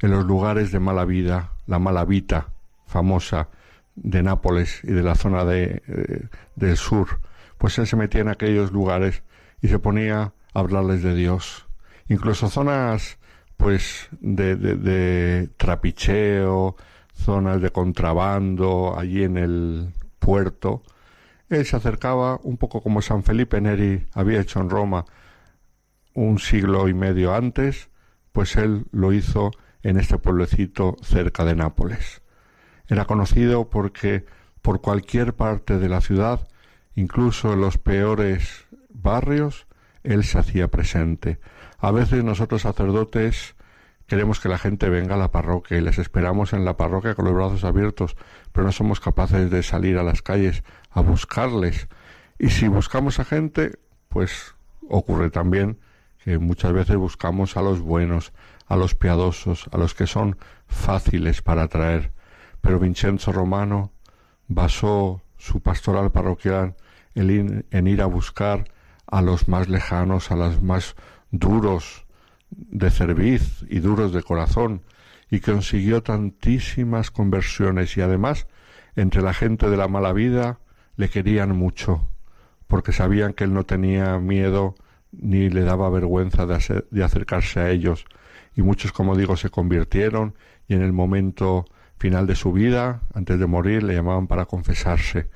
en 0.00 0.10
los 0.10 0.24
lugares 0.24 0.70
de 0.70 0.80
mala 0.80 1.04
vida, 1.04 1.52
la 1.66 1.78
mala 1.78 2.04
vita 2.04 2.48
famosa 2.86 3.48
de 3.96 4.22
Nápoles 4.22 4.80
y 4.84 4.92
de 4.92 5.02
la 5.02 5.14
zona 5.14 5.44
de, 5.44 5.82
eh, 5.86 6.28
del 6.56 6.76
sur, 6.76 7.20
pues 7.58 7.78
él 7.78 7.86
se 7.86 7.96
metía 7.96 8.20
en 8.20 8.28
aquellos 8.28 8.72
lugares 8.72 9.22
y 9.64 9.68
se 9.68 9.78
ponía 9.78 10.20
a 10.52 10.60
hablarles 10.60 11.02
de 11.02 11.14
Dios. 11.14 11.64
Incluso 12.08 12.50
zonas 12.50 13.16
pues 13.56 14.08
de, 14.20 14.56
de, 14.56 15.48
trapicheo, 15.56 16.76
zonas 17.14 17.62
de 17.62 17.70
contrabando 17.70 18.94
allí 18.98 19.24
en 19.24 19.38
el 19.38 19.94
puerto. 20.18 20.82
Él 21.48 21.64
se 21.64 21.76
acercaba 21.76 22.38
un 22.42 22.58
poco 22.58 22.82
como 22.82 23.00
San 23.00 23.24
Felipe 23.24 23.58
Neri 23.58 24.06
había 24.12 24.42
hecho 24.42 24.60
en 24.60 24.68
Roma 24.68 25.06
un 26.12 26.38
siglo 26.40 26.86
y 26.90 26.92
medio 26.92 27.34
antes, 27.34 27.88
pues 28.32 28.56
él 28.56 28.84
lo 28.92 29.14
hizo 29.14 29.50
en 29.82 29.98
este 29.98 30.18
pueblecito 30.18 30.96
cerca 31.00 31.46
de 31.46 31.54
Nápoles. 31.54 32.20
Era 32.86 33.06
conocido 33.06 33.70
porque 33.70 34.26
por 34.60 34.82
cualquier 34.82 35.34
parte 35.34 35.78
de 35.78 35.88
la 35.88 36.02
ciudad, 36.02 36.48
incluso 36.94 37.54
en 37.54 37.62
los 37.62 37.78
peores 37.78 38.63
barrios, 38.94 39.66
él 40.02 40.24
se 40.24 40.38
hacía 40.38 40.68
presente. 40.68 41.38
A 41.78 41.90
veces 41.90 42.24
nosotros 42.24 42.62
sacerdotes 42.62 43.54
queremos 44.06 44.40
que 44.40 44.48
la 44.48 44.58
gente 44.58 44.88
venga 44.88 45.14
a 45.14 45.18
la 45.18 45.30
parroquia 45.30 45.78
y 45.78 45.80
les 45.80 45.98
esperamos 45.98 46.52
en 46.52 46.64
la 46.64 46.76
parroquia 46.76 47.14
con 47.14 47.24
los 47.26 47.34
brazos 47.34 47.64
abiertos, 47.64 48.16
pero 48.52 48.64
no 48.64 48.72
somos 48.72 49.00
capaces 49.00 49.50
de 49.50 49.62
salir 49.62 49.98
a 49.98 50.02
las 50.02 50.22
calles 50.22 50.62
a 50.90 51.00
buscarles. 51.00 51.88
Y 52.38 52.50
si 52.50 52.68
buscamos 52.68 53.18
a 53.18 53.24
gente, 53.24 53.78
pues 54.08 54.54
ocurre 54.88 55.30
también 55.30 55.78
que 56.22 56.38
muchas 56.38 56.72
veces 56.72 56.96
buscamos 56.96 57.56
a 57.56 57.62
los 57.62 57.80
buenos, 57.80 58.32
a 58.66 58.76
los 58.76 58.94
piadosos, 58.94 59.68
a 59.72 59.78
los 59.78 59.94
que 59.94 60.06
son 60.06 60.38
fáciles 60.66 61.42
para 61.42 61.64
atraer. 61.64 62.12
Pero 62.60 62.78
Vincenzo 62.78 63.32
Romano 63.32 63.92
basó 64.48 65.22
su 65.36 65.60
pastoral 65.60 66.12
parroquial 66.12 66.76
en 67.14 67.86
ir 67.86 68.02
a 68.02 68.06
buscar 68.06 68.64
a 69.06 69.22
los 69.22 69.48
más 69.48 69.68
lejanos, 69.68 70.30
a 70.30 70.36
los 70.36 70.62
más 70.62 70.96
duros 71.30 72.06
de 72.50 72.90
cerviz 72.90 73.64
y 73.68 73.80
duros 73.80 74.12
de 74.12 74.22
corazón, 74.22 74.82
y 75.30 75.40
consiguió 75.40 76.02
tantísimas 76.02 77.10
conversiones 77.10 77.96
y 77.96 78.00
además 78.00 78.46
entre 78.94 79.22
la 79.22 79.34
gente 79.34 79.68
de 79.68 79.76
la 79.76 79.88
mala 79.88 80.12
vida 80.12 80.60
le 80.96 81.08
querían 81.08 81.56
mucho, 81.56 82.08
porque 82.68 82.92
sabían 82.92 83.32
que 83.32 83.44
él 83.44 83.52
no 83.52 83.64
tenía 83.64 84.18
miedo 84.18 84.74
ni 85.10 85.48
le 85.48 85.62
daba 85.62 85.90
vergüenza 85.90 86.46
de, 86.46 86.84
de 86.90 87.04
acercarse 87.04 87.60
a 87.60 87.70
ellos, 87.70 88.04
y 88.54 88.62
muchos, 88.62 88.92
como 88.92 89.16
digo, 89.16 89.36
se 89.36 89.50
convirtieron 89.50 90.34
y 90.68 90.74
en 90.74 90.82
el 90.82 90.92
momento 90.92 91.64
final 91.98 92.26
de 92.26 92.36
su 92.36 92.52
vida, 92.52 93.02
antes 93.14 93.38
de 93.38 93.46
morir, 93.46 93.82
le 93.82 93.94
llamaban 93.94 94.26
para 94.26 94.46
confesarse 94.46 95.28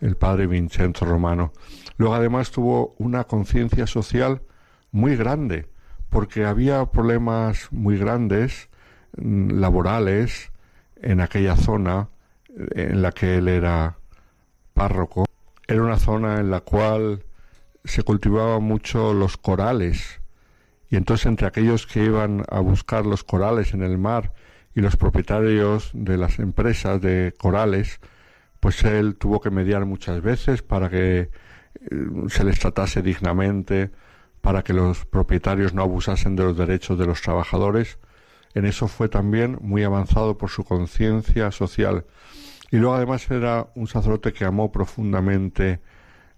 el 0.00 0.16
padre 0.16 0.46
Vincenzo 0.46 1.04
Romano. 1.04 1.52
Luego 1.96 2.14
además 2.14 2.50
tuvo 2.50 2.94
una 2.98 3.24
conciencia 3.24 3.86
social 3.86 4.42
muy 4.90 5.16
grande, 5.16 5.68
porque 6.10 6.44
había 6.44 6.86
problemas 6.86 7.68
muy 7.70 7.98
grandes 7.98 8.68
mm, 9.16 9.58
laborales 9.58 10.52
en 11.02 11.20
aquella 11.20 11.56
zona 11.56 12.08
en 12.74 13.02
la 13.02 13.12
que 13.12 13.36
él 13.36 13.48
era 13.48 13.98
párroco. 14.74 15.26
Era 15.68 15.82
una 15.82 15.98
zona 15.98 16.40
en 16.40 16.50
la 16.50 16.60
cual 16.60 17.24
se 17.84 18.02
cultivaban 18.02 18.62
mucho 18.62 19.14
los 19.14 19.36
corales 19.36 20.20
y 20.90 20.96
entonces 20.96 21.26
entre 21.26 21.46
aquellos 21.46 21.86
que 21.86 22.04
iban 22.04 22.44
a 22.48 22.60
buscar 22.60 23.06
los 23.06 23.24
corales 23.24 23.74
en 23.74 23.82
el 23.82 23.98
mar 23.98 24.32
y 24.74 24.80
los 24.80 24.96
propietarios 24.96 25.90
de 25.94 26.16
las 26.16 26.38
empresas 26.38 27.00
de 27.00 27.34
corales, 27.36 28.00
pues 28.66 28.82
él 28.82 29.14
tuvo 29.14 29.40
que 29.40 29.48
mediar 29.48 29.86
muchas 29.86 30.20
veces 30.20 30.60
para 30.60 30.90
que 30.90 31.20
eh, 31.20 31.28
se 32.26 32.42
les 32.42 32.58
tratase 32.58 33.00
dignamente, 33.00 33.92
para 34.40 34.64
que 34.64 34.72
los 34.72 35.04
propietarios 35.04 35.72
no 35.72 35.82
abusasen 35.82 36.34
de 36.34 36.42
los 36.42 36.56
derechos 36.56 36.98
de 36.98 37.06
los 37.06 37.22
trabajadores. 37.22 38.00
En 38.54 38.66
eso 38.66 38.88
fue 38.88 39.08
también 39.08 39.56
muy 39.60 39.84
avanzado 39.84 40.36
por 40.36 40.50
su 40.50 40.64
conciencia 40.64 41.52
social. 41.52 42.06
Y 42.72 42.78
luego 42.78 42.96
además 42.96 43.30
era 43.30 43.68
un 43.76 43.86
sacerdote 43.86 44.32
que 44.32 44.44
amó 44.44 44.72
profundamente 44.72 45.78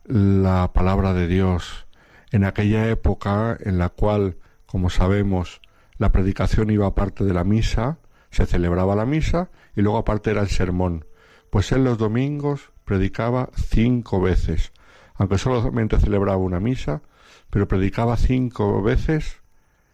la 0.04 0.70
palabra 0.74 1.14
de 1.14 1.28
Dios, 1.28 1.86
en 2.30 2.44
aquella 2.44 2.90
época 2.90 3.56
en 3.58 3.78
la 3.78 3.88
cual, 3.88 4.36
como 4.66 4.90
sabemos, 4.90 5.62
la 5.96 6.12
predicación 6.12 6.68
iba 6.68 6.88
aparte 6.88 7.24
de 7.24 7.32
la 7.32 7.44
misa, 7.44 7.96
se 8.30 8.44
celebraba 8.44 8.94
la 8.94 9.06
misa 9.06 9.48
y 9.74 9.80
luego 9.80 9.96
aparte 9.96 10.30
era 10.30 10.42
el 10.42 10.48
sermón. 10.48 11.06
Pues 11.50 11.72
él 11.72 11.84
los 11.84 11.98
domingos 11.98 12.70
predicaba 12.84 13.50
cinco 13.54 14.20
veces, 14.20 14.72
aunque 15.14 15.38
solamente 15.38 15.98
celebraba 15.98 16.38
una 16.38 16.60
misa, 16.60 17.02
pero 17.50 17.68
predicaba 17.68 18.16
cinco 18.16 18.82
veces 18.82 19.40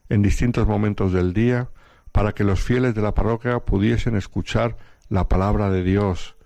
en 0.09 0.22
distintos 0.22 0.66
momentos 0.66 1.12
del 1.12 1.32
día 1.32 1.70
para 2.12 2.32
que 2.32 2.44
los 2.44 2.60
fieles 2.60 2.94
de 2.94 3.02
la 3.02 3.14
parroquia 3.14 3.60
pudiesen 3.60 4.16
escuchar 4.16 4.76
la 5.09 5.28
palabra 5.28 5.70
de 5.70 5.82
Dios, 5.82 6.36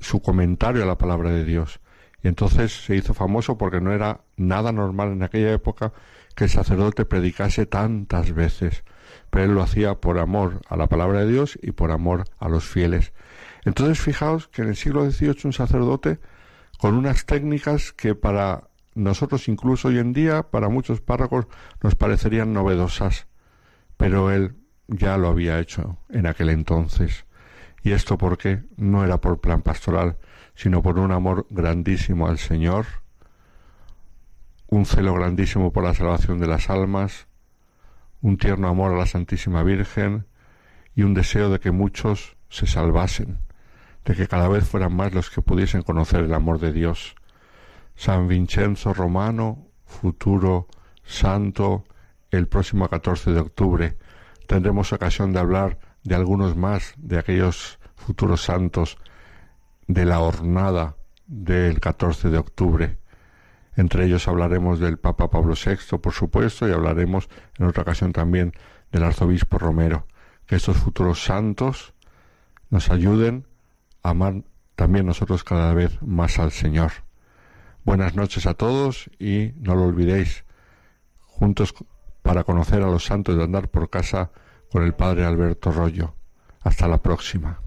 su 0.00 0.20
comentario 0.20 0.82
a 0.82 0.86
la 0.86 0.98
palabra 0.98 1.30
de 1.30 1.44
Dios. 1.44 1.80
Y 2.22 2.28
entonces 2.28 2.84
se 2.84 2.94
hizo 2.94 3.14
famoso 3.14 3.58
porque 3.58 3.80
no 3.80 3.92
era 3.92 4.20
nada 4.36 4.70
normal 4.70 5.12
en 5.12 5.22
aquella 5.22 5.52
época 5.52 5.92
que 6.34 6.44
el 6.44 6.50
sacerdote 6.50 7.04
predicase 7.04 7.66
tantas 7.66 8.32
veces. 8.32 8.84
pero 9.30 9.44
él 9.46 9.54
lo 9.54 9.62
hacía 9.62 9.96
por 9.96 10.18
amor 10.18 10.60
a 10.68 10.76
la 10.76 10.86
palabra 10.86 11.20
de 11.20 11.30
Dios 11.30 11.58
y 11.60 11.72
por 11.72 11.90
amor 11.90 12.24
a 12.38 12.48
los 12.48 12.64
fieles. 12.64 13.12
Entonces 13.64 14.00
fijaos 14.00 14.48
que 14.48 14.62
en 14.62 14.68
el 14.68 14.76
siglo 14.76 15.08
XVIII 15.08 15.36
un 15.44 15.52
sacerdote 15.52 16.18
con 16.78 16.94
unas 16.94 17.26
técnicas 17.26 17.92
que 17.92 18.14
para 18.14 18.68
nosotros 18.94 19.48
incluso 19.48 19.88
hoy 19.88 19.98
en 19.98 20.12
día, 20.12 20.42
para 20.42 20.68
muchos 20.68 21.00
párrocos, 21.00 21.46
nos 21.82 21.94
parecerían 21.94 22.52
novedosas, 22.52 23.26
pero 23.96 24.30
él 24.30 24.56
ya 24.88 25.16
lo 25.16 25.28
había 25.28 25.60
hecho 25.60 25.98
en 26.10 26.26
aquel 26.26 26.50
entonces. 26.50 27.24
Y 27.82 27.92
esto 27.92 28.18
porque 28.18 28.62
no 28.76 29.04
era 29.04 29.20
por 29.20 29.40
plan 29.40 29.62
pastoral, 29.62 30.18
sino 30.54 30.82
por 30.82 30.98
un 30.98 31.12
amor 31.12 31.46
grandísimo 31.50 32.28
al 32.28 32.38
Señor, 32.38 32.86
un 34.68 34.86
celo 34.86 35.14
grandísimo 35.14 35.72
por 35.72 35.84
la 35.84 35.94
salvación 35.94 36.38
de 36.38 36.46
las 36.46 36.70
almas, 36.70 37.26
un 38.20 38.38
tierno 38.38 38.68
amor 38.68 38.92
a 38.92 38.98
la 38.98 39.06
Santísima 39.06 39.62
Virgen 39.62 40.26
y 40.94 41.02
un 41.02 41.14
deseo 41.14 41.50
de 41.50 41.60
que 41.60 41.72
muchos 41.72 42.36
se 42.48 42.66
salvasen, 42.66 43.38
de 44.04 44.14
que 44.14 44.28
cada 44.28 44.48
vez 44.48 44.68
fueran 44.68 44.94
más 44.94 45.12
los 45.14 45.30
que 45.30 45.42
pudiesen 45.42 45.82
conocer 45.82 46.24
el 46.24 46.34
amor 46.34 46.58
de 46.58 46.72
Dios. 46.72 47.14
San 47.94 48.28
Vincenzo 48.28 48.94
Romano, 48.94 49.66
futuro 49.84 50.66
santo, 51.04 51.84
el 52.30 52.48
próximo 52.48 52.88
14 52.88 53.32
de 53.32 53.40
octubre. 53.40 53.96
Tendremos 54.46 54.92
ocasión 54.92 55.32
de 55.32 55.38
hablar 55.38 55.78
de 56.02 56.14
algunos 56.14 56.56
más 56.56 56.94
de 56.96 57.18
aquellos 57.18 57.78
futuros 57.94 58.42
santos 58.42 58.98
de 59.86 60.04
la 60.04 60.20
hornada 60.20 60.96
del 61.26 61.80
14 61.80 62.30
de 62.30 62.38
octubre. 62.38 62.98
Entre 63.76 64.04
ellos 64.04 64.28
hablaremos 64.28 64.80
del 64.80 64.98
Papa 64.98 65.30
Pablo 65.30 65.54
VI, 65.54 65.98
por 65.98 66.12
supuesto, 66.12 66.68
y 66.68 66.72
hablaremos 66.72 67.28
en 67.58 67.66
otra 67.66 67.82
ocasión 67.82 68.12
también 68.12 68.52
del 68.90 69.04
Arzobispo 69.04 69.58
Romero. 69.58 70.06
Que 70.46 70.56
estos 70.56 70.76
futuros 70.76 71.24
santos 71.24 71.94
nos 72.68 72.90
ayuden 72.90 73.46
amar 74.02 74.42
también 74.74 75.06
nosotros 75.06 75.44
cada 75.44 75.74
vez 75.74 76.00
más 76.02 76.38
al 76.38 76.50
Señor. 76.50 76.92
Buenas 77.84 78.14
noches 78.14 78.46
a 78.46 78.54
todos 78.54 79.10
y 79.18 79.52
no 79.56 79.74
lo 79.74 79.84
olvidéis, 79.84 80.44
juntos 81.20 81.74
para 82.22 82.44
conocer 82.44 82.82
a 82.82 82.90
los 82.90 83.04
santos 83.04 83.36
de 83.36 83.44
andar 83.44 83.68
por 83.68 83.90
casa 83.90 84.30
con 84.70 84.84
el 84.84 84.94
Padre 84.94 85.24
Alberto 85.24 85.70
Rollo. 85.70 86.14
Hasta 86.62 86.86
la 86.86 86.98
próxima. 86.98 87.60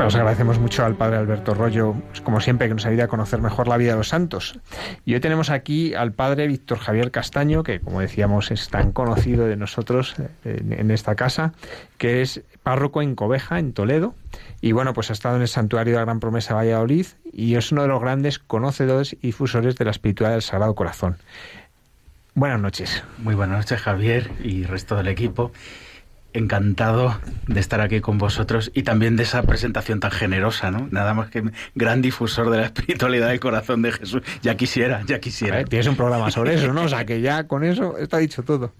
Nos 0.00 0.14
agradecemos 0.14 0.58
mucho 0.58 0.82
al 0.82 0.96
padre 0.96 1.18
Alberto 1.18 1.52
Rollo, 1.52 1.94
como 2.24 2.40
siempre, 2.40 2.68
que 2.68 2.74
nos 2.74 2.86
ayuda 2.86 3.04
a 3.04 3.08
conocer 3.08 3.42
mejor 3.42 3.68
la 3.68 3.76
vida 3.76 3.90
de 3.90 3.98
los 3.98 4.08
santos. 4.08 4.58
Y 5.04 5.12
hoy 5.12 5.20
tenemos 5.20 5.50
aquí 5.50 5.92
al 5.92 6.12
padre 6.12 6.46
Víctor 6.46 6.78
Javier 6.78 7.10
Castaño, 7.10 7.62
que 7.62 7.80
como 7.80 8.00
decíamos 8.00 8.50
es 8.50 8.70
tan 8.70 8.92
conocido 8.92 9.46
de 9.46 9.56
nosotros 9.56 10.14
eh, 10.18 10.62
en, 10.70 10.90
esta 10.90 11.16
casa, 11.16 11.52
que 11.98 12.22
es 12.22 12.42
párroco 12.62 13.02
en 13.02 13.14
Cobeja, 13.14 13.58
en 13.58 13.74
Toledo. 13.74 14.14
Y 14.62 14.72
bueno, 14.72 14.94
pues 14.94 15.10
ha 15.10 15.12
estado 15.12 15.36
en 15.36 15.42
el 15.42 15.48
santuario 15.48 15.92
de 15.92 15.98
la 15.98 16.06
Gran 16.06 16.18
Promesa 16.18 16.54
Valladolid 16.54 17.06
y 17.30 17.56
es 17.56 17.70
uno 17.70 17.82
de 17.82 17.88
los 17.88 18.00
grandes 18.00 18.38
conocedores 18.38 19.12
y 19.12 19.26
difusores 19.26 19.76
de 19.76 19.84
la 19.84 19.90
espiritualidad 19.90 20.36
del 20.36 20.42
Sagrado 20.42 20.74
Corazón. 20.74 21.18
Buenas 22.34 22.58
noches. 22.58 23.04
Muy 23.18 23.34
buenas 23.34 23.58
noches, 23.58 23.78
Javier 23.82 24.30
y 24.42 24.64
resto 24.64 24.96
del 24.96 25.08
equipo 25.08 25.52
encantado 26.32 27.18
de 27.46 27.60
estar 27.60 27.80
aquí 27.80 28.00
con 28.00 28.18
vosotros 28.18 28.70
y 28.74 28.82
también 28.82 29.16
de 29.16 29.24
esa 29.24 29.42
presentación 29.42 30.00
tan 30.00 30.10
generosa, 30.10 30.70
¿no? 30.70 30.88
Nada 30.90 31.14
más 31.14 31.30
que 31.30 31.42
gran 31.74 32.02
difusor 32.02 32.50
de 32.50 32.58
la 32.58 32.64
espiritualidad 32.64 33.28
del 33.28 33.40
corazón 33.40 33.82
de 33.82 33.92
Jesús. 33.92 34.22
Ya 34.42 34.56
quisiera, 34.56 35.02
ya 35.06 35.18
quisiera. 35.18 35.64
tienes 35.64 35.86
un 35.86 35.96
programa 35.96 36.30
sobre 36.30 36.54
eso, 36.54 36.72
¿no? 36.72 36.82
O 36.82 36.88
sea, 36.88 37.04
que 37.04 37.20
ya 37.20 37.44
con 37.44 37.64
eso 37.64 37.98
está 37.98 38.18
dicho 38.18 38.42
todo. 38.42 38.72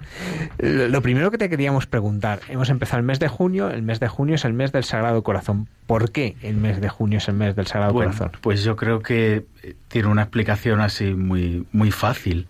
Lo 0.58 1.02
primero 1.02 1.30
que 1.30 1.38
te 1.38 1.48
queríamos 1.48 1.86
preguntar, 1.86 2.40
hemos 2.48 2.70
empezado 2.70 2.98
el 2.98 3.06
mes 3.06 3.18
de 3.18 3.28
junio, 3.28 3.70
el 3.70 3.82
mes 3.82 4.00
de 4.00 4.08
junio 4.08 4.36
es 4.36 4.44
el 4.44 4.52
mes 4.52 4.72
del 4.72 4.84
Sagrado 4.84 5.22
Corazón. 5.22 5.68
¿Por 5.86 6.12
qué 6.12 6.36
el 6.42 6.56
mes 6.56 6.80
de 6.80 6.88
junio 6.88 7.18
es 7.18 7.28
el 7.28 7.34
mes 7.34 7.56
del 7.56 7.66
Sagrado 7.66 7.92
Corazón? 7.92 8.30
Pues 8.40 8.62
yo 8.62 8.76
creo 8.76 9.00
que 9.00 9.44
tiene 9.88 10.08
una 10.08 10.22
explicación 10.22 10.80
así 10.80 11.14
muy, 11.14 11.66
muy 11.72 11.90
fácil. 11.90 12.46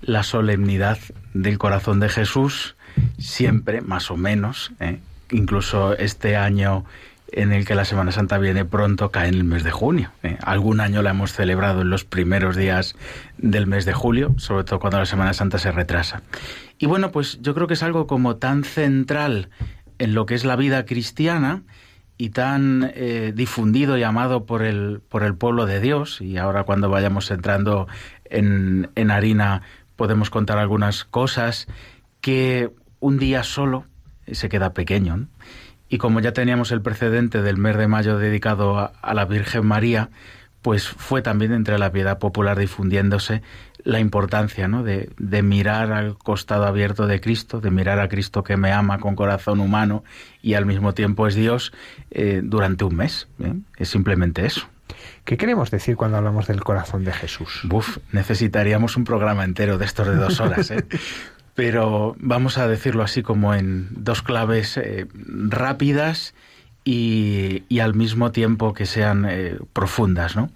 La 0.00 0.22
solemnidad 0.22 0.98
del 1.34 1.58
corazón 1.58 2.00
de 2.00 2.08
Jesús 2.08 2.74
siempre, 3.18 3.80
más 3.80 4.10
o 4.10 4.16
menos, 4.16 4.72
¿eh? 4.80 4.98
incluso 5.30 5.96
este 5.96 6.36
año 6.36 6.84
en 7.32 7.52
el 7.52 7.64
que 7.64 7.74
la 7.74 7.84
Semana 7.84 8.12
Santa 8.12 8.38
viene 8.38 8.64
pronto 8.64 9.10
cae 9.10 9.28
en 9.28 9.34
el 9.34 9.44
mes 9.44 9.62
de 9.62 9.70
junio. 9.70 10.10
¿eh? 10.22 10.36
Algún 10.42 10.80
año 10.80 11.02
la 11.02 11.10
hemos 11.10 11.32
celebrado 11.32 11.82
en 11.82 11.90
los 11.90 12.04
primeros 12.04 12.56
días 12.56 12.96
del 13.38 13.66
mes 13.66 13.84
de 13.84 13.92
julio, 13.92 14.34
sobre 14.38 14.64
todo 14.64 14.80
cuando 14.80 14.98
la 14.98 15.06
Semana 15.06 15.32
Santa 15.32 15.58
se 15.58 15.70
retrasa. 15.70 16.22
Y 16.78 16.86
bueno, 16.86 17.12
pues 17.12 17.38
yo 17.40 17.54
creo 17.54 17.66
que 17.66 17.74
es 17.74 17.82
algo 17.82 18.06
como 18.06 18.36
tan 18.36 18.64
central 18.64 19.48
en 19.98 20.14
lo 20.14 20.26
que 20.26 20.34
es 20.34 20.44
la 20.44 20.56
vida 20.56 20.86
cristiana 20.86 21.62
y 22.16 22.30
tan 22.30 22.90
eh, 22.94 23.32
difundido 23.34 23.96
y 23.96 24.02
amado 24.02 24.44
por 24.44 24.62
el, 24.62 25.00
por 25.08 25.22
el 25.22 25.34
pueblo 25.34 25.66
de 25.66 25.80
Dios, 25.80 26.20
y 26.20 26.36
ahora 26.36 26.64
cuando 26.64 26.90
vayamos 26.90 27.30
entrando 27.30 27.86
en, 28.24 28.90
en 28.94 29.10
harina 29.10 29.62
podemos 29.96 30.30
contar 30.30 30.58
algunas 30.58 31.04
cosas, 31.04 31.66
que 32.20 32.70
un 33.00 33.18
día 33.18 33.42
solo 33.42 33.84
se 34.30 34.48
queda 34.48 34.72
pequeño. 34.72 35.26
Y 35.88 35.98
como 35.98 36.20
ya 36.20 36.32
teníamos 36.32 36.70
el 36.70 36.82
precedente 36.82 37.42
del 37.42 37.56
mes 37.56 37.76
de 37.76 37.88
mayo 37.88 38.18
dedicado 38.18 38.78
a, 38.78 39.14
la 39.14 39.24
Virgen 39.24 39.66
María, 39.66 40.10
pues 40.62 40.86
fue 40.88 41.20
también 41.20 41.52
entre 41.52 41.78
la 41.78 41.90
piedad 41.90 42.18
popular 42.18 42.58
difundiéndose 42.58 43.42
la 43.82 43.98
importancia 43.98 44.68
¿no? 44.68 44.84
de, 44.84 45.08
mirar 45.42 45.90
al 45.90 46.16
costado 46.16 46.66
abierto 46.66 47.06
de 47.06 47.20
Cristo, 47.20 47.60
de 47.60 47.70
mirar 47.70 47.98
a 47.98 48.08
Cristo 48.08 48.44
que 48.44 48.56
me 48.56 48.70
ama 48.70 48.98
con 48.98 49.16
corazón 49.16 49.58
humano 49.58 50.04
y 50.42 50.54
al 50.54 50.66
mismo 50.66 50.92
tiempo 50.92 51.26
es 51.26 51.34
Dios 51.34 51.72
eh, 52.10 52.40
durante 52.44 52.84
un 52.84 52.94
mes. 52.94 53.26
¿eh? 53.40 53.54
Es 53.76 53.88
simplemente 53.88 54.46
eso. 54.46 54.68
¿Qué 55.24 55.36
queremos 55.36 55.70
decir 55.70 55.96
cuando 55.96 56.18
hablamos 56.18 56.46
del 56.46 56.62
corazón 56.62 57.04
de 57.04 57.12
Jesús? 57.12 57.62
Buf, 57.64 57.98
necesitaríamos 58.12 58.96
un 58.96 59.04
programa 59.04 59.44
entero 59.44 59.78
de 59.78 59.86
estos 59.86 60.06
de 60.06 60.16
dos 60.16 60.40
horas. 60.40 60.70
¿eh? 60.70 60.84
pero 61.60 62.16
vamos 62.18 62.56
a 62.56 62.66
decirlo 62.68 63.02
así 63.02 63.22
como 63.22 63.54
en 63.54 63.88
dos 63.90 64.22
claves 64.22 64.78
eh, 64.78 65.06
rápidas 65.14 66.32
y, 66.86 67.64
al 67.80 67.92
mismo 67.92 68.32
tiempo 68.32 68.72
que 68.72 68.86
sean 68.86 69.26
eh, 69.28 69.58
profundas, 69.74 70.36
¿no? 70.36 70.48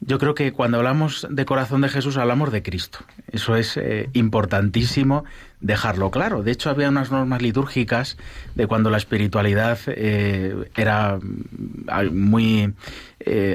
Yo 0.00 0.18
creo 0.18 0.34
que 0.34 0.52
cuando 0.52 0.76
hablamos 0.76 1.26
de 1.30 1.46
corazón 1.46 1.80
de 1.80 1.88
Jesús 1.88 2.18
hablamos 2.18 2.52
de 2.52 2.62
Cristo. 2.62 2.98
Eso 3.32 3.56
es 3.56 3.78
eh, 3.78 4.10
importantísimo 4.12 5.24
dejarlo 5.60 6.10
claro. 6.10 6.42
De 6.42 6.52
hecho, 6.52 6.68
había 6.68 6.90
unas 6.90 7.10
normas 7.10 7.40
litúrgicas 7.40 8.18
de 8.54 8.66
cuando 8.66 8.90
la 8.90 8.98
espiritualidad 8.98 9.78
era 9.86 11.16
mm, 11.22 12.12
muy, 12.12 12.74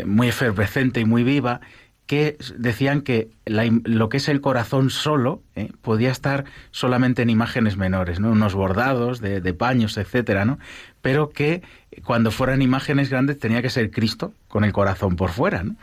muy 0.07 0.27
efervescente 0.27 1.01
y 1.01 1.05
muy 1.05 1.23
viva 1.23 1.61
que 2.09 2.39
decían 2.57 3.01
que 3.01 3.29
lo 3.45 4.09
que 4.09 4.17
es 4.17 4.29
el 4.29 4.41
corazón 4.41 4.89
solo 4.89 5.43
eh, 5.55 5.71
podía 5.83 6.09
estar 6.09 6.45
solamente 6.71 7.21
en 7.21 7.29
imágenes 7.29 7.77
menores, 7.77 8.19
¿no? 8.19 8.31
unos 8.31 8.55
bordados 8.55 9.21
de, 9.21 9.41
de, 9.41 9.53
paños, 9.53 9.95
etcétera, 9.95 10.43
¿no? 10.43 10.57
pero 11.03 11.29
que 11.29 11.61
cuando 12.03 12.31
fueran 12.31 12.63
imágenes 12.63 13.11
grandes 13.11 13.37
tenía 13.37 13.61
que 13.61 13.69
ser 13.69 13.91
Cristo 13.91 14.33
con 14.47 14.63
el 14.63 14.73
corazón 14.73 15.17
por 15.17 15.29
fuera. 15.29 15.61
¿no? 15.61 15.75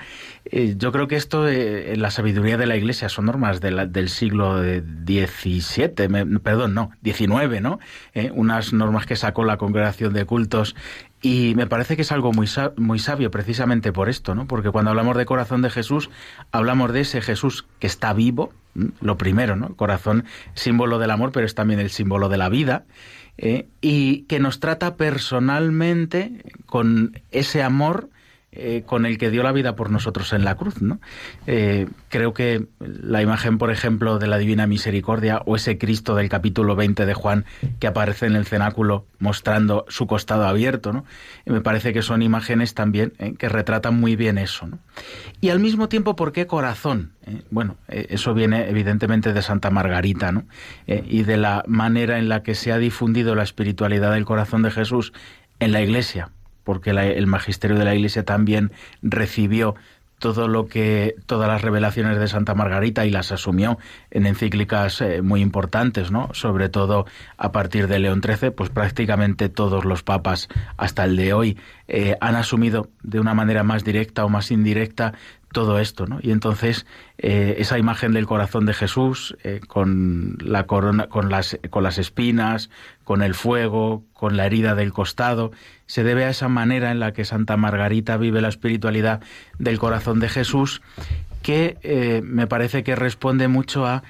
Eh, 0.46 0.74
yo 0.76 0.90
creo 0.90 1.06
que 1.06 1.14
esto 1.14 1.46
eh, 1.46 1.94
la 1.96 2.10
sabiduría 2.10 2.56
de 2.56 2.66
la 2.66 2.76
Iglesia 2.76 3.08
son 3.08 3.26
normas 3.26 3.60
del 3.60 4.08
siglo 4.08 4.60
XVII, 4.60 6.40
perdón, 6.42 6.74
no, 6.74 6.90
XIX, 7.04 7.60
¿no? 7.62 7.78
unas 8.32 8.72
normas 8.72 9.06
que 9.06 9.14
sacó 9.14 9.44
la 9.44 9.58
Congregación 9.58 10.12
de 10.12 10.24
Cultos 10.24 10.74
y 11.22 11.55
me 11.55 11.66
parece 11.66 11.97
que 11.97 12.02
es 12.02 12.12
algo 12.12 12.32
muy, 12.32 12.48
muy 12.76 12.98
sabio 12.98 13.30
precisamente 13.30 13.93
por 13.93 14.09
esto, 14.09 14.34
¿no? 14.34 14.47
Porque 14.47 14.70
cuando 14.70 14.90
hablamos 14.90 15.16
de 15.16 15.24
corazón 15.24 15.62
de 15.62 15.70
Jesús, 15.70 16.10
hablamos 16.52 16.93
de 16.93 17.01
ese 17.01 17.22
Jesús 17.22 17.66
que 17.78 17.86
está 17.86 18.12
vivo, 18.12 18.52
lo 19.01 19.16
primero, 19.16 19.56
¿no? 19.56 19.74
corazón, 19.74 20.24
símbolo 20.55 20.98
del 20.98 21.10
amor, 21.10 21.32
pero 21.32 21.47
es 21.47 21.55
también 21.55 21.80
el 21.80 21.90
símbolo 21.90 22.28
de 22.28 22.36
la 22.36 22.48
vida, 22.48 22.84
¿eh? 23.38 23.66
y 23.80 24.22
que 24.22 24.38
nos 24.38 24.60
trata 24.60 24.97
personalmente 24.97 26.43
con 26.66 27.20
ese 27.30 27.62
amor 27.62 28.10
eh, 28.58 28.84
con 28.86 29.04
el 29.04 29.18
que 29.18 29.30
dio 29.30 29.42
la 29.42 29.52
vida 29.52 29.76
por 29.76 29.90
nosotros 29.90 30.32
en 30.32 30.44
la 30.44 30.54
cruz. 30.54 30.80
¿no? 30.80 30.98
Eh, 31.46 31.88
creo 32.08 32.32
que 32.32 32.66
la 32.80 33.20
imagen, 33.20 33.58
por 33.58 33.70
ejemplo, 33.70 34.18
de 34.18 34.26
la 34.26 34.38
Divina 34.38 34.66
Misericordia 34.66 35.42
o 35.44 35.56
ese 35.56 35.76
Cristo 35.76 36.14
del 36.14 36.30
capítulo 36.30 36.74
20 36.74 37.04
de 37.04 37.14
Juan 37.14 37.44
que 37.80 37.86
aparece 37.86 38.26
en 38.26 38.34
el 38.34 38.46
cenáculo 38.46 39.04
mostrando 39.18 39.84
su 39.88 40.06
costado 40.06 40.46
abierto, 40.46 40.92
¿no? 40.92 41.04
me 41.44 41.60
parece 41.60 41.92
que 41.92 42.00
son 42.00 42.22
imágenes 42.22 42.72
también 42.72 43.12
eh, 43.18 43.34
que 43.38 43.48
retratan 43.50 44.00
muy 44.00 44.16
bien 44.16 44.38
eso. 44.38 44.66
¿no? 44.66 44.78
Y 45.42 45.50
al 45.50 45.60
mismo 45.60 45.88
tiempo, 45.88 46.16
¿por 46.16 46.32
qué 46.32 46.46
corazón? 46.46 47.12
bueno, 47.50 47.76
eso 47.88 48.34
viene 48.34 48.68
evidentemente 48.68 49.32
de 49.32 49.42
Santa 49.42 49.68
Margarita 49.68 50.30
¿no? 50.30 50.44
y 50.86 51.24
de 51.24 51.36
la 51.36 51.64
manera 51.66 52.18
en 52.18 52.28
la 52.28 52.44
que 52.44 52.54
se 52.54 52.70
ha 52.70 52.78
difundido 52.78 53.34
la 53.34 53.42
espiritualidad 53.42 54.12
del 54.12 54.24
corazón 54.24 54.62
de 54.62 54.70
Jesús 54.70 55.12
en 55.58 55.72
la 55.72 55.82
Iglesia 55.82 56.30
porque 56.66 56.90
el 56.90 57.26
magisterio 57.28 57.78
de 57.78 57.84
la 57.84 57.94
Iglesia 57.94 58.24
también 58.24 58.72
recibió 59.01 59.76
todo 60.18 60.48
lo 60.48 60.66
que 60.66 61.14
todas 61.26 61.48
las 61.48 61.62
revelaciones 61.62 62.18
de 62.18 62.28
Santa 62.28 62.55
Margarita 62.55 63.05
y 63.05 63.10
las 63.10 63.32
asumió 63.32 63.78
en 64.10 64.26
encíclicas 64.26 65.01
eh, 65.01 65.20
muy 65.20 65.43
importantes, 65.43 66.10
¿no? 66.10 66.30
Sobre 66.32 66.68
todo 66.68 67.06
a 67.36 67.52
partir 67.52 67.86
de 67.86 67.98
León 67.98 68.22
XIII, 68.22 68.51
pues 68.51 68.70
prácticamente 68.70 69.48
todos 69.48 69.84
los 69.84 70.02
papas 70.02 70.48
hasta 70.76 71.05
el 71.05 71.16
de 71.16 71.34
hoy 71.34 71.59
eh, 71.88 72.16
han 72.20 72.34
asumido 72.34 72.88
de 73.02 73.20
una 73.20 73.34
manera 73.34 73.62
más 73.62 73.84
directa 73.84 74.24
o 74.24 74.28
más 74.28 74.51
indirecta 74.51 75.12
todo 75.52 75.78
esto, 75.78 76.06
¿no? 76.06 76.18
Y 76.22 76.32
entonces 76.32 76.86
eh, 77.18 77.56
esa 77.59 77.78
imagen 77.78 78.12
del 78.12 78.26
corazón 78.26 78.66
de 78.66 78.74
Jesús 78.74 79.36
con 79.68 80.36
la 80.40 80.64
corona, 80.64 81.09
con 81.09 81.30
las, 81.30 81.59
con 81.70 81.82
las 81.82 81.98
espinas, 81.98 82.70
con 83.05 83.22
el 83.22 83.34
fuego, 83.34 84.02
con 84.12 84.36
la 84.36 84.47
herida 84.47 84.74
del 84.74 84.93
costado, 84.93 85.52
se 85.86 86.04
debe 86.04 86.24
a 86.24 86.30
esa 86.30 86.48
manera 86.48 86.90
en 86.90 87.00
la 87.00 87.12
que 87.12 87.24
Santa 87.24 87.56
Margarita 87.56 88.16
vive 88.16 88.40
la 88.40 88.48
espiritualidad 88.48 89.20
del 89.58 89.78
corazón 89.78 90.20
de 90.20 90.28
Jesús, 90.28 90.82
que 91.42 91.78
eh, 91.82 92.22
me 92.24 92.46
parece 92.46 92.82
que 92.82 92.96
responde 92.96 93.48
mucho 93.48 93.86
a 93.86 94.02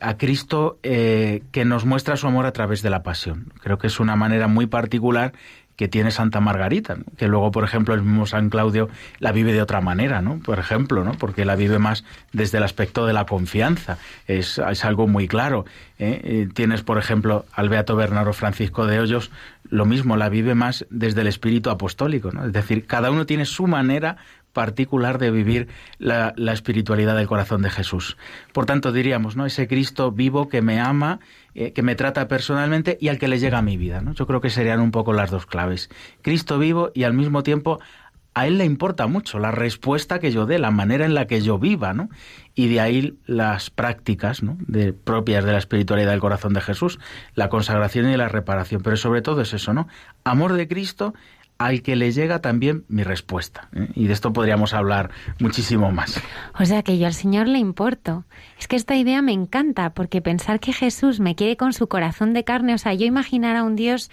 a 0.00 0.18
Cristo 0.18 0.78
que 0.82 1.64
nos 1.64 1.86
muestra 1.86 2.16
su 2.16 2.26
amor 2.26 2.44
a 2.44 2.52
través 2.52 2.82
de 2.82 2.90
la 2.90 3.02
pasión. 3.02 3.52
Creo 3.62 3.78
que 3.78 3.86
es 3.86 4.00
una 4.00 4.16
manera 4.16 4.48
muy 4.48 4.66
particular 4.66 5.32
que 5.76 5.88
tiene 5.88 6.10
Santa 6.10 6.40
Margarita, 6.40 6.96
que 7.16 7.26
luego, 7.26 7.50
por 7.50 7.64
ejemplo, 7.64 7.94
el 7.94 8.02
mismo 8.02 8.26
San 8.26 8.48
Claudio 8.48 8.88
la 9.18 9.32
vive 9.32 9.52
de 9.52 9.62
otra 9.62 9.80
manera, 9.80 10.22
¿no? 10.22 10.38
Por 10.38 10.58
ejemplo, 10.58 11.04
¿no? 11.04 11.12
Porque 11.12 11.44
la 11.44 11.56
vive 11.56 11.78
más 11.78 12.04
desde 12.32 12.58
el 12.58 12.64
aspecto 12.64 13.06
de 13.06 13.12
la 13.12 13.26
confianza. 13.26 13.98
Es, 14.26 14.58
algo 14.58 15.08
muy 15.08 15.26
claro. 15.26 15.64
¿eh? 15.98 16.20
Eh, 16.24 16.48
tienes, 16.52 16.82
por 16.82 16.98
ejemplo, 16.98 17.44
al 17.52 17.68
Beato 17.68 17.96
Bernardo 17.96 18.32
Francisco 18.32 18.86
de 18.86 19.00
Hoyos, 19.00 19.30
lo 19.68 19.86
mismo, 19.86 20.16
la 20.16 20.28
vive 20.28 20.54
más 20.54 20.86
desde 20.90 21.22
el 21.22 21.26
espíritu 21.26 21.70
apostólico, 21.70 22.30
¿no? 22.30 22.46
Es 22.46 22.52
decir, 22.52 22.86
cada 22.86 23.10
uno 23.10 23.26
tiene 23.26 23.44
su 23.44 23.66
manera 23.66 24.16
particular 24.54 25.18
de 25.18 25.30
vivir 25.30 25.68
la, 25.98 26.32
espiritualidad 26.52 27.14
del 27.14 27.26
corazón 27.26 27.60
de 27.60 27.68
Jesús. 27.68 28.16
Por 28.54 28.64
tanto, 28.64 28.92
diríamos, 28.92 29.36
¿no? 29.36 29.44
Ese 29.44 29.68
Cristo 29.68 30.10
vivo 30.12 30.48
que 30.48 30.62
me 30.62 30.80
ama, 30.80 31.20
eh, 31.54 31.72
que 31.72 31.82
me 31.82 31.94
trata 31.94 32.26
personalmente 32.26 32.96
y 32.98 33.08
al 33.08 33.18
que 33.18 33.28
le 33.28 33.38
llega 33.38 33.58
a 33.58 33.62
mi 33.62 33.76
vida, 33.76 34.00
¿no? 34.00 34.14
Yo 34.14 34.26
creo 34.26 34.40
que 34.40 34.48
serían 34.48 34.80
un 34.80 34.92
poco 34.92 35.12
las 35.12 35.30
dos 35.30 35.44
claves. 35.44 35.90
Cristo 36.22 36.58
vivo 36.58 36.90
y 36.94 37.02
al 37.02 37.12
mismo 37.12 37.42
tiempo 37.42 37.80
a 38.34 38.48
él 38.48 38.58
le 38.58 38.64
importa 38.64 39.06
mucho 39.06 39.38
la 39.38 39.52
respuesta 39.52 40.18
que 40.18 40.32
yo 40.32 40.44
dé, 40.44 40.58
la 40.58 40.72
manera 40.72 41.04
en 41.04 41.14
la 41.14 41.26
que 41.26 41.40
yo 41.40 41.58
viva, 41.58 41.94
¿no? 41.94 42.08
Y 42.54 42.68
de 42.68 42.80
ahí 42.80 43.18
las 43.26 43.70
prácticas 43.70 44.42
¿no? 44.42 44.56
de, 44.60 44.92
propias 44.92 45.44
de 45.44 45.52
la 45.52 45.58
espiritualidad 45.58 46.10
del 46.10 46.20
corazón 46.20 46.52
de 46.52 46.60
Jesús, 46.60 46.98
la 47.34 47.48
consagración 47.48 48.10
y 48.10 48.16
la 48.16 48.28
reparación. 48.28 48.82
Pero 48.82 48.96
sobre 48.96 49.22
todo 49.22 49.40
es 49.40 49.54
eso, 49.54 49.72
¿no? 49.72 49.86
Amor 50.24 50.54
de 50.54 50.66
Cristo 50.66 51.14
al 51.58 51.82
que 51.82 51.96
le 51.96 52.12
llega 52.12 52.40
también 52.40 52.84
mi 52.88 53.02
respuesta. 53.02 53.68
¿eh? 53.74 53.88
Y 53.94 54.06
de 54.06 54.12
esto 54.12 54.32
podríamos 54.32 54.74
hablar 54.74 55.10
muchísimo 55.40 55.90
más. 55.92 56.20
O 56.58 56.64
sea 56.64 56.82
que 56.82 56.98
yo 56.98 57.06
al 57.06 57.14
Señor 57.14 57.48
le 57.48 57.58
importo. 57.58 58.24
Es 58.58 58.68
que 58.68 58.76
esta 58.76 58.96
idea 58.96 59.22
me 59.22 59.32
encanta, 59.32 59.90
porque 59.90 60.20
pensar 60.20 60.60
que 60.60 60.72
Jesús 60.72 61.20
me 61.20 61.34
quiere 61.34 61.56
con 61.56 61.72
su 61.72 61.88
corazón 61.88 62.32
de 62.32 62.44
carne, 62.44 62.74
o 62.74 62.78
sea, 62.78 62.94
yo 62.94 63.06
imaginar 63.06 63.56
a 63.56 63.62
un 63.62 63.76
Dios, 63.76 64.10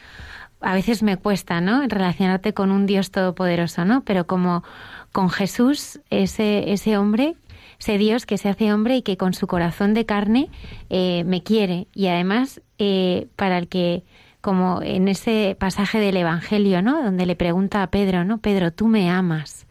a 0.62 0.74
veces 0.74 1.04
me 1.04 1.18
cuesta, 1.18 1.62
¿no? 1.62 1.82
Relacionarte 1.88 2.54
con 2.54 2.72
un 2.72 2.86
Dios 2.86 3.12
todopoderoso, 3.12 3.86
¿no? 3.86 4.04
Pero 4.04 4.28
como 4.28 4.64
con 5.12 5.30
Jesús, 5.30 6.00
ese, 6.10 6.72
ese 6.72 6.98
hombre 6.98 7.36
ese 7.82 7.98
Dios 7.98 8.28
que 8.28 8.38
se 8.38 8.48
hace 8.48 8.72
hombre 8.72 8.98
y 8.98 9.02
que 9.02 9.18
con 9.18 9.34
su 9.34 9.48
corazón 9.48 9.96
de 9.96 10.06
carne 10.06 10.50
eh, 10.92 11.24
me 11.26 11.42
quiere 11.42 11.88
y 11.96 12.08
además 12.08 12.62
eh, 12.78 13.28
para 13.36 13.58
el 13.58 13.68
que 13.68 14.04
como 14.42 14.82
en 14.82 15.08
ese 15.08 15.56
pasaje 15.60 16.00
del 16.00 16.18
Evangelio, 16.18 16.82
¿no? 16.82 17.04
Donde 17.04 17.26
le 17.26 17.36
pregunta 17.36 17.84
a 17.84 17.92
Pedro, 17.92 18.26
¿no? 18.26 18.40
Pedro, 18.40 18.72
tú 18.72 18.88
me 18.88 19.10
amas. 19.10 19.68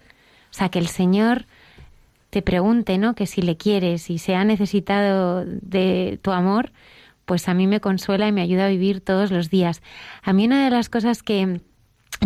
O 0.50 0.54
sea, 0.54 0.68
que 0.68 0.78
el 0.78 0.86
Señor 0.86 1.46
te 2.30 2.42
pregunte, 2.42 2.96
¿no? 2.96 3.14
Que 3.14 3.26
si 3.26 3.42
le 3.42 3.56
quieres 3.56 4.08
y 4.10 4.18
se 4.18 4.36
ha 4.36 4.44
necesitado 4.44 5.44
de 5.44 6.18
tu 6.22 6.30
amor, 6.30 6.72
pues 7.24 7.48
a 7.48 7.54
mí 7.54 7.66
me 7.66 7.80
consuela 7.80 8.28
y 8.28 8.32
me 8.32 8.42
ayuda 8.42 8.66
a 8.66 8.70
vivir 8.70 9.00
todos 9.00 9.30
los 9.30 9.50
días. 9.50 9.82
A 10.22 10.32
mí 10.32 10.46
una 10.46 10.64
de 10.64 10.70
las 10.70 10.88
cosas 10.88 11.22
que 11.22 11.60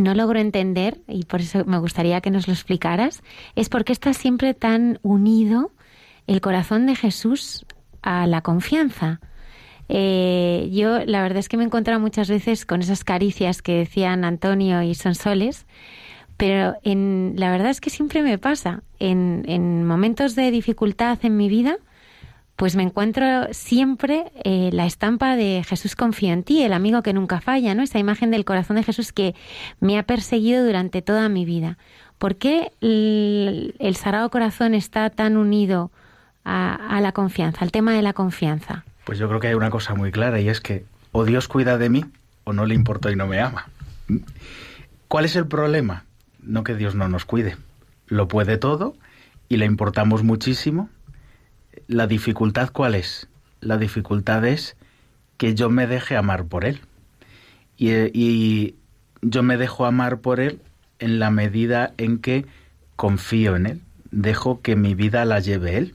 no 0.00 0.14
logro 0.14 0.38
entender, 0.38 1.00
y 1.08 1.24
por 1.24 1.40
eso 1.40 1.64
me 1.64 1.78
gustaría 1.78 2.20
que 2.20 2.30
nos 2.30 2.46
lo 2.46 2.52
explicaras, 2.52 3.22
es 3.54 3.68
por 3.68 3.84
qué 3.84 3.92
está 3.92 4.12
siempre 4.12 4.54
tan 4.54 4.98
unido 5.02 5.72
el 6.26 6.40
corazón 6.40 6.86
de 6.86 6.96
Jesús 6.96 7.64
a 8.02 8.26
la 8.26 8.42
confianza. 8.42 9.20
Eh, 9.88 10.70
yo 10.72 11.04
la 11.04 11.22
verdad 11.22 11.38
es 11.38 11.48
que 11.48 11.56
me 11.56 11.62
he 11.62 11.66
encontrado 11.66 12.00
muchas 12.00 12.28
veces 12.28 12.64
con 12.64 12.80
esas 12.80 13.04
caricias 13.04 13.62
que 13.62 13.74
decían 13.74 14.24
Antonio 14.24 14.82
y 14.82 14.94
Sonsoles, 14.94 15.66
pero 16.36 16.74
en, 16.82 17.34
la 17.36 17.50
verdad 17.50 17.70
es 17.70 17.80
que 17.80 17.90
siempre 17.90 18.22
me 18.22 18.38
pasa. 18.38 18.82
En, 18.98 19.44
en 19.46 19.84
momentos 19.86 20.34
de 20.34 20.50
dificultad 20.50 21.18
en 21.22 21.36
mi 21.36 21.48
vida, 21.48 21.76
pues 22.56 22.76
me 22.76 22.84
encuentro 22.84 23.52
siempre 23.52 24.30
eh, 24.44 24.70
la 24.72 24.86
estampa 24.86 25.36
de 25.36 25.64
Jesús 25.66 25.96
confío 25.96 26.32
en 26.32 26.44
ti, 26.44 26.62
el 26.62 26.72
amigo 26.72 27.02
que 27.02 27.12
nunca 27.12 27.40
falla, 27.40 27.74
¿no? 27.74 27.82
Esa 27.82 27.98
imagen 27.98 28.30
del 28.30 28.44
corazón 28.44 28.76
de 28.76 28.84
Jesús 28.84 29.12
que 29.12 29.34
me 29.80 29.98
ha 29.98 30.04
perseguido 30.04 30.64
durante 30.64 31.02
toda 31.02 31.28
mi 31.28 31.44
vida. 31.44 31.78
¿Por 32.18 32.36
qué 32.36 32.70
el, 32.80 33.74
el 33.80 33.96
Sagrado 33.96 34.30
Corazón 34.30 34.74
está 34.74 35.10
tan 35.10 35.36
unido 35.36 35.90
a, 36.44 36.74
a 36.74 37.00
la 37.00 37.12
confianza, 37.12 37.64
al 37.64 37.72
tema 37.72 37.92
de 37.92 38.02
la 38.02 38.12
confianza? 38.12 38.84
Pues 39.04 39.18
yo 39.18 39.28
creo 39.28 39.40
que 39.40 39.48
hay 39.48 39.54
una 39.54 39.70
cosa 39.70 39.94
muy 39.94 40.10
clara 40.10 40.40
y 40.40 40.48
es 40.48 40.60
que 40.60 40.84
o 41.12 41.24
Dios 41.24 41.48
cuida 41.48 41.78
de 41.78 41.88
mí 41.90 42.04
o 42.44 42.52
no 42.52 42.66
le 42.66 42.74
importo 42.74 43.10
y 43.10 43.16
no 43.16 43.26
me 43.26 43.40
ama. 43.40 43.68
¿Cuál 45.08 45.24
es 45.24 45.36
el 45.36 45.46
problema? 45.46 46.04
No 46.42 46.64
que 46.64 46.74
Dios 46.74 46.94
no 46.94 47.08
nos 47.08 47.24
cuide. 47.24 47.56
Lo 48.06 48.28
puede 48.28 48.56
todo 48.58 48.96
y 49.48 49.56
le 49.56 49.66
importamos 49.66 50.22
muchísimo. 50.22 50.88
La 51.86 52.06
dificultad 52.06 52.70
cuál 52.72 52.94
es? 52.94 53.28
La 53.60 53.78
dificultad 53.78 54.44
es 54.44 54.76
que 55.36 55.54
yo 55.54 55.70
me 55.70 55.86
deje 55.86 56.16
amar 56.16 56.46
por 56.46 56.64
Él. 56.64 56.80
Y, 57.76 58.74
yo 59.22 59.42
me 59.42 59.56
dejo 59.56 59.86
amar 59.86 60.18
por 60.18 60.38
Él 60.38 60.60
en 60.98 61.18
la 61.18 61.30
medida 61.30 61.94
en 61.96 62.18
que 62.18 62.46
confío 62.96 63.56
en 63.56 63.66
Él. 63.66 63.80
Dejo 64.10 64.60
que 64.60 64.76
mi 64.76 64.94
vida 64.94 65.24
la 65.24 65.40
lleve 65.40 65.78
Él. 65.78 65.94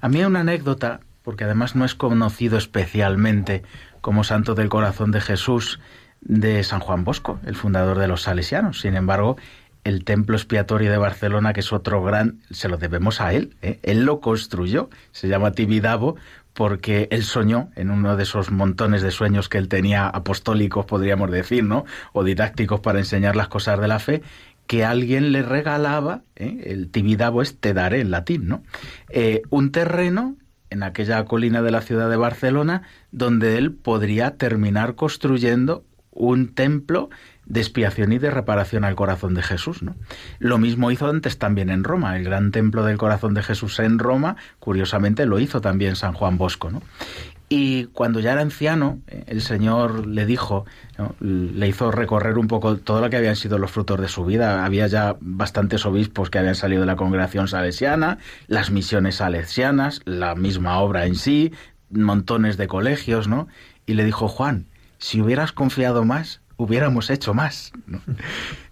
A 0.00 0.08
mí 0.08 0.22
una 0.22 0.40
anécdota 0.40 1.00
porque 1.22 1.44
además 1.44 1.74
no 1.76 1.84
es 1.84 1.94
conocido 1.94 2.58
especialmente 2.58 3.62
como 4.00 4.24
santo 4.24 4.54
del 4.54 4.68
corazón 4.68 5.10
de 5.10 5.20
Jesús 5.20 5.80
de 6.20 6.62
San 6.64 6.80
Juan 6.80 7.04
Bosco, 7.04 7.40
el 7.46 7.56
fundador 7.56 7.98
de 7.98 8.08
los 8.08 8.22
salesianos. 8.22 8.80
Sin 8.80 8.96
embargo, 8.96 9.36
el 9.84 10.04
templo 10.04 10.36
expiatorio 10.36 10.90
de 10.90 10.98
Barcelona, 10.98 11.52
que 11.52 11.60
es 11.60 11.72
otro 11.72 12.02
gran, 12.02 12.40
se 12.50 12.68
lo 12.68 12.76
debemos 12.76 13.20
a 13.20 13.32
él. 13.32 13.56
¿eh? 13.62 13.80
Él 13.82 14.04
lo 14.04 14.20
construyó, 14.20 14.90
se 15.10 15.28
llama 15.28 15.52
Tibidabo, 15.52 16.16
porque 16.52 17.08
él 17.10 17.24
soñó 17.24 17.70
en 17.76 17.90
uno 17.90 18.16
de 18.16 18.22
esos 18.24 18.50
montones 18.50 19.02
de 19.02 19.10
sueños 19.10 19.48
que 19.48 19.58
él 19.58 19.68
tenía 19.68 20.06
apostólicos, 20.06 20.84
podríamos 20.84 21.30
decir, 21.30 21.64
¿no? 21.64 21.84
O 22.12 22.24
didácticos 22.24 22.80
para 22.80 22.98
enseñar 22.98 23.36
las 23.36 23.48
cosas 23.48 23.80
de 23.80 23.88
la 23.88 23.98
fe, 23.98 24.22
que 24.66 24.84
alguien 24.84 25.32
le 25.32 25.42
regalaba, 25.42 26.22
¿eh? 26.36 26.62
el 26.66 26.90
Tibidabo 26.90 27.42
es 27.42 27.58
te 27.58 27.74
daré 27.74 28.00
en 28.00 28.10
latín, 28.10 28.48
¿no? 28.48 28.62
Eh, 29.08 29.42
un 29.50 29.72
terreno 29.72 30.36
en 30.72 30.82
aquella 30.82 31.24
colina 31.24 31.62
de 31.62 31.70
la 31.70 31.82
ciudad 31.82 32.10
de 32.10 32.16
Barcelona, 32.16 32.82
donde 33.12 33.58
él 33.58 33.72
podría 33.72 34.36
terminar 34.36 34.94
construyendo 34.94 35.84
un 36.10 36.54
templo 36.54 37.08
de 37.46 37.60
expiación 37.60 38.12
y 38.12 38.18
de 38.18 38.30
reparación 38.30 38.84
al 38.84 38.94
corazón 38.94 39.34
de 39.34 39.42
Jesús. 39.42 39.82
¿no? 39.82 39.96
Lo 40.38 40.58
mismo 40.58 40.90
hizo 40.90 41.08
antes 41.08 41.38
también 41.38 41.70
en 41.70 41.84
Roma. 41.84 42.16
El 42.16 42.24
gran 42.24 42.52
templo 42.52 42.84
del 42.84 42.98
corazón 42.98 43.34
de 43.34 43.42
Jesús 43.42 43.78
en 43.78 43.98
Roma, 43.98 44.36
curiosamente, 44.58 45.26
lo 45.26 45.38
hizo 45.40 45.60
también 45.60 45.96
San 45.96 46.12
Juan 46.12 46.38
Bosco. 46.38 46.70
¿no? 46.70 46.82
Y 47.54 47.84
cuando 47.92 48.18
ya 48.20 48.32
era 48.32 48.40
anciano, 48.40 49.00
eh, 49.06 49.24
el 49.26 49.42
Señor 49.42 50.06
le 50.06 50.24
dijo, 50.24 50.64
le 51.20 51.68
hizo 51.68 51.90
recorrer 51.90 52.38
un 52.38 52.48
poco 52.48 52.78
todo 52.78 53.02
lo 53.02 53.10
que 53.10 53.18
habían 53.18 53.36
sido 53.36 53.58
los 53.58 53.70
frutos 53.70 54.00
de 54.00 54.08
su 54.08 54.24
vida. 54.24 54.64
Había 54.64 54.86
ya 54.86 55.16
bastantes 55.20 55.84
obispos 55.84 56.30
que 56.30 56.38
habían 56.38 56.54
salido 56.54 56.80
de 56.80 56.86
la 56.86 56.96
congregación 56.96 57.48
salesiana, 57.48 58.16
las 58.46 58.70
misiones 58.70 59.16
salesianas, 59.16 60.00
la 60.06 60.34
misma 60.34 60.78
obra 60.78 61.04
en 61.04 61.14
sí, 61.14 61.52
montones 61.90 62.56
de 62.56 62.68
colegios, 62.68 63.28
¿no? 63.28 63.48
Y 63.84 63.92
le 63.94 64.06
dijo, 64.06 64.28
Juan, 64.28 64.64
si 64.96 65.20
hubieras 65.20 65.52
confiado 65.52 66.06
más, 66.06 66.40
hubiéramos 66.56 67.10
hecho 67.10 67.34
más. 67.34 67.72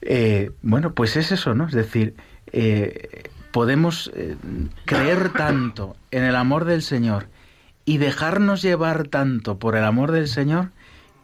Eh, 0.02 0.52
bueno, 0.62 0.94
pues 0.94 1.19
es 1.19 1.31
eso, 1.31 1.55
¿no? 1.55 1.66
Es 1.66 1.74
decir, 1.74 2.15
eh, 2.52 3.28
podemos 3.52 4.11
creer 4.86 5.28
tanto 5.35 5.94
en 6.11 6.24
el 6.24 6.35
amor 6.35 6.65
del 6.65 6.81
Señor, 6.81 7.27
y 7.91 7.99
dejarnos 7.99 8.62
llevar 8.62 9.09
tanto 9.09 9.59
por 9.59 9.75
el 9.75 9.83
amor 9.83 10.12
del 10.12 10.29
Señor 10.29 10.69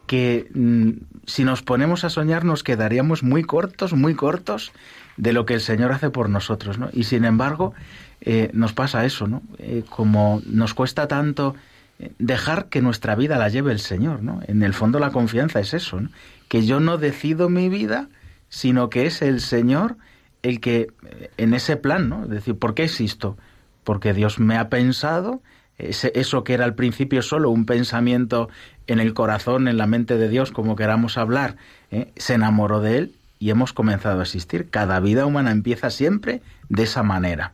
que 0.08 0.48
mm, 0.52 0.90
si 1.24 1.44
nos 1.44 1.62
ponemos 1.62 2.02
a 2.02 2.10
soñar 2.10 2.44
nos 2.44 2.64
quedaríamos 2.64 3.22
muy 3.22 3.44
cortos, 3.44 3.92
muy 3.92 4.16
cortos 4.16 4.72
de 5.16 5.32
lo 5.32 5.46
que 5.46 5.54
el 5.54 5.60
Señor 5.60 5.92
hace 5.92 6.10
por 6.10 6.28
nosotros, 6.28 6.76
¿no? 6.76 6.88
Y 6.92 7.04
sin 7.04 7.24
embargo 7.24 7.72
eh, 8.20 8.50
nos 8.52 8.72
pasa 8.72 9.04
eso, 9.04 9.28
¿no? 9.28 9.42
Eh, 9.58 9.84
como 9.88 10.42
nos 10.44 10.74
cuesta 10.74 11.06
tanto 11.06 11.54
eh, 12.00 12.10
dejar 12.18 12.66
que 12.66 12.82
nuestra 12.82 13.14
vida 13.14 13.38
la 13.38 13.48
lleve 13.48 13.70
el 13.70 13.78
Señor, 13.78 14.24
¿no? 14.24 14.40
En 14.48 14.64
el 14.64 14.74
fondo 14.74 14.98
la 14.98 15.12
confianza 15.12 15.60
es 15.60 15.72
eso, 15.72 16.00
¿no? 16.00 16.10
Que 16.48 16.66
yo 16.66 16.80
no 16.80 16.98
decido 16.98 17.48
mi 17.48 17.68
vida, 17.68 18.08
sino 18.48 18.90
que 18.90 19.06
es 19.06 19.22
el 19.22 19.40
Señor 19.40 19.98
el 20.42 20.58
que 20.58 20.88
en 21.36 21.54
ese 21.54 21.76
plan, 21.76 22.08
¿no? 22.08 22.24
Es 22.24 22.30
decir, 22.30 22.58
¿por 22.58 22.74
qué 22.74 22.82
existo? 22.82 23.36
Porque 23.84 24.12
Dios 24.14 24.40
me 24.40 24.56
ha 24.58 24.68
pensado, 24.68 25.42
eso 25.78 26.44
que 26.44 26.54
era 26.54 26.64
al 26.64 26.74
principio 26.74 27.22
solo 27.22 27.50
un 27.50 27.66
pensamiento 27.66 28.48
en 28.86 29.00
el 29.00 29.14
corazón, 29.14 29.68
en 29.68 29.76
la 29.76 29.86
mente 29.86 30.16
de 30.16 30.28
Dios, 30.28 30.50
como 30.50 30.76
queramos 30.76 31.18
hablar, 31.18 31.56
¿eh? 31.90 32.12
se 32.16 32.34
enamoró 32.34 32.80
de 32.80 32.98
él 32.98 33.14
y 33.38 33.50
hemos 33.50 33.72
comenzado 33.72 34.20
a 34.20 34.22
existir. 34.22 34.70
Cada 34.70 35.00
vida 35.00 35.26
humana 35.26 35.50
empieza 35.50 35.90
siempre 35.90 36.40
de 36.68 36.84
esa 36.84 37.02
manera. 37.02 37.52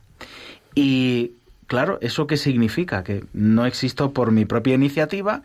Y 0.75 1.33
claro, 1.67 1.97
¿eso 2.01 2.27
qué 2.27 2.37
significa? 2.37 3.03
Que 3.03 3.25
no 3.33 3.65
existo 3.65 4.13
por 4.13 4.31
mi 4.31 4.45
propia 4.45 4.75
iniciativa 4.75 5.43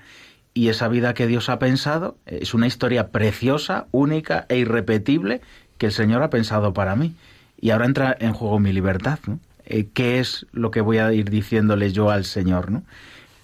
y 0.54 0.68
esa 0.68 0.88
vida 0.88 1.14
que 1.14 1.26
Dios 1.26 1.48
ha 1.48 1.58
pensado 1.58 2.16
es 2.26 2.54
una 2.54 2.66
historia 2.66 3.08
preciosa, 3.08 3.86
única 3.90 4.46
e 4.48 4.58
irrepetible 4.58 5.40
que 5.78 5.86
el 5.86 5.92
Señor 5.92 6.22
ha 6.22 6.30
pensado 6.30 6.72
para 6.72 6.96
mí. 6.96 7.14
Y 7.60 7.70
ahora 7.70 7.86
entra 7.86 8.16
en 8.18 8.32
juego 8.32 8.60
mi 8.60 8.72
libertad. 8.72 9.18
¿no? 9.26 9.40
Eh, 9.70 9.88
¿Qué 9.92 10.18
es 10.18 10.46
lo 10.52 10.70
que 10.70 10.80
voy 10.80 10.98
a 10.98 11.12
ir 11.12 11.28
diciéndole 11.28 11.92
yo 11.92 12.10
al 12.10 12.24
Señor? 12.24 12.70
¿no? 12.70 12.82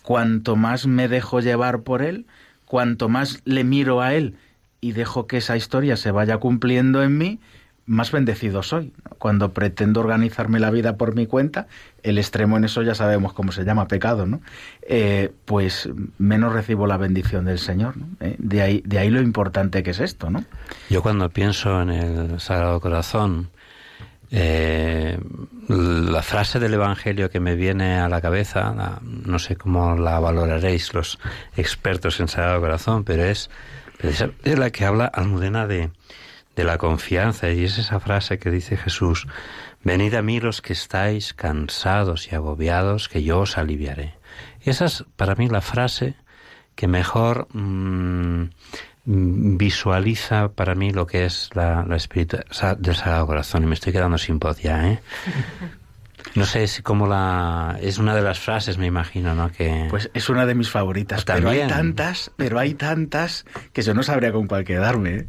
Cuanto 0.03 0.57
más 0.57 0.87
me 0.87 1.07
dejo 1.07 1.41
llevar 1.41 1.83
por 1.83 2.03
Él, 2.03 2.27
cuanto 2.65 3.09
más 3.09 3.43
le 3.45 3.63
miro 3.63 4.01
a 4.01 4.15
Él 4.15 4.37
y 4.81 4.93
dejo 4.93 5.27
que 5.27 5.37
esa 5.37 5.57
historia 5.57 5.97
se 5.97 6.11
vaya 6.11 6.39
cumpliendo 6.39 7.03
en 7.03 7.19
mí, 7.19 7.41
más 7.87 8.11
bendecido 8.13 8.63
soy. 8.63 8.93
Cuando 9.19 9.53
pretendo 9.53 10.01
organizarme 10.01 10.61
la 10.61 10.71
vida 10.71 10.97
por 10.97 11.15
mi 11.15 11.27
cuenta, 11.27 11.67
el 12.03 12.19
extremo 12.19 12.57
en 12.57 12.65
eso 12.65 12.83
ya 12.83 12.95
sabemos 12.95 13.33
cómo 13.33 13.53
se 13.53 13.65
llama, 13.65 13.89
pecado, 13.89 14.27
¿no? 14.27 14.41
Eh, 14.83 15.33
pues 15.45 15.89
menos 16.19 16.53
recibo 16.53 16.87
la 16.87 16.97
bendición 16.97 17.45
del 17.45 17.59
Señor. 17.59 17.95
Eh, 18.21 18.37
de, 18.39 18.63
ahí, 18.63 18.83
de 18.87 18.99
ahí 18.99 19.11
lo 19.11 19.21
importante 19.21 19.83
que 19.83 19.91
es 19.91 20.01
esto, 20.01 20.31
¿no? 20.31 20.45
Yo 20.89 21.03
cuando 21.03 21.29
pienso 21.31 21.81
en 21.83 21.91
el 21.91 22.41
Sagrado 22.41 22.81
Corazón, 22.81 23.51
eh, 24.37 25.17
la 25.69 26.23
frase 26.23 26.59
del 26.59 26.75
Evangelio 26.75 27.31
que 27.31 27.39
me 27.39 27.55
viene 27.55 28.01
a 28.01 28.09
la 28.09 28.21
cabeza, 28.21 29.01
no 29.01 29.39
sé 29.39 29.55
cómo 29.55 29.95
la 29.95 30.19
valoraréis 30.19 30.93
los 30.93 31.21
expertos 31.57 32.19
en 32.19 32.27
Sagrado 32.27 32.61
Corazón, 32.61 33.05
pero 33.05 33.23
es, 33.23 33.49
es 34.01 34.59
la 34.59 34.71
que 34.71 34.85
habla 34.85 35.07
Almudena 35.07 35.69
de, 35.69 35.93
de 36.57 36.65
la 36.65 36.79
confianza 36.79 37.49
y 37.51 37.63
es 37.63 37.79
esa 37.79 38.01
frase 38.01 38.41
que 38.41 38.51
dice 38.51 38.77
Jesús, 38.77 39.29
venid 39.85 40.15
a 40.15 40.23
mí 40.23 40.41
los 40.41 40.63
que 40.63 40.73
estáis 40.73 41.33
cansados 41.33 42.33
y 42.33 42.35
agobiados, 42.35 43.09
que 43.09 43.23
yo 43.23 43.39
os 43.39 43.57
aliviaré. 43.57 44.15
Esa 44.63 44.87
es 44.87 45.05
para 45.15 45.37
mí 45.37 45.49
la 45.49 45.61
frase 45.61 46.17
que 46.75 46.89
mejor 46.89 47.47
mm, 47.53 48.51
visualiza 49.07 50.49
para 50.49 50.75
mí 50.75 50.91
lo 50.91 51.07
que 51.07 51.25
es 51.25 51.51
la, 51.55 51.85
la 51.87 51.97
espiritualidad 51.97 52.77
del 52.79 52.97
Sagrado 52.97 53.27
Corazón. 53.27 53.65
Y 53.65 53.67
me 53.67 53.75
estoy 53.75 53.93
quedando 53.93 54.19
sin 54.19 54.39
voz 54.39 54.61
ya, 54.61 54.89
¿eh? 54.89 55.01
No 56.35 56.47
sé 56.47 56.67
si 56.67 56.83
como 56.83 57.07
la... 57.07 57.79
Es 57.81 57.99
una 57.99 58.15
de 58.15 58.23
las 58.23 58.41
frases, 58.41 58.77
me 58.77 58.87
imagino, 58.87 59.35
¿no? 59.35 59.53
Que... 59.53 59.87
Pues 59.91 60.11
es 60.15 60.29
una 60.29 60.47
de 60.47 60.55
mis 60.55 60.69
favoritas. 60.69 61.25
Pero 61.25 61.51
hay 61.51 61.69
tantas, 61.69 62.33
pero 62.35 62.59
hay 62.59 62.75
tantas 62.75 63.45
que 63.73 63.83
yo 63.83 63.95
no 63.95 64.03
sabría 64.03 64.33
con 64.33 64.49
cuál 64.49 64.65
quedarme. 64.65 65.27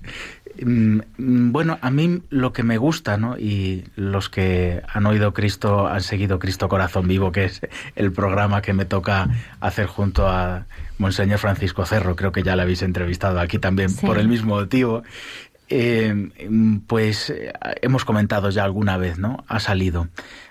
Mm, 0.63 1.51
bueno, 1.51 1.77
a 1.81 1.91
mí 1.91 2.21
lo 2.29 2.53
que 2.53 2.63
me 2.63 2.77
gusta, 2.77 3.17
¿no? 3.17 3.37
Y 3.37 3.85
los 3.95 4.29
que 4.29 4.81
han 4.87 5.05
oído 5.05 5.33
Cristo, 5.33 5.87
han 5.87 6.01
seguido 6.01 6.39
Cristo 6.39 6.67
Corazón 6.67 7.07
Vivo, 7.07 7.31
que 7.31 7.45
es 7.45 7.61
el 7.95 8.11
programa 8.11 8.61
que 8.61 8.73
me 8.73 8.85
toca 8.85 9.29
hacer 9.59 9.87
junto 9.87 10.27
a 10.27 10.65
Monseñor 10.97 11.39
Francisco 11.39 11.85
Cerro, 11.85 12.15
creo 12.15 12.31
que 12.31 12.43
ya 12.43 12.55
le 12.55 12.61
habéis 12.61 12.81
entrevistado 12.81 13.39
aquí 13.39 13.59
también 13.59 13.95
por 13.95 14.17
el 14.17 14.27
mismo 14.27 14.55
motivo. 14.55 15.03
Eh, 15.67 16.29
pues 16.85 17.31
eh, 17.31 17.51
hemos 17.81 18.05
comentado 18.05 18.49
ya 18.51 18.63
alguna 18.63 18.97
vez, 18.97 19.17
¿no? 19.17 19.43
Ha 19.47 19.59
salido. 19.59 20.07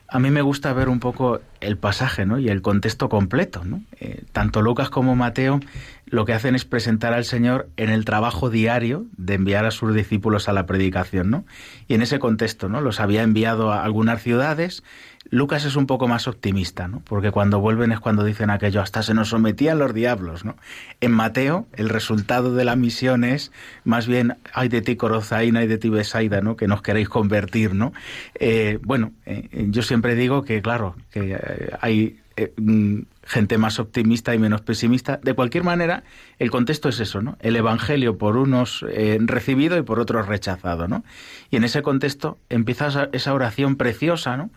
A 0.08 0.18
mí 0.18 0.30
me 0.30 0.42
gusta 0.42 0.72
ver 0.72 0.88
un 0.88 1.00
poco 1.00 1.40
el 1.60 1.76
pasaje 1.76 2.26
¿no? 2.26 2.38
y 2.38 2.48
el 2.48 2.62
contexto 2.62 3.08
completo. 3.08 3.64
¿no? 3.64 3.82
Eh, 3.98 4.24
tanto 4.32 4.62
Lucas 4.62 4.90
como 4.90 5.16
Mateo 5.16 5.60
lo 6.06 6.24
que 6.24 6.32
hacen 6.32 6.54
es 6.54 6.64
presentar 6.64 7.12
al 7.14 7.24
Señor 7.24 7.68
en 7.76 7.90
el 7.90 8.04
trabajo 8.04 8.50
diario 8.50 9.06
de 9.16 9.34
enviar 9.34 9.64
a 9.64 9.70
sus 9.70 9.94
discípulos 9.94 10.48
a 10.48 10.52
la 10.52 10.66
predicación. 10.66 11.30
¿no? 11.30 11.44
Y 11.88 11.94
en 11.94 12.02
ese 12.02 12.18
contexto 12.18 12.68
¿no? 12.68 12.80
los 12.80 13.00
había 13.00 13.22
enviado 13.22 13.72
a 13.72 13.84
algunas 13.84 14.22
ciudades 14.22 14.82
Lucas 15.30 15.64
es 15.64 15.76
un 15.76 15.86
poco 15.86 16.06
más 16.06 16.28
optimista, 16.28 16.86
¿no? 16.86 17.00
Porque 17.00 17.30
cuando 17.30 17.58
vuelven 17.58 17.92
es 17.92 18.00
cuando 18.00 18.24
dicen 18.24 18.50
aquello, 18.50 18.80
hasta 18.80 19.02
se 19.02 19.14
nos 19.14 19.30
sometían 19.30 19.78
los 19.78 19.94
diablos, 19.94 20.44
¿no? 20.44 20.56
En 21.00 21.12
Mateo, 21.12 21.66
el 21.72 21.88
resultado 21.88 22.54
de 22.54 22.64
la 22.64 22.76
misión 22.76 23.24
es, 23.24 23.50
más 23.84 24.06
bien, 24.06 24.36
hay 24.52 24.68
de 24.68 24.82
ti 24.82 24.96
Corozaína, 24.96 25.60
hay 25.60 25.66
de 25.66 25.78
ti 25.78 25.88
Besaida, 25.88 26.40
¿no? 26.40 26.56
Que 26.56 26.68
nos 26.68 26.82
queréis 26.82 27.08
convertir, 27.08 27.74
¿no? 27.74 27.92
Eh, 28.34 28.78
bueno, 28.82 29.12
eh, 29.24 29.48
yo 29.70 29.82
siempre 29.82 30.14
digo 30.14 30.44
que, 30.44 30.60
claro, 30.60 30.94
que 31.10 31.32
eh, 31.32 31.70
hay 31.80 32.20
mm, 32.56 32.98
gente 33.26 33.58
más 33.58 33.78
optimista 33.78 34.34
y 34.34 34.38
menos 34.38 34.60
pesimista. 34.60 35.18
De 35.22 35.34
cualquier 35.34 35.64
manera, 35.64 36.04
el 36.38 36.50
contexto 36.50 36.88
es 36.88 37.00
eso, 37.00 37.22
¿no? 37.22 37.36
El 37.40 37.56
Evangelio 37.56 38.18
por 38.18 38.36
unos 38.36 38.84
recibido 39.20 39.76
y 39.78 39.82
por 39.82 40.00
otros 40.00 40.26
rechazado, 40.26 40.88
¿no? 40.88 41.04
Y 41.50 41.56
en 41.56 41.64
ese 41.64 41.82
contexto 41.82 42.38
empieza 42.48 43.08
esa 43.12 43.34
oración 43.34 43.76
preciosa, 43.76 44.36
¿no? 44.36 44.50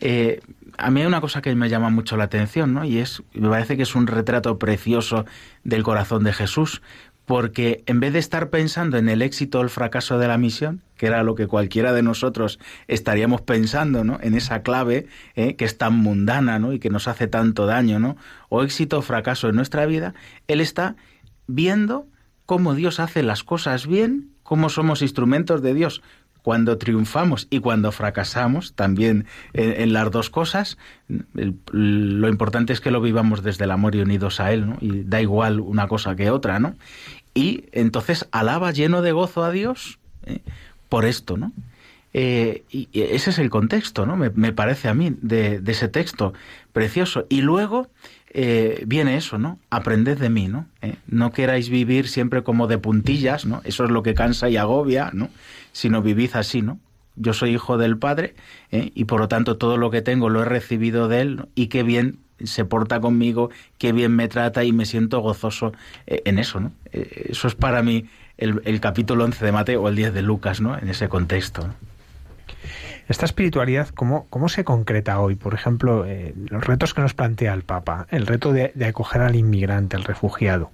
Eh, 0.00 0.40
a 0.76 0.90
mí 0.92 1.00
hay 1.00 1.06
una 1.06 1.20
cosa 1.20 1.42
que 1.42 1.54
me 1.56 1.68
llama 1.68 1.90
mucho 1.90 2.16
la 2.16 2.24
atención, 2.24 2.72
¿no? 2.72 2.84
Y 2.84 2.98
es, 2.98 3.22
me 3.34 3.48
parece 3.48 3.76
que 3.76 3.82
es 3.82 3.94
un 3.96 4.06
retrato 4.06 4.58
precioso 4.58 5.26
del 5.64 5.82
corazón 5.82 6.22
de 6.22 6.32
Jesús, 6.32 6.82
porque 7.28 7.84
en 7.84 8.00
vez 8.00 8.14
de 8.14 8.18
estar 8.20 8.48
pensando 8.48 8.96
en 8.96 9.10
el 9.10 9.20
éxito 9.20 9.58
o 9.58 9.62
el 9.62 9.68
fracaso 9.68 10.18
de 10.18 10.26
la 10.26 10.38
misión, 10.38 10.80
que 10.96 11.08
era 11.08 11.22
lo 11.22 11.34
que 11.34 11.46
cualquiera 11.46 11.92
de 11.92 12.02
nosotros 12.02 12.58
estaríamos 12.86 13.42
pensando, 13.42 14.02
¿no? 14.02 14.18
En 14.22 14.32
esa 14.34 14.62
clave 14.62 15.08
¿eh? 15.36 15.54
que 15.54 15.66
es 15.66 15.76
tan 15.76 15.94
mundana, 15.94 16.58
¿no? 16.58 16.72
Y 16.72 16.78
que 16.78 16.88
nos 16.88 17.06
hace 17.06 17.26
tanto 17.26 17.66
daño, 17.66 17.98
¿no? 17.98 18.16
O 18.48 18.62
éxito 18.62 18.98
o 18.98 19.02
fracaso 19.02 19.50
en 19.50 19.56
nuestra 19.56 19.84
vida, 19.84 20.14
él 20.46 20.62
está 20.62 20.96
viendo 21.46 22.06
cómo 22.46 22.74
Dios 22.74 22.98
hace 22.98 23.22
las 23.22 23.44
cosas 23.44 23.86
bien, 23.86 24.30
cómo 24.42 24.70
somos 24.70 25.02
instrumentos 25.02 25.60
de 25.60 25.74
Dios, 25.74 26.00
cuando 26.48 26.78
triunfamos 26.78 27.46
y 27.50 27.60
cuando 27.60 27.92
fracasamos, 27.92 28.74
también 28.74 29.26
en, 29.52 29.92
las 29.92 30.10
dos 30.10 30.30
cosas, 30.30 30.78
lo 31.72 32.28
importante 32.28 32.72
es 32.72 32.80
que 32.80 32.90
lo 32.90 33.02
vivamos 33.02 33.42
desde 33.42 33.64
el 33.64 33.70
amor 33.70 33.94
y 33.94 34.00
unidos 34.00 34.40
a 34.40 34.50
Él, 34.52 34.66
¿no? 34.66 34.78
Y 34.80 35.02
da 35.04 35.20
igual 35.20 35.60
una 35.60 35.88
cosa 35.88 36.16
que 36.16 36.30
otra, 36.30 36.58
¿no? 36.58 36.74
Y 37.38 37.66
entonces 37.70 38.26
alaba 38.32 38.72
lleno 38.72 39.00
de 39.00 39.12
gozo 39.12 39.44
a 39.44 39.52
Dios 39.52 40.00
¿eh? 40.26 40.40
por 40.88 41.04
esto, 41.04 41.36
¿no? 41.36 41.52
Eh, 42.12 42.64
y 42.68 42.88
ese 42.92 43.30
es 43.30 43.38
el 43.38 43.48
contexto, 43.48 44.06
¿no? 44.06 44.16
Me, 44.16 44.52
parece 44.52 44.88
a 44.88 44.94
mí, 44.94 45.14
de, 45.22 45.62
ese 45.64 45.86
texto 45.86 46.32
precioso. 46.72 47.26
Y 47.28 47.42
luego 47.42 47.90
eh, 48.30 48.82
viene 48.88 49.16
eso, 49.16 49.38
¿no? 49.38 49.60
Aprended 49.70 50.18
de 50.18 50.30
mí, 50.30 50.48
¿no? 50.48 50.66
No 51.06 51.30
queráis 51.30 51.68
vivir 51.68 52.08
siempre 52.08 52.42
como 52.42 52.66
de 52.66 52.78
puntillas, 52.78 53.46
¿no? 53.46 53.60
Eso 53.62 53.84
es 53.84 53.90
lo 53.90 54.02
que 54.02 54.14
cansa 54.14 54.48
y 54.48 54.56
agobia, 54.56 55.10
¿no? 55.12 55.28
Sino 55.70 56.02
vivid 56.02 56.30
así, 56.34 56.60
¿no? 56.60 56.80
Yo 57.14 57.34
soy 57.34 57.50
hijo 57.50 57.78
del 57.78 57.98
Padre 57.98 58.34
y 58.72 59.04
por 59.04 59.20
lo 59.20 59.28
tanto 59.28 59.58
todo 59.58 59.76
lo 59.76 59.92
que 59.92 60.02
tengo 60.02 60.28
lo 60.28 60.42
he 60.42 60.44
recibido 60.44 61.06
de 61.06 61.20
Él 61.20 61.48
y 61.54 61.68
qué 61.68 61.84
bien 61.84 62.18
se 62.42 62.64
porta 62.64 63.00
conmigo, 63.00 63.50
qué 63.78 63.92
bien 63.92 64.14
me 64.14 64.28
trata 64.28 64.64
y 64.64 64.72
me 64.72 64.86
siento 64.86 65.20
gozoso 65.20 65.72
en 66.06 66.38
eso, 66.38 66.60
¿no? 66.60 66.72
eso 66.92 67.48
es 67.48 67.54
para 67.54 67.82
mí 67.82 68.06
el, 68.36 68.62
el, 68.64 68.80
capítulo 68.80 69.24
11 69.24 69.44
de 69.44 69.52
Mateo 69.52 69.82
o 69.82 69.88
el 69.88 69.96
10 69.96 70.14
de 70.14 70.22
Lucas, 70.22 70.60
¿no? 70.60 70.78
En 70.78 70.88
ese 70.88 71.08
contexto. 71.08 71.68
Esta 73.08 73.24
espiritualidad, 73.24 73.88
¿cómo, 73.88 74.26
cómo 74.28 74.50
se 74.50 74.64
concreta 74.64 75.18
hoy? 75.18 75.34
Por 75.34 75.54
ejemplo, 75.54 76.04
eh, 76.04 76.34
los 76.50 76.62
retos 76.64 76.92
que 76.92 77.00
nos 77.00 77.14
plantea 77.14 77.54
el 77.54 77.62
Papa, 77.62 78.06
el 78.10 78.26
reto 78.26 78.52
de, 78.52 78.72
acoger 78.86 79.22
al 79.22 79.34
inmigrante, 79.34 79.96
al 79.96 80.04
refugiado, 80.04 80.70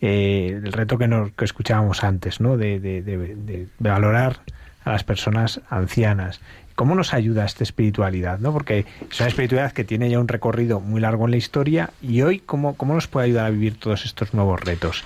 eh, 0.00 0.60
el 0.62 0.72
reto 0.72 0.96
que, 0.96 1.08
nos, 1.08 1.32
que 1.32 1.44
escuchábamos 1.44 2.04
antes, 2.04 2.40
¿no? 2.40 2.56
De, 2.56 2.78
de, 2.78 3.66
valorar 3.80 4.40
a 4.84 4.92
las 4.92 5.02
personas 5.02 5.60
ancianas. 5.68 6.40
¿Cómo 6.76 6.94
nos 6.94 7.12
ayuda 7.12 7.44
esta 7.44 7.64
espiritualidad? 7.64 8.38
¿no? 8.38 8.52
Porque 8.52 8.86
es 9.10 9.20
una 9.20 9.28
espiritualidad 9.28 9.72
que 9.72 9.82
tiene 9.82 10.08
ya 10.08 10.20
un 10.20 10.28
recorrido 10.28 10.78
muy 10.78 11.00
largo 11.00 11.24
en 11.24 11.32
la 11.32 11.36
historia 11.38 11.90
y 12.00 12.22
hoy, 12.22 12.38
¿cómo, 12.38 12.76
cómo 12.76 12.94
nos 12.94 13.08
puede 13.08 13.26
ayudar 13.26 13.46
a 13.46 13.50
vivir 13.50 13.80
todos 13.80 14.04
estos 14.04 14.32
nuevos 14.34 14.60
retos? 14.60 15.02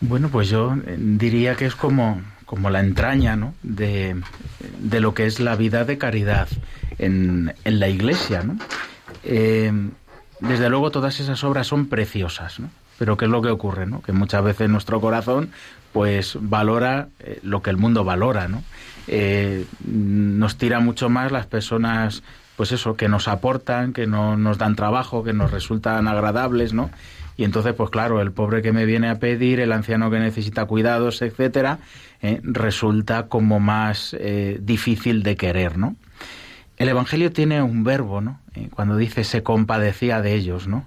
Bueno, 0.00 0.28
pues 0.28 0.48
yo 0.48 0.76
eh, 0.86 0.96
diría 0.98 1.56
que 1.56 1.66
es 1.66 1.74
como 1.74 2.20
como 2.46 2.70
la 2.70 2.80
entraña 2.80 3.36
¿no? 3.36 3.54
de, 3.62 4.16
de, 4.78 5.00
lo 5.00 5.14
que 5.14 5.26
es 5.26 5.40
la 5.40 5.56
vida 5.56 5.84
de 5.84 5.98
caridad 5.98 6.48
en, 6.98 7.52
en 7.64 7.80
la 7.80 7.88
iglesia. 7.88 8.42
¿no? 8.42 8.56
Eh, 9.24 9.72
desde 10.40 10.70
luego 10.70 10.90
todas 10.90 11.18
esas 11.20 11.42
obras 11.44 11.66
son 11.66 11.88
preciosas, 11.88 12.60
¿no? 12.60 12.70
pero 12.98 13.16
¿qué 13.16 13.26
es 13.26 13.30
lo 13.30 13.42
que 13.42 13.50
ocurre? 13.50 13.86
¿no? 13.86 14.00
Que 14.00 14.12
muchas 14.12 14.42
veces 14.44 14.70
nuestro 14.70 15.00
corazón 15.00 15.50
pues 15.92 16.38
valora 16.40 17.08
eh, 17.18 17.40
lo 17.42 17.62
que 17.62 17.70
el 17.70 17.76
mundo 17.76 18.04
valora. 18.04 18.48
¿no? 18.48 18.62
Eh, 19.08 19.64
nos 19.84 20.56
tira 20.58 20.80
mucho 20.80 21.08
más 21.08 21.32
las 21.32 21.46
personas 21.46 22.22
pues 22.56 22.72
eso, 22.72 22.96
que 22.96 23.08
nos 23.08 23.28
aportan, 23.28 23.92
que 23.92 24.06
no 24.06 24.36
nos 24.36 24.56
dan 24.56 24.76
trabajo, 24.76 25.22
que 25.22 25.34
nos 25.34 25.50
resultan 25.50 26.08
agradables, 26.08 26.72
¿no? 26.72 26.90
y 27.36 27.44
entonces, 27.44 27.74
pues 27.74 27.90
claro, 27.90 28.22
el 28.22 28.32
pobre 28.32 28.62
que 28.62 28.72
me 28.72 28.86
viene 28.86 29.10
a 29.10 29.18
pedir, 29.18 29.60
el 29.60 29.72
anciano 29.72 30.10
que 30.10 30.18
necesita 30.18 30.64
cuidados, 30.64 31.20
etcétera, 31.20 31.78
eh, 32.22 32.40
resulta 32.42 33.28
como 33.28 33.60
más 33.60 34.16
eh, 34.18 34.58
difícil 34.62 35.22
de 35.22 35.36
querer, 35.36 35.76
¿no? 35.76 35.96
El 36.78 36.88
Evangelio 36.88 37.32
tiene 37.32 37.62
un 37.62 37.84
verbo, 37.84 38.20
¿no? 38.20 38.40
Cuando 38.74 38.96
dice 38.96 39.24
se 39.24 39.42
compadecía 39.42 40.22
de 40.22 40.34
ellos, 40.34 40.66
¿no? 40.66 40.86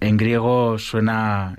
en 0.00 0.16
griego 0.16 0.78
suena 0.78 1.58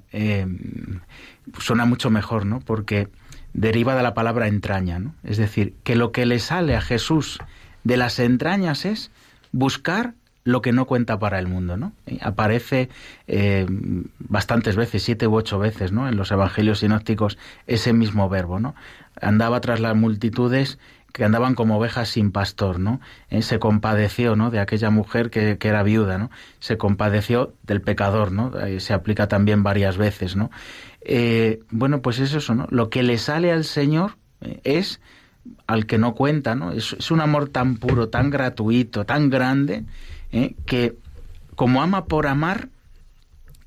suena 1.60 1.86
mucho 1.86 2.10
mejor, 2.10 2.48
¿no? 2.48 2.60
Porque 2.60 3.08
deriva 3.56 3.96
de 3.96 4.04
la 4.04 4.14
palabra 4.14 4.48
entraña, 4.48 5.00
¿no? 5.00 5.16
Es 5.24 5.38
decir, 5.38 5.74
que 5.84 5.96
lo 5.96 6.12
que 6.12 6.26
le 6.26 6.40
sale 6.40 6.76
a 6.76 6.82
Jesús 6.82 7.40
de 7.86 7.96
las 7.96 8.20
entrañas 8.20 8.84
es 8.86 9.12
buscar 9.54 10.14
lo 10.44 10.62
que 10.62 10.74
no 10.74 10.86
cuenta 10.86 11.18
para 11.18 11.40
el 11.40 11.48
mundo, 11.48 11.78
¿no? 11.78 11.94
Aparece 12.22 12.90
eh, 13.28 13.66
bastantes 14.20 14.76
veces, 14.76 15.04
siete 15.04 15.26
u 15.26 15.36
ocho 15.36 15.58
veces, 15.58 15.92
¿no? 15.94 16.08
En 16.08 16.18
los 16.18 16.32
evangelios 16.32 16.80
sinópticos 16.80 17.38
ese 17.66 17.94
mismo 17.94 18.30
verbo, 18.30 18.60
¿no? 18.60 18.76
Andaba 19.22 19.62
tras 19.62 19.80
las 19.80 19.96
multitudes 19.96 20.78
que 21.14 21.24
andaban 21.24 21.56
como 21.56 21.78
ovejas 21.78 22.10
sin 22.10 22.32
pastor, 22.34 22.78
¿no? 22.78 23.00
Eh, 23.30 23.42
se 23.42 23.58
compadeció, 23.58 24.36
¿no? 24.36 24.52
De 24.52 24.60
aquella 24.60 24.90
mujer 24.90 25.30
que, 25.30 25.58
era 25.62 25.82
viuda, 25.82 26.18
¿no? 26.18 26.30
Se 26.60 26.78
compadeció 26.78 27.54
del 27.64 27.82
pecador, 27.82 28.34
¿no? 28.34 28.52
se 28.80 28.94
aplica 28.94 29.28
también 29.30 29.64
varias 29.64 29.98
veces, 29.98 30.36
¿no? 30.36 30.52
Eh, 31.06 31.60
bueno, 31.70 32.02
pues 32.02 32.20
es 32.20 32.34
eso, 32.34 32.56
¿no? 32.56 32.68
Lo 32.70 32.90
que 32.90 33.04
le 33.04 33.18
sale 33.18 33.52
al 33.52 33.64
Señor 33.64 34.18
es 34.64 35.00
al 35.68 35.86
que 35.86 35.98
no 35.98 36.16
cuenta, 36.16 36.56
¿no? 36.56 36.72
es 36.72 37.12
un 37.12 37.22
amor 37.22 37.50
tan 37.50 37.78
puro, 37.78 38.10
tan 38.10 38.30
gratuito, 38.30 39.06
tan 39.06 39.30
grande, 39.30 39.84
¿eh? 40.32 40.56
que 40.66 40.96
como 41.56 41.82
ama 41.82 42.06
por 42.06 42.28
amar, 42.28 42.70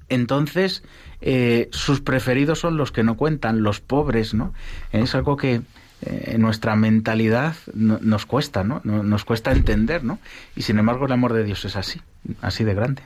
entonces 0.09 0.83
eh, 1.21 1.69
sus 1.73 2.01
preferidos 2.01 2.61
son 2.61 2.77
los 2.77 2.93
que 2.93 3.03
no 3.03 3.17
cuentan, 3.17 3.63
los 3.63 3.81
pobres, 3.81 4.35
¿no? 4.35 4.55
Es 4.93 5.15
algo 5.15 5.37
que 5.37 5.55
eh, 5.55 5.63
en 6.03 6.41
nuestra 6.41 6.77
mentalidad 6.77 7.57
nos 7.75 8.27
cuesta, 8.27 8.65
¿no? 8.65 8.81
Nos 8.85 9.25
cuesta 9.25 9.53
entender, 9.53 10.05
¿no? 10.05 10.19
Y 10.55 10.63
sin 10.63 10.79
embargo 10.79 11.07
el 11.07 11.13
amor 11.13 11.33
de 11.33 11.45
Dios 11.45 11.65
es 11.65 11.77
así, 11.77 12.01
así 12.41 12.65
de 12.65 12.75
grande. 12.75 13.03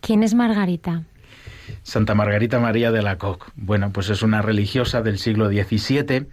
¿Quién 0.00 0.22
es 0.22 0.34
Margarita? 0.34 1.04
Santa 1.82 2.14
Margarita 2.14 2.58
María 2.58 2.92
de 2.92 3.02
la 3.02 3.18
Coque. 3.18 3.46
Bueno, 3.56 3.90
pues 3.92 4.10
es 4.10 4.22
una 4.22 4.42
religiosa 4.42 5.02
del 5.02 5.18
siglo 5.18 5.48
XVII 5.48 6.26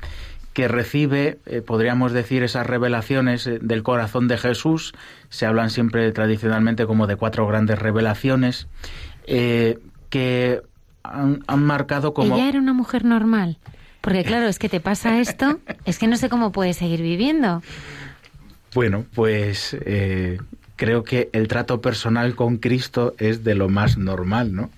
que 0.53 0.68
recibe, 0.68 1.39
eh, 1.45 1.61
podríamos 1.61 2.14
decir, 2.14 2.43
esas 2.43 2.65
revelaciones 2.65 3.47
eh, 3.47 3.60
del 3.61 3.84
corazón 3.84 4.27
de 4.27 4.38
Jesús. 4.38 4.93
Se 5.30 5.45
hablan 5.45 5.72
siempre 5.72 6.11
tradicionalmente 6.11 6.85
como 6.85 7.07
de 7.07 7.15
cuatro 7.15 7.47
grandes 7.47 7.80
revelaciones 7.80 8.68
eh, 9.26 9.80
que 10.10 10.61
han, 11.03 11.41
marcado 11.57 12.14
como... 12.14 12.35
Ella 12.35 12.49
era 12.49 12.60
una 12.60 12.73
mujer 12.73 13.03
normal. 13.03 13.57
Porque 14.01 14.23
claro, 14.23 14.47
es 14.47 14.60
que 14.60 14.69
te 14.69 14.80
pasa 14.80 15.19
esto, 15.19 15.60
es 15.85 15.97
que 15.97 16.07
no 16.07 16.18
sé 16.18 16.30
cómo 16.30 16.51
puedes 16.51 16.77
seguir 16.77 17.01
viviendo. 17.01 17.64
Bueno, 18.76 19.05
pues 19.14 19.77
creo 20.76 21.03
que 21.03 21.30
el 21.31 21.47
trato 21.47 21.80
personal 21.80 22.35
con 22.35 22.57
Cristo 22.57 23.14
es 23.19 23.43
de 23.43 23.53
lo 23.53 23.69
más 23.69 23.97
normal, 23.97 24.53
¿no? 24.53 24.72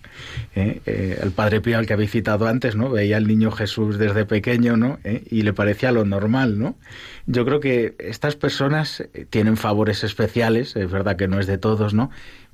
¿Eh? 0.56 0.82
Eh, 0.86 1.20
el 1.22 1.32
Padre 1.32 1.62
Pío 1.62 1.78
al 1.78 1.86
que 1.86 1.94
habéis 1.94 2.12
citado 2.12 2.48
antes, 2.48 2.76
¿no? 2.76 2.90
Veía 2.90 3.18
al 3.18 3.28
niño 3.28 3.52
Jesús 3.52 3.98
desde 3.98 4.26
pequeño, 4.26 4.78
¿no? 4.78 5.00
¿Eh? 5.04 5.24
Y 5.30 5.42
le 5.44 5.54
parecía 5.54 5.92
lo 5.92 6.06
normal, 6.06 6.60
¿no? 6.60 6.78
Yo 7.26 7.46
creo 7.46 7.60
que 7.60 7.96
estas 8.00 8.36
personas 8.36 9.04
tienen 9.30 9.58
favores 9.58 10.04
especiales, 10.04 10.76
es 10.76 10.92
verdad 10.92 11.16
que 11.16 11.28
no 11.28 11.40
es 11.40 11.48
de 11.48 11.58
todos, 11.58 11.94
¿no? 11.94 12.12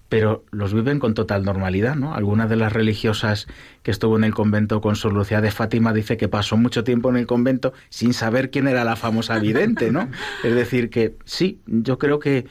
pero 0.09 0.43
los 0.51 0.73
viven 0.73 0.99
con 0.99 1.13
total 1.13 1.45
normalidad, 1.45 1.95
¿no? 1.95 2.13
Alguna 2.13 2.45
de 2.45 2.57
las 2.57 2.73
religiosas 2.73 3.47
que 3.81 3.91
estuvo 3.91 4.17
en 4.17 4.25
el 4.25 4.33
convento 4.33 4.81
con 4.81 4.97
Sor 4.97 5.13
Lucía 5.13 5.39
de 5.39 5.51
Fátima 5.51 5.93
dice 5.93 6.17
que 6.17 6.27
pasó 6.27 6.57
mucho 6.57 6.83
tiempo 6.83 7.09
en 7.09 7.15
el 7.15 7.25
convento 7.25 7.71
sin 7.87 8.13
saber 8.13 8.51
quién 8.51 8.67
era 8.67 8.83
la 8.83 8.97
famosa 8.97 9.39
vidente, 9.39 9.89
¿no? 9.89 10.09
es 10.43 10.53
decir, 10.53 10.89
que 10.89 11.15
sí, 11.23 11.61
yo 11.65 11.97
creo 11.97 12.19
que 12.19 12.45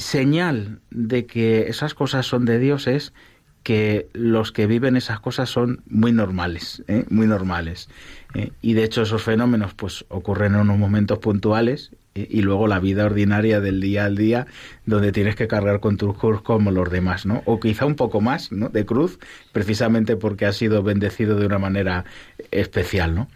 señal 0.00 0.80
de 0.90 1.26
que 1.26 1.68
esas 1.68 1.94
cosas 1.94 2.26
son 2.26 2.44
de 2.44 2.58
Dios 2.58 2.86
es 2.86 3.12
que 3.62 4.08
los 4.12 4.52
que 4.52 4.66
viven 4.66 4.96
esas 4.96 5.20
cosas 5.20 5.50
son 5.50 5.82
muy 5.86 6.12
normales, 6.12 6.82
¿eh? 6.88 7.04
muy 7.10 7.26
normales. 7.26 7.88
¿eh? 8.34 8.52
y 8.62 8.74
de 8.74 8.84
hecho 8.84 9.02
esos 9.02 9.22
fenómenos 9.22 9.74
pues 9.74 10.04
ocurren 10.08 10.54
en 10.54 10.60
unos 10.60 10.78
momentos 10.78 11.18
puntuales 11.18 11.90
¿eh? 12.14 12.26
y 12.30 12.42
luego 12.42 12.68
la 12.68 12.78
vida 12.78 13.04
ordinaria 13.04 13.60
del 13.60 13.80
día 13.80 14.06
al 14.06 14.16
día 14.16 14.46
donde 14.86 15.12
tienes 15.12 15.36
que 15.36 15.46
cargar 15.46 15.80
con 15.80 15.98
tu 15.98 16.14
cruz 16.14 16.40
como 16.42 16.70
los 16.70 16.90
demás, 16.90 17.26
¿no? 17.26 17.42
O 17.44 17.60
quizá 17.60 17.84
un 17.84 17.96
poco 17.96 18.20
más, 18.20 18.50
¿no? 18.50 18.70
De 18.70 18.86
cruz, 18.86 19.18
precisamente 19.52 20.16
porque 20.16 20.46
has 20.46 20.56
sido 20.56 20.82
bendecido 20.82 21.36
de 21.36 21.46
una 21.46 21.58
manera 21.58 22.04
especial, 22.50 23.14
¿no? 23.14 23.28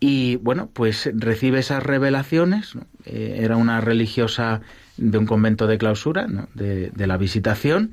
Y 0.00 0.36
bueno, 0.36 0.68
pues 0.72 1.08
recibe 1.14 1.60
esas 1.60 1.82
revelaciones, 1.82 2.74
era 3.04 3.56
una 3.56 3.80
religiosa 3.80 4.60
de 4.96 5.16
un 5.16 5.26
convento 5.26 5.68
de 5.68 5.78
clausura, 5.78 6.26
¿no? 6.26 6.48
de 6.54 7.06
la 7.06 7.16
visitación, 7.16 7.92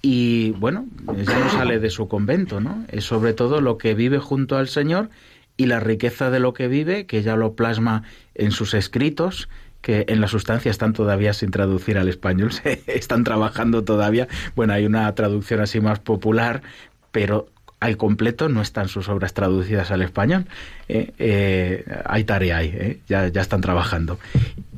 y 0.00 0.50
bueno, 0.52 0.86
ya 1.06 1.38
no 1.38 1.50
sale 1.50 1.80
de 1.80 1.90
su 1.90 2.08
convento, 2.08 2.60
¿no? 2.60 2.84
Es 2.88 3.04
sobre 3.04 3.32
todo 3.32 3.60
lo 3.60 3.78
que 3.78 3.94
vive 3.94 4.18
junto 4.18 4.56
al 4.56 4.68
Señor 4.68 5.10
y 5.56 5.66
la 5.66 5.80
riqueza 5.80 6.30
de 6.30 6.38
lo 6.38 6.54
que 6.54 6.68
vive, 6.68 7.06
que 7.06 7.22
ya 7.22 7.36
lo 7.36 7.54
plasma 7.54 8.04
en 8.34 8.52
sus 8.52 8.74
escritos, 8.74 9.48
que 9.82 10.04
en 10.08 10.20
la 10.20 10.28
sustancia 10.28 10.70
están 10.70 10.92
todavía 10.92 11.32
sin 11.32 11.50
traducir 11.50 11.98
al 11.98 12.08
español, 12.08 12.52
se 12.52 12.82
están 12.86 13.24
trabajando 13.24 13.84
todavía. 13.84 14.28
Bueno, 14.54 14.72
hay 14.72 14.86
una 14.86 15.12
traducción 15.14 15.60
así 15.60 15.80
más 15.80 15.98
popular, 15.98 16.62
pero 17.10 17.48
al 17.80 17.96
completo 17.96 18.48
no 18.48 18.62
están 18.62 18.88
sus 18.88 19.08
obras 19.08 19.34
traducidas 19.34 19.90
al 19.90 20.02
español. 20.02 20.46
¿eh? 20.88 21.12
Eh, 21.18 21.84
hay 22.04 22.24
tarea 22.24 22.58
ahí, 22.58 22.70
¿eh? 22.72 23.00
ya, 23.08 23.28
ya 23.28 23.40
están 23.40 23.60
trabajando. 23.60 24.18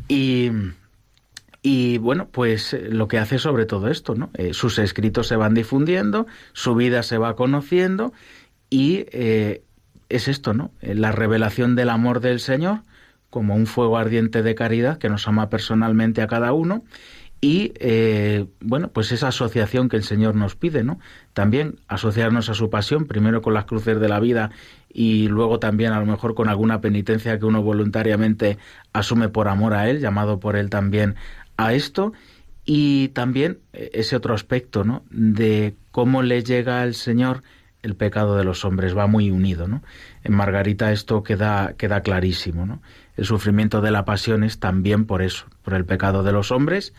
Y 0.08 0.50
y 1.62 1.98
bueno, 1.98 2.28
pues 2.30 2.72
eh, 2.72 2.88
lo 2.90 3.08
que 3.08 3.18
hace 3.18 3.38
sobre 3.38 3.66
todo 3.66 3.88
esto, 3.88 4.14
¿no? 4.14 4.30
Eh, 4.34 4.54
sus 4.54 4.78
escritos 4.78 5.26
se 5.26 5.36
van 5.36 5.54
difundiendo, 5.54 6.26
su 6.52 6.74
vida 6.74 7.02
se 7.02 7.18
va 7.18 7.36
conociendo 7.36 8.12
y 8.70 9.06
eh, 9.12 9.62
es 10.08 10.28
esto, 10.28 10.54
¿no? 10.54 10.72
La 10.80 11.12
revelación 11.12 11.76
del 11.76 11.90
amor 11.90 12.20
del 12.20 12.40
Señor 12.40 12.80
como 13.28 13.54
un 13.54 13.66
fuego 13.66 13.98
ardiente 13.98 14.42
de 14.42 14.54
caridad 14.54 14.98
que 14.98 15.08
nos 15.08 15.28
ama 15.28 15.50
personalmente 15.50 16.22
a 16.22 16.26
cada 16.26 16.52
uno 16.52 16.82
y 17.42 17.72
bueno, 18.60 18.88
pues 18.88 19.12
esa 19.12 19.28
asociación 19.28 19.88
que 19.88 19.96
el 19.96 20.02
Señor 20.02 20.34
nos 20.34 20.56
pide, 20.56 20.84
¿no? 20.84 20.98
También 21.32 21.76
asociarnos 21.88 22.50
a 22.50 22.54
su 22.54 22.68
pasión, 22.68 23.06
primero 23.06 23.40
con 23.40 23.54
las 23.54 23.64
cruces 23.64 23.98
de 23.98 24.08
la 24.08 24.20
vida 24.20 24.50
y 24.92 25.28
luego 25.28 25.58
también 25.58 25.92
a 25.92 26.00
lo 26.00 26.06
mejor 26.06 26.34
con 26.34 26.48
alguna 26.48 26.80
penitencia 26.80 27.38
que 27.38 27.46
uno 27.46 27.62
voluntariamente 27.62 28.58
asume 28.92 29.28
por 29.28 29.48
amor 29.48 29.72
a 29.72 29.88
Él, 29.88 30.00
llamado 30.00 30.40
por 30.40 30.56
Él 30.56 30.68
también 30.68 31.14
a 31.64 31.74
esto 31.74 32.12
y 32.64 33.08
también 33.08 33.58
eh, 33.72 33.90
ese 33.94 34.16
otro 34.16 34.34
aspecto, 34.34 34.84
¿no? 34.84 35.04
De 35.10 35.74
cómo 35.90 36.22
le 36.22 36.42
llega 36.42 36.82
al 36.82 36.94
Señor 36.94 37.42
el 37.82 37.96
pecado 37.96 38.36
de 38.36 38.44
los 38.44 38.64
hombres, 38.64 38.96
va 38.96 39.06
muy 39.06 39.30
unido, 39.30 39.66
¿no? 39.66 39.82
En 40.22 40.34
Margarita 40.34 40.92
esto 40.92 41.22
queda, 41.22 41.74
queda 41.78 42.02
clarísimo, 42.02 42.66
¿no? 42.66 42.82
El 43.16 43.24
sufrimiento 43.24 43.80
de 43.80 43.90
la 43.90 44.04
pasión 44.04 44.44
es 44.44 44.58
también 44.58 45.06
por 45.06 45.22
eso, 45.22 45.46
por 45.62 45.74
el 45.74 45.84
pecado 45.84 46.22
de 46.22 46.32
los 46.32 46.50
hombres. 46.50 46.94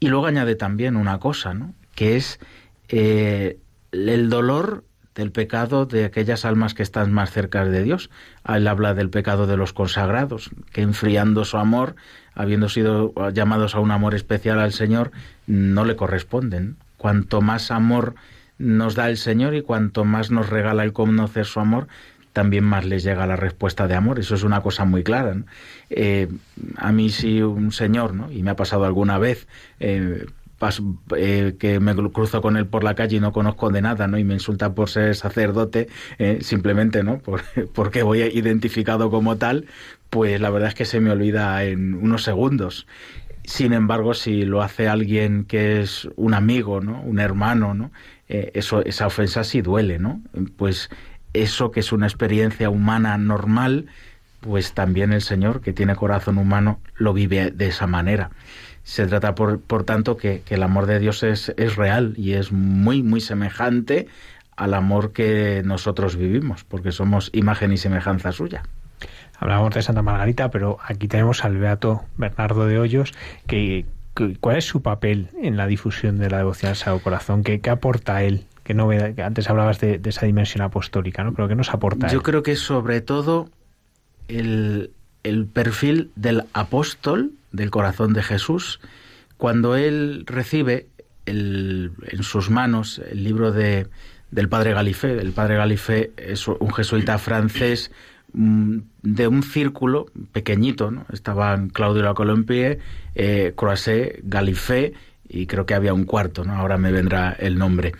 Y 0.00 0.08
luego 0.08 0.26
añade 0.26 0.56
también 0.56 0.96
una 0.96 1.18
cosa, 1.18 1.54
¿no? 1.54 1.74
Que 1.94 2.16
es 2.16 2.40
eh, 2.88 3.58
el 3.92 4.28
dolor 4.28 4.84
del 5.14 5.32
pecado 5.32 5.86
de 5.86 6.04
aquellas 6.04 6.44
almas 6.44 6.74
que 6.74 6.82
están 6.82 7.12
más 7.12 7.30
cerca 7.30 7.64
de 7.64 7.82
Dios. 7.82 8.10
Él 8.46 8.68
habla 8.68 8.94
del 8.94 9.10
pecado 9.10 9.46
de 9.46 9.56
los 9.56 9.72
consagrados, 9.72 10.50
que 10.72 10.82
enfriando 10.82 11.44
su 11.44 11.56
amor, 11.56 11.96
habiendo 12.36 12.68
sido 12.68 13.12
llamados 13.32 13.74
a 13.74 13.80
un 13.80 13.90
amor 13.90 14.14
especial 14.14 14.60
al 14.60 14.72
Señor, 14.72 15.10
no 15.46 15.84
le 15.84 15.96
corresponden. 15.96 16.76
Cuanto 16.96 17.40
más 17.40 17.70
amor 17.70 18.14
nos 18.58 18.94
da 18.94 19.10
el 19.10 19.16
Señor 19.16 19.54
y 19.54 19.62
cuanto 19.62 20.04
más 20.04 20.30
nos 20.30 20.48
regala 20.48 20.84
el 20.84 20.92
conocer 20.92 21.46
su 21.46 21.60
amor, 21.60 21.88
también 22.36 22.64
más 22.64 22.84
les 22.84 23.02
llega 23.02 23.26
la 23.26 23.36
respuesta 23.36 23.88
de 23.88 23.94
amor. 23.94 24.18
Eso 24.18 24.34
es 24.34 24.42
una 24.42 24.60
cosa 24.60 24.84
muy 24.84 25.02
clara. 25.02 25.34
Eh, 25.88 26.28
a 26.76 26.92
mí 26.92 27.08
si 27.08 27.40
un 27.40 27.72
señor, 27.72 28.12
¿no? 28.12 28.30
y 28.30 28.42
me 28.42 28.50
ha 28.50 28.56
pasado 28.56 28.84
alguna 28.84 29.16
vez, 29.16 29.48
eh, 29.80 30.26
eh, 31.16 31.56
que 31.58 31.80
me 31.80 31.94
cruzo 31.94 32.42
con 32.42 32.58
él 32.58 32.66
por 32.66 32.84
la 32.84 32.94
calle 32.94 33.16
y 33.16 33.20
no 33.20 33.32
conozco 33.32 33.70
de 33.70 33.80
nada, 33.80 34.06
¿no? 34.06 34.18
Y 34.18 34.24
me 34.24 34.34
insulta 34.34 34.74
por 34.74 34.90
ser 34.90 35.14
sacerdote, 35.14 35.88
simplemente, 36.40 37.02
¿no? 37.02 37.18
Por, 37.24 37.42
porque 37.74 38.02
voy 38.02 38.22
identificado 38.22 39.10
como 39.10 39.36
tal, 39.36 39.66
pues 40.10 40.40
la 40.40 40.50
verdad 40.50 40.70
es 40.70 40.74
que 40.74 40.84
se 40.84 41.00
me 41.00 41.10
olvida 41.10 41.62
en 41.64 41.94
unos 41.94 42.22
segundos. 42.22 42.86
Sin 43.44 43.72
embargo, 43.72 44.14
si 44.14 44.44
lo 44.44 44.62
hace 44.62 44.88
alguien 44.88 45.44
que 45.44 45.80
es 45.80 46.08
un 46.16 46.34
amigo, 46.34 46.80
¿no? 46.80 47.00
Un 47.02 47.20
hermano, 47.20 47.74
¿no? 47.74 47.92
Eh, 48.28 48.50
eso, 48.54 48.84
esa 48.84 49.06
ofensa 49.06 49.44
sí 49.44 49.62
duele, 49.62 49.98
¿no? 49.98 50.20
Pues 50.56 50.90
eso 51.32 51.70
que 51.70 51.80
es 51.80 51.92
una 51.92 52.06
experiencia 52.06 52.70
humana 52.70 53.16
normal, 53.18 53.86
pues 54.40 54.72
también 54.72 55.12
el 55.12 55.22
Señor, 55.22 55.60
que 55.60 55.72
tiene 55.72 55.94
corazón 55.94 56.38
humano, 56.38 56.80
lo 56.96 57.12
vive 57.12 57.50
de 57.50 57.68
esa 57.68 57.86
manera. 57.86 58.30
Se 58.82 59.06
trata, 59.06 59.34
por, 59.34 59.60
por 59.60 59.84
tanto, 59.84 60.16
que, 60.16 60.42
el 60.48 60.62
amor 60.62 60.86
de 60.86 60.98
Dios 60.98 61.22
es, 61.22 61.52
es 61.56 61.76
real 61.76 62.14
y 62.16 62.34
es 62.34 62.52
muy, 62.52 63.02
muy 63.02 63.20
semejante 63.20 64.08
al 64.56 64.74
amor 64.74 65.12
que 65.12 65.62
nosotros 65.64 66.16
vivimos, 66.16 66.64
porque 66.64 66.92
somos 66.92 67.30
imagen 67.32 67.72
y 67.72 67.76
semejanza 67.76 68.32
suya. 68.32 68.62
Hablábamos 69.38 69.74
de 69.74 69.82
Santa 69.82 70.02
Margarita, 70.02 70.50
pero 70.50 70.78
aquí 70.82 71.08
tenemos 71.08 71.44
al 71.44 71.58
Beato 71.58 72.04
Bernardo 72.16 72.66
de 72.66 72.78
Hoyos, 72.78 73.14
que, 73.46 73.86
¿cuál 74.40 74.56
es 74.56 74.64
su 74.64 74.82
papel 74.82 75.28
en 75.42 75.56
la 75.56 75.66
difusión 75.66 76.18
de 76.18 76.30
la 76.30 76.38
devoción 76.38 76.70
al 76.70 76.76
Sagrado 76.76 77.00
Corazón? 77.00 77.42
¿Qué, 77.42 77.60
qué 77.60 77.70
aporta 77.70 78.22
él? 78.22 78.44
¿Qué 78.64 78.74
novedad? 78.74 79.14
Que 79.14 79.22
antes 79.22 79.48
hablabas 79.48 79.78
de, 79.78 79.98
de, 79.98 80.10
esa 80.10 80.26
dimensión 80.26 80.62
apostólica, 80.62 81.22
¿no? 81.22 81.32
Pero 81.34 81.48
¿qué 81.48 81.54
nos 81.54 81.72
aporta 81.72 82.08
Yo 82.08 82.18
él? 82.18 82.22
creo 82.22 82.42
que 82.42 82.56
sobre 82.56 83.00
todo 83.00 83.48
el, 84.28 84.90
el 85.22 85.46
perfil 85.46 86.10
del 86.16 86.44
apóstol 86.52 87.32
del 87.52 87.70
corazón 87.70 88.12
de 88.12 88.22
Jesús, 88.22 88.80
cuando 89.36 89.76
él 89.76 90.24
recibe 90.26 90.86
el, 91.26 91.92
en 92.08 92.22
sus 92.22 92.50
manos 92.50 93.00
el 93.10 93.22
libro 93.22 93.52
de, 93.52 93.88
del 94.30 94.48
padre 94.48 94.72
Galifé. 94.72 95.12
El 95.20 95.32
padre 95.32 95.56
Galifé 95.56 96.12
es 96.16 96.48
un 96.48 96.72
jesuita 96.72 97.18
francés 97.18 97.90
de 98.36 99.28
un 99.28 99.42
círculo 99.42 100.06
pequeñito, 100.32 100.90
¿no? 100.90 101.06
Estaban 101.10 101.70
Claudio 101.70 102.02
la 102.02 102.12
Colombier, 102.12 102.78
eh, 103.14 103.54
Croisset, 103.56 104.20
Galifé 104.24 104.92
y 105.26 105.46
creo 105.46 105.64
que 105.64 105.74
había 105.74 105.94
un 105.94 106.04
cuarto, 106.04 106.44
¿no? 106.44 106.52
Ahora 106.52 106.76
me 106.76 106.92
vendrá 106.92 107.32
el 107.32 107.56
nombre. 107.56 107.94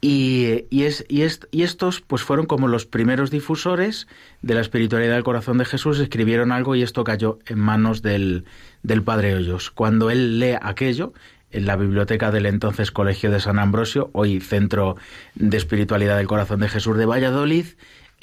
Y, 0.00 0.64
y, 0.68 0.82
es, 0.82 1.06
y, 1.08 1.22
estos 1.62 2.00
pues 2.00 2.22
fueron 2.22 2.46
como 2.46 2.66
los 2.66 2.86
primeros 2.86 3.30
difusores 3.30 4.08
de 4.42 4.54
la 4.54 4.60
espiritualidad 4.60 5.14
del 5.14 5.22
corazón 5.22 5.58
de 5.58 5.64
Jesús, 5.64 6.00
escribieron 6.00 6.50
algo 6.50 6.74
y 6.74 6.82
esto 6.82 7.04
cayó 7.04 7.38
en 7.46 7.60
manos 7.60 8.02
del, 8.02 8.44
del 8.82 9.04
padre 9.04 9.36
Hoyos. 9.36 9.70
Cuando 9.70 10.10
él 10.10 10.40
lee 10.40 10.56
aquello, 10.60 11.12
en 11.52 11.66
la 11.66 11.76
biblioteca 11.76 12.30
del 12.30 12.46
entonces 12.46 12.90
Colegio 12.90 13.30
de 13.30 13.38
San 13.38 13.58
Ambrosio, 13.58 14.10
hoy 14.12 14.40
Centro 14.40 14.96
de 15.34 15.56
Espiritualidad 15.56 16.16
del 16.16 16.26
Corazón 16.26 16.60
de 16.60 16.68
Jesús 16.68 16.96
de 16.96 17.06
Valladolid, 17.06 17.66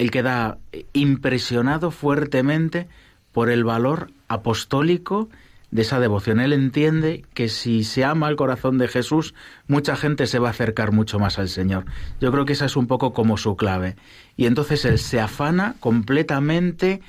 él 0.00 0.10
queda 0.10 0.56
impresionado 0.94 1.90
fuertemente 1.90 2.88
por 3.32 3.50
el 3.50 3.64
valor 3.64 4.10
apostólico 4.28 5.28
de 5.70 5.82
esa 5.82 6.00
devoción. 6.00 6.40
Él 6.40 6.54
entiende 6.54 7.26
que 7.34 7.50
si 7.50 7.84
se 7.84 8.02
ama 8.02 8.30
el 8.30 8.36
corazón 8.36 8.78
de 8.78 8.88
Jesús, 8.88 9.34
mucha 9.68 9.96
gente 9.96 10.26
se 10.26 10.38
va 10.38 10.48
a 10.48 10.52
acercar 10.52 10.92
mucho 10.92 11.18
más 11.18 11.38
al 11.38 11.50
Señor. 11.50 11.84
Yo 12.18 12.32
creo 12.32 12.46
que 12.46 12.54
esa 12.54 12.64
es 12.64 12.76
un 12.76 12.86
poco 12.86 13.12
como 13.12 13.36
su 13.36 13.56
clave. 13.56 13.96
Y 14.38 14.46
entonces 14.46 14.86
él 14.86 14.98
se 14.98 15.20
afana 15.20 15.74
completamente 15.80 17.02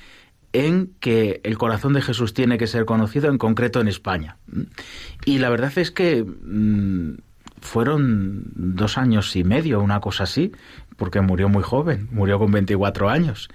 en 0.52 0.90
que 1.00 1.40
el 1.44 1.56
corazón 1.56 1.94
de 1.94 2.02
Jesús 2.02 2.34
tiene 2.34 2.58
que 2.58 2.66
ser 2.66 2.84
conocido, 2.84 3.30
en 3.30 3.38
concreto 3.38 3.80
en 3.80 3.88
España. 3.88 4.36
Y 5.24 5.38
la 5.38 5.48
verdad 5.48 5.72
es 5.78 5.90
que 5.90 6.22
mmm, 6.24 7.14
fueron 7.62 8.42
dos 8.54 8.98
años 8.98 9.34
y 9.36 9.44
medio, 9.44 9.80
una 9.80 10.00
cosa 10.00 10.24
así, 10.24 10.52
porque 11.02 11.20
murió 11.20 11.48
muy 11.48 11.64
joven, 11.64 12.06
murió 12.12 12.38
con 12.38 12.52
24 12.52 13.10
años. 13.10 13.48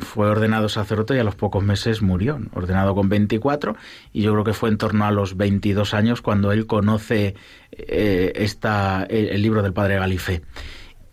Fue 0.00 0.28
ordenado 0.28 0.68
sacerdote 0.68 1.16
y 1.16 1.18
a 1.18 1.24
los 1.24 1.34
pocos 1.34 1.64
meses 1.64 2.02
murió, 2.02 2.38
ordenado 2.52 2.94
con 2.94 3.08
24, 3.08 3.74
y 4.12 4.20
yo 4.20 4.32
creo 4.32 4.44
que 4.44 4.52
fue 4.52 4.68
en 4.68 4.76
torno 4.76 5.06
a 5.06 5.10
los 5.10 5.38
22 5.38 5.94
años 5.94 6.20
cuando 6.20 6.52
él 6.52 6.66
conoce 6.66 7.36
eh, 7.72 8.32
esta, 8.34 9.04
el, 9.04 9.40
libro 9.40 9.62
del 9.62 9.72
padre 9.72 9.96
Galifé. 9.96 10.42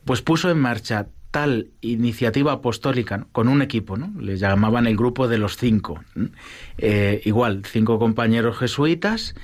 Pues 0.03 0.22
puso 0.22 0.52
en 0.52 0.60
marcha 0.60 1.07
tal 1.31 1.69
iniciativa 1.80 2.52
apostólica 2.52 3.27
con 3.31 3.48
un 3.48 3.61
equipo, 3.61 3.95
¿no? 3.95 4.11
Le 4.19 4.35
llamaban 4.35 4.88
el 4.88 4.98
grupo 4.98 5.30
de 5.30 5.38
los 5.38 5.56
cinco. 5.56 6.03
Eh, 6.80 7.22
igual, 7.23 7.64
cinco 7.64 7.98
compañeros 7.98 8.57
jesuitas 8.57 9.35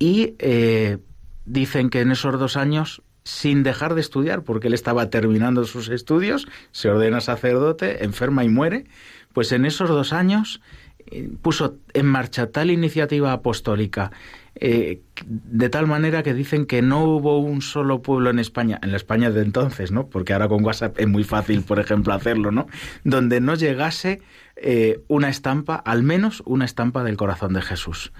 y 0.00 0.34
eh, 0.40 0.98
dicen 1.44 1.90
que 1.90 2.00
en 2.00 2.10
esos 2.10 2.40
dos 2.40 2.56
años, 2.56 3.02
sin 3.24 3.62
dejar 3.62 3.94
de 3.94 4.00
estudiar, 4.00 4.42
porque 4.42 4.68
él 4.68 4.74
estaba 4.74 5.10
terminando 5.10 5.64
sus 5.64 5.88
estudios, 5.88 6.48
se 6.72 6.88
ordena 6.88 7.20
sacerdote, 7.20 8.04
enferma 8.04 8.44
y 8.44 8.48
muere, 8.48 8.86
pues 9.32 9.52
en 9.52 9.64
esos 9.64 9.88
dos 9.88 10.12
años 10.12 10.60
eh, 11.06 11.30
puso 11.42 11.78
en 11.94 12.06
marcha 12.06 12.50
tal 12.50 12.70
iniciativa 12.70 13.32
apostólica 13.32 14.10
eh, 14.56 15.00
de 15.24 15.68
tal 15.68 15.86
manera 15.86 16.22
que 16.22 16.34
dicen 16.34 16.66
que 16.66 16.82
no 16.82 17.04
hubo 17.04 17.38
un 17.38 17.62
solo 17.62 18.02
pueblo 18.02 18.30
en 18.30 18.38
España, 18.38 18.78
en 18.82 18.90
la 18.90 18.96
España 18.96 19.30
de 19.30 19.42
entonces, 19.42 19.92
¿no? 19.92 20.08
Porque 20.08 20.32
ahora 20.32 20.48
con 20.48 20.64
WhatsApp 20.64 20.98
es 20.98 21.08
muy 21.08 21.24
fácil, 21.24 21.62
por 21.62 21.78
ejemplo, 21.78 22.12
hacerlo, 22.12 22.50
¿no? 22.50 22.66
Donde 23.04 23.40
no 23.40 23.54
llegase 23.54 24.20
eh, 24.56 25.00
una 25.08 25.30
estampa, 25.30 25.76
al 25.76 26.02
menos 26.02 26.42
una 26.46 26.64
estampa 26.64 27.04
del 27.04 27.16
corazón 27.16 27.54
de 27.54 27.62
Jesús. 27.62 28.12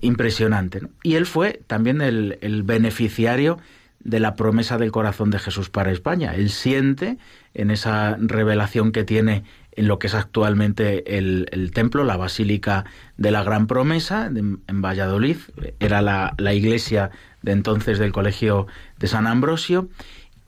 Impresionante. 0.00 0.80
Y 1.02 1.16
él 1.16 1.26
fue 1.26 1.60
también 1.66 2.00
el, 2.00 2.38
el 2.40 2.62
beneficiario 2.62 3.58
de 4.04 4.20
la 4.20 4.36
promesa 4.36 4.78
del 4.78 4.92
corazón 4.92 5.30
de 5.30 5.38
Jesús 5.38 5.70
para 5.70 5.90
España. 5.90 6.34
Él 6.34 6.50
siente 6.50 7.18
en 7.54 7.70
esa 7.70 8.16
revelación 8.20 8.92
que 8.92 9.04
tiene 9.04 9.44
en 9.72 9.88
lo 9.88 9.98
que 9.98 10.06
es 10.06 10.14
actualmente 10.14 11.18
el, 11.18 11.48
el, 11.50 11.72
templo, 11.72 12.04
la 12.04 12.16
Basílica 12.16 12.84
de 13.16 13.30
la 13.30 13.42
Gran 13.42 13.66
Promesa, 13.66 14.26
en 14.26 14.82
Valladolid. 14.82 15.38
Era 15.80 16.00
la, 16.00 16.34
la, 16.38 16.54
iglesia 16.54 17.10
de 17.42 17.52
entonces 17.52 17.98
del 17.98 18.12
Colegio 18.12 18.66
de 18.98 19.08
San 19.08 19.26
Ambrosio. 19.26 19.88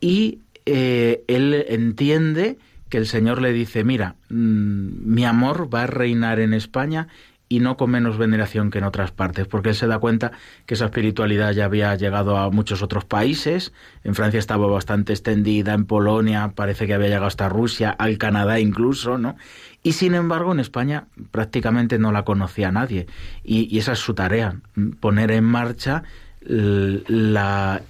Y 0.01 0.41
eh, 0.67 1.25
él 1.27 1.65
entiende 1.69 2.59
que 2.89 2.99
el 2.99 3.07
Señor 3.07 3.41
le 3.43 3.53
dice, 3.53 3.83
mira, 3.85 4.15
mmm, 4.29 5.15
mi 5.15 5.25
amor 5.25 5.73
va 5.75 5.85
a 5.85 5.87
reinar 5.89 6.39
en 6.39 6.55
España 6.55 7.09
y 7.49 7.61
no 7.61 7.77
con 7.77 7.91
menos 7.91 8.19
veneración 8.19 8.71
que 8.71 8.79
en 8.79 8.85
otras 8.85 9.13
partes, 9.13 9.47
porque 9.47 9.71
él 9.71 9.75
se 9.77 9.87
da 9.87 9.99
cuenta 9.99 10.33
que 10.67 10.75
esa 10.75 10.87
espiritualidad 10.87 11.53
ya 11.53 11.67
había 11.67 11.95
llegado 11.95 12.37
a 12.37 12.51
muchos 12.51 12.83
otros 12.83 13.05
países, 13.05 13.73
en 14.03 14.15
Francia 14.15 14.39
estaba 14.39 14.67
bastante 14.67 15.13
extendida, 15.13 15.73
en 15.75 15.85
Polonia 15.85 16.53
parece 16.55 16.87
que 16.87 16.95
había 16.95 17.09
llegado 17.09 17.27
hasta 17.27 17.49
Rusia, 17.49 17.91
al 17.91 18.19
Canadá 18.19 18.59
incluso, 18.59 19.19
¿no? 19.19 19.37
Y 19.83 19.93
sin 19.93 20.15
embargo 20.15 20.53
en 20.53 20.61
España 20.61 21.07
prácticamente 21.31 21.99
no 21.99 22.11
la 22.11 22.25
conocía 22.25 22.73
nadie, 22.73 23.07
y, 23.45 23.79
esa 23.79 23.93
es 23.93 24.01
su 24.01 24.15
tarea, 24.15 24.57
poner 24.99 25.31
en 25.31 25.45
marcha 25.45 26.03
la 26.49 27.81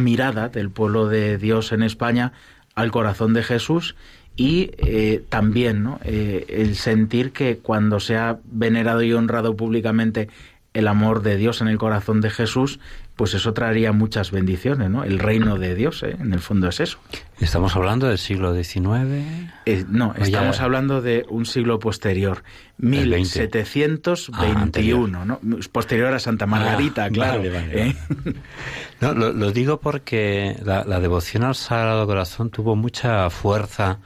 mirada 0.00 0.48
del 0.48 0.70
pueblo 0.70 1.08
de 1.08 1.38
Dios 1.38 1.72
en 1.72 1.82
España 1.82 2.32
al 2.74 2.90
corazón 2.92 3.34
de 3.34 3.42
Jesús 3.42 3.96
y 4.36 4.70
eh, 4.78 5.22
también 5.28 5.82
¿no? 5.82 6.00
eh, 6.04 6.46
el 6.48 6.76
sentir 6.76 7.32
que 7.32 7.58
cuando 7.58 8.00
se 8.00 8.16
ha 8.16 8.38
venerado 8.44 9.02
y 9.02 9.12
honrado 9.12 9.56
públicamente 9.56 10.28
el 10.76 10.86
amor 10.88 11.22
de 11.22 11.38
Dios 11.38 11.62
en 11.62 11.68
el 11.68 11.78
corazón 11.78 12.20
de 12.20 12.28
Jesús, 12.28 12.80
pues 13.16 13.32
eso 13.32 13.54
traería 13.54 13.92
muchas 13.92 14.30
bendiciones, 14.30 14.90
¿no? 14.90 15.04
El 15.04 15.18
reino 15.18 15.56
de 15.56 15.74
Dios, 15.74 16.02
¿eh? 16.02 16.14
en 16.20 16.34
el 16.34 16.40
fondo 16.40 16.68
es 16.68 16.80
eso. 16.80 16.98
¿Estamos 17.40 17.74
hablando 17.74 18.08
del 18.08 18.18
siglo 18.18 18.54
XIX? 18.54 19.46
Eh, 19.64 19.86
no, 19.88 20.12
estamos 20.18 20.58
ya... 20.58 20.64
hablando 20.64 21.00
de 21.00 21.24
un 21.30 21.46
siglo 21.46 21.78
posterior, 21.78 22.44
1721, 22.76 25.18
ah, 25.18 25.24
¿no? 25.24 25.40
Posterior 25.72 26.12
a 26.12 26.18
Santa 26.18 26.44
Margarita, 26.44 27.04
ah, 27.04 27.10
claro. 27.10 27.38
Vale, 27.38 27.48
vale, 27.48 27.88
¿eh? 27.88 27.96
no, 29.00 29.14
lo, 29.14 29.32
lo, 29.32 29.52
digo 29.52 29.80
porque 29.80 30.58
la, 30.62 30.84
la 30.84 31.00
devoción 31.00 31.44
al 31.44 31.54
Sagrado 31.54 32.06
Corazón 32.06 32.50
tuvo 32.50 32.76
mucha 32.76 33.30
fuerza 33.30 34.00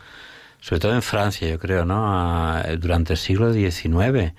sobre 0.60 0.80
todo 0.80 0.94
en 0.94 1.02
Francia, 1.02 1.48
yo 1.48 1.58
creo, 1.58 1.84
¿no? 1.84 2.62
durante 2.78 3.14
el 3.14 3.18
siglo 3.18 3.52
XIX, 3.52 4.34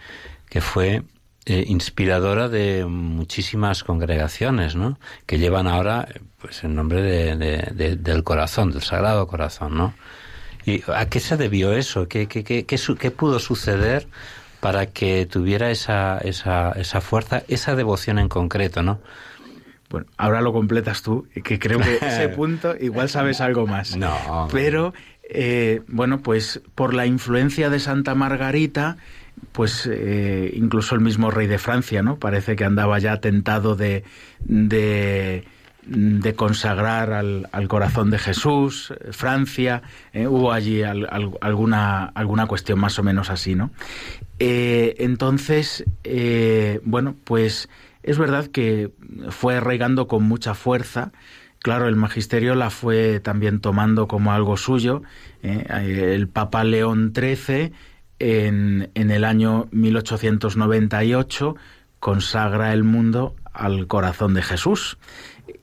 que 0.49 0.61
fue 0.61 1.03
eh, 1.45 1.65
inspiradora 1.67 2.49
de 2.49 2.85
muchísimas 2.85 3.83
congregaciones, 3.83 4.75
¿no? 4.75 4.99
Que 5.25 5.39
llevan 5.39 5.65
ahora, 5.65 6.07
pues, 6.39 6.63
el 6.63 6.75
nombre 6.75 7.01
de, 7.01 7.35
de, 7.35 7.57
de, 7.73 7.95
del 7.95 8.23
corazón, 8.23 8.71
del 8.71 8.83
Sagrado 8.83 9.25
Corazón, 9.25 9.75
¿no? 9.75 9.95
¿Y 10.65 10.83
a 10.93 11.07
qué 11.09 11.19
se 11.19 11.37
debió 11.37 11.73
eso? 11.73 12.07
¿Qué, 12.07 12.27
qué, 12.27 12.43
qué, 12.43 12.65
qué 12.65 13.11
pudo 13.11 13.39
suceder 13.39 14.07
para 14.59 14.85
que 14.85 15.25
tuviera 15.25 15.71
esa, 15.71 16.19
esa, 16.19 16.73
esa 16.73 17.01
fuerza, 17.01 17.41
esa 17.47 17.75
devoción 17.75 18.19
en 18.19 18.29
concreto, 18.29 18.83
¿no? 18.83 18.99
Bueno, 19.89 20.07
ahora 20.17 20.41
lo 20.41 20.53
completas 20.53 21.01
tú, 21.01 21.27
que 21.43 21.59
creo 21.59 21.79
que 21.79 21.95
ese 21.95 22.29
punto 22.35 22.75
igual 22.79 23.09
sabes 23.09 23.41
algo 23.41 23.67
más. 23.67 23.97
No. 23.97 24.47
Pero 24.51 24.93
eh, 25.33 25.81
bueno, 25.87 26.21
pues 26.21 26.61
por 26.75 26.93
la 26.93 27.05
influencia 27.05 27.69
de 27.69 27.79
Santa 27.79 28.15
Margarita, 28.15 28.97
pues 29.53 29.89
eh, 29.89 30.51
incluso 30.55 30.93
el 30.93 31.01
mismo 31.01 31.31
rey 31.31 31.47
de 31.47 31.57
Francia, 31.57 32.03
¿no? 32.03 32.17
Parece 32.17 32.57
que 32.57 32.65
andaba 32.65 32.99
ya 32.99 33.21
tentado 33.21 33.77
de, 33.77 34.03
de, 34.43 35.45
consagrar 36.35 37.13
al, 37.13 37.67
corazón 37.69 38.11
de 38.11 38.19
Jesús, 38.19 38.93
Francia, 39.11 39.83
eh, 40.11 40.27
hubo 40.27 40.51
allí 40.51 40.83
al, 40.83 41.07
al, 41.09 41.31
alguna, 41.39 42.05
alguna 42.07 42.45
cuestión 42.47 42.77
más 42.79 42.99
o 42.99 43.03
menos 43.03 43.29
así, 43.29 43.55
¿no? 43.55 43.71
Entonces, 44.37 45.85
bueno, 46.83 47.15
pues 47.23 47.69
es 48.03 48.17
verdad 48.17 48.47
que 48.47 48.91
fue 49.29 49.57
arraigando 49.57 50.07
con 50.07 50.23
mucha 50.23 50.55
fuerza, 50.55 51.11
Claro, 51.61 51.87
el 51.87 51.95
magisterio 51.95 52.55
la 52.55 52.69
fue 52.69 53.19
también 53.19 53.59
tomando 53.59 54.07
como 54.07 54.33
algo 54.33 54.57
suyo. 54.57 55.03
¿eh? 55.43 55.65
El 56.13 56.27
Papa 56.27 56.63
León 56.63 57.13
XIII, 57.15 57.71
en, 58.19 58.89
en, 58.95 59.11
el 59.11 59.23
año 59.23 59.67
1898, 59.71 61.55
consagra 61.99 62.73
el 62.73 62.83
mundo 62.83 63.35
al 63.53 63.85
corazón 63.87 64.33
de 64.33 64.41
Jesús. 64.41 64.97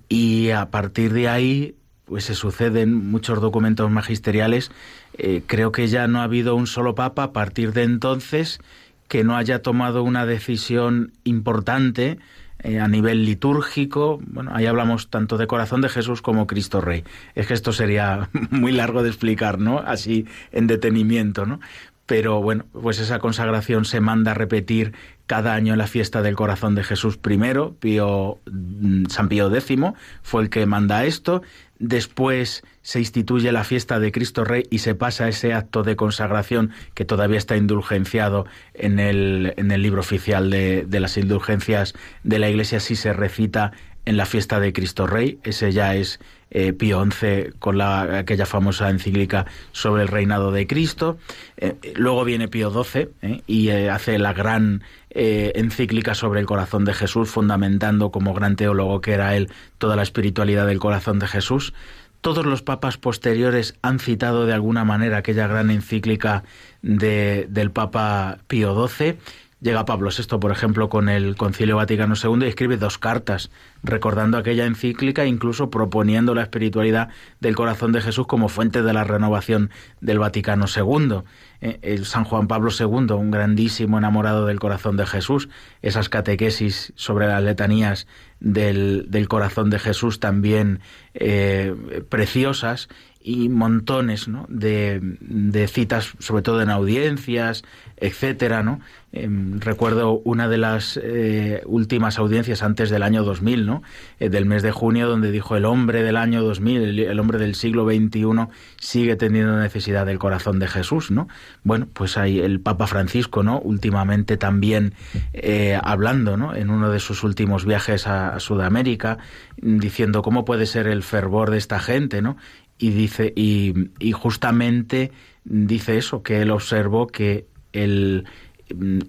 Y 0.09 0.51
a 0.51 0.71
partir 0.71 1.13
de 1.13 1.29
ahí, 1.29 1.75
pues 2.05 2.25
se 2.25 2.35
suceden 2.35 2.95
muchos 3.11 3.41
documentos 3.41 3.91
magisteriales, 3.91 4.71
eh, 5.15 5.43
creo 5.47 5.73
que 5.73 5.89
ya 5.89 6.07
no 6.07 6.21
ha 6.21 6.25
habido 6.25 6.55
un 6.55 6.67
solo 6.67 6.95
papa 6.95 7.25
a 7.25 7.33
partir 7.33 7.73
de 7.73 7.83
entonces 7.83 8.61
que 9.09 9.25
no 9.25 9.37
haya 9.37 9.63
tomado 9.63 10.03
una 10.03 10.27
decisión 10.27 11.13
importante 11.25 12.19
eh, 12.63 12.81
a 12.81 12.89
nivel 12.89 13.25
litúrgico. 13.25 14.19
Bueno, 14.27 14.53
ahí 14.55 14.67
hablamos 14.67 15.11
tanto 15.11 15.39
de 15.39 15.47
corazón 15.47 15.81
de 15.81 15.89
Jesús 15.89 16.23
como 16.23 16.47
Cristo 16.47 16.81
Rey. 16.81 17.05
Es 17.35 17.47
que 17.47 17.55
esto 17.55 17.73
sería 17.73 18.29
muy 18.51 18.73
largo 18.73 19.03
de 19.03 19.09
explicar, 19.11 19.59
¿no? 19.59 19.79
Así 19.79 20.27
en 20.51 20.67
detenimiento, 20.67 21.47
¿no? 21.47 21.61
Pero 22.07 22.41
bueno, 22.41 22.65
pues 22.73 23.01
esa 23.01 23.19
consagración 23.19 23.85
se 23.85 24.01
manda 24.01 24.31
a 24.31 24.35
repetir 24.35 24.95
cada 25.27 25.53
año 25.53 25.75
en 25.75 25.79
la 25.79 25.87
fiesta 25.87 26.23
del 26.23 26.37
corazón 26.37 26.75
de 26.75 26.83
Jesús 26.83 27.19
primero, 27.19 27.75
Pío, 27.79 28.39
mm, 28.51 29.05
San 29.11 29.29
Pío 29.29 29.55
X 29.55 29.79
fue 30.23 30.43
el 30.43 30.49
que 30.49 30.65
manda 30.65 31.05
esto, 31.05 31.43
después 31.79 32.63
se 32.83 33.01
instituye 33.01 33.53
la 33.53 33.65
fiesta 33.65 34.01
de 34.01 34.13
Cristo 34.13 34.45
Rey 34.45 34.65
y 34.71 34.79
se 34.79 34.95
pasa 34.95 35.29
ese 35.29 35.53
acto 35.53 35.83
de 35.83 35.97
consagración 35.97 36.71
que 36.95 37.05
todavía 37.05 37.39
está 37.39 37.57
indulgenciado 37.57 38.47
en 38.75 38.99
el, 38.99 39.55
en 39.57 39.71
el 39.71 39.83
libro 39.83 40.01
oficial 40.01 40.51
de, 40.51 40.85
de 40.87 41.01
las 41.01 41.17
indulgencias 41.17 41.95
de 42.25 42.39
la 42.39 42.49
Iglesia, 42.49 42.81
si 42.81 42.97
se 42.97 43.13
recita 43.13 43.73
en 44.09 44.17
la 44.17 44.25
fiesta 44.25 44.59
de 44.59 44.73
Cristo 44.73 45.07
Rey, 45.07 45.39
ese 45.45 45.71
ya 45.71 45.95
es 45.95 46.19
eh, 46.51 46.73
Pío 46.73 47.05
XI 47.05 47.51
con 47.59 47.77
la, 47.77 48.21
aquella 48.21 48.47
famosa 48.47 48.89
encíclica 48.89 49.45
sobre 49.73 50.01
el 50.01 50.09
reinado 50.09 50.51
de 50.51 50.67
Cristo. 50.67 51.19
Eh, 51.59 51.77
luego 51.95 52.25
viene 52.25 52.49
Pío 52.49 52.71
XII 52.71 53.11
eh, 53.21 53.43
y 53.47 53.69
hace 53.69 54.19
la 54.19 54.33
gran 54.33 54.83
encíclica 55.11 56.15
sobre 56.15 56.41
el 56.41 56.47
corazón 56.47 56.85
de 56.85 56.95
Jesús, 56.95 57.29
fundamentando 57.29 58.11
como 58.11 58.33
gran 58.33 58.57
teólogo 58.57 59.01
que 59.03 59.13
era 59.13 59.37
él 59.37 59.51
toda 59.77 59.97
la 59.97 60.03
espiritualidad 60.03 60.67
del 60.67 60.79
corazón 60.79 61.19
de 61.19 61.27
Jesús. 61.27 61.75
Todos 62.21 62.47
los 62.47 62.63
papas 62.63 62.97
posteriores 62.97 63.75
han 63.83 63.99
citado 63.99 64.47
de 64.47 64.55
alguna 64.55 64.85
manera 64.85 65.19
aquella 65.19 65.49
gran 65.49 65.71
encíclica 65.71 66.45
de, 66.83 67.47
del 67.51 67.73
Papa 67.73 68.39
Pío 68.47 68.89
XII 68.89 69.19
Llega 69.61 69.85
Pablo 69.85 70.11
VI, 70.17 70.39
por 70.39 70.53
ejemplo, 70.53 70.89
con 70.89 71.09
el 71.09 71.35
Concilio 71.35 71.77
Vaticano 71.77 72.15
II 72.15 72.45
y 72.45 72.49
escribe 72.49 72.77
dos 72.77 72.97
cartas 72.97 73.51
recordando 73.83 74.39
aquella 74.39 74.67
encíclica, 74.67 75.27
incluso 75.27 75.69
proponiendo 75.69 76.33
la 76.33 76.43
espiritualidad 76.43 77.09
del 77.41 77.57
corazón 77.57 77.91
de 77.91 78.01
Jesús 78.01 78.29
como 78.29 78.49
fuente 78.49 78.83
de 78.83 78.93
la 78.93 79.03
renovación 79.03 79.71
del 80.01 80.21
Vaticano 80.21 80.67
II. 80.75 81.23
Eh, 81.61 81.81
el 81.83 82.07
San 82.07 82.23
Juan 82.23 82.47
Pablo 82.47 82.71
II, 82.71 83.13
un 83.15 83.33
grandísimo 83.33 83.99
enamorado 83.99 84.47
del 84.47 84.61
corazón 84.61 84.97
de 84.97 85.07
Jesús, 85.07 85.49
esas 85.83 86.09
catequesis 86.09 86.93
sobre 86.95 87.27
las 87.27 87.43
letanías 87.43 88.07
del, 88.39 89.07
del 89.09 89.27
corazón 89.27 89.71
de 89.71 89.81
Jesús 89.81 90.21
también 90.21 90.79
eh, 91.15 91.75
preciosas 92.09 92.89
y 93.29 93.51
montones 93.51 94.27
¿no? 94.27 94.47
de, 94.49 95.01
de, 95.21 95.69
citas, 95.69 96.15
sobre 96.19 96.43
todo 96.43 96.63
en 96.63 96.71
audiencias, 96.71 97.63
etcétera, 97.99 98.63
¿no? 98.63 98.81
Em, 99.13 99.61
recuerdo 99.61 100.13
una 100.25 100.49
de 100.49 100.57
las 100.57 100.99
eh, 101.03 101.63
últimas 101.67 102.19
audiencias 102.19 102.63
antes 102.63 102.89
del 102.89 103.03
año 103.03 103.25
2000, 103.25 103.67
¿no? 103.67 103.83
Eh, 104.19 104.31
del 104.31 104.47
mes 104.47 104.63
de 104.63 104.73
junio, 104.73 105.09
donde 105.09 105.31
dijo 105.31 105.57
el 105.57 105.67
hombre 105.67 106.03
del 106.03 106.17
año 106.17 106.43
2000, 106.43 107.01
el, 107.01 107.21
hombre 107.21 107.39
del 107.39 107.55
siglo 107.55 107.85
XXI 107.85 108.49
sigue 108.81 109.17
teniendo 109.17 109.59
necesidad 109.59 110.07
del 110.07 110.19
corazón 110.19 110.59
de 110.59 110.69
Jesús, 110.69 111.11
¿no? 111.11 111.29
Bueno, 111.65 111.87
pues 111.93 112.17
hay 112.17 112.41
el 112.41 112.61
Papa 112.61 112.87
Francisco, 112.87 113.43
¿no? 113.43 113.61
Últimamente 113.61 114.39
también 114.39 114.95
eh, 115.35 115.79
hablando, 115.83 116.39
¿no? 116.39 116.55
En 116.55 116.71
uno 116.71 116.91
de 116.91 117.01
sus 117.01 117.25
últimos 117.25 117.67
viajes 117.67 118.07
a, 118.07 118.37
a 118.37 118.41
Sudamérica, 118.41 119.19
diciendo 119.59 120.23
cómo 120.23 120.47
puede 120.47 120.65
ser 120.65 120.87
el 120.87 121.03
fervor 121.03 121.51
de 121.51 121.59
esta 121.59 121.79
gente, 121.79 122.23
¿no? 122.23 122.39
Y 122.79 122.91
dice, 122.91 123.33
y, 123.35 124.13
justamente 124.13 125.11
dice 125.45 125.99
eso, 125.99 126.23
que 126.23 126.43
él 126.43 126.51
observó 126.51 127.07
que 127.09 127.47
el 127.73 128.25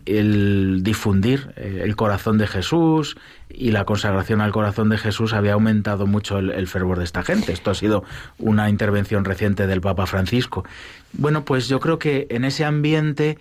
el 0.05 0.83
difundir 0.83 1.53
eh, 1.55 1.81
el 1.83 1.95
corazón 1.95 2.37
de 2.37 2.47
Jesús 2.47 3.17
y 3.49 3.71
la 3.71 3.85
consagración 3.85 4.41
al 4.41 4.51
corazón 4.51 4.89
de 4.89 4.97
Jesús 4.97 5.33
había 5.33 5.53
aumentado 5.53 6.07
mucho 6.07 6.39
el, 6.39 6.67
fervor 6.67 6.97
de 6.97 7.03
esta 7.03 7.23
gente. 7.23 7.51
Esto 7.51 7.71
ha 7.71 7.75
sido 7.75 8.03
una 8.37 8.69
intervención 8.69 9.25
reciente 9.25 9.67
del 9.67 9.81
Papa 9.81 10.05
Francisco. 10.05 10.63
Bueno, 11.13 11.43
pues 11.43 11.67
yo 11.67 11.79
creo 11.79 11.99
que 11.99 12.27
en 12.29 12.45
ese 12.45 12.63
ambiente, 12.63 13.37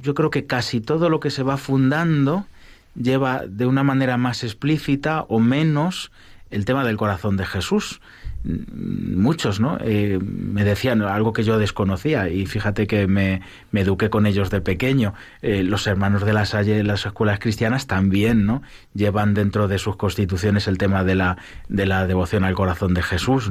yo 0.00 0.14
creo 0.14 0.30
que 0.30 0.46
casi 0.46 0.80
todo 0.80 1.10
lo 1.10 1.20
que 1.20 1.30
se 1.30 1.42
va 1.42 1.56
fundando 1.56 2.46
lleva 2.94 3.42
de 3.46 3.66
una 3.66 3.82
manera 3.82 4.16
más 4.16 4.44
explícita 4.44 5.22
o 5.28 5.40
menos 5.40 6.10
el 6.50 6.64
tema 6.64 6.84
del 6.84 6.96
corazón 6.96 7.36
de 7.36 7.44
Jesús 7.44 8.00
muchos, 8.44 9.58
¿no? 9.58 9.78
Eh, 9.80 10.18
me 10.22 10.64
decían 10.64 11.00
algo 11.00 11.32
que 11.32 11.44
yo 11.44 11.58
desconocía 11.58 12.28
y 12.28 12.44
fíjate 12.44 12.86
que 12.86 13.06
me, 13.06 13.40
me 13.70 13.80
eduqué 13.80 14.10
con 14.10 14.26
ellos 14.26 14.50
de 14.50 14.60
pequeño. 14.60 15.14
Eh, 15.40 15.62
los 15.62 15.86
hermanos 15.86 16.24
de 16.24 16.34
la 16.34 16.44
Salle, 16.44 16.82
las 16.84 17.06
escuelas 17.06 17.38
cristianas 17.38 17.86
también, 17.86 18.44
¿no? 18.44 18.62
Llevan 18.92 19.32
dentro 19.32 19.66
de 19.66 19.78
sus 19.78 19.96
constituciones 19.96 20.68
el 20.68 20.76
tema 20.76 21.04
de 21.04 21.14
la, 21.14 21.38
de 21.68 21.86
la 21.86 22.06
devoción 22.06 22.44
al 22.44 22.54
corazón 22.54 22.92
de 22.92 23.02
Jesús. 23.02 23.50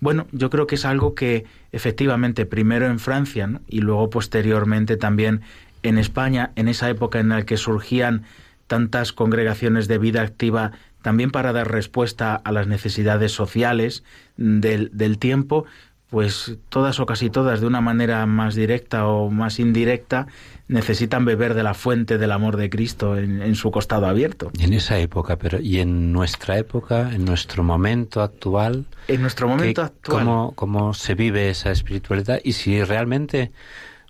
Bueno, 0.00 0.26
yo 0.32 0.50
creo 0.50 0.66
que 0.66 0.74
es 0.74 0.84
algo 0.84 1.14
que 1.14 1.46
efectivamente 1.72 2.44
primero 2.44 2.86
en 2.86 2.98
Francia 2.98 3.48
y 3.66 3.80
luego 3.80 4.10
posteriormente 4.10 4.98
también 4.98 5.40
en 5.82 5.96
España, 5.96 6.52
en 6.56 6.68
esa 6.68 6.90
época 6.90 7.18
en 7.18 7.30
la 7.30 7.44
que 7.44 7.56
surgían 7.56 8.24
tantas 8.66 9.12
congregaciones 9.12 9.88
de 9.88 9.98
vida 9.98 10.22
activa 10.22 10.72
también 11.04 11.30
para 11.30 11.52
dar 11.52 11.70
respuesta 11.70 12.34
a 12.34 12.50
las 12.50 12.66
necesidades 12.66 13.30
sociales 13.30 14.04
del, 14.38 14.88
del 14.94 15.18
tiempo, 15.18 15.66
pues 16.08 16.56
todas 16.70 16.98
o 16.98 17.04
casi 17.04 17.28
todas, 17.28 17.60
de 17.60 17.66
una 17.66 17.82
manera 17.82 18.24
más 18.24 18.54
directa 18.54 19.06
o 19.06 19.28
más 19.28 19.60
indirecta, 19.60 20.28
necesitan 20.66 21.26
beber 21.26 21.52
de 21.52 21.62
la 21.62 21.74
fuente 21.74 22.16
del 22.16 22.32
amor 22.32 22.56
de 22.56 22.70
Cristo 22.70 23.18
en, 23.18 23.54
su 23.54 23.70
costado 23.70 24.06
abierto. 24.06 24.50
En 24.58 24.72
esa 24.72 24.98
época, 24.98 25.36
pero 25.36 25.60
y 25.60 25.80
en 25.80 26.10
nuestra 26.10 26.56
época, 26.56 27.10
en 27.12 27.26
nuestro 27.26 27.64
momento 27.64 28.22
actual. 28.22 28.86
En 29.06 29.20
nuestro 29.20 29.46
momento 29.46 29.82
actual. 29.82 30.24
Cómo, 30.24 30.52
¿Cómo 30.54 30.94
se 30.94 31.14
vive 31.14 31.50
esa 31.50 31.70
espiritualidad? 31.70 32.40
Y 32.42 32.52
si 32.52 32.82
realmente, 32.82 33.52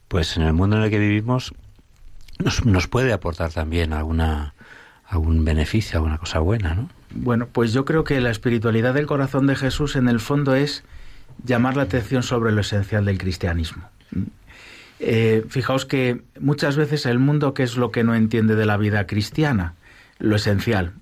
pues 0.06 0.36
en 0.36 0.44
el 0.44 0.52
mundo 0.52 0.76
en 0.76 0.84
el 0.84 0.90
que 0.90 1.00
vivimos, 1.00 1.52
nos, 2.38 2.64
nos 2.64 2.86
puede 2.86 3.12
aportar 3.12 3.52
también 3.52 3.92
alguna 3.92 4.53
algún 5.09 5.44
beneficio, 5.44 5.98
alguna 5.98 6.18
cosa 6.18 6.39
buena, 6.39 6.74
¿no? 6.74 6.89
Bueno, 7.14 7.47
pues 7.51 7.72
yo 7.72 7.85
creo 7.85 8.05
que 8.05 8.20
la 8.20 8.31
espiritualidad 8.31 8.94
del 8.94 9.06
corazón 9.06 9.47
de 9.47 9.55
Jesús 9.55 9.94
en 9.97 10.09
el 10.09 10.18
fondo 10.18 10.55
es 10.55 10.82
llamar 11.44 11.76
la 11.76 11.85
atención 11.85 12.22
sobre 12.22 12.52
lo 12.52 12.60
esencial 12.60 13.05
del 13.05 13.18
cristianismo. 13.18 13.89
Eh, 15.01 15.44
fijaos 15.48 15.86
que 15.86 16.22
muchas 16.40 16.76
veces 16.76 17.06
el 17.06 17.18
mundo, 17.18 17.55
¿qué 17.55 17.62
es 17.62 17.76
lo 17.76 17.90
que 17.90 18.05
no 18.05 18.14
entiende 18.14 18.56
de 18.56 18.66
la 18.66 18.76
vida 18.76 19.06
cristiana? 19.06 19.74
Lo 20.18 20.36
esencial, 20.36 20.93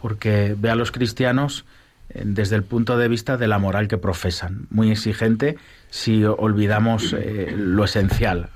porque 0.00 0.54
ve 0.58 0.70
a 0.70 0.74
los 0.74 0.90
cristianos 0.90 1.64
eh, 2.10 2.22
desde 2.24 2.56
el 2.56 2.62
punto 2.62 2.98
de 2.98 3.08
vista 3.08 3.36
de 3.36 3.48
la 3.48 3.58
moral 3.58 3.88
que 3.88 3.98
profesan, 3.98 4.66
muy 4.70 4.90
exigente 4.90 5.56
si 5.90 6.24
olvidamos 6.24 7.14
eh, 7.16 7.54
lo 7.56 7.84
esencial, 7.84 8.48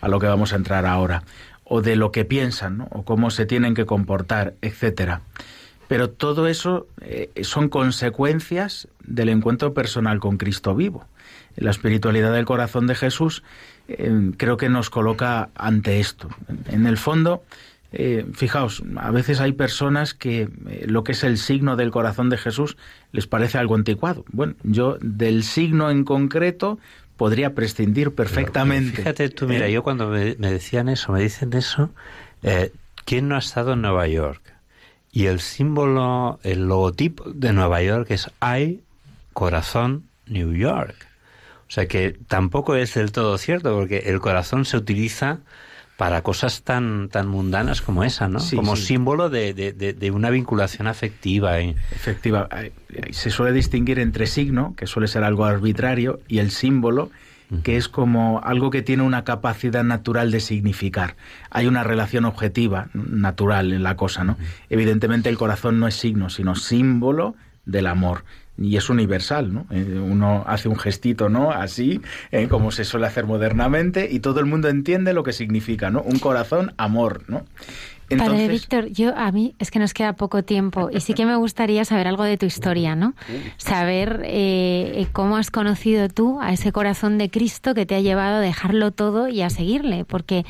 a, 0.00 0.08
lo 0.08 0.20
que 0.20 0.26
vamos 0.26 0.52
a 0.52 0.56
entrar 0.56 0.86
ahora 0.86 1.24
o 1.74 1.80
de 1.80 1.96
lo 1.96 2.12
que 2.12 2.26
piensan, 2.26 2.86
o 2.90 3.02
cómo 3.02 3.30
se 3.30 3.46
tienen 3.46 3.72
que 3.72 3.86
comportar, 3.86 4.52
etcétera. 4.60 5.22
Pero 5.88 6.10
todo 6.10 6.46
eso 6.46 6.86
eh, 7.00 7.30
son 7.44 7.70
consecuencias 7.70 8.88
del 9.02 9.30
encuentro 9.30 9.72
personal 9.72 10.20
con 10.20 10.36
Cristo 10.36 10.74
vivo. 10.74 11.06
La 11.56 11.70
espiritualidad 11.70 12.30
del 12.34 12.44
corazón 12.44 12.86
de 12.86 12.94
Jesús 12.94 13.42
eh, 13.88 14.32
creo 14.36 14.58
que 14.58 14.68
nos 14.68 14.90
coloca 14.90 15.48
ante 15.54 15.98
esto. 15.98 16.28
En 16.68 16.84
el 16.84 16.98
fondo, 16.98 17.42
eh, 17.92 18.26
fijaos, 18.34 18.82
a 18.96 19.10
veces 19.10 19.40
hay 19.40 19.52
personas 19.52 20.12
que 20.12 20.50
lo 20.84 21.04
que 21.04 21.12
es 21.12 21.24
el 21.24 21.38
signo 21.38 21.76
del 21.76 21.90
corazón 21.90 22.28
de 22.28 22.36
Jesús 22.36 22.76
les 23.12 23.26
parece 23.26 23.56
algo 23.56 23.76
anticuado. 23.76 24.26
Bueno, 24.30 24.56
yo 24.62 24.98
del 25.00 25.42
signo 25.42 25.90
en 25.90 26.04
concreto 26.04 26.78
podría 27.16 27.54
prescindir 27.54 28.14
perfectamente. 28.14 28.96
fíjate 28.96 29.28
tú, 29.28 29.46
mira, 29.46 29.68
¿Eh? 29.68 29.72
yo 29.72 29.82
cuando 29.82 30.08
me, 30.08 30.34
decían 30.34 30.88
eso, 30.88 31.12
me 31.12 31.20
dicen 31.20 31.52
eso, 31.52 31.90
eh, 32.42 32.72
¿quién 33.04 33.28
no 33.28 33.36
ha 33.36 33.38
estado 33.38 33.74
en 33.74 33.82
Nueva 33.82 34.06
York? 34.08 34.42
Y 35.12 35.26
el 35.26 35.40
símbolo, 35.40 36.40
el 36.42 36.66
logotipo 36.66 37.30
de 37.30 37.52
Nueva 37.52 37.82
York 37.82 38.10
es 38.10 38.30
I, 38.40 38.80
corazón, 39.32 40.08
New 40.26 40.54
York. 40.54 40.96
O 41.68 41.70
sea 41.74 41.86
que 41.86 42.16
tampoco 42.28 42.74
es 42.74 42.94
del 42.94 43.12
todo 43.12 43.38
cierto, 43.38 43.74
porque 43.74 44.04
el 44.06 44.20
corazón 44.20 44.64
se 44.64 44.76
utiliza 44.76 45.40
para 46.02 46.22
cosas 46.22 46.64
tan, 46.64 47.08
tan 47.10 47.28
mundanas 47.28 47.80
como 47.80 48.02
esa, 48.02 48.26
¿no? 48.26 48.40
como 48.56 48.74
símbolo 48.74 49.30
de, 49.30 49.54
de, 49.54 50.10
una 50.10 50.30
vinculación 50.30 50.88
afectiva. 50.88 51.60
Efectiva. 51.60 52.48
Se 53.12 53.30
suele 53.30 53.52
distinguir 53.52 54.00
entre 54.00 54.26
signo, 54.26 54.74
que 54.76 54.88
suele 54.88 55.06
ser 55.06 55.22
algo 55.22 55.44
arbitrario, 55.44 56.18
y 56.26 56.40
el 56.40 56.50
símbolo, 56.50 57.12
que 57.62 57.76
es 57.76 57.86
como 57.86 58.40
algo 58.42 58.70
que 58.70 58.82
tiene 58.82 59.04
una 59.04 59.22
capacidad 59.22 59.84
natural 59.84 60.32
de 60.32 60.40
significar. 60.40 61.14
Hay 61.50 61.68
una 61.68 61.84
relación 61.84 62.24
objetiva, 62.24 62.88
natural 62.94 63.72
en 63.72 63.84
la 63.84 63.94
cosa, 63.94 64.24
¿no? 64.24 64.36
Evidentemente 64.70 65.28
el 65.28 65.38
corazón 65.38 65.78
no 65.78 65.86
es 65.86 65.94
signo, 65.94 66.30
sino 66.30 66.56
símbolo 66.56 67.36
del 67.64 67.86
amor. 67.86 68.24
Y 68.58 68.76
es 68.76 68.90
universal, 68.90 69.52
¿no? 69.52 69.66
Eh, 69.70 69.98
uno 69.98 70.44
hace 70.46 70.68
un 70.68 70.76
gestito, 70.76 71.28
¿no? 71.28 71.50
Así, 71.50 72.00
eh, 72.30 72.48
como 72.48 72.70
se 72.70 72.84
suele 72.84 73.06
hacer 73.06 73.26
modernamente, 73.26 74.08
y 74.10 74.20
todo 74.20 74.40
el 74.40 74.46
mundo 74.46 74.68
entiende 74.68 75.12
lo 75.12 75.22
que 75.22 75.32
significa, 75.32 75.90
¿no? 75.90 76.02
Un 76.02 76.18
corazón, 76.18 76.74
amor, 76.76 77.24
¿no? 77.28 77.44
Padre 78.18 78.48
Víctor, 78.48 78.86
yo 78.88 79.16
a 79.16 79.32
mí 79.32 79.54
es 79.58 79.70
que 79.70 79.78
nos 79.78 79.94
queda 79.94 80.14
poco 80.14 80.42
tiempo 80.42 80.90
y 80.92 81.00
sí 81.00 81.14
que 81.14 81.26
me 81.26 81.36
gustaría 81.36 81.84
saber 81.84 82.08
algo 82.08 82.24
de 82.24 82.36
tu 82.36 82.46
historia, 82.46 82.94
¿no? 82.94 83.14
Saber 83.56 84.22
eh, 84.24 85.06
cómo 85.12 85.36
has 85.36 85.50
conocido 85.50 86.08
tú 86.08 86.40
a 86.40 86.52
ese 86.52 86.72
corazón 86.72 87.18
de 87.18 87.30
Cristo 87.30 87.74
que 87.74 87.86
te 87.86 87.94
ha 87.94 88.00
llevado 88.00 88.36
a 88.36 88.40
dejarlo 88.40 88.90
todo 88.90 89.28
y 89.28 89.42
a 89.42 89.50
seguirle, 89.50 90.04
porque 90.04 90.44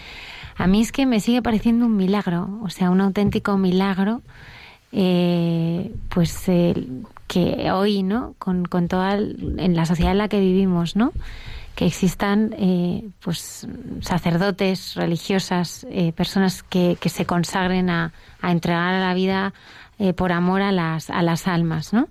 a 0.56 0.66
mí 0.66 0.80
es 0.80 0.92
que 0.92 1.06
me 1.06 1.20
sigue 1.20 1.42
pareciendo 1.42 1.86
un 1.86 1.96
milagro, 1.96 2.58
o 2.62 2.70
sea, 2.70 2.90
un 2.90 3.00
auténtico 3.00 3.56
milagro, 3.56 4.22
eh, 4.92 5.90
pues 6.10 6.44
que 7.26 7.70
hoy, 7.72 8.02
¿no? 8.02 8.34
Con, 8.38 8.66
con 8.66 8.88
toda 8.88 9.14
en 9.14 9.74
la 9.74 9.86
sociedad 9.86 10.12
en 10.12 10.18
la 10.18 10.28
que 10.28 10.40
vivimos, 10.40 10.96
¿no? 10.96 11.12
que 11.74 11.86
existan 11.86 12.54
eh, 12.58 13.08
pues 13.20 13.66
sacerdotes, 14.02 14.94
religiosas, 14.94 15.86
eh, 15.90 16.12
personas 16.12 16.62
que, 16.62 16.98
que, 17.00 17.08
se 17.08 17.24
consagren 17.24 17.88
a, 17.88 18.12
a, 18.42 18.52
entregar 18.52 18.92
a 18.92 19.00
la 19.00 19.14
vida 19.14 19.54
por 20.16 20.32
amor 20.32 20.60
a 20.60 20.70
las, 20.70 21.08
a 21.08 21.22
las 21.22 21.46
almas, 21.46 21.92
¿no? 21.92 22.08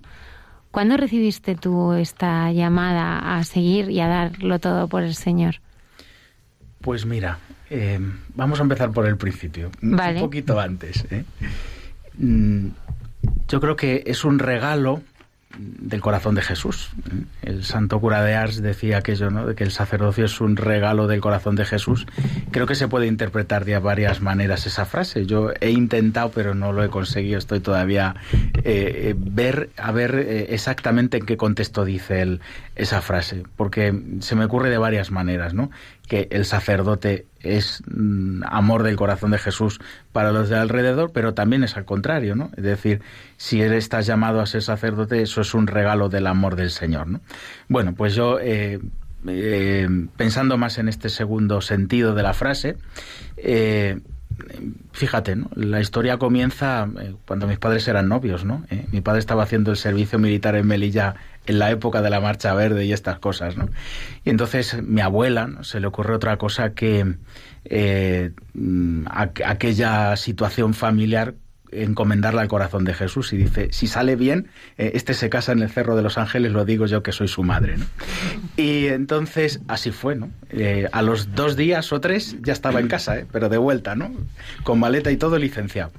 ¿Cuándo 0.72 0.96
recibiste 0.96 1.54
tú 1.54 1.92
esta 1.92 2.50
llamada 2.50 3.36
a 3.36 3.44
seguir 3.44 3.90
y 3.90 4.00
a 4.00 4.08
darlo 4.08 4.58
todo 4.58 4.88
por 4.88 5.02
el 5.02 5.14
Señor? 5.14 5.56
Pues 6.80 7.04
mira, 7.04 7.38
vamos 8.34 8.58
a 8.58 8.62
empezar 8.62 8.90
por 8.90 9.06
el 9.06 9.16
principio, 9.16 9.70
un 9.82 9.96
poquito 10.18 10.58
antes. 10.58 11.04
Yo 12.18 13.60
creo 13.60 13.76
que 13.76 14.02
es 14.06 14.24
un 14.24 14.38
regalo 14.38 15.02
del 15.58 16.00
corazón 16.00 16.34
de 16.34 16.42
Jesús. 16.42 16.90
El 17.42 17.64
santo 17.64 18.00
cura 18.00 18.22
de 18.22 18.34
Ars 18.34 18.62
decía 18.62 18.98
aquello, 18.98 19.30
¿no? 19.30 19.46
de 19.46 19.54
que 19.54 19.64
el 19.64 19.70
sacerdocio 19.70 20.24
es 20.24 20.40
un 20.40 20.56
regalo 20.56 21.06
del 21.06 21.20
corazón 21.20 21.56
de 21.56 21.64
Jesús. 21.64 22.06
Creo 22.50 22.66
que 22.66 22.74
se 22.74 22.88
puede 22.88 23.06
interpretar 23.06 23.64
de 23.64 23.78
varias 23.78 24.20
maneras 24.20 24.66
esa 24.66 24.84
frase. 24.84 25.26
Yo 25.26 25.50
he 25.60 25.70
intentado, 25.70 26.30
pero 26.30 26.54
no 26.54 26.72
lo 26.72 26.82
he 26.82 26.88
conseguido. 26.88 27.38
Estoy 27.38 27.60
todavía 27.60 28.16
eh, 28.32 28.62
eh 28.64 29.14
ver 29.16 29.70
a 29.76 29.92
ver 29.92 30.14
eh, 30.14 30.46
exactamente 30.50 31.18
en 31.18 31.26
qué 31.26 31.36
contexto 31.36 31.84
dice 31.84 32.22
él 32.22 32.40
esa 32.74 33.02
frase, 33.02 33.42
porque 33.56 33.94
se 34.20 34.34
me 34.34 34.46
ocurre 34.46 34.70
de 34.70 34.78
varias 34.78 35.10
maneras, 35.10 35.52
¿no? 35.52 35.70
Que 36.08 36.28
el 36.30 36.46
sacerdote 36.46 37.26
es 37.40 37.82
mm, 37.86 38.44
amor 38.46 38.82
del 38.82 38.96
corazón 38.96 39.30
de 39.32 39.38
Jesús 39.38 39.78
para 40.12 40.32
los 40.32 40.48
de 40.48 40.56
alrededor, 40.56 41.12
pero 41.12 41.34
también 41.34 41.64
es 41.64 41.76
al 41.76 41.84
contrario, 41.84 42.34
¿no? 42.34 42.50
Es 42.56 42.64
decir, 42.64 43.02
si 43.36 43.60
él 43.60 43.74
estás 43.74 44.06
llamado 44.06 44.40
a 44.40 44.46
ser 44.46 44.62
sacerdote, 44.62 45.20
eso 45.22 45.42
es 45.42 45.52
un 45.54 45.66
regalo 45.66 46.08
del 46.08 46.26
amor 46.26 46.56
del 46.56 46.70
Señor, 46.70 47.08
¿no? 47.08 47.20
Bueno, 47.68 47.94
pues 47.94 48.14
yo 48.14 48.38
eh, 48.40 48.80
eh, 49.26 49.88
pensando 50.16 50.56
más 50.56 50.78
en 50.78 50.88
este 50.88 51.10
segundo 51.10 51.60
sentido 51.60 52.14
de 52.14 52.22
la 52.22 52.32
frase, 52.32 52.76
eh, 53.36 54.00
fíjate, 54.92 55.36
¿no? 55.36 55.50
la 55.54 55.80
historia 55.80 56.16
comienza 56.16 56.88
cuando 57.26 57.46
mis 57.46 57.58
padres 57.58 57.86
eran 57.86 58.08
novios, 58.08 58.46
¿no? 58.46 58.64
mi 58.90 59.02
padre 59.02 59.20
estaba 59.20 59.42
haciendo 59.42 59.70
el 59.70 59.76
servicio 59.76 60.18
militar 60.18 60.56
en 60.56 60.66
Melilla 60.66 61.14
en 61.46 61.58
la 61.58 61.70
época 61.70 62.02
de 62.02 62.10
la 62.10 62.20
Marcha 62.20 62.54
Verde 62.54 62.84
y 62.84 62.92
estas 62.92 63.18
cosas, 63.18 63.56
¿no? 63.56 63.68
Y 64.24 64.30
entonces 64.30 64.82
mi 64.82 65.00
abuela 65.00 65.50
se 65.62 65.80
le 65.80 65.86
ocurre 65.86 66.14
otra 66.14 66.36
cosa 66.36 66.74
que 66.74 67.16
eh, 67.64 68.30
mm, 68.54 69.06
aquella 69.08 70.16
situación 70.16 70.74
familiar 70.74 71.34
encomendarla 71.72 72.42
al 72.42 72.48
corazón 72.48 72.84
de 72.84 72.94
Jesús 72.94 73.32
y 73.32 73.38
dice, 73.38 73.68
si 73.72 73.86
sale 73.86 74.14
bien, 74.16 74.48
eh, 74.78 74.92
este 74.94 75.14
se 75.14 75.30
casa 75.30 75.52
en 75.52 75.62
el 75.62 75.70
Cerro 75.70 75.96
de 75.96 76.02
los 76.02 76.18
Ángeles, 76.18 76.52
lo 76.52 76.64
digo 76.64 76.86
yo 76.86 77.02
que 77.02 77.12
soy 77.12 77.28
su 77.28 77.42
madre. 77.42 77.78
¿no? 77.78 77.86
Y 78.56 78.86
entonces 78.86 79.60
así 79.68 79.90
fue, 79.90 80.14
¿no? 80.14 80.30
Eh, 80.50 80.88
a 80.92 81.02
los 81.02 81.34
dos 81.34 81.56
días 81.56 81.92
o 81.92 82.00
tres 82.00 82.36
ya 82.42 82.52
estaba 82.52 82.80
en 82.80 82.88
casa, 82.88 83.22
pero 83.32 83.48
de 83.48 83.58
vuelta, 83.58 83.94
¿no? 83.94 84.12
Con 84.62 84.78
maleta 84.78 85.10
y 85.10 85.16
todo 85.16 85.38
licenciado. 85.38 85.92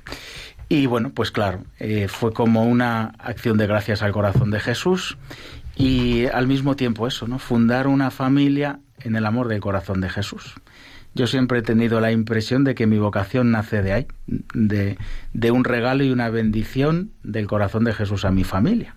Y 0.73 0.87
bueno, 0.87 1.11
pues 1.13 1.29
claro, 1.29 1.65
eh, 1.79 2.07
fue 2.07 2.33
como 2.33 2.65
una 2.65 3.13
acción 3.19 3.59
de 3.59 3.67
gracias 3.67 4.01
al 4.01 4.11
corazón 4.11 4.49
de 4.49 4.59
Jesús 4.59 5.19
y 5.75 6.25
al 6.25 6.47
mismo 6.47 6.75
tiempo 6.75 7.05
eso, 7.05 7.27
¿no? 7.27 7.37
Fundar 7.37 7.85
una 7.85 8.09
familia 8.09 8.79
en 8.99 9.15
el 9.15 9.27
amor 9.27 9.49
del 9.49 9.61
corazón 9.61 10.01
de 10.01 10.09
Jesús. 10.09 10.55
Yo 11.13 11.27
siempre 11.27 11.59
he 11.59 11.61
tenido 11.61 11.99
la 11.99 12.11
impresión 12.11 12.63
de 12.63 12.73
que 12.73 12.87
mi 12.87 12.97
vocación 12.97 13.51
nace 13.51 13.83
de 13.83 13.93
ahí, 13.93 14.07
de, 14.25 14.97
de 15.33 15.51
un 15.51 15.63
regalo 15.63 16.05
y 16.05 16.09
una 16.09 16.29
bendición 16.29 17.11
del 17.21 17.45
corazón 17.45 17.83
de 17.83 17.93
Jesús 17.93 18.25
a 18.25 18.31
mi 18.31 18.43
familia. 18.43 18.95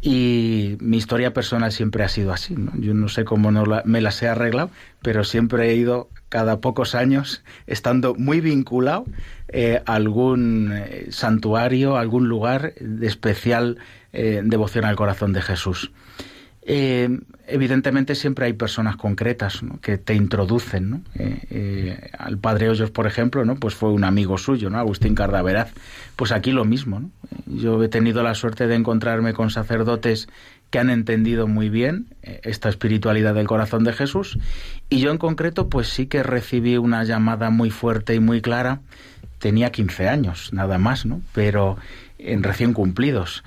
Y 0.00 0.78
mi 0.80 0.96
historia 0.96 1.34
personal 1.34 1.70
siempre 1.70 2.02
ha 2.02 2.08
sido 2.08 2.32
así. 2.32 2.54
¿no? 2.54 2.72
Yo 2.76 2.94
no 2.94 3.08
sé 3.08 3.26
cómo 3.26 3.50
no 3.50 3.64
me 3.84 4.00
las 4.00 4.22
he 4.22 4.28
arreglado, 4.28 4.70
pero 5.02 5.22
siempre 5.22 5.70
he 5.70 5.74
ido 5.74 6.08
cada 6.28 6.60
pocos 6.60 6.94
años 6.94 7.42
estando 7.66 8.14
muy 8.14 8.40
vinculado 8.40 9.04
eh, 9.48 9.82
a 9.86 9.94
algún 9.94 10.72
eh, 10.72 11.06
santuario, 11.10 11.96
algún 11.96 12.28
lugar 12.28 12.74
de 12.80 13.06
especial 13.06 13.78
eh, 14.12 14.42
devoción 14.44 14.84
al 14.84 14.96
corazón 14.96 15.32
de 15.32 15.42
Jesús. 15.42 15.90
Eh, 16.66 17.10
evidentemente 17.46 18.14
siempre 18.14 18.46
hay 18.46 18.54
personas 18.54 18.96
concretas 18.96 19.60
que 19.82 19.98
te 19.98 20.14
introducen. 20.14 21.04
Eh, 21.14 21.38
eh, 21.50 22.10
al 22.18 22.38
padre 22.38 22.70
Hoyos, 22.70 22.90
por 22.90 23.06
ejemplo, 23.06 23.44
¿no? 23.44 23.56
pues 23.56 23.74
fue 23.74 23.90
un 23.90 24.04
amigo 24.04 24.38
suyo, 24.38 24.70
¿no? 24.70 24.78
Agustín 24.78 25.14
Cardaveraz. 25.14 25.72
Pues 26.16 26.32
aquí 26.32 26.52
lo 26.52 26.64
mismo. 26.64 27.00
¿no? 27.00 27.10
Yo 27.46 27.82
he 27.82 27.88
tenido 27.88 28.22
la 28.22 28.34
suerte 28.34 28.66
de 28.66 28.76
encontrarme 28.76 29.34
con 29.34 29.50
sacerdotes 29.50 30.28
que 30.74 30.80
han 30.80 30.90
entendido 30.90 31.46
muy 31.46 31.68
bien 31.68 32.08
esta 32.42 32.68
espiritualidad 32.68 33.32
del 33.32 33.46
corazón 33.46 33.84
de 33.84 33.92
Jesús 33.92 34.40
y 34.90 34.98
yo 34.98 35.12
en 35.12 35.18
concreto 35.18 35.68
pues 35.68 35.86
sí 35.86 36.06
que 36.06 36.24
recibí 36.24 36.78
una 36.78 37.04
llamada 37.04 37.50
muy 37.50 37.70
fuerte 37.70 38.16
y 38.16 38.18
muy 38.18 38.40
clara. 38.40 38.80
Tenía 39.38 39.70
15 39.70 40.08
años, 40.08 40.52
nada 40.52 40.78
más, 40.78 41.06
¿no? 41.06 41.20
Pero 41.32 41.76
en 42.18 42.42
recién 42.42 42.72
cumplidos 42.72 43.44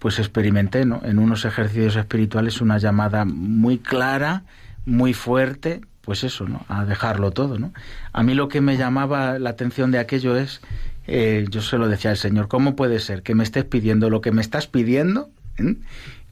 pues 0.00 0.18
experimenté 0.18 0.84
¿no? 0.86 1.00
en 1.04 1.20
unos 1.20 1.44
ejercicios 1.44 1.94
espirituales 1.94 2.60
una 2.60 2.78
llamada 2.78 3.24
muy 3.24 3.78
clara, 3.78 4.42
muy 4.84 5.14
fuerte, 5.14 5.82
pues 6.00 6.24
eso, 6.24 6.48
¿no? 6.48 6.66
A 6.66 6.84
dejarlo 6.84 7.30
todo, 7.30 7.60
¿no? 7.60 7.72
A 8.12 8.24
mí 8.24 8.34
lo 8.34 8.48
que 8.48 8.60
me 8.60 8.76
llamaba 8.76 9.38
la 9.38 9.50
atención 9.50 9.92
de 9.92 10.00
aquello 10.00 10.36
es, 10.36 10.62
eh, 11.06 11.46
yo 11.48 11.62
se 11.62 11.78
lo 11.78 11.86
decía 11.86 12.10
al 12.10 12.16
Señor, 12.16 12.48
¿cómo 12.48 12.74
puede 12.74 12.98
ser 12.98 13.22
que 13.22 13.36
me 13.36 13.44
estés 13.44 13.62
pidiendo 13.62 14.10
lo 14.10 14.20
que 14.20 14.32
me 14.32 14.42
estás 14.42 14.66
pidiendo 14.66 15.30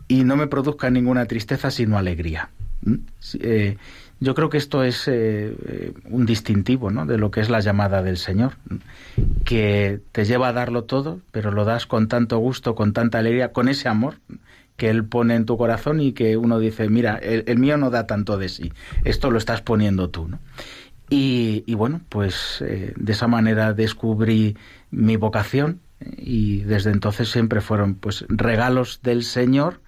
y 0.09 0.25
no 0.25 0.37
me 0.37 0.47
produzca 0.47 0.91
ninguna 0.91 1.27
tristeza 1.27 1.71
sino 1.71 1.99
alegría? 1.99 2.51
¿eh? 3.41 3.77
Yo 4.23 4.35
creo 4.35 4.51
que 4.51 4.59
esto 4.59 4.85
es 4.85 5.09
eh, 5.09 5.55
eh, 5.67 5.93
un 6.05 6.27
distintivo 6.27 6.91
¿no? 6.91 7.07
de 7.07 7.17
lo 7.17 7.31
que 7.31 7.41
es 7.41 7.49
la 7.49 7.61
llamada 7.61 8.03
del 8.03 8.19
Señor, 8.19 8.53
que 9.45 10.01
te 10.13 10.27
lleva 10.27 10.49
a 10.49 10.53
darlo 10.53 10.85
todo, 10.85 11.21
pero 11.31 11.51
lo 11.51 11.65
das 11.65 11.87
con 11.87 12.07
tanto 12.07 12.39
gusto, 12.39 12.75
con 12.75 12.93
tanta 12.93 13.19
alegría, 13.19 13.53
con 13.53 13.69
ese 13.69 13.89
amor 13.89 14.17
que 14.77 14.91
Él 14.91 15.05
pone 15.05 15.37
en 15.37 15.47
tu 15.47 15.57
corazón 15.57 16.01
y 16.01 16.13
que 16.13 16.37
uno 16.37 16.59
dice, 16.59 16.89
mira, 16.89 17.17
el, 17.17 17.59
mío 17.59 17.77
no 17.77 17.91
da 17.91 18.07
tanto 18.07 18.37
de 18.37 18.49
sí, 18.49 18.73
esto 19.05 19.31
lo 19.31 19.39
estás 19.39 19.63
poniendo 19.63 20.09
tú. 20.11 20.31
Y, 21.13 21.75
bueno, 21.75 22.01
pues 22.09 22.59
de 22.61 23.13
esa 23.13 23.27
manera 23.27 23.73
descubrí 23.73 24.57
mi 24.91 25.17
vocación 25.17 25.81
y 26.17 26.61
desde 26.61 26.91
entonces 26.91 27.31
siempre 27.31 27.61
fueron 27.61 27.95
pues 27.95 28.25
regalos 28.29 29.01
del 29.03 29.23
Señor 29.23 29.81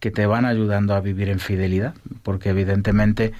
que 0.00 0.10
te 0.10 0.26
van 0.26 0.44
ayudando 0.44 0.94
a 0.94 1.00
vivir 1.00 1.28
en 1.28 1.38
fidelidad, 1.38 1.94
porque 2.22 2.50
evidentemente 2.50 3.32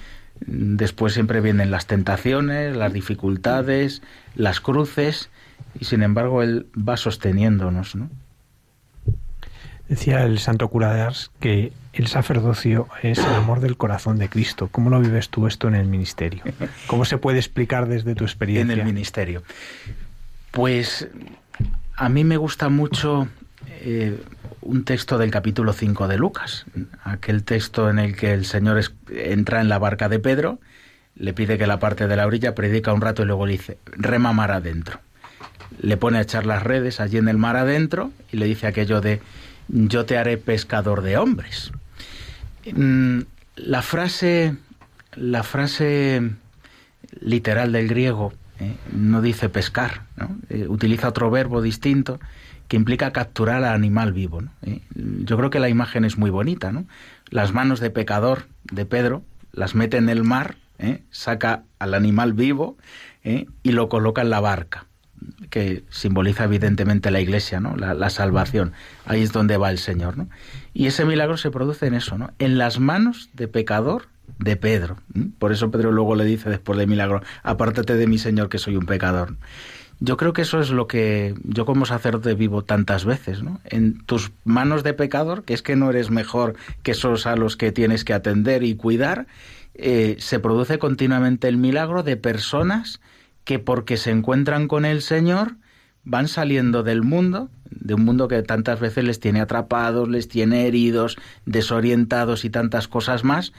Después 0.45 1.13
siempre 1.13 1.41
vienen 1.41 1.71
las 1.71 1.87
tentaciones, 1.87 2.75
las 2.75 2.93
dificultades, 2.93 4.01
las 4.35 4.59
cruces, 4.59 5.29
y 5.79 5.85
sin 5.85 6.03
embargo 6.03 6.43
Él 6.43 6.67
va 6.77 6.97
sosteniéndonos. 6.97 7.95
¿no? 7.95 8.09
Decía 9.89 10.23
el 10.23 10.39
santo 10.39 10.67
cura 10.67 10.93
de 10.93 11.01
Ars 11.01 11.31
que 11.39 11.71
el 11.93 12.07
sacerdocio 12.07 12.87
es 13.01 13.17
el 13.19 13.33
amor 13.33 13.61
del 13.61 13.77
corazón 13.77 14.19
de 14.19 14.29
Cristo. 14.29 14.69
¿Cómo 14.71 14.89
lo 14.89 14.99
vives 14.99 15.29
tú 15.29 15.47
esto 15.47 15.67
en 15.67 15.75
el 15.75 15.87
ministerio? 15.87 16.43
¿Cómo 16.85 17.05
se 17.05 17.17
puede 17.17 17.39
explicar 17.39 17.87
desde 17.87 18.13
tu 18.13 18.23
experiencia? 18.23 18.73
En 18.73 18.79
el 18.79 18.85
ministerio. 18.85 19.43
Pues 20.51 21.07
a 21.97 22.09
mí 22.09 22.23
me 22.23 22.37
gusta 22.37 22.69
mucho 22.69 23.27
eh, 23.81 24.21
un 24.61 24.85
texto 24.85 25.17
del 25.17 25.31
capítulo 25.31 25.73
5 25.73 26.07
de 26.07 26.17
Lucas, 26.17 26.65
aquel 27.03 27.43
texto 27.43 27.89
en 27.89 27.97
el 27.99 28.15
que 28.15 28.33
el 28.33 28.45
Señor 28.45 28.79
entra 29.09 29.61
en 29.61 29.67
la 29.67 29.79
barca 29.79 30.07
de 30.07 30.19
Pedro, 30.19 30.59
le 31.15 31.33
pide 31.33 31.57
que 31.57 31.65
la 31.65 31.79
parte 31.79 32.07
de 32.07 32.15
la 32.15 32.27
orilla 32.27 32.53
predica 32.53 32.93
un 32.93 33.01
rato 33.01 33.23
y 33.23 33.25
luego 33.25 33.47
le 33.47 33.53
dice, 33.53 33.79
rema 33.87 34.31
mar 34.31 34.51
adentro. 34.51 34.99
Le 35.81 35.97
pone 35.97 36.19
a 36.19 36.21
echar 36.21 36.45
las 36.45 36.61
redes 36.61 36.99
allí 36.99 37.17
en 37.17 37.27
el 37.27 37.37
mar 37.37 37.57
adentro 37.57 38.11
y 38.31 38.37
le 38.37 38.45
dice 38.45 38.67
aquello 38.67 39.01
de, 39.01 39.19
yo 39.67 40.05
te 40.05 40.17
haré 40.17 40.37
pescador 40.37 41.01
de 41.01 41.17
hombres. 41.17 41.71
Mm, 42.71 43.21
la 43.55 43.81
frase, 43.81 44.55
la 45.15 45.41
frase 45.41 46.21
literal 47.19 47.71
del 47.71 47.87
griego 47.87 48.33
eh, 48.59 48.75
no 48.91 49.21
dice 49.21 49.49
pescar, 49.49 50.03
eh, 50.49 50.67
utiliza 50.67 51.09
otro 51.09 51.29
verbo 51.29 51.61
distinto 51.61 52.19
que 52.67 52.77
implica 52.77 53.11
capturar 53.11 53.57
al 53.57 53.73
animal 53.73 54.13
vivo. 54.13 54.41
¿Eh? 54.63 54.81
Yo 54.95 55.37
creo 55.37 55.49
que 55.49 55.59
la 55.59 55.69
imagen 55.69 56.05
es 56.05 56.17
muy 56.17 56.29
bonita. 56.29 56.71
¿no? 56.71 56.85
Las 57.29 57.53
manos 57.53 57.79
de 57.79 57.89
pecador 57.89 58.47
de 58.63 58.85
Pedro 58.85 59.23
las 59.53 59.73
mete 59.73 59.97
en 59.97 60.09
el 60.09 60.23
mar, 60.23 60.57
saca 61.09 61.63
al 61.79 61.95
animal 61.95 62.33
vivo 62.33 62.77
y 63.23 63.71
lo 63.71 63.89
coloca 63.89 64.21
en 64.21 64.29
la 64.29 64.39
barca 64.39 64.85
que 65.49 65.83
simboliza 65.89 66.43
evidentemente 66.43 67.11
la 67.11 67.19
iglesia, 67.19 67.59
¿no? 67.59 67.75
La, 67.75 68.09
salvación. 68.09 68.73
Ahí 69.05 69.21
es 69.21 69.31
donde 69.31 69.57
va 69.57 69.71
el 69.71 69.77
Señor, 69.77 70.17
¿no? 70.17 70.29
Y 70.73 70.87
ese 70.87 71.05
milagro 71.05 71.37
se 71.37 71.51
produce 71.51 71.87
en 71.87 71.95
eso, 71.95 72.17
¿no? 72.17 72.31
En 72.39 72.57
las 72.57 72.79
manos 72.79 73.29
de 73.33 73.47
pecador 73.47 74.07
de 74.39 74.55
Pedro. 74.55 74.97
Por 75.39 75.51
eso 75.51 75.71
Pedro 75.71 75.91
luego 75.91 76.15
le 76.15 76.25
dice 76.25 76.49
después 76.49 76.77
del 76.77 76.87
milagro, 76.87 77.21
apártate 77.43 77.95
de 77.95 78.07
mí, 78.07 78.17
Señor, 78.17 78.49
que 78.49 78.57
soy 78.57 78.75
un 78.75 78.85
pecador. 78.85 79.35
Yo 79.99 80.15
creo 80.15 80.31
que 80.31 80.43
eso 80.43 80.59
es 80.59 80.69
lo 80.69 80.87
que 80.87 81.33
yo 81.43 81.65
como 81.65 81.87
sacerdote 81.87 82.35
vivo 82.35 82.63
tantas 82.63 83.03
veces, 83.03 83.41
¿no? 83.41 83.59
En 83.65 83.97
tus 84.05 84.31
manos 84.43 84.83
de 84.83 84.93
pecador, 84.93 85.43
que 85.43 85.55
es 85.55 85.63
que 85.63 85.75
no 85.75 85.89
eres 85.89 86.11
mejor 86.11 86.55
que 86.83 86.91
esos 86.91 87.25
a 87.25 87.35
los 87.35 87.57
que 87.57 87.71
tienes 87.71 88.03
que 88.03 88.13
atender 88.13 88.63
y 88.63 88.75
cuidar, 88.75 89.25
eh, 89.73 90.15
se 90.19 90.39
produce 90.39 90.77
continuamente 90.77 91.47
el 91.47 91.57
milagro 91.57 92.03
de 92.03 92.15
personas 92.15 93.01
que 93.43 93.57
porque 93.57 93.97
se 93.97 94.11
encuentran 94.11 94.67
con 94.67 94.85
el 94.85 95.01
Señor 95.01 95.55
van 96.03 96.27
saliendo 96.27 96.83
del 96.83 97.01
mundo, 97.01 97.49
de 97.69 97.93
un 97.93 98.05
mundo 98.05 98.27
que 98.27 98.41
tantas 98.41 98.79
veces 98.79 99.03
les 99.03 99.19
tiene 99.19 99.41
atrapados, 99.41 100.07
les 100.07 100.27
tiene 100.27 100.67
heridos, 100.67 101.17
desorientados 101.45 102.45
y 102.45 102.49
tantas 102.49 102.87
cosas 102.87 103.23
más, 103.23 103.51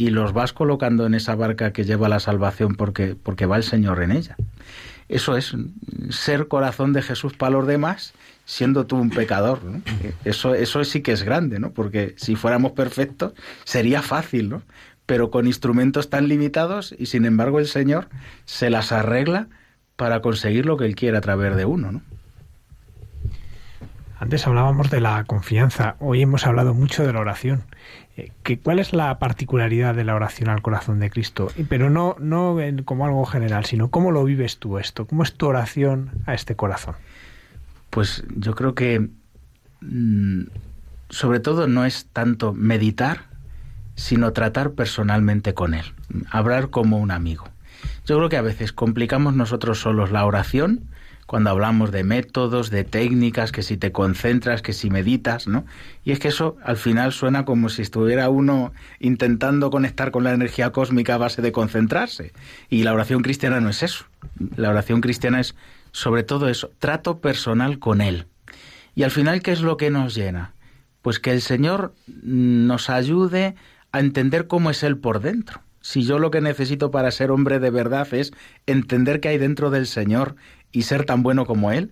y 0.00 0.08
los 0.08 0.32
vas 0.32 0.54
colocando 0.54 1.04
en 1.04 1.12
esa 1.12 1.34
barca 1.34 1.74
que 1.74 1.84
lleva 1.84 2.08
la 2.08 2.20
salvación 2.20 2.74
porque, 2.74 3.14
porque 3.22 3.44
va 3.44 3.58
el 3.58 3.62
Señor 3.62 4.02
en 4.02 4.12
ella. 4.12 4.34
Eso 5.10 5.36
es 5.36 5.54
ser 6.08 6.48
corazón 6.48 6.94
de 6.94 7.02
Jesús 7.02 7.34
para 7.34 7.52
los 7.52 7.66
demás, 7.66 8.14
siendo 8.46 8.86
tú 8.86 8.96
un 8.96 9.10
pecador. 9.10 9.60
Eso, 10.24 10.54
eso 10.54 10.82
sí 10.84 11.02
que 11.02 11.12
es 11.12 11.22
grande, 11.22 11.58
¿no? 11.58 11.72
Porque 11.72 12.14
si 12.16 12.34
fuéramos 12.34 12.72
perfectos, 12.72 13.34
sería 13.64 14.00
fácil, 14.00 14.48
¿no? 14.48 14.62
pero 15.04 15.30
con 15.30 15.46
instrumentos 15.46 16.08
tan 16.08 16.28
limitados 16.28 16.94
y 16.96 17.06
sin 17.06 17.26
embargo 17.26 17.58
el 17.58 17.66
Señor 17.66 18.08
se 18.46 18.70
las 18.70 18.92
arregla 18.92 19.48
para 19.96 20.22
conseguir 20.22 20.64
lo 20.64 20.78
que 20.78 20.86
Él 20.86 20.94
quiere 20.94 21.18
a 21.18 21.20
través 21.20 21.56
de 21.56 21.66
uno. 21.66 21.92
¿no? 21.92 22.00
Antes 24.18 24.46
hablábamos 24.46 24.88
de 24.88 25.00
la 25.02 25.24
confianza, 25.24 25.96
hoy 25.98 26.22
hemos 26.22 26.46
hablado 26.46 26.72
mucho 26.72 27.04
de 27.04 27.12
la 27.12 27.20
oración. 27.20 27.64
Eh, 28.16 28.58
¿Cuál 28.62 28.78
es 28.78 28.92
la 28.92 29.18
particularidad 29.18 29.94
de 29.94 30.04
la 30.04 30.14
oración 30.14 30.48
al 30.48 30.62
corazón 30.62 30.98
de 31.00 31.10
Cristo? 31.10 31.48
Pero 31.68 31.90
no, 31.90 32.16
no 32.18 32.56
como 32.84 33.06
algo 33.06 33.24
general, 33.24 33.64
sino 33.64 33.90
cómo 33.90 34.10
lo 34.10 34.24
vives 34.24 34.58
tú 34.58 34.78
esto, 34.78 35.06
cómo 35.06 35.22
es 35.22 35.34
tu 35.34 35.46
oración 35.46 36.10
a 36.26 36.34
este 36.34 36.56
corazón. 36.56 36.96
Pues 37.90 38.24
yo 38.36 38.54
creo 38.54 38.74
que 38.74 39.08
mm, 39.80 40.42
sobre 41.08 41.40
todo 41.40 41.66
no 41.66 41.84
es 41.84 42.06
tanto 42.12 42.52
meditar, 42.52 43.24
sino 43.94 44.32
tratar 44.32 44.72
personalmente 44.72 45.54
con 45.54 45.74
él, 45.74 45.84
hablar 46.30 46.70
como 46.70 46.98
un 46.98 47.10
amigo. 47.10 47.48
Yo 48.06 48.16
creo 48.16 48.28
que 48.28 48.36
a 48.36 48.42
veces 48.42 48.72
complicamos 48.72 49.34
nosotros 49.34 49.80
solos 49.80 50.10
la 50.10 50.24
oración 50.24 50.88
cuando 51.30 51.50
hablamos 51.50 51.92
de 51.92 52.02
métodos, 52.02 52.70
de 52.70 52.82
técnicas, 52.82 53.52
que 53.52 53.62
si 53.62 53.76
te 53.76 53.92
concentras, 53.92 54.62
que 54.62 54.72
si 54.72 54.90
meditas, 54.90 55.46
¿no? 55.46 55.64
Y 56.02 56.10
es 56.10 56.18
que 56.18 56.26
eso 56.26 56.56
al 56.64 56.76
final 56.76 57.12
suena 57.12 57.44
como 57.44 57.68
si 57.68 57.82
estuviera 57.82 58.28
uno 58.28 58.72
intentando 58.98 59.70
conectar 59.70 60.10
con 60.10 60.24
la 60.24 60.32
energía 60.32 60.72
cósmica 60.72 61.14
a 61.14 61.18
base 61.18 61.40
de 61.40 61.52
concentrarse. 61.52 62.32
Y 62.68 62.82
la 62.82 62.92
oración 62.92 63.22
cristiana 63.22 63.60
no 63.60 63.68
es 63.68 63.84
eso. 63.84 64.06
La 64.56 64.70
oración 64.70 65.00
cristiana 65.00 65.38
es 65.38 65.54
sobre 65.92 66.24
todo 66.24 66.48
eso, 66.48 66.72
trato 66.80 67.20
personal 67.20 67.78
con 67.78 68.00
Él. 68.00 68.26
Y 68.96 69.04
al 69.04 69.12
final, 69.12 69.40
¿qué 69.40 69.52
es 69.52 69.60
lo 69.60 69.76
que 69.76 69.90
nos 69.90 70.16
llena? 70.16 70.54
Pues 71.00 71.20
que 71.20 71.30
el 71.30 71.42
Señor 71.42 71.94
nos 72.24 72.90
ayude 72.90 73.54
a 73.92 74.00
entender 74.00 74.48
cómo 74.48 74.70
es 74.70 74.82
Él 74.82 74.98
por 74.98 75.20
dentro. 75.20 75.60
Si 75.90 76.04
yo 76.04 76.20
lo 76.20 76.30
que 76.30 76.40
necesito 76.40 76.92
para 76.92 77.10
ser 77.10 77.32
hombre 77.32 77.58
de 77.58 77.70
verdad 77.70 78.06
es 78.14 78.30
entender 78.64 79.18
qué 79.18 79.30
hay 79.30 79.38
dentro 79.38 79.70
del 79.70 79.88
Señor 79.88 80.36
y 80.70 80.82
ser 80.82 81.04
tan 81.04 81.24
bueno 81.24 81.46
como 81.46 81.72
Él, 81.72 81.90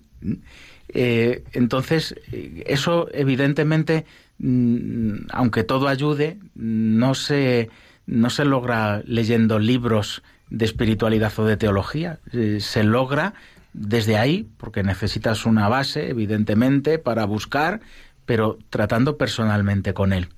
eh, 0.90 1.42
entonces 1.52 2.14
eh, 2.30 2.62
eso 2.66 3.08
evidentemente, 3.12 4.06
mm, 4.38 5.26
aunque 5.32 5.64
todo 5.64 5.88
ayude, 5.88 6.38
no 6.54 7.16
se, 7.16 7.70
no 8.06 8.30
se 8.30 8.44
logra 8.44 9.02
leyendo 9.04 9.58
libros 9.58 10.22
de 10.48 10.64
espiritualidad 10.64 11.32
o 11.36 11.44
de 11.44 11.56
teología, 11.56 12.20
eh, 12.32 12.58
se 12.60 12.84
logra 12.84 13.34
desde 13.72 14.16
ahí, 14.16 14.48
porque 14.58 14.84
necesitas 14.84 15.44
una 15.44 15.68
base, 15.68 16.08
evidentemente, 16.08 17.00
para 17.00 17.24
buscar, 17.24 17.80
pero 18.26 18.58
tratando 18.70 19.16
personalmente 19.16 19.92
con 19.92 20.12
Él. 20.12 20.28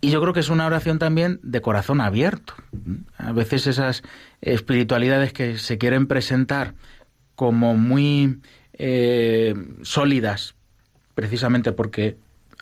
Y 0.00 0.10
yo 0.10 0.20
creo 0.20 0.32
que 0.32 0.40
es 0.40 0.50
una 0.50 0.66
oración 0.66 0.98
también 0.98 1.40
de 1.42 1.60
corazón 1.60 2.00
abierto. 2.00 2.54
A 3.16 3.32
veces 3.32 3.66
esas 3.66 4.02
espiritualidades 4.40 5.32
que 5.32 5.58
se 5.58 5.78
quieren 5.78 6.06
presentar 6.06 6.74
como 7.34 7.74
muy 7.74 8.40
eh, 8.74 9.54
sólidas, 9.82 10.54
precisamente 11.14 11.72
porque 11.72 12.16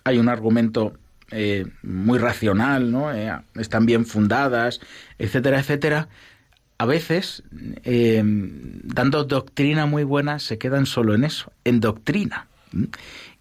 hay 0.05 0.19
un 0.19 0.29
argumento 0.29 0.95
eh, 1.31 1.67
muy 1.83 2.19
racional, 2.19 2.93
¿no? 2.93 3.13
Eh, 3.13 3.33
están 3.57 3.87
bien 3.87 4.07
fundadas, 4.07 4.81
etcétera, 5.19 5.59
etcétera. 5.61 6.09
A 6.79 6.87
veces, 6.87 7.45
dando 7.85 9.25
doctrina 9.25 9.87
muy 9.87 10.03
buena, 10.03 10.41
se 10.41 10.59
quedan 10.59 10.87
solo 10.87 11.15
en 11.15 11.25
eso, 11.25 11.53
en 11.65 11.81
doctrina. 11.81 12.49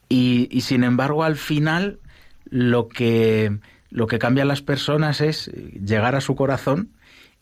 y 0.08 0.62
sin 0.62 0.84
embargo, 0.84 1.24
al 1.24 1.36
final, 1.36 2.00
lo 2.46 2.88
que 2.88 3.58
lo 3.94 4.08
que 4.08 4.18
cambia 4.18 4.44
a 4.44 4.48
las 4.48 4.64
personas 4.64 5.22
es 5.22 5.48
llegar 5.48 6.16
a 6.16 6.22
su 6.22 6.36
corazón 6.36 6.90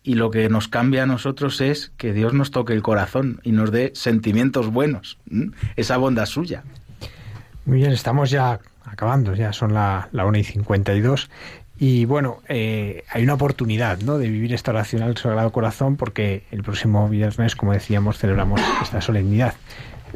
y 0.03 0.15
lo 0.15 0.32
que 0.32 0.49
nos 0.49 0.68
cambia 0.68 1.03
a 1.03 1.06
nosotros 1.06 1.61
es 1.61 1.94
que 1.95 2.11
Dios 2.11 2.34
nos 2.34 2.52
toque 2.52 2.73
el 2.73 2.82
corazón 2.82 3.40
y 3.44 3.53
nos 3.53 3.72
dé 3.72 3.91
sentimientos 3.95 4.68
buenos, 4.68 5.18
esa 5.78 5.95
bondad 5.95 6.26
suya. 6.26 6.64
Muy 7.65 7.78
bien, 7.78 7.94
estamos 7.94 8.32
ya 8.32 8.60
acabando, 8.84 9.34
ya 9.34 9.53
son 9.53 9.73
la, 9.73 10.10
la 10.11 10.26
1 10.26 10.40
y 10.40 10.44
52. 10.44 11.30
Y 11.80 12.03
bueno, 12.03 12.40
eh, 12.49 13.06
hay 13.10 13.23
una 13.23 13.36
oportunidad 13.36 13.99
¿no? 14.02 14.18
de 14.18 14.28
vivir 14.28 14.53
esta 14.53 14.72
oración 14.72 15.03
al 15.03 15.15
Sagrado 15.15 15.52
Corazón 15.52 15.95
porque 15.95 16.44
el 16.52 16.64
próximo 16.64 17.07
viernes, 17.07 17.56
como 17.56 17.72
decíamos, 17.72 18.18
celebramos 18.18 18.60
esta 18.82 18.99
solemnidad. 18.99 19.53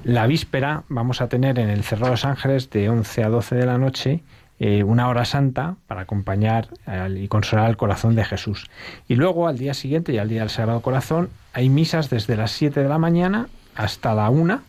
La 0.04 0.28
víspera 0.28 0.84
vamos 0.90 1.22
a 1.22 1.30
tener 1.30 1.60
en 1.60 1.70
el 1.70 1.84
Cerro 1.84 2.06
de 2.06 2.12
los 2.12 2.26
Ángeles 2.26 2.70
de 2.72 2.90
11 2.90 3.24
a 3.24 3.30
12 3.30 3.56
de 3.56 3.66
la 3.66 3.78
noche 3.78 4.22
eh, 4.60 4.84
una 4.84 5.10
hora 5.10 5.26
santa 5.26 5.76
para 5.88 6.02
acompañar 6.02 6.70
y 7.14 7.28
consolar 7.28 7.70
el 7.70 7.78
corazón 7.78 8.16
de 8.16 8.24
Jesús. 8.24 8.70
Y 9.08 9.16
luego, 9.16 9.48
al 9.48 9.58
día 9.58 9.74
siguiente 9.74 10.14
y 10.14 10.18
al 10.18 10.30
día 10.30 10.42
del 10.42 10.50
Sagrado 10.50 10.82
Corazón, 10.82 11.30
hay 11.54 11.70
misas 11.70 12.10
desde 12.10 12.38
las 12.38 12.52
7 12.52 12.82
de 12.82 12.90
la 12.90 12.98
mañana 12.98 13.48
hasta 13.76 14.14
la 14.14 14.30
1, 14.30 14.62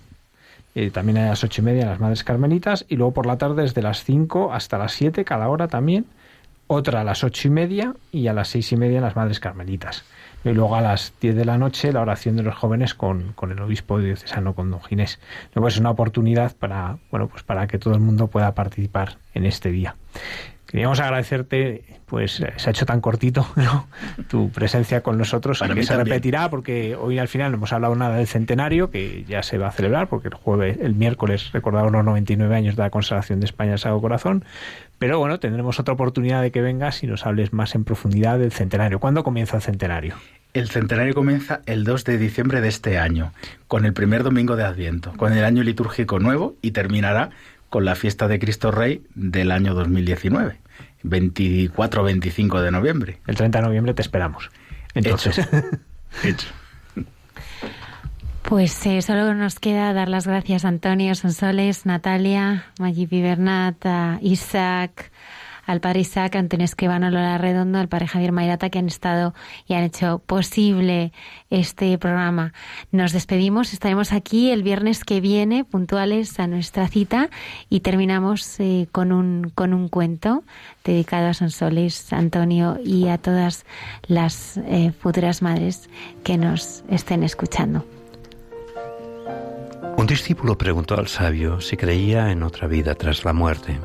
eh, 0.74 0.90
también 0.90 1.18
a 1.18 1.28
las 1.28 1.44
ocho 1.44 1.62
y 1.62 1.64
media 1.64 1.86
las 1.86 2.00
Madres 2.00 2.24
Carmelitas, 2.24 2.84
y 2.88 2.96
luego 2.96 3.12
por 3.12 3.26
la 3.26 3.38
tarde 3.38 3.62
desde 3.62 3.82
las 3.82 4.04
5 4.04 4.52
hasta 4.52 4.76
las 4.76 4.92
7 4.92 5.24
cada 5.24 5.48
hora 5.48 5.68
también, 5.68 6.06
otra 6.66 7.02
a 7.02 7.04
las 7.04 7.22
ocho 7.24 7.48
y 7.48 7.50
media 7.50 7.94
y 8.12 8.26
a 8.26 8.32
las 8.32 8.48
seis 8.48 8.72
y 8.72 8.76
media 8.76 9.00
las 9.00 9.16
Madres 9.16 9.40
Carmelitas. 9.40 10.04
Y 10.50 10.54
luego 10.54 10.76
a 10.76 10.80
las 10.80 11.12
10 11.20 11.34
de 11.34 11.44
la 11.44 11.58
noche 11.58 11.92
la 11.92 12.02
oración 12.02 12.36
de 12.36 12.42
los 12.42 12.54
jóvenes 12.54 12.94
con, 12.94 13.32
con 13.32 13.50
el 13.50 13.60
obispo 13.60 13.98
diocesano, 13.98 14.54
con 14.54 14.70
don 14.70 14.82
Ginés. 14.82 15.18
Luego 15.54 15.68
es 15.68 15.76
una 15.78 15.90
oportunidad 15.90 16.54
para, 16.56 16.98
bueno, 17.10 17.28
pues 17.28 17.42
para 17.42 17.66
que 17.66 17.78
todo 17.78 17.94
el 17.94 18.00
mundo 18.00 18.28
pueda 18.28 18.54
participar 18.54 19.18
en 19.34 19.44
este 19.44 19.70
día. 19.70 19.96
Queríamos 20.66 20.98
agradecerte, 20.98 21.84
pues 22.06 22.42
se 22.56 22.68
ha 22.68 22.70
hecho 22.70 22.86
tan 22.86 23.00
cortito 23.00 23.46
tu 24.28 24.50
presencia 24.50 25.00
con 25.00 25.16
nosotros, 25.16 25.62
que 25.62 25.82
se 25.84 25.96
repetirá 25.96 26.50
porque 26.50 26.96
hoy 26.96 27.20
al 27.20 27.28
final 27.28 27.52
no 27.52 27.58
hemos 27.58 27.72
hablado 27.72 27.94
nada 27.94 28.16
del 28.16 28.26
centenario, 28.26 28.90
que 28.90 29.24
ya 29.28 29.44
se 29.44 29.58
va 29.58 29.68
a 29.68 29.72
celebrar, 29.72 30.08
porque 30.08 30.26
el 30.26 30.34
jueves, 30.34 30.76
el 30.80 30.94
miércoles 30.96 31.52
recordamos 31.52 31.92
los 31.92 32.04
99 32.04 32.54
años 32.54 32.74
de 32.74 32.82
la 32.82 32.90
consagración 32.90 33.38
de 33.38 33.46
España 33.46 33.72
al 33.72 33.78
Sagrado 33.78 34.00
Corazón, 34.00 34.44
pero 34.98 35.18
bueno, 35.18 35.38
tendremos 35.38 35.78
otra 35.78 35.94
oportunidad 35.94 36.42
de 36.42 36.50
que 36.50 36.62
vengas 36.62 37.02
y 37.02 37.06
nos 37.06 37.26
hables 37.26 37.52
más 37.52 37.74
en 37.74 37.84
profundidad 37.84 38.38
del 38.38 38.52
centenario. 38.52 38.98
¿Cuándo 38.98 39.24
comienza 39.24 39.56
el 39.56 39.62
centenario? 39.62 40.14
El 40.54 40.70
centenario 40.70 41.14
comienza 41.14 41.60
el 41.66 41.84
2 41.84 42.04
de 42.04 42.18
diciembre 42.18 42.60
de 42.62 42.68
este 42.68 42.98
año, 42.98 43.32
con 43.68 43.84
el 43.84 43.92
primer 43.92 44.22
domingo 44.22 44.56
de 44.56 44.64
Adviento, 44.64 45.12
con 45.16 45.34
el 45.34 45.44
año 45.44 45.62
litúrgico 45.62 46.18
nuevo 46.18 46.56
y 46.62 46.70
terminará 46.70 47.30
con 47.68 47.84
la 47.84 47.94
fiesta 47.94 48.26
de 48.26 48.38
Cristo 48.38 48.70
Rey 48.70 49.02
del 49.14 49.50
año 49.50 49.74
2019, 49.74 50.56
24-25 51.04 52.60
de 52.62 52.70
noviembre. 52.70 53.18
El 53.26 53.36
30 53.36 53.58
de 53.58 53.64
noviembre 53.66 53.92
te 53.92 54.02
esperamos. 54.02 54.50
Entonces. 54.94 55.46
Hecho. 56.24 56.48
Pues 58.48 58.86
eh, 58.86 59.02
solo 59.02 59.34
nos 59.34 59.58
queda 59.58 59.92
dar 59.92 60.08
las 60.08 60.28
gracias 60.28 60.64
a 60.64 60.68
Antonio 60.68 61.16
Sonsoles, 61.16 61.84
Natalia, 61.84 62.66
Maggi 62.78 63.04
Bernat, 63.06 63.84
a 63.84 64.18
Isaac, 64.22 65.10
al 65.66 65.80
padre 65.80 66.00
Isaac, 66.00 66.36
Antonio 66.36 66.64
Esquivano, 66.64 67.10
Lola 67.10 67.38
Redondo, 67.38 67.80
al 67.80 67.88
padre 67.88 68.06
Javier 68.06 68.30
Mairata, 68.30 68.70
que 68.70 68.78
han 68.78 68.86
estado 68.86 69.34
y 69.66 69.74
han 69.74 69.82
hecho 69.82 70.22
posible 70.24 71.12
este 71.50 71.98
programa. 71.98 72.52
Nos 72.92 73.12
despedimos, 73.12 73.72
estaremos 73.72 74.12
aquí 74.12 74.52
el 74.52 74.62
viernes 74.62 75.02
que 75.02 75.20
viene, 75.20 75.64
puntuales 75.64 76.38
a 76.38 76.46
nuestra 76.46 76.86
cita, 76.86 77.30
y 77.68 77.80
terminamos 77.80 78.60
eh, 78.60 78.86
con, 78.92 79.10
un, 79.10 79.50
con 79.56 79.74
un 79.74 79.88
cuento 79.88 80.44
dedicado 80.84 81.26
a 81.26 81.34
Sonsoles, 81.34 82.12
Antonio 82.12 82.78
y 82.84 83.08
a 83.08 83.18
todas 83.18 83.66
las 84.06 84.56
eh, 84.58 84.92
futuras 84.92 85.42
madres 85.42 85.90
que 86.22 86.38
nos 86.38 86.84
estén 86.88 87.24
escuchando. 87.24 87.84
Un 89.98 90.06
discípulo 90.06 90.58
preguntó 90.58 90.94
al 90.98 91.08
sabio 91.08 91.60
si 91.60 91.78
creía 91.78 92.30
en 92.30 92.42
otra 92.42 92.68
vida 92.68 92.94
tras 92.94 93.24
la 93.24 93.32
muerte. 93.32 93.80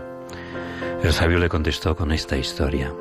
El 1.02 1.14
sabio 1.14 1.40
le 1.40 1.48
contestó 1.48 1.96
con 1.96 2.12
esta 2.12 2.38
historia. 2.38 2.94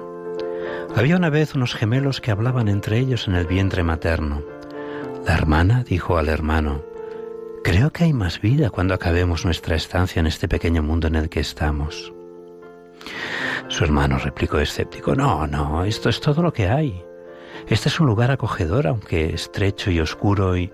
Había 0.95 1.17
una 1.17 1.29
vez 1.29 1.57
unos 1.57 1.75
gemelos 1.75 2.21
que 2.21 2.31
hablaban 2.31 2.69
entre 2.69 2.99
ellos 2.99 3.27
en 3.27 3.35
el 3.35 3.47
vientre 3.47 3.83
materno. 3.83 4.43
La 5.27 5.35
hermana 5.35 5.83
dijo 5.83 6.19
al 6.19 6.29
hermano, 6.29 6.85
Creo 7.65 7.91
que 7.91 8.05
hay 8.05 8.13
más 8.13 8.41
vida 8.41 8.71
cuando 8.71 8.95
acabemos 8.95 9.45
nuestra 9.45 9.75
estancia 9.75 10.21
en 10.21 10.29
este 10.29 10.49
pequeño 10.49 10.83
mundo 10.83 11.09
en 11.09 11.17
el 11.17 11.29
que 11.29 11.41
estamos. 11.41 12.13
Su 13.69 13.85
hermano 13.85 14.19
replicó 14.19 14.61
escéptico, 14.61 15.17
No, 15.17 15.49
no, 15.49 15.85
esto 15.85 16.09
es 16.09 16.21
todo 16.21 16.43
lo 16.43 16.53
que 16.53 16.69
hay. 16.69 17.05
Este 17.69 17.89
es 17.89 18.01
un 18.01 18.07
lugar 18.07 18.31
acogedor, 18.31 18.87
aunque 18.87 19.35
estrecho 19.35 19.91
y 19.91 20.01
oscuro, 20.01 20.57
y 20.57 20.73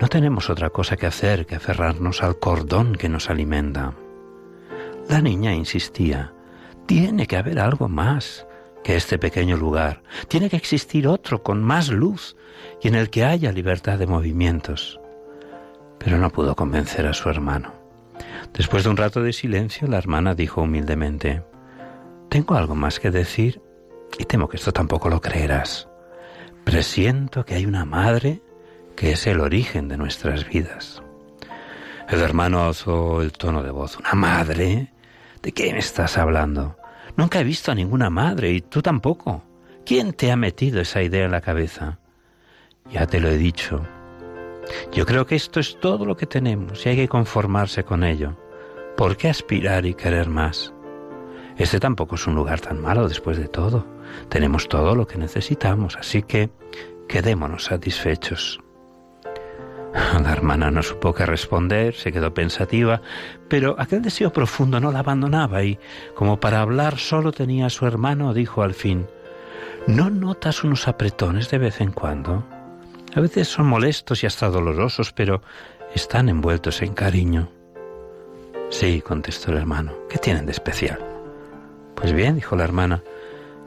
no 0.00 0.08
tenemos 0.08 0.50
otra 0.50 0.70
cosa 0.70 0.96
que 0.96 1.06
hacer 1.06 1.46
que 1.46 1.56
aferrarnos 1.56 2.22
al 2.22 2.38
cordón 2.38 2.94
que 2.94 3.08
nos 3.08 3.30
alimenta. 3.30 3.94
La 5.08 5.20
niña 5.20 5.54
insistía, 5.54 6.34
tiene 6.86 7.26
que 7.26 7.36
haber 7.36 7.58
algo 7.58 7.88
más 7.88 8.46
que 8.84 8.96
este 8.96 9.18
pequeño 9.18 9.56
lugar, 9.56 10.02
tiene 10.28 10.48
que 10.48 10.56
existir 10.56 11.08
otro 11.08 11.42
con 11.42 11.62
más 11.62 11.88
luz 11.88 12.36
y 12.82 12.88
en 12.88 12.94
el 12.94 13.10
que 13.10 13.24
haya 13.24 13.52
libertad 13.52 13.98
de 13.98 14.06
movimientos. 14.06 15.00
Pero 15.98 16.18
no 16.18 16.30
pudo 16.30 16.54
convencer 16.54 17.06
a 17.06 17.12
su 17.12 17.28
hermano. 17.28 17.72
Después 18.52 18.84
de 18.84 18.90
un 18.90 18.96
rato 18.96 19.22
de 19.22 19.32
silencio, 19.32 19.88
la 19.88 19.98
hermana 19.98 20.34
dijo 20.34 20.62
humildemente, 20.62 21.42
Tengo 22.28 22.54
algo 22.54 22.74
más 22.74 23.00
que 23.00 23.10
decir 23.10 23.60
y 24.18 24.24
temo 24.24 24.48
que 24.48 24.56
esto 24.56 24.72
tampoco 24.72 25.08
lo 25.08 25.20
creerás. 25.20 25.88
Presiento 26.64 27.44
que 27.44 27.54
hay 27.54 27.66
una 27.66 27.84
madre 27.84 28.42
que 28.96 29.12
es 29.12 29.26
el 29.26 29.40
origen 29.40 29.88
de 29.88 29.96
nuestras 29.96 30.48
vidas. 30.48 31.02
El 32.08 32.20
hermano 32.20 32.64
alzó 32.64 33.20
el 33.20 33.32
tono 33.32 33.62
de 33.62 33.70
voz. 33.70 33.98
¿Una 33.98 34.14
madre? 34.14 34.92
¿De 35.42 35.52
me 35.72 35.78
estás 35.78 36.18
hablando? 36.18 36.76
Nunca 37.16 37.40
he 37.40 37.44
visto 37.44 37.70
a 37.70 37.74
ninguna 37.74 38.10
madre 38.10 38.50
y 38.50 38.60
tú 38.60 38.82
tampoco. 38.82 39.42
¿Quién 39.84 40.12
te 40.12 40.32
ha 40.32 40.36
metido 40.36 40.80
esa 40.80 41.02
idea 41.02 41.24
en 41.24 41.30
la 41.30 41.40
cabeza? 41.40 41.98
Ya 42.90 43.06
te 43.06 43.20
lo 43.20 43.28
he 43.28 43.36
dicho. 43.36 43.86
Yo 44.92 45.06
creo 45.06 45.26
que 45.26 45.36
esto 45.36 45.60
es 45.60 45.78
todo 45.78 46.04
lo 46.04 46.16
que 46.16 46.26
tenemos 46.26 46.84
y 46.84 46.88
hay 46.88 46.96
que 46.96 47.08
conformarse 47.08 47.84
con 47.84 48.02
ello. 48.02 48.36
¿Por 48.96 49.16
qué 49.16 49.28
aspirar 49.28 49.86
y 49.86 49.94
querer 49.94 50.28
más? 50.28 50.72
Este 51.56 51.80
tampoco 51.80 52.16
es 52.16 52.26
un 52.26 52.34
lugar 52.34 52.60
tan 52.60 52.80
malo 52.80 53.08
después 53.08 53.38
de 53.38 53.48
todo. 53.48 53.86
Tenemos 54.28 54.68
todo 54.68 54.94
lo 54.94 55.06
que 55.06 55.18
necesitamos, 55.18 55.96
así 55.96 56.22
que 56.22 56.50
quedémonos 57.08 57.64
satisfechos. 57.64 58.60
La 60.22 60.32
hermana 60.32 60.70
no 60.70 60.82
supo 60.82 61.14
qué 61.14 61.26
responder, 61.26 61.94
se 61.94 62.12
quedó 62.12 62.32
pensativa, 62.34 63.00
pero 63.48 63.76
aquel 63.78 64.02
deseo 64.02 64.32
profundo 64.32 64.80
no 64.80 64.92
la 64.92 65.00
abandonaba 65.00 65.62
y, 65.64 65.78
como 66.14 66.38
para 66.38 66.60
hablar 66.60 66.98
solo 66.98 67.32
tenía 67.32 67.66
a 67.66 67.70
su 67.70 67.86
hermano, 67.86 68.34
dijo 68.34 68.62
al 68.62 68.74
fin, 68.74 69.06
¿No 69.86 70.10
notas 70.10 70.64
unos 70.64 70.88
apretones 70.88 71.48
de 71.50 71.58
vez 71.58 71.80
en 71.80 71.92
cuando? 71.92 72.44
A 73.14 73.20
veces 73.20 73.48
son 73.48 73.66
molestos 73.66 74.22
y 74.22 74.26
hasta 74.26 74.48
dolorosos, 74.48 75.12
pero 75.12 75.42
están 75.94 76.28
envueltos 76.28 76.82
en 76.82 76.92
cariño. 76.92 77.48
Sí, 78.68 79.00
contestó 79.00 79.52
el 79.52 79.58
hermano, 79.58 79.92
¿qué 80.08 80.18
tienen 80.18 80.44
de 80.44 80.52
especial? 80.52 80.98
Pues 81.94 82.12
bien, 82.12 82.34
dijo 82.34 82.56
la 82.56 82.64
hermana, 82.64 83.02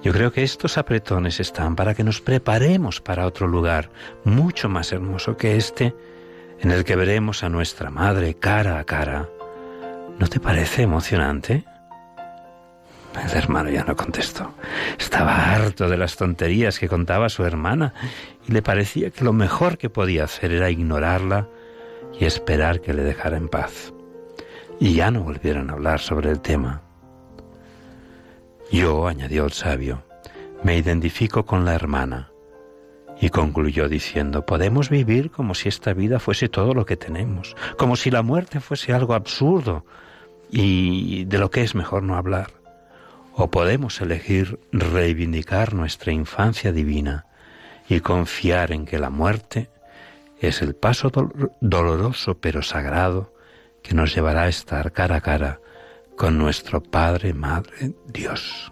yo 0.03 0.11
creo 0.11 0.31
que 0.31 0.43
estos 0.43 0.77
apretones 0.77 1.39
están 1.39 1.75
para 1.77 1.95
que 1.95 2.03
nos 2.03 2.19
preparemos 2.19 2.99
para 2.99 3.25
otro 3.25 3.47
lugar 3.47 3.89
mucho 4.25 4.67
más 4.67 4.91
hermoso 4.91 5.37
que 5.37 5.55
este 5.55 5.95
en 6.61 6.71
el 6.71 6.83
que 6.83 6.95
veremos 6.95 7.43
a 7.43 7.49
nuestra 7.49 7.89
madre 7.89 8.35
cara 8.35 8.79
a 8.79 8.83
cara. 8.83 9.29
¿No 10.17 10.27
te 10.27 10.39
parece 10.39 10.81
emocionante? 10.81 11.63
El 13.13 13.31
hermano 13.35 13.69
ya 13.69 13.83
no 13.83 13.95
contestó. 13.95 14.53
Estaba 14.97 15.53
harto 15.53 15.89
de 15.89 15.97
las 15.97 16.15
tonterías 16.15 16.79
que 16.79 16.87
contaba 16.87 17.29
su 17.29 17.43
hermana 17.43 17.93
y 18.47 18.51
le 18.51 18.61
parecía 18.61 19.09
que 19.09 19.23
lo 19.23 19.33
mejor 19.33 19.77
que 19.77 19.89
podía 19.89 20.25
hacer 20.25 20.51
era 20.51 20.69
ignorarla 20.69 21.47
y 22.19 22.25
esperar 22.25 22.81
que 22.81 22.93
le 22.93 23.03
dejara 23.03 23.37
en 23.37 23.49
paz. 23.49 23.93
Y 24.79 24.93
ya 24.93 25.11
no 25.11 25.23
volvieron 25.23 25.69
a 25.69 25.73
hablar 25.73 25.99
sobre 25.99 26.29
el 26.29 26.39
tema. 26.39 26.81
Yo, 28.71 29.07
añadió 29.07 29.45
el 29.45 29.51
sabio, 29.51 30.03
me 30.63 30.77
identifico 30.77 31.45
con 31.45 31.65
la 31.65 31.73
hermana 31.73 32.29
y 33.21 33.29
concluyó 33.29 33.89
diciendo, 33.89 34.45
podemos 34.45 34.89
vivir 34.89 35.31
como 35.31 35.53
si 35.53 35.67
esta 35.67 35.93
vida 35.93 36.19
fuese 36.19 36.47
todo 36.47 36.73
lo 36.73 36.85
que 36.85 36.97
tenemos, 36.97 37.55
como 37.77 37.95
si 37.95 38.11
la 38.11 38.21
muerte 38.21 38.59
fuese 38.59 38.93
algo 38.93 39.13
absurdo 39.13 39.85
y 40.51 41.25
de 41.25 41.37
lo 41.37 41.51
que 41.51 41.61
es 41.61 41.75
mejor 41.75 42.03
no 42.03 42.15
hablar. 42.15 42.51
O 43.33 43.49
podemos 43.49 44.01
elegir 44.01 44.59
reivindicar 44.71 45.73
nuestra 45.73 46.11
infancia 46.11 46.71
divina 46.71 47.25
y 47.87 47.99
confiar 47.99 48.71
en 48.71 48.85
que 48.85 48.99
la 48.99 49.09
muerte 49.09 49.69
es 50.39 50.61
el 50.61 50.75
paso 50.75 51.11
doloroso 51.59 52.37
pero 52.39 52.61
sagrado 52.61 53.33
que 53.83 53.93
nos 53.93 54.13
llevará 54.13 54.43
a 54.43 54.49
estar 54.49 54.91
cara 54.91 55.17
a 55.17 55.21
cara 55.21 55.59
con 56.15 56.37
nuestro 56.37 56.81
Padre, 56.81 57.33
Madre, 57.33 57.93
Dios. 58.07 58.71